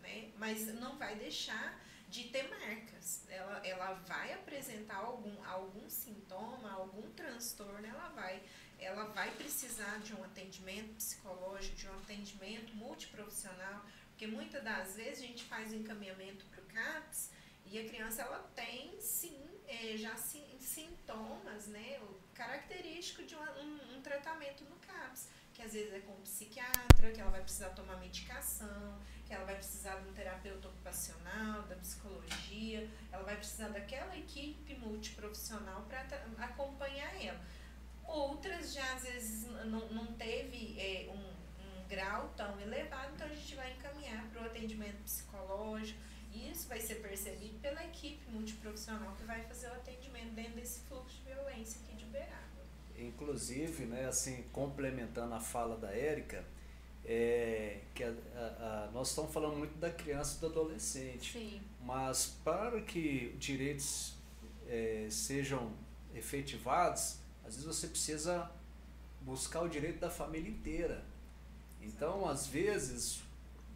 né? 0.03 0.29
Mas 0.37 0.67
não 0.75 0.97
vai 0.97 1.15
deixar 1.15 1.81
de 2.09 2.25
ter 2.25 2.47
marcas. 2.47 3.23
Ela, 3.27 3.65
ela 3.65 3.93
vai 4.05 4.33
apresentar 4.33 4.97
algum, 4.97 5.43
algum 5.45 5.89
sintoma, 5.89 6.71
algum 6.71 7.09
transtorno, 7.13 7.87
ela 7.87 8.09
vai, 8.09 8.43
ela 8.77 9.05
vai 9.05 9.31
precisar 9.31 9.99
de 10.01 10.13
um 10.13 10.23
atendimento 10.23 10.93
psicológico, 10.95 11.75
de 11.75 11.87
um 11.87 11.97
atendimento 11.97 12.75
multiprofissional, 12.75 13.83
porque 14.09 14.27
muitas 14.27 14.63
das 14.63 14.95
vezes 14.95 15.23
a 15.23 15.27
gente 15.27 15.43
faz 15.45 15.71
o 15.71 15.75
encaminhamento 15.75 16.45
para 16.45 16.61
o 16.61 16.65
CAPS 16.65 17.31
e 17.73 17.79
a 17.79 17.89
criança 17.89 18.21
ela 18.21 18.39
tem 18.55 18.95
sim 19.01 19.39
eh, 19.67 19.97
já 19.97 20.15
sim, 20.15 20.45
sintomas, 20.59 21.67
né, 21.67 21.99
característico 22.35 23.23
de 23.23 23.33
uma- 23.33 23.51
um, 23.59 23.97
um 23.97 24.01
tratamento 24.01 24.63
no 24.65 24.75
CAPS, 24.75 25.29
que 25.53 25.61
às 25.63 25.73
vezes 25.73 25.91
é 25.93 25.99
com 26.01 26.13
um 26.13 26.21
psiquiatra, 26.21 27.11
que 27.11 27.19
ela 27.19 27.31
vai 27.31 27.41
precisar 27.41 27.69
tomar 27.69 27.97
medicação, 27.97 28.99
que 29.25 29.33
ela 29.33 29.45
vai 29.45 29.55
precisar 29.55 29.95
de 29.95 30.07
um 30.09 30.13
terapeuta 30.13 30.67
ocupacional, 30.67 31.63
da 31.63 31.75
psicologia, 31.77 32.87
ela 33.11 33.23
vai 33.23 33.35
precisar 33.37 33.69
daquela 33.69 34.15
equipe 34.17 34.75
multiprofissional 34.75 35.81
para 35.83 36.01
acompanhar 36.45 37.11
ela. 37.23 37.41
Outras 38.05 38.73
já 38.73 38.93
às 38.93 39.03
vezes 39.03 39.47
não, 39.65 39.87
não 39.89 40.13
teve 40.13 40.79
é, 40.79 41.09
um, 41.09 41.33
um 41.65 41.87
grau 41.87 42.31
tão 42.37 42.59
elevado, 42.59 43.13
então 43.15 43.25
a 43.25 43.33
gente 43.33 43.55
vai 43.55 43.71
encaminhar 43.73 44.27
para 44.29 44.43
o 44.43 44.45
atendimento 44.45 45.01
psicológico. 45.03 45.99
E 46.33 46.49
isso 46.51 46.67
vai 46.67 46.79
ser 46.79 46.95
percebido 46.95 47.59
pela 47.59 47.83
equipe 47.85 48.29
multiprofissional 48.31 49.13
que 49.15 49.23
vai 49.23 49.43
fazer 49.43 49.67
o 49.67 49.73
atendimento 49.73 50.33
dentro 50.33 50.53
desse 50.55 50.79
fluxo 50.81 51.17
de 51.17 51.31
violência 51.33 51.79
aqui 51.83 51.95
de 51.95 52.05
Uberaba. 52.05 52.41
Inclusive, 52.97 53.85
né, 53.85 54.05
assim, 54.07 54.43
complementando 54.51 55.33
a 55.35 55.39
fala 55.39 55.77
da 55.77 55.91
Érica, 55.91 56.43
é, 57.05 57.81
que 57.93 58.03
a- 58.03 58.13
a- 58.35 58.85
a- 58.87 58.91
nós 58.93 59.09
estamos 59.09 59.31
falando 59.33 59.57
muito 59.57 59.77
da 59.77 59.91
criança 59.91 60.37
e 60.37 60.39
do 60.39 60.47
adolescente, 60.47 61.33
Sim. 61.33 61.61
mas 61.81 62.37
para 62.43 62.81
que 62.81 63.35
direitos 63.37 64.13
é, 64.65 65.07
sejam 65.11 65.73
efetivados, 66.15 67.17
às 67.43 67.55
vezes 67.55 67.65
você 67.65 67.87
precisa 67.87 68.49
buscar 69.21 69.61
o 69.61 69.67
direito 69.67 69.99
da 69.99 70.09
família 70.09 70.49
inteira. 70.49 71.03
Então, 71.81 72.25
às 72.27 72.47
vezes, 72.47 73.21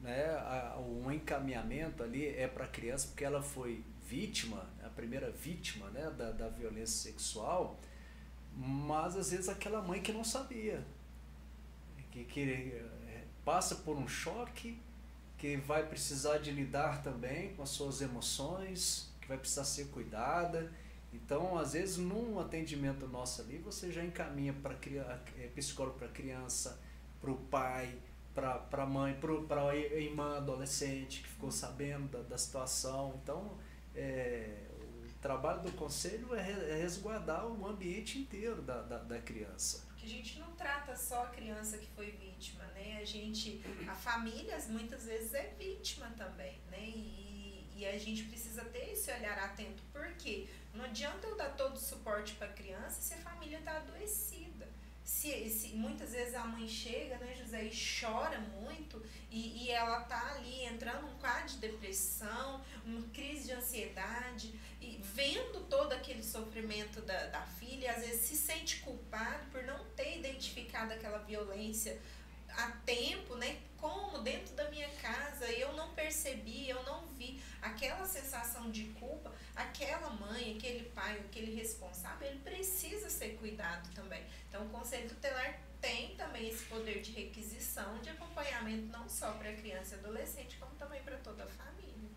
né, 0.08 0.26
a- 0.38 0.78
um 0.80 1.12
encaminhamento 1.12 2.04
ali 2.04 2.28
é 2.28 2.48
para 2.48 2.66
a 2.66 2.70
criança 2.70 3.08
porque 3.10 3.26
ela 3.26 3.42
foi 3.44 3.84
vítima, 4.08 4.66
a 4.84 4.90
primeira 4.90 5.32
vítima 5.32 5.90
né, 5.92 6.12
da, 6.18 6.32
da 6.32 6.50
violência 6.50 7.12
sexual, 7.12 7.80
mas 8.56 9.18
às 9.18 9.32
vezes 9.32 9.50
aquela 9.50 9.82
mãe 9.82 10.02
que 10.02 10.14
não 10.14 10.24
sabia, 10.24 10.84
que, 12.12 12.24
que 12.26 12.42
eh, 12.74 13.24
passa 13.46 13.76
por 13.76 13.98
um 13.98 14.08
choque, 14.08 14.80
que 15.38 15.58
vai 15.58 15.86
precisar 15.88 16.40
de 16.40 16.52
lidar 16.52 17.04
também 17.04 17.54
com 17.56 17.64
as 17.64 17.70
suas 17.70 18.02
emoções, 18.02 19.12
que 19.22 19.28
vai 19.28 19.38
precisar 19.38 19.66
ser 19.66 19.88
cuidada. 19.90 20.72
Então, 21.14 21.58
às 21.58 21.74
vezes, 21.74 21.98
num 21.98 22.40
atendimento 22.40 23.08
nosso 23.08 23.42
ali, 23.42 23.58
você 23.60 23.92
já 23.92 24.04
encaminha 24.04 24.54
para 24.54 24.76
psicólogo 25.56 25.98
para 26.00 26.08
criança, 26.10 26.80
para 27.22 27.32
o 27.32 27.38
pai, 27.38 27.96
para 28.38 28.84
a 28.84 28.86
mãe, 28.86 29.20
para 29.48 29.70
a 29.70 29.76
irmã 29.76 30.38
adolescente 30.38 31.22
que 31.22 31.28
ficou 31.28 31.52
sabendo 31.52 32.08
da, 32.10 32.22
da 32.22 32.38
situação. 32.38 33.20
Então, 33.24 33.58
é, 33.96 34.68
o 35.10 35.20
trabalho 35.20 35.64
do 35.64 35.72
conselho 35.72 36.36
é 36.36 36.42
é 36.42 36.78
resguardar 36.80 37.48
o 37.48 37.68
ambiente 37.68 38.20
inteiro 38.20 38.62
da, 38.62 38.84
da, 38.84 38.98
da 39.00 39.20
criança. 39.20 39.84
Porque 39.88 40.06
a 40.06 40.10
gente 40.10 40.40
não 40.40 40.52
trata 40.52 40.96
só 40.96 41.24
a 41.24 41.28
criança 41.28 41.80
que 41.80 41.88
foi 41.88 42.12
vítima, 42.12 42.64
né? 42.76 43.00
A 43.02 43.06
gente, 43.06 43.62
a 43.88 43.96
família 43.96 44.56
muitas 44.70 45.06
vezes 45.06 45.34
é 45.34 45.56
vítima 45.58 46.06
também, 46.16 46.60
né? 46.70 46.80
E, 46.80 47.68
e 47.76 47.86
a 47.86 47.98
gente 47.98 48.24
precisa 48.24 48.64
ter 48.66 48.92
esse 48.92 49.12
olhar 49.12 49.38
atento, 49.40 49.82
porque 49.92 50.48
não 50.74 50.86
adianta 50.86 51.26
eu 51.26 51.36
dar 51.36 51.56
todo 51.56 51.76
o 51.76 51.80
suporte 51.80 52.36
para 52.36 52.48
a 52.48 52.54
criança 52.54 53.02
se 53.02 53.14
a 53.16 53.18
família 53.18 53.58
está 53.58 53.78
adoecida. 53.78 54.47
Se, 55.08 55.50
se, 55.50 55.70
muitas 55.70 56.12
vezes 56.12 56.36
a 56.36 56.44
mãe 56.44 56.68
chega, 56.68 57.18
né, 57.18 57.34
José, 57.34 57.64
e 57.64 57.72
chora 57.72 58.40
muito, 58.40 59.02
e, 59.32 59.64
e 59.64 59.72
ela 59.72 60.02
tá 60.02 60.34
ali 60.36 60.66
entrando 60.66 61.04
num 61.04 61.18
quadro 61.18 61.48
de 61.48 61.60
depressão, 61.60 62.62
uma 62.84 63.02
crise 63.14 63.46
de 63.46 63.54
ansiedade, 63.54 64.54
e 64.82 65.00
vendo 65.02 65.66
todo 65.70 65.94
aquele 65.94 66.22
sofrimento 66.22 67.00
da, 67.04 67.28
da 67.28 67.42
filha, 67.42 67.94
às 67.94 68.02
vezes 68.02 68.28
se 68.28 68.36
sente 68.36 68.82
culpado 68.82 69.50
por 69.50 69.64
não 69.64 69.82
ter 69.96 70.18
identificado 70.20 70.92
aquela 70.92 71.20
violência 71.20 71.98
a 72.58 72.72
tempo, 72.86 73.36
né? 73.36 73.60
Como 73.78 74.18
dentro 74.20 74.56
da 74.56 74.70
minha 74.72 74.90
casa 75.02 75.46
eu 75.52 75.72
não 75.74 75.94
percebi, 75.94 76.68
eu 76.68 76.82
não 76.84 77.06
vi 77.10 77.40
aquela 77.62 78.06
sensação 78.06 78.72
de 78.72 78.86
culpa, 79.00 79.32
aquela 79.56 80.10
mãe, 80.10 80.58
aquele 80.58 80.90
pai, 80.90 81.20
aquele 81.20 81.56
responsável, 81.56 82.28
ele 82.28 82.40
precisa 82.40 83.10
ser 83.10 83.38
cuidado 83.38 83.88
também. 83.94 84.24
Então 84.50 84.66
o 84.66 84.70
Conselho 84.70 85.08
Tutelar 85.08 85.60
tem 85.80 86.16
também 86.16 86.50
esse 86.50 86.66
poder 86.66 87.02
de 87.02 87.12
requisição, 87.12 88.00
de 88.00 88.10
acompanhamento 88.10 88.88
não 88.88 89.08
só 89.08 89.32
para 89.34 89.54
criança 89.54 89.96
e 89.96 90.00
adolescente, 90.00 90.58
como 90.58 90.74
também 90.76 91.02
para 91.04 91.18
toda 91.18 91.44
a 91.44 91.48
família. 91.48 92.10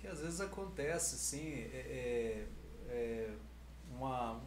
Que 0.00 0.08
às 0.08 0.20
vezes 0.20 0.40
acontece 0.40 1.14
assim, 1.14 1.52
é, 1.72 2.46
é, 2.88 2.92
é, 2.92 3.34
uma, 3.92 4.42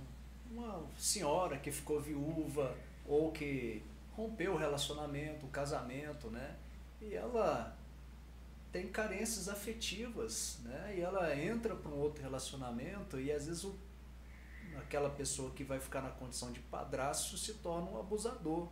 uma 0.51 0.85
senhora 0.97 1.57
que 1.57 1.71
ficou 1.71 2.01
viúva 2.01 2.77
ou 3.05 3.31
que 3.31 3.81
rompeu 4.17 4.55
o 4.55 4.57
relacionamento, 4.57 5.45
o 5.45 5.49
casamento, 5.49 6.31
né? 6.31 6.55
E 6.99 7.13
ela 7.13 7.77
tem 8.71 8.87
carências 8.87 9.47
afetivas, 9.47 10.57
né? 10.63 10.95
E 10.97 11.01
ela 11.01 11.33
entra 11.39 11.75
para 11.75 11.91
um 11.91 11.99
outro 11.99 12.23
relacionamento 12.23 13.19
e 13.19 13.31
às 13.31 13.45
vezes 13.45 13.63
o, 13.63 13.77
aquela 14.79 15.11
pessoa 15.11 15.51
que 15.51 15.63
vai 15.63 15.79
ficar 15.79 16.01
na 16.01 16.09
condição 16.09 16.51
de 16.51 16.59
padrasto 16.61 17.37
se 17.37 17.53
torna 17.55 17.91
um 17.91 17.99
abusador. 17.99 18.67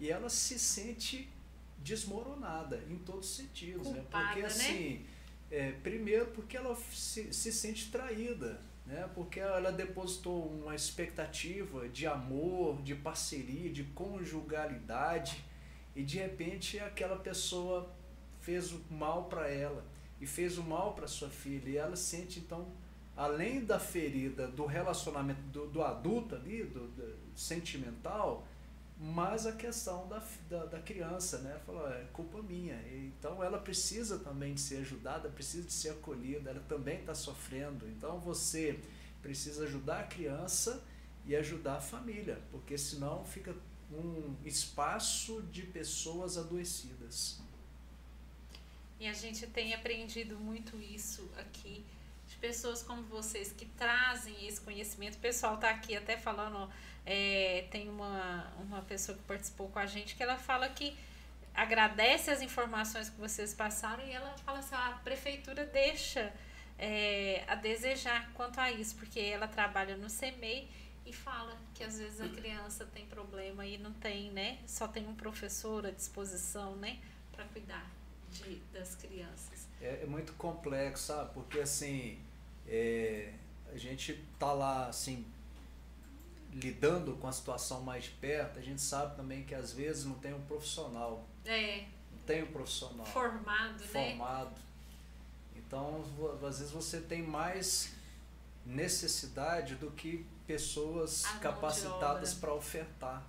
E 0.00 0.10
ela 0.10 0.28
se 0.28 0.58
sente 0.58 1.30
desmoronada 1.78 2.82
em 2.90 2.98
todos 2.98 3.30
os 3.30 3.36
sentidos, 3.36 3.86
né? 3.88 4.00
Culpada, 4.00 4.26
Porque 4.26 4.40
né? 4.40 4.46
assim, 4.46 5.06
é, 5.48 5.70
primeiro 5.70 6.26
porque 6.32 6.56
ela 6.56 6.74
se, 6.74 7.32
se 7.32 7.52
sente 7.52 7.88
traída, 7.88 8.60
né? 8.86 9.08
Porque 9.14 9.40
ela 9.40 9.70
depositou 9.70 10.48
uma 10.48 10.74
expectativa 10.74 11.88
de 11.88 12.06
amor, 12.06 12.82
de 12.82 12.94
parceria, 12.94 13.70
de 13.70 13.84
conjugalidade 13.84 15.44
e 15.94 16.02
de 16.02 16.18
repente 16.18 16.78
aquela 16.78 17.16
pessoa 17.16 17.90
fez 18.40 18.72
o 18.72 18.80
mal 18.90 19.24
para 19.24 19.48
ela 19.48 19.84
e 20.20 20.26
fez 20.26 20.58
o 20.58 20.62
mal 20.62 20.94
para 20.94 21.06
sua 21.06 21.28
filha 21.28 21.68
e 21.68 21.76
ela 21.76 21.96
sente 21.96 22.40
então 22.40 22.72
além 23.16 23.64
da 23.64 23.78
ferida 23.78 24.48
do 24.48 24.64
relacionamento 24.64 25.42
do, 25.42 25.66
do 25.66 25.82
adulto 25.82 26.34
ali, 26.34 26.64
do, 26.64 26.88
do 26.88 27.14
sentimental, 27.34 28.46
mas 29.04 29.48
a 29.48 29.52
questão 29.52 30.06
da, 30.06 30.22
da, 30.48 30.64
da 30.66 30.78
criança, 30.78 31.38
né? 31.38 31.60
Falou, 31.66 31.88
é 31.88 32.04
culpa 32.12 32.40
minha. 32.40 32.80
Então 32.86 33.42
ela 33.42 33.58
precisa 33.58 34.20
também 34.20 34.54
de 34.54 34.60
ser 34.60 34.76
ajudada, 34.76 35.28
precisa 35.28 35.66
de 35.66 35.72
ser 35.72 35.88
acolhida, 35.90 36.50
ela 36.50 36.62
também 36.68 37.00
está 37.00 37.12
sofrendo. 37.12 37.88
Então 37.88 38.20
você 38.20 38.78
precisa 39.20 39.64
ajudar 39.64 40.00
a 40.00 40.04
criança 40.04 40.84
e 41.26 41.34
ajudar 41.34 41.78
a 41.78 41.80
família, 41.80 42.40
porque 42.52 42.78
senão 42.78 43.24
fica 43.24 43.52
um 43.90 44.36
espaço 44.44 45.42
de 45.50 45.62
pessoas 45.62 46.38
adoecidas. 46.38 47.40
E 49.00 49.08
a 49.08 49.12
gente 49.12 49.48
tem 49.48 49.74
aprendido 49.74 50.38
muito 50.38 50.80
isso 50.80 51.28
aqui, 51.36 51.84
pessoas 52.42 52.82
como 52.82 53.02
vocês 53.04 53.52
que 53.52 53.64
trazem 53.64 54.34
esse 54.46 54.60
conhecimento. 54.60 55.14
O 55.14 55.20
pessoal 55.20 55.54
está 55.54 55.70
aqui 55.70 55.96
até 55.96 56.16
falando, 56.18 56.68
é, 57.06 57.68
tem 57.70 57.88
uma, 57.88 58.52
uma 58.58 58.82
pessoa 58.82 59.16
que 59.16 59.22
participou 59.22 59.68
com 59.68 59.78
a 59.78 59.86
gente 59.86 60.16
que 60.16 60.22
ela 60.22 60.36
fala 60.36 60.68
que 60.68 60.96
agradece 61.54 62.32
as 62.32 62.42
informações 62.42 63.08
que 63.08 63.20
vocês 63.20 63.54
passaram 63.54 64.04
e 64.04 64.10
ela 64.10 64.36
fala 64.38 64.58
assim, 64.58 64.74
ah, 64.74 64.88
a 64.88 64.98
prefeitura 65.04 65.64
deixa 65.64 66.32
é, 66.78 67.44
a 67.46 67.54
desejar 67.54 68.32
quanto 68.34 68.58
a 68.58 68.72
isso, 68.72 68.96
porque 68.96 69.20
ela 69.20 69.46
trabalha 69.46 69.96
no 69.96 70.10
CEMEI 70.10 70.68
e 71.06 71.12
fala 71.12 71.56
que 71.74 71.84
às 71.84 71.98
vezes 71.98 72.20
a 72.20 72.28
criança 72.28 72.84
tem 72.86 73.06
problema 73.06 73.64
e 73.64 73.78
não 73.78 73.92
tem, 73.92 74.30
né? 74.30 74.58
Só 74.66 74.88
tem 74.88 75.06
um 75.06 75.14
professor 75.14 75.86
à 75.86 75.90
disposição, 75.90 76.74
né? 76.76 76.98
Para 77.32 77.44
cuidar 77.46 77.88
de, 78.30 78.56
das 78.72 78.94
crianças. 78.94 79.68
É, 79.80 80.00
é, 80.02 80.06
muito 80.06 80.32
complexo, 80.34 81.06
sabe? 81.06 81.34
Porque 81.34 81.60
assim, 81.60 82.18
é, 82.72 83.34
a 83.70 83.76
gente 83.76 84.14
tá 84.38 84.50
lá, 84.50 84.86
assim, 84.86 85.26
lidando 86.54 87.14
com 87.16 87.28
a 87.28 87.32
situação 87.32 87.82
mais 87.82 88.04
de 88.04 88.10
perto, 88.12 88.58
a 88.58 88.62
gente 88.62 88.80
sabe 88.80 89.14
também 89.14 89.44
que 89.44 89.54
às 89.54 89.74
vezes 89.74 90.06
não 90.06 90.14
tem 90.14 90.32
um 90.32 90.40
profissional. 90.40 91.28
É. 91.44 91.84
Não 92.10 92.18
tem 92.26 92.42
um 92.42 92.46
profissional. 92.46 93.04
Formado, 93.04 93.78
formado. 93.78 93.80
né? 93.80 94.10
Formado. 94.16 94.60
Então, 95.54 96.02
às 96.48 96.58
vezes 96.58 96.72
você 96.72 96.98
tem 96.98 97.22
mais 97.22 97.92
necessidade 98.64 99.74
do 99.74 99.90
que 99.90 100.24
pessoas 100.46 101.26
capacitadas 101.42 102.32
para 102.32 102.54
ofertar. 102.54 103.26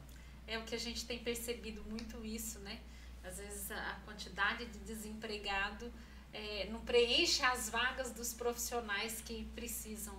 É 0.47 0.57
o 0.57 0.63
que 0.63 0.75
a 0.75 0.79
gente 0.79 1.05
tem 1.05 1.19
percebido 1.19 1.83
muito 1.83 2.23
isso, 2.23 2.59
né? 2.59 2.79
Às 3.23 3.37
vezes 3.39 3.71
a 3.71 3.99
quantidade 4.05 4.65
de 4.65 4.79
desempregado 4.79 5.91
é, 6.33 6.67
não 6.71 6.81
preenche 6.81 7.43
as 7.43 7.69
vagas 7.69 8.11
dos 8.11 8.33
profissionais 8.33 9.21
que 9.21 9.45
precisam 9.55 10.15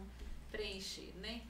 preencher, 0.50 1.12
né? 1.16 1.42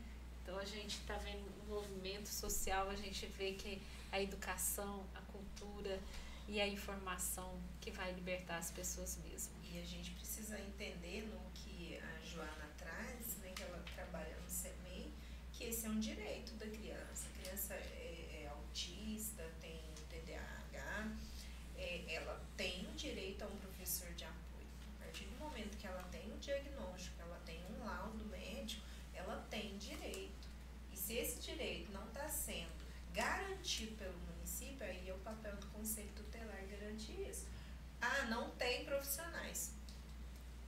Então 0.42 0.58
a 0.58 0.64
gente 0.64 0.98
está 0.98 1.16
vendo 1.18 1.46
o 1.62 1.68
movimento 1.68 2.28
social, 2.28 2.88
a 2.88 2.96
gente 2.96 3.26
vê 3.26 3.52
que 3.52 3.80
a 4.10 4.20
educação, 4.20 5.04
a 5.14 5.20
cultura 5.32 6.00
e 6.46 6.60
a 6.60 6.68
informação 6.68 7.58
que 7.80 7.90
vai 7.90 8.12
libertar 8.12 8.58
as 8.58 8.70
pessoas 8.70 9.18
mesmo. 9.28 9.52
E 9.64 9.78
a 9.78 9.84
gente 9.84 10.10
precisa 10.12 10.58
entender 10.60 11.22
no 11.22 11.40
que 11.52 11.98
a 11.98 12.24
Joana 12.24 12.70
traz, 12.76 13.36
né, 13.38 13.52
que 13.54 13.62
ela 13.62 13.82
trabalha 13.94 14.36
no 14.42 14.48
CEMEI, 14.48 15.10
que 15.52 15.64
esse 15.64 15.86
é 15.86 15.88
um 15.88 16.00
direito 16.00 16.52
da 16.54 16.66
criança 16.66 17.74
é, 17.74 18.42
é 18.42 18.48
autista, 18.50 19.42
tem 19.60 19.80
TDAH, 20.10 21.16
é, 21.76 22.04
ela 22.14 22.40
tem 22.56 22.86
o 22.86 22.92
direito 22.92 23.42
a 23.42 23.46
um 23.46 23.56
professor 23.56 24.12
de 24.14 24.24
apoio. 24.24 24.66
A 24.96 25.04
partir 25.04 25.24
do 25.24 25.36
momento 25.38 25.76
que 25.76 25.86
ela 25.86 26.02
tem 26.10 26.32
o 26.32 26.38
diagnóstico, 26.38 27.20
ela 27.20 27.40
tem 27.44 27.60
um 27.70 27.84
laudo 27.84 28.24
médico, 28.26 28.82
ela 29.14 29.44
tem 29.50 29.76
direito. 29.78 30.48
E 30.92 30.96
se 30.96 31.14
esse 31.14 31.40
direito 31.40 31.92
não 31.92 32.06
está 32.08 32.28
sendo 32.28 32.84
garantido 33.12 33.96
pelo 33.96 34.16
município, 34.18 34.84
aí 34.84 35.08
é 35.08 35.14
o 35.14 35.18
papel 35.18 35.56
do 35.56 35.66
Conselho 35.68 36.10
Tutelar 36.16 36.64
garantir 36.66 37.28
isso. 37.28 37.46
Ah, 38.00 38.24
não 38.24 38.50
tem 38.50 38.84
profissionais. 38.84 39.72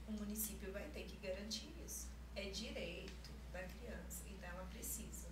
O 0.07 0.13
município 0.13 0.73
vai 0.73 0.85
ter 0.95 1.05
que 1.05 1.17
garantir 1.17 1.69
isso. 1.85 2.09
É 2.35 2.45
direito 2.51 3.31
da 3.53 3.63
criança, 3.63 4.23
então 4.29 4.49
ela 4.49 4.65
precisa. 4.67 5.29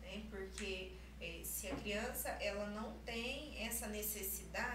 Né? 0.00 0.24
Porque 0.30 0.92
é, 1.20 1.40
se 1.44 1.68
a 1.68 1.76
criança 1.76 2.28
ela 2.40 2.66
não 2.70 2.98
tem 3.00 3.64
essa 3.64 3.86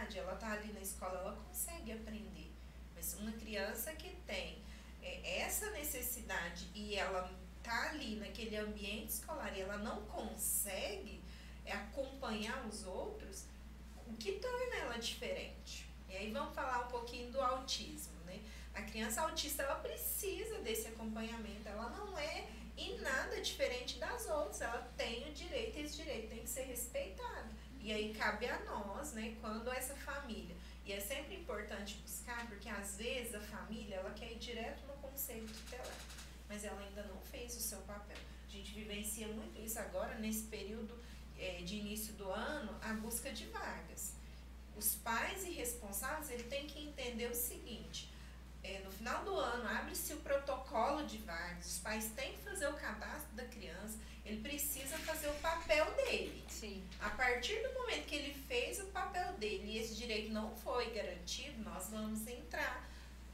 necessidade, 0.07 0.19
ela 0.19 0.34
está 0.34 0.53
ali 0.53 0.73
na 0.73 0.79
escola, 0.79 1.19
ela 1.19 1.35
consegue 1.47 1.91
aprender. 1.91 2.51
Mas 2.95 3.13
uma 3.19 3.31
criança 3.34 3.93
que 3.93 4.09
tem 4.25 4.63
é, 5.03 5.41
essa 5.41 5.69
necessidade 5.71 6.67
e 6.73 6.95
ela 6.95 7.29
está 7.57 7.89
ali 7.89 8.15
naquele 8.15 8.55
ambiente 8.57 9.09
escolar 9.09 9.55
e 9.55 9.61
ela 9.61 9.77
não 9.77 10.01
consegue 10.03 11.21
é, 11.65 11.73
acompanhar 11.73 12.65
os 12.65 12.85
outros, 12.85 13.45
o 14.07 14.13
que 14.13 14.34
torna 14.34 14.75
ela 14.77 14.97
diferente? 14.97 15.88
E 16.09 16.15
aí 16.15 16.31
vamos 16.31 16.55
falar 16.55 16.85
um 16.85 16.88
pouquinho 16.88 17.31
do 17.31 17.41
autismo, 17.41 18.17
né? 18.25 18.41
A 18.73 18.81
criança 18.84 19.21
autista 19.21 19.63
ela 19.63 19.75
precisa 19.75 20.59
desse 20.59 20.88
acompanhamento, 20.88 21.67
ela 21.67 21.89
não 21.89 22.17
é 22.17 22.47
em 22.77 22.99
nada 22.99 23.41
diferente 23.41 23.97
das 23.97 24.27
outras, 24.27 24.61
ela 24.61 24.88
tem 24.95 25.27
o 25.27 25.34
direito 25.34 25.77
e 25.77 25.81
esse 25.81 25.97
direito 25.97 26.29
tem 26.29 26.39
que 26.39 26.49
ser 26.49 26.61
respeitado. 26.61 27.49
E 27.81 27.86
aí 27.98 28.14
cabe 28.14 28.48
a 28.48 28.60
nós, 28.64 29.14
né, 29.14 29.36
quando 29.41 29.72
essa 29.72 29.95
família, 29.95 30.56
e 30.86 30.94
é 30.94 30.99
sempre 30.99 31.36
importante 31.36 31.98
buscar, 31.98 32.48
porque 32.48 32.69
às 32.69 32.98
vezes 32.98 33.36
a 33.36 33.41
família 33.41 33.95
ela 33.98 34.11
quer 34.11 34.32
ir 34.32 34.40
direto 34.40 34.86
no 34.88 34.94
conselho 34.94 35.48
tutelar, 35.48 35.99
mas 36.48 36.64
ela 36.64 36.80
ainda 36.82 37.03
não 37.03 37.19
fez 37.22 37.56
o 37.57 37.61
seu 37.61 37.80
papel. 37.82 38.18
A 38.48 38.49
gente 38.49 38.72
vivencia 38.74 39.28
muito 39.28 39.60
isso 39.60 39.80
agora, 39.80 40.15
nesse 40.15 40.44
período 40.44 40.98
é, 41.38 41.61
de 41.61 41.76
início 41.76 42.14
do 42.14 42.32
ano, 42.32 42.78
a 42.82 42.94
busca 42.94 43.32
de 43.32 43.45
vagas 43.48 44.18
os 44.78 44.95
pais 44.95 45.44
e 45.44 45.52
responsáveis 45.52 46.30
ele 46.30 46.44
tem 46.44 46.68
que 46.68 46.80
entender 46.80 47.30
o 47.30 47.36
seguinte: 47.36 48.14
é, 48.64 48.80
no 48.80 48.91
final 48.91 49.26
do 49.26 49.36
ano 49.36 49.68
abre-se 49.68 50.14
o 50.14 50.18
protocolo 50.18 51.06
de 51.06 51.18
vagas, 51.18 51.65
os 51.65 51.80
pais 51.80 52.11
têm 52.15 52.34
que 52.34 52.44
fazer 52.44 52.68
o 52.68 52.74
cadastro 52.74 53.36
da 53.36 53.45
criança, 53.45 53.98
ele 54.27 54.41
precisa 54.41 54.97
fazer 54.99 55.29
o 55.29 55.33
papel 55.35 55.85
dele. 55.95 56.43
Sim. 56.49 56.83
A 56.99 57.09
partir 57.11 57.61
do 57.63 57.73
momento 57.73 58.05
que 58.05 58.15
ele 58.15 58.33
fez 58.33 58.79
o 58.79 58.87
papel 58.87 59.33
dele 59.33 59.63
e 59.65 59.77
esse 59.77 59.95
direito 59.95 60.33
não 60.33 60.53
foi 60.57 60.89
garantido, 60.91 61.63
nós 61.63 61.89
vamos 61.89 62.27
entrar 62.27 62.85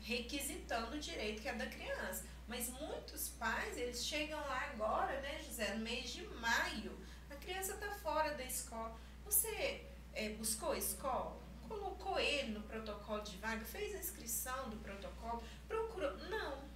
requisitando 0.02 0.96
o 0.96 1.00
direito 1.00 1.42
que 1.42 1.50
é 1.50 1.54
da 1.54 1.66
criança. 1.66 2.26
Mas 2.48 2.70
muitos 2.70 3.30
pais, 3.30 3.76
eles 3.78 4.06
chegam 4.06 4.40
lá 4.40 4.70
agora, 4.74 5.20
né, 5.22 5.42
José, 5.44 5.74
no 5.74 5.80
mês 5.80 6.12
de 6.12 6.24
maio, 6.28 6.96
a 7.30 7.36
criança 7.36 7.74
está 7.74 7.90
fora 7.96 8.36
da 8.36 8.44
escola. 8.44 8.96
Você 9.26 9.86
é, 10.14 10.30
buscou 10.38 10.76
escola, 10.76 11.42
colocou 11.68 12.20
ele 12.20 12.52
no 12.52 12.62
protocolo 12.62 13.22
de 13.24 13.38
vaga, 13.38 13.66
fez 13.66 13.96
a 13.96 14.00
inscrição 14.00 14.70
do 14.70 14.78
protocolo, 14.78 15.42
procurou. 15.68 16.16
Não. 16.30 16.73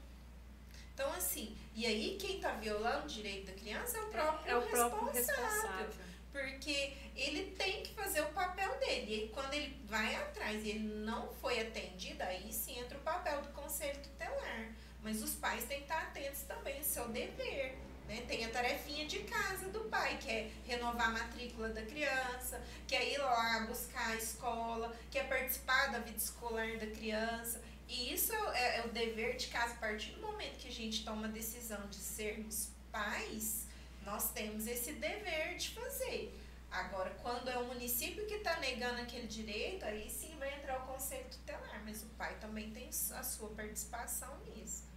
Então, 0.98 1.14
assim, 1.14 1.56
e 1.76 1.86
aí 1.86 2.18
quem 2.20 2.38
está 2.38 2.54
violando 2.54 3.06
o 3.06 3.08
direito 3.08 3.46
da 3.46 3.54
criança 3.54 4.00
é 4.00 4.02
o 4.02 4.08
próprio, 4.08 4.52
é 4.52 4.58
o 4.58 4.62
próprio 4.64 5.12
responsável, 5.12 5.52
responsável. 5.52 5.90
Porque 6.32 6.98
ele 7.16 7.52
tem 7.52 7.84
que 7.84 7.94
fazer 7.94 8.22
o 8.22 8.30
papel 8.30 8.80
dele. 8.80 9.26
E 9.26 9.28
quando 9.28 9.54
ele 9.54 9.80
vai 9.86 10.16
atrás 10.16 10.66
e 10.66 10.70
ele 10.70 11.06
não 11.06 11.32
foi 11.36 11.62
atendido, 11.62 12.24
aí 12.24 12.52
sim 12.52 12.80
entra 12.80 12.98
o 12.98 13.02
papel 13.02 13.44
do 13.44 13.50
conselho 13.50 14.02
tutelar. 14.02 14.72
Mas 15.04 15.22
os 15.22 15.36
pais 15.36 15.66
têm 15.66 15.78
que 15.78 15.84
estar 15.84 16.02
atentos 16.02 16.42
também, 16.42 16.80
é 16.80 16.82
seu 16.82 17.08
dever. 17.10 17.78
Né? 18.08 18.24
Tem 18.28 18.44
a 18.46 18.50
tarefinha 18.50 19.06
de 19.06 19.20
casa 19.20 19.70
do 19.70 19.82
pai, 19.82 20.18
que 20.18 20.32
é 20.32 20.50
renovar 20.66 21.10
a 21.10 21.12
matrícula 21.12 21.70
da 21.70 21.84
criança, 21.84 22.60
que 22.88 22.96
é 22.96 23.14
ir 23.14 23.20
lá 23.20 23.68
buscar 23.68 24.14
a 24.14 24.16
escola, 24.16 24.96
que 25.12 25.20
é 25.20 25.24
participar 25.26 25.92
da 25.92 26.00
vida 26.00 26.18
escolar 26.18 26.76
da 26.78 26.88
criança. 26.88 27.62
E 27.88 28.14
isso 28.14 28.34
é, 28.34 28.80
é 28.80 28.86
o 28.86 28.90
dever 28.90 29.38
de 29.38 29.48
casa. 29.48 29.74
A 29.74 29.78
partir 29.78 30.12
do 30.12 30.22
momento 30.22 30.58
que 30.58 30.68
a 30.68 30.72
gente 30.72 31.04
toma 31.04 31.28
a 31.28 31.32
decisão 31.32 31.88
de 31.88 31.98
sermos 31.98 32.70
pais, 32.92 33.66
nós 34.06 34.32
temos 34.32 34.68
esse 34.68 34.94
dever 34.94 35.56
de 35.56 35.70
fazer. 35.70 36.34
Agora, 36.70 37.10
quando 37.22 37.50
é 37.50 37.58
o 37.58 37.66
município 37.66 38.26
que 38.26 38.36
está 38.36 38.60
negando 38.60 39.02
aquele 39.02 39.28
direito, 39.28 39.86
aí 39.86 40.10
sim 40.10 40.36
vai 40.38 40.54
entrar 40.58 40.84
o 40.84 40.88
conselho 40.88 41.26
tutelar, 41.30 41.82
mas 41.86 42.04
o 42.04 42.08
pai 42.18 42.38
também 42.42 42.72
tem 42.72 42.90
a 42.90 43.24
sua 43.24 43.50
participação 43.50 44.38
nisso 44.46 44.88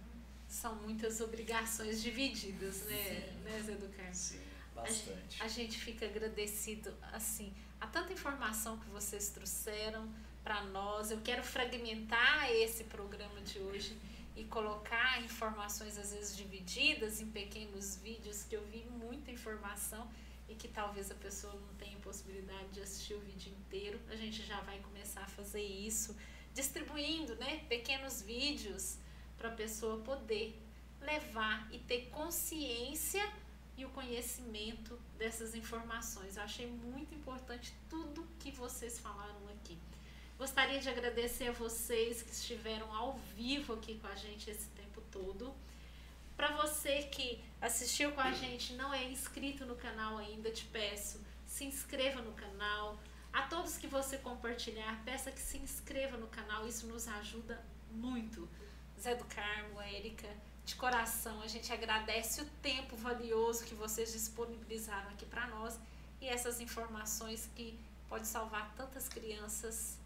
são 0.51 0.75
muitas 0.75 1.21
obrigações 1.21 2.01
divididas, 2.01 2.81
né, 2.81 3.03
Sim. 3.03 3.39
né 3.43 3.63
Zé 3.65 3.75
do 3.75 3.87
Carmo? 3.87 4.13
Sim, 4.13 4.41
bastante. 4.75 5.09
A 5.09 5.13
gente, 5.15 5.43
a 5.43 5.47
gente 5.47 5.79
fica 5.79 6.05
agradecido, 6.05 6.93
assim, 7.13 7.53
a 7.79 7.87
tanta 7.87 8.11
informação 8.11 8.77
que 8.77 8.89
vocês 8.89 9.29
trouxeram 9.29 10.13
para 10.43 10.63
nós. 10.65 11.11
Eu 11.11 11.21
quero 11.21 11.43
fragmentar 11.43 12.51
esse 12.51 12.83
programa 12.85 13.41
de 13.41 13.59
hoje 13.59 13.97
e 14.35 14.43
colocar 14.45 15.21
informações 15.23 15.97
às 15.97 16.13
vezes 16.13 16.35
divididas 16.35 17.21
em 17.21 17.27
pequenos 17.27 17.97
vídeos 17.97 18.43
que 18.43 18.55
eu 18.55 18.65
vi 18.65 18.85
muita 18.85 19.31
informação 19.31 20.09
e 20.47 20.55
que 20.55 20.67
talvez 20.67 21.11
a 21.11 21.15
pessoa 21.15 21.53
não 21.53 21.73
tenha 21.75 21.97
possibilidade 21.99 22.69
de 22.69 22.81
assistir 22.81 23.13
o 23.13 23.19
vídeo 23.19 23.51
inteiro. 23.53 23.99
A 24.09 24.15
gente 24.15 24.43
já 24.43 24.59
vai 24.61 24.79
começar 24.79 25.21
a 25.21 25.27
fazer 25.27 25.63
isso, 25.63 26.15
distribuindo, 26.53 27.35
né, 27.35 27.63
pequenos 27.69 28.21
vídeos 28.21 28.97
para 29.37 29.49
a 29.49 29.53
pessoa 29.53 29.97
poder 30.01 30.59
levar 31.01 31.67
e 31.71 31.79
ter 31.79 32.09
consciência 32.09 33.21
e 33.77 33.85
o 33.85 33.89
conhecimento 33.89 34.99
dessas 35.17 35.55
informações. 35.55 36.37
Eu 36.37 36.43
achei 36.43 36.67
muito 36.67 37.15
importante 37.15 37.73
tudo 37.89 38.27
que 38.39 38.51
vocês 38.51 38.99
falaram 38.99 39.47
aqui. 39.49 39.77
Gostaria 40.41 40.79
de 40.79 40.89
agradecer 40.89 41.49
a 41.49 41.51
vocês 41.51 42.23
que 42.23 42.31
estiveram 42.31 42.91
ao 42.95 43.15
vivo 43.37 43.73
aqui 43.73 43.99
com 43.99 44.07
a 44.07 44.15
gente 44.15 44.49
esse 44.49 44.67
tempo 44.69 44.99
todo. 45.11 45.53
Para 46.35 46.57
você 46.57 47.03
que 47.03 47.39
assistiu 47.61 48.11
com 48.13 48.21
a 48.21 48.31
gente, 48.31 48.73
não 48.73 48.91
é 48.91 49.03
inscrito 49.03 49.67
no 49.67 49.75
canal 49.75 50.17
ainda, 50.17 50.49
te 50.49 50.65
peço, 50.65 51.21
se 51.45 51.63
inscreva 51.65 52.23
no 52.23 52.31
canal. 52.31 52.97
A 53.31 53.43
todos 53.43 53.77
que 53.77 53.85
você 53.85 54.17
compartilhar, 54.17 54.99
peça 55.05 55.29
que 55.29 55.39
se 55.39 55.59
inscreva 55.59 56.17
no 56.17 56.25
canal, 56.25 56.67
isso 56.67 56.87
nos 56.87 57.07
ajuda 57.07 57.63
muito. 57.91 58.49
Zé 58.99 59.13
do 59.13 59.25
Carmo, 59.25 59.79
a 59.79 59.93
Erika, 59.93 60.27
de 60.65 60.73
coração, 60.73 61.39
a 61.43 61.47
gente 61.47 61.71
agradece 61.71 62.41
o 62.41 62.45
tempo 62.63 62.95
valioso 62.95 63.63
que 63.63 63.75
vocês 63.75 64.11
disponibilizaram 64.11 65.11
aqui 65.11 65.27
para 65.27 65.45
nós 65.45 65.79
e 66.19 66.27
essas 66.27 66.59
informações 66.59 67.47
que 67.55 67.79
pode 68.09 68.25
salvar 68.25 68.73
tantas 68.75 69.07
crianças 69.07 70.00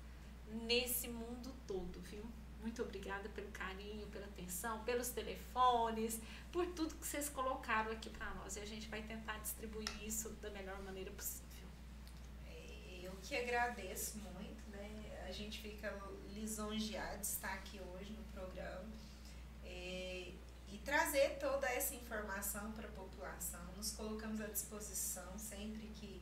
nesse 0.64 1.08
mundo 1.08 1.54
todo, 1.68 2.00
viu? 2.02 2.24
Muito 2.62 2.82
obrigada 2.82 3.30
pelo 3.30 3.52
carinho, 3.52 4.08
pela 4.08 4.26
atenção, 4.26 4.84
pelos 4.84 5.10
telefones, 5.10 6.20
por 6.52 6.66
tudo 6.68 6.96
que 6.96 7.06
vocês 7.06 7.30
colocaram 7.30 7.92
aqui 7.92 8.10
para 8.10 8.34
nós. 8.34 8.56
E 8.56 8.60
a 8.60 8.66
gente 8.66 8.88
vai 8.88 9.04
tentar 9.04 9.38
distribuir 9.38 9.88
isso 10.04 10.30
da 10.42 10.50
melhor 10.50 10.82
maneira 10.82 11.12
possível. 11.12 11.68
É, 12.48 13.02
eu 13.04 13.12
que 13.22 13.36
agradeço 13.36 14.18
muito, 14.18 14.68
né? 14.72 15.26
A 15.28 15.32
gente 15.32 15.62
fica 15.62 15.94
lisonjeado 16.34 17.20
de 17.20 17.28
estar 17.28 17.54
aqui 17.54 17.80
hoje 17.80 18.12
no 18.14 18.24
programa 18.34 18.90
é, 19.64 20.32
e 20.68 20.78
trazer 20.84 21.38
toda 21.38 21.68
essa 21.68 21.94
informação 21.94 22.72
para 22.72 22.88
a 22.88 22.92
população. 22.92 23.64
Nos 23.78 23.92
colocamos 23.92 24.42
à 24.42 24.48
disposição 24.48 25.38
sempre 25.38 25.88
que, 25.96 26.20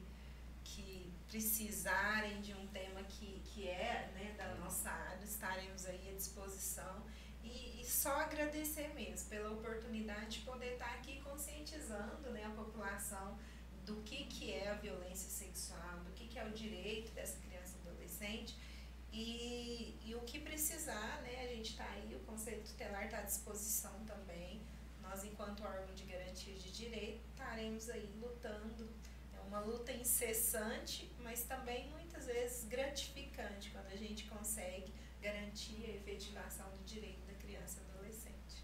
que 0.66 1.13
precisarem 1.34 2.42
de 2.42 2.54
um 2.54 2.68
tema 2.68 3.02
que, 3.06 3.42
que 3.44 3.68
é 3.68 4.12
né, 4.14 4.36
da 4.38 4.54
nossa 4.54 4.88
área, 4.88 5.26
estaremos 5.26 5.84
aí 5.88 6.10
à 6.12 6.14
disposição. 6.16 7.04
E, 7.44 7.82
e, 7.82 7.86
só 7.86 8.22
agradecer 8.22 8.94
mesmo 8.94 9.30
pela 9.30 9.50
oportunidade 9.50 10.38
de 10.38 10.46
poder 10.46 10.74
estar 10.74 10.94
aqui 10.94 11.20
conscientizando 11.22 12.30
né, 12.30 12.44
a 12.46 12.52
população 12.52 13.36
do 13.84 13.96
que, 14.04 14.26
que 14.26 14.54
é 14.54 14.70
a 14.70 14.76
violência 14.76 15.28
sexual, 15.28 16.02
do 16.06 16.12
que, 16.12 16.28
que 16.28 16.38
é 16.38 16.46
o 16.46 16.52
direito 16.52 17.12
dessa 17.14 17.40
criança 17.40 17.78
e 17.78 17.90
adolescente. 17.90 18.56
E, 19.12 20.00
e 20.06 20.14
o 20.14 20.20
que 20.22 20.40
precisar, 20.40 21.20
né, 21.24 21.46
a 21.46 21.48
gente 21.48 21.72
está 21.72 21.90
aí, 21.90 22.16
o 22.16 22.20
Conselho 22.20 22.62
Tutelar 22.64 23.06
está 23.06 23.18
à 23.18 23.22
disposição 23.22 24.06
também. 24.06 24.62
Nós, 25.02 25.24
enquanto 25.24 25.64
órgão 25.64 25.96
de 25.96 26.04
garantia 26.04 26.54
de 26.54 26.72
direito, 26.72 27.26
estaremos 27.32 27.90
aí 27.90 28.08
lutando 28.22 28.88
uma 29.54 29.60
luta 29.60 29.92
incessante, 29.92 31.14
mas 31.20 31.44
também 31.44 31.88
muitas 31.92 32.26
vezes 32.26 32.66
gratificante 32.66 33.70
quando 33.70 33.86
a 33.86 33.96
gente 33.96 34.24
consegue 34.26 34.92
garantir 35.22 35.86
a 35.86 35.96
efetivação 35.96 36.66
do 36.72 36.84
direito 36.84 37.22
da 37.28 37.34
criança 37.36 37.80
e 37.80 37.92
adolescente. 37.94 38.64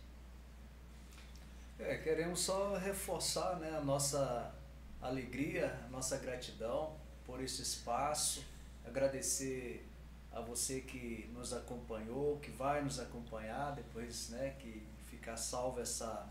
É, 1.78 1.96
queremos 1.98 2.40
só 2.40 2.76
reforçar 2.76 3.60
né, 3.60 3.78
a 3.78 3.82
nossa 3.82 4.52
alegria, 5.00 5.80
a 5.86 5.90
nossa 5.90 6.18
gratidão 6.18 6.98
por 7.24 7.40
esse 7.40 7.62
espaço, 7.62 8.44
agradecer 8.84 9.88
a 10.32 10.42
você 10.42 10.82
que 10.82 11.30
nos 11.32 11.54
acompanhou, 11.54 12.40
que 12.40 12.50
vai 12.50 12.84
nos 12.84 13.00
acompanhar 13.00 13.76
depois 13.76 14.30
né, 14.30 14.56
que 14.58 14.84
ficar 15.06 15.38
salvo 15.38 15.82
essa, 15.82 16.28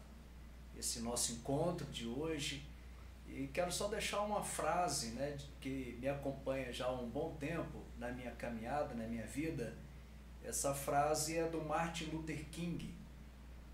esse 0.76 0.98
nosso 0.98 1.30
encontro 1.30 1.86
de 1.86 2.08
hoje. 2.08 2.67
E 3.38 3.46
quero 3.46 3.70
só 3.70 3.86
deixar 3.86 4.22
uma 4.22 4.42
frase 4.42 5.10
né, 5.10 5.38
que 5.60 5.96
me 6.00 6.08
acompanha 6.08 6.72
já 6.72 6.86
há 6.86 6.92
um 6.92 7.08
bom 7.08 7.36
tempo 7.36 7.84
na 7.96 8.10
minha 8.10 8.32
caminhada, 8.32 8.96
na 8.96 9.06
minha 9.06 9.24
vida. 9.28 9.76
Essa 10.42 10.74
frase 10.74 11.38
é 11.38 11.48
do 11.48 11.62
Martin 11.62 12.06
Luther 12.06 12.44
King 12.50 12.92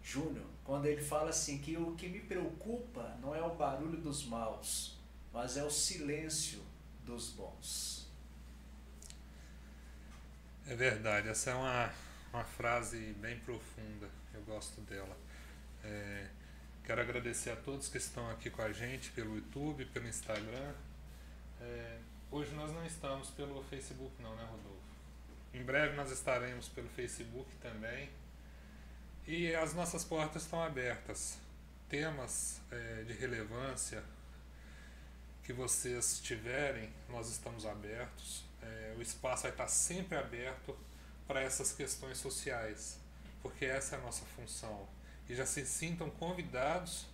Jr., 0.03 0.45
quando 0.63 0.85
ele 0.85 1.01
fala 1.01 1.31
assim 1.31 1.63
que 1.63 1.79
o 1.79 1.95
que 1.95 2.09
me 2.09 2.21
preocupa 2.21 3.17
não 3.23 3.35
é 3.35 3.43
o 3.43 3.55
barulho 3.55 3.97
dos 3.97 4.27
maus, 4.27 4.99
mas 5.33 5.57
é 5.57 5.65
o 5.65 5.71
silêncio 5.71 6.61
dos 7.03 7.31
bons. 7.31 8.07
É 10.67 10.75
verdade, 10.75 11.31
essa 11.31 11.53
é 11.53 11.55
uma, 11.55 11.91
uma 12.35 12.45
frase 12.45 13.15
bem 13.15 13.39
profunda, 13.41 14.11
eu 14.35 14.43
gosto 14.43 14.83
dela. 14.83 15.17
É, 15.83 16.29
Quero 16.85 17.01
agradecer 17.01 17.49
a 17.49 17.57
todos 17.57 17.89
que 17.89 17.97
estão 17.97 18.31
aqui 18.31 18.51
com 18.51 18.61
a 18.61 18.71
gente 18.71 19.11
pelo 19.13 19.37
YouTube, 19.37 19.87
pelo 19.87 20.07
Instagram. 20.07 20.75
É, 21.59 21.99
hoje 22.31 22.53
nós 22.53 22.71
não 22.73 22.85
estamos 22.85 23.31
pelo 23.31 23.65
Facebook 23.65 24.13
não, 24.23 24.37
né 24.37 24.43
Rodolfo? 24.43 24.83
Em 25.55 25.65
breve 25.65 25.97
nós 25.97 26.11
estaremos 26.11 26.69
pelo 26.69 26.87
Facebook 26.91 27.51
também. 27.63 28.11
E 29.27 29.55
as 29.55 29.73
nossas 29.73 30.05
portas 30.05 30.43
estão 30.43 30.63
abertas. 30.63 31.39
Temas 31.89 32.61
é, 32.71 33.05
de 33.05 33.15
relevância 33.15 34.05
que 35.43 35.55
vocês 35.55 36.21
tiverem, 36.21 36.93
nós 37.09 37.31
estamos 37.31 37.65
abertos. 37.65 38.45
É, 38.61 38.95
o 38.99 39.01
espaço 39.01 39.45
vai 39.45 39.53
estar 39.53 39.69
sempre 39.69 40.19
aberto 40.19 40.77
para 41.27 41.41
essas 41.41 41.73
questões 41.73 42.19
sociais, 42.19 42.99
porque 43.41 43.65
essa 43.65 43.97
é 43.97 43.99
a 43.99 44.03
nossa 44.03 44.27
função 44.27 44.87
e 45.29 45.35
já 45.35 45.47
se 45.47 45.65
sintam 45.65 46.11
convidados 46.11 47.07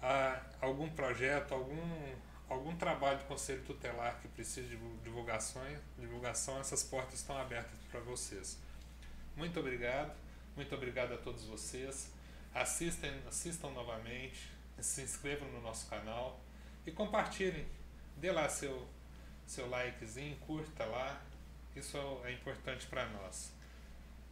a 0.00 0.42
algum 0.60 0.88
projeto, 0.90 1.54
algum, 1.54 2.14
algum 2.48 2.76
trabalho 2.76 3.18
do 3.18 3.24
Conselho 3.24 3.62
Tutelar 3.64 4.18
que 4.20 4.28
precise 4.28 4.68
de 4.68 4.76
divulgação, 5.02 5.62
divulgação, 5.98 6.58
essas 6.60 6.82
portas 6.82 7.14
estão 7.20 7.36
abertas 7.36 7.78
para 7.90 8.00
vocês. 8.00 8.58
Muito 9.36 9.58
obrigado, 9.60 10.12
muito 10.56 10.74
obrigado 10.74 11.14
a 11.14 11.18
todos 11.18 11.44
vocês. 11.44 12.10
Assistem, 12.54 13.10
assistam 13.26 13.70
novamente, 13.70 14.50
se 14.78 15.02
inscrevam 15.02 15.48
no 15.52 15.62
nosso 15.62 15.88
canal 15.88 16.40
e 16.86 16.90
compartilhem. 16.90 17.66
Dê 18.16 18.30
lá 18.30 18.48
seu, 18.48 18.86
seu 19.46 19.68
likezinho, 19.68 20.36
curta 20.38 20.84
lá. 20.84 21.22
Isso 21.74 21.96
é 22.24 22.32
importante 22.32 22.86
para 22.86 23.06
nós. 23.08 23.52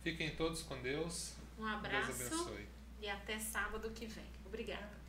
Fiquem 0.02 0.36
todos 0.36 0.62
com 0.62 0.80
Deus. 0.82 1.34
Um 1.58 1.66
abraço. 1.66 2.12
Deus 2.12 2.32
abençoe. 2.32 2.79
E 3.00 3.08
até 3.08 3.38
sábado 3.38 3.90
que 3.90 4.06
vem. 4.06 4.30
Obrigada. 4.44 4.99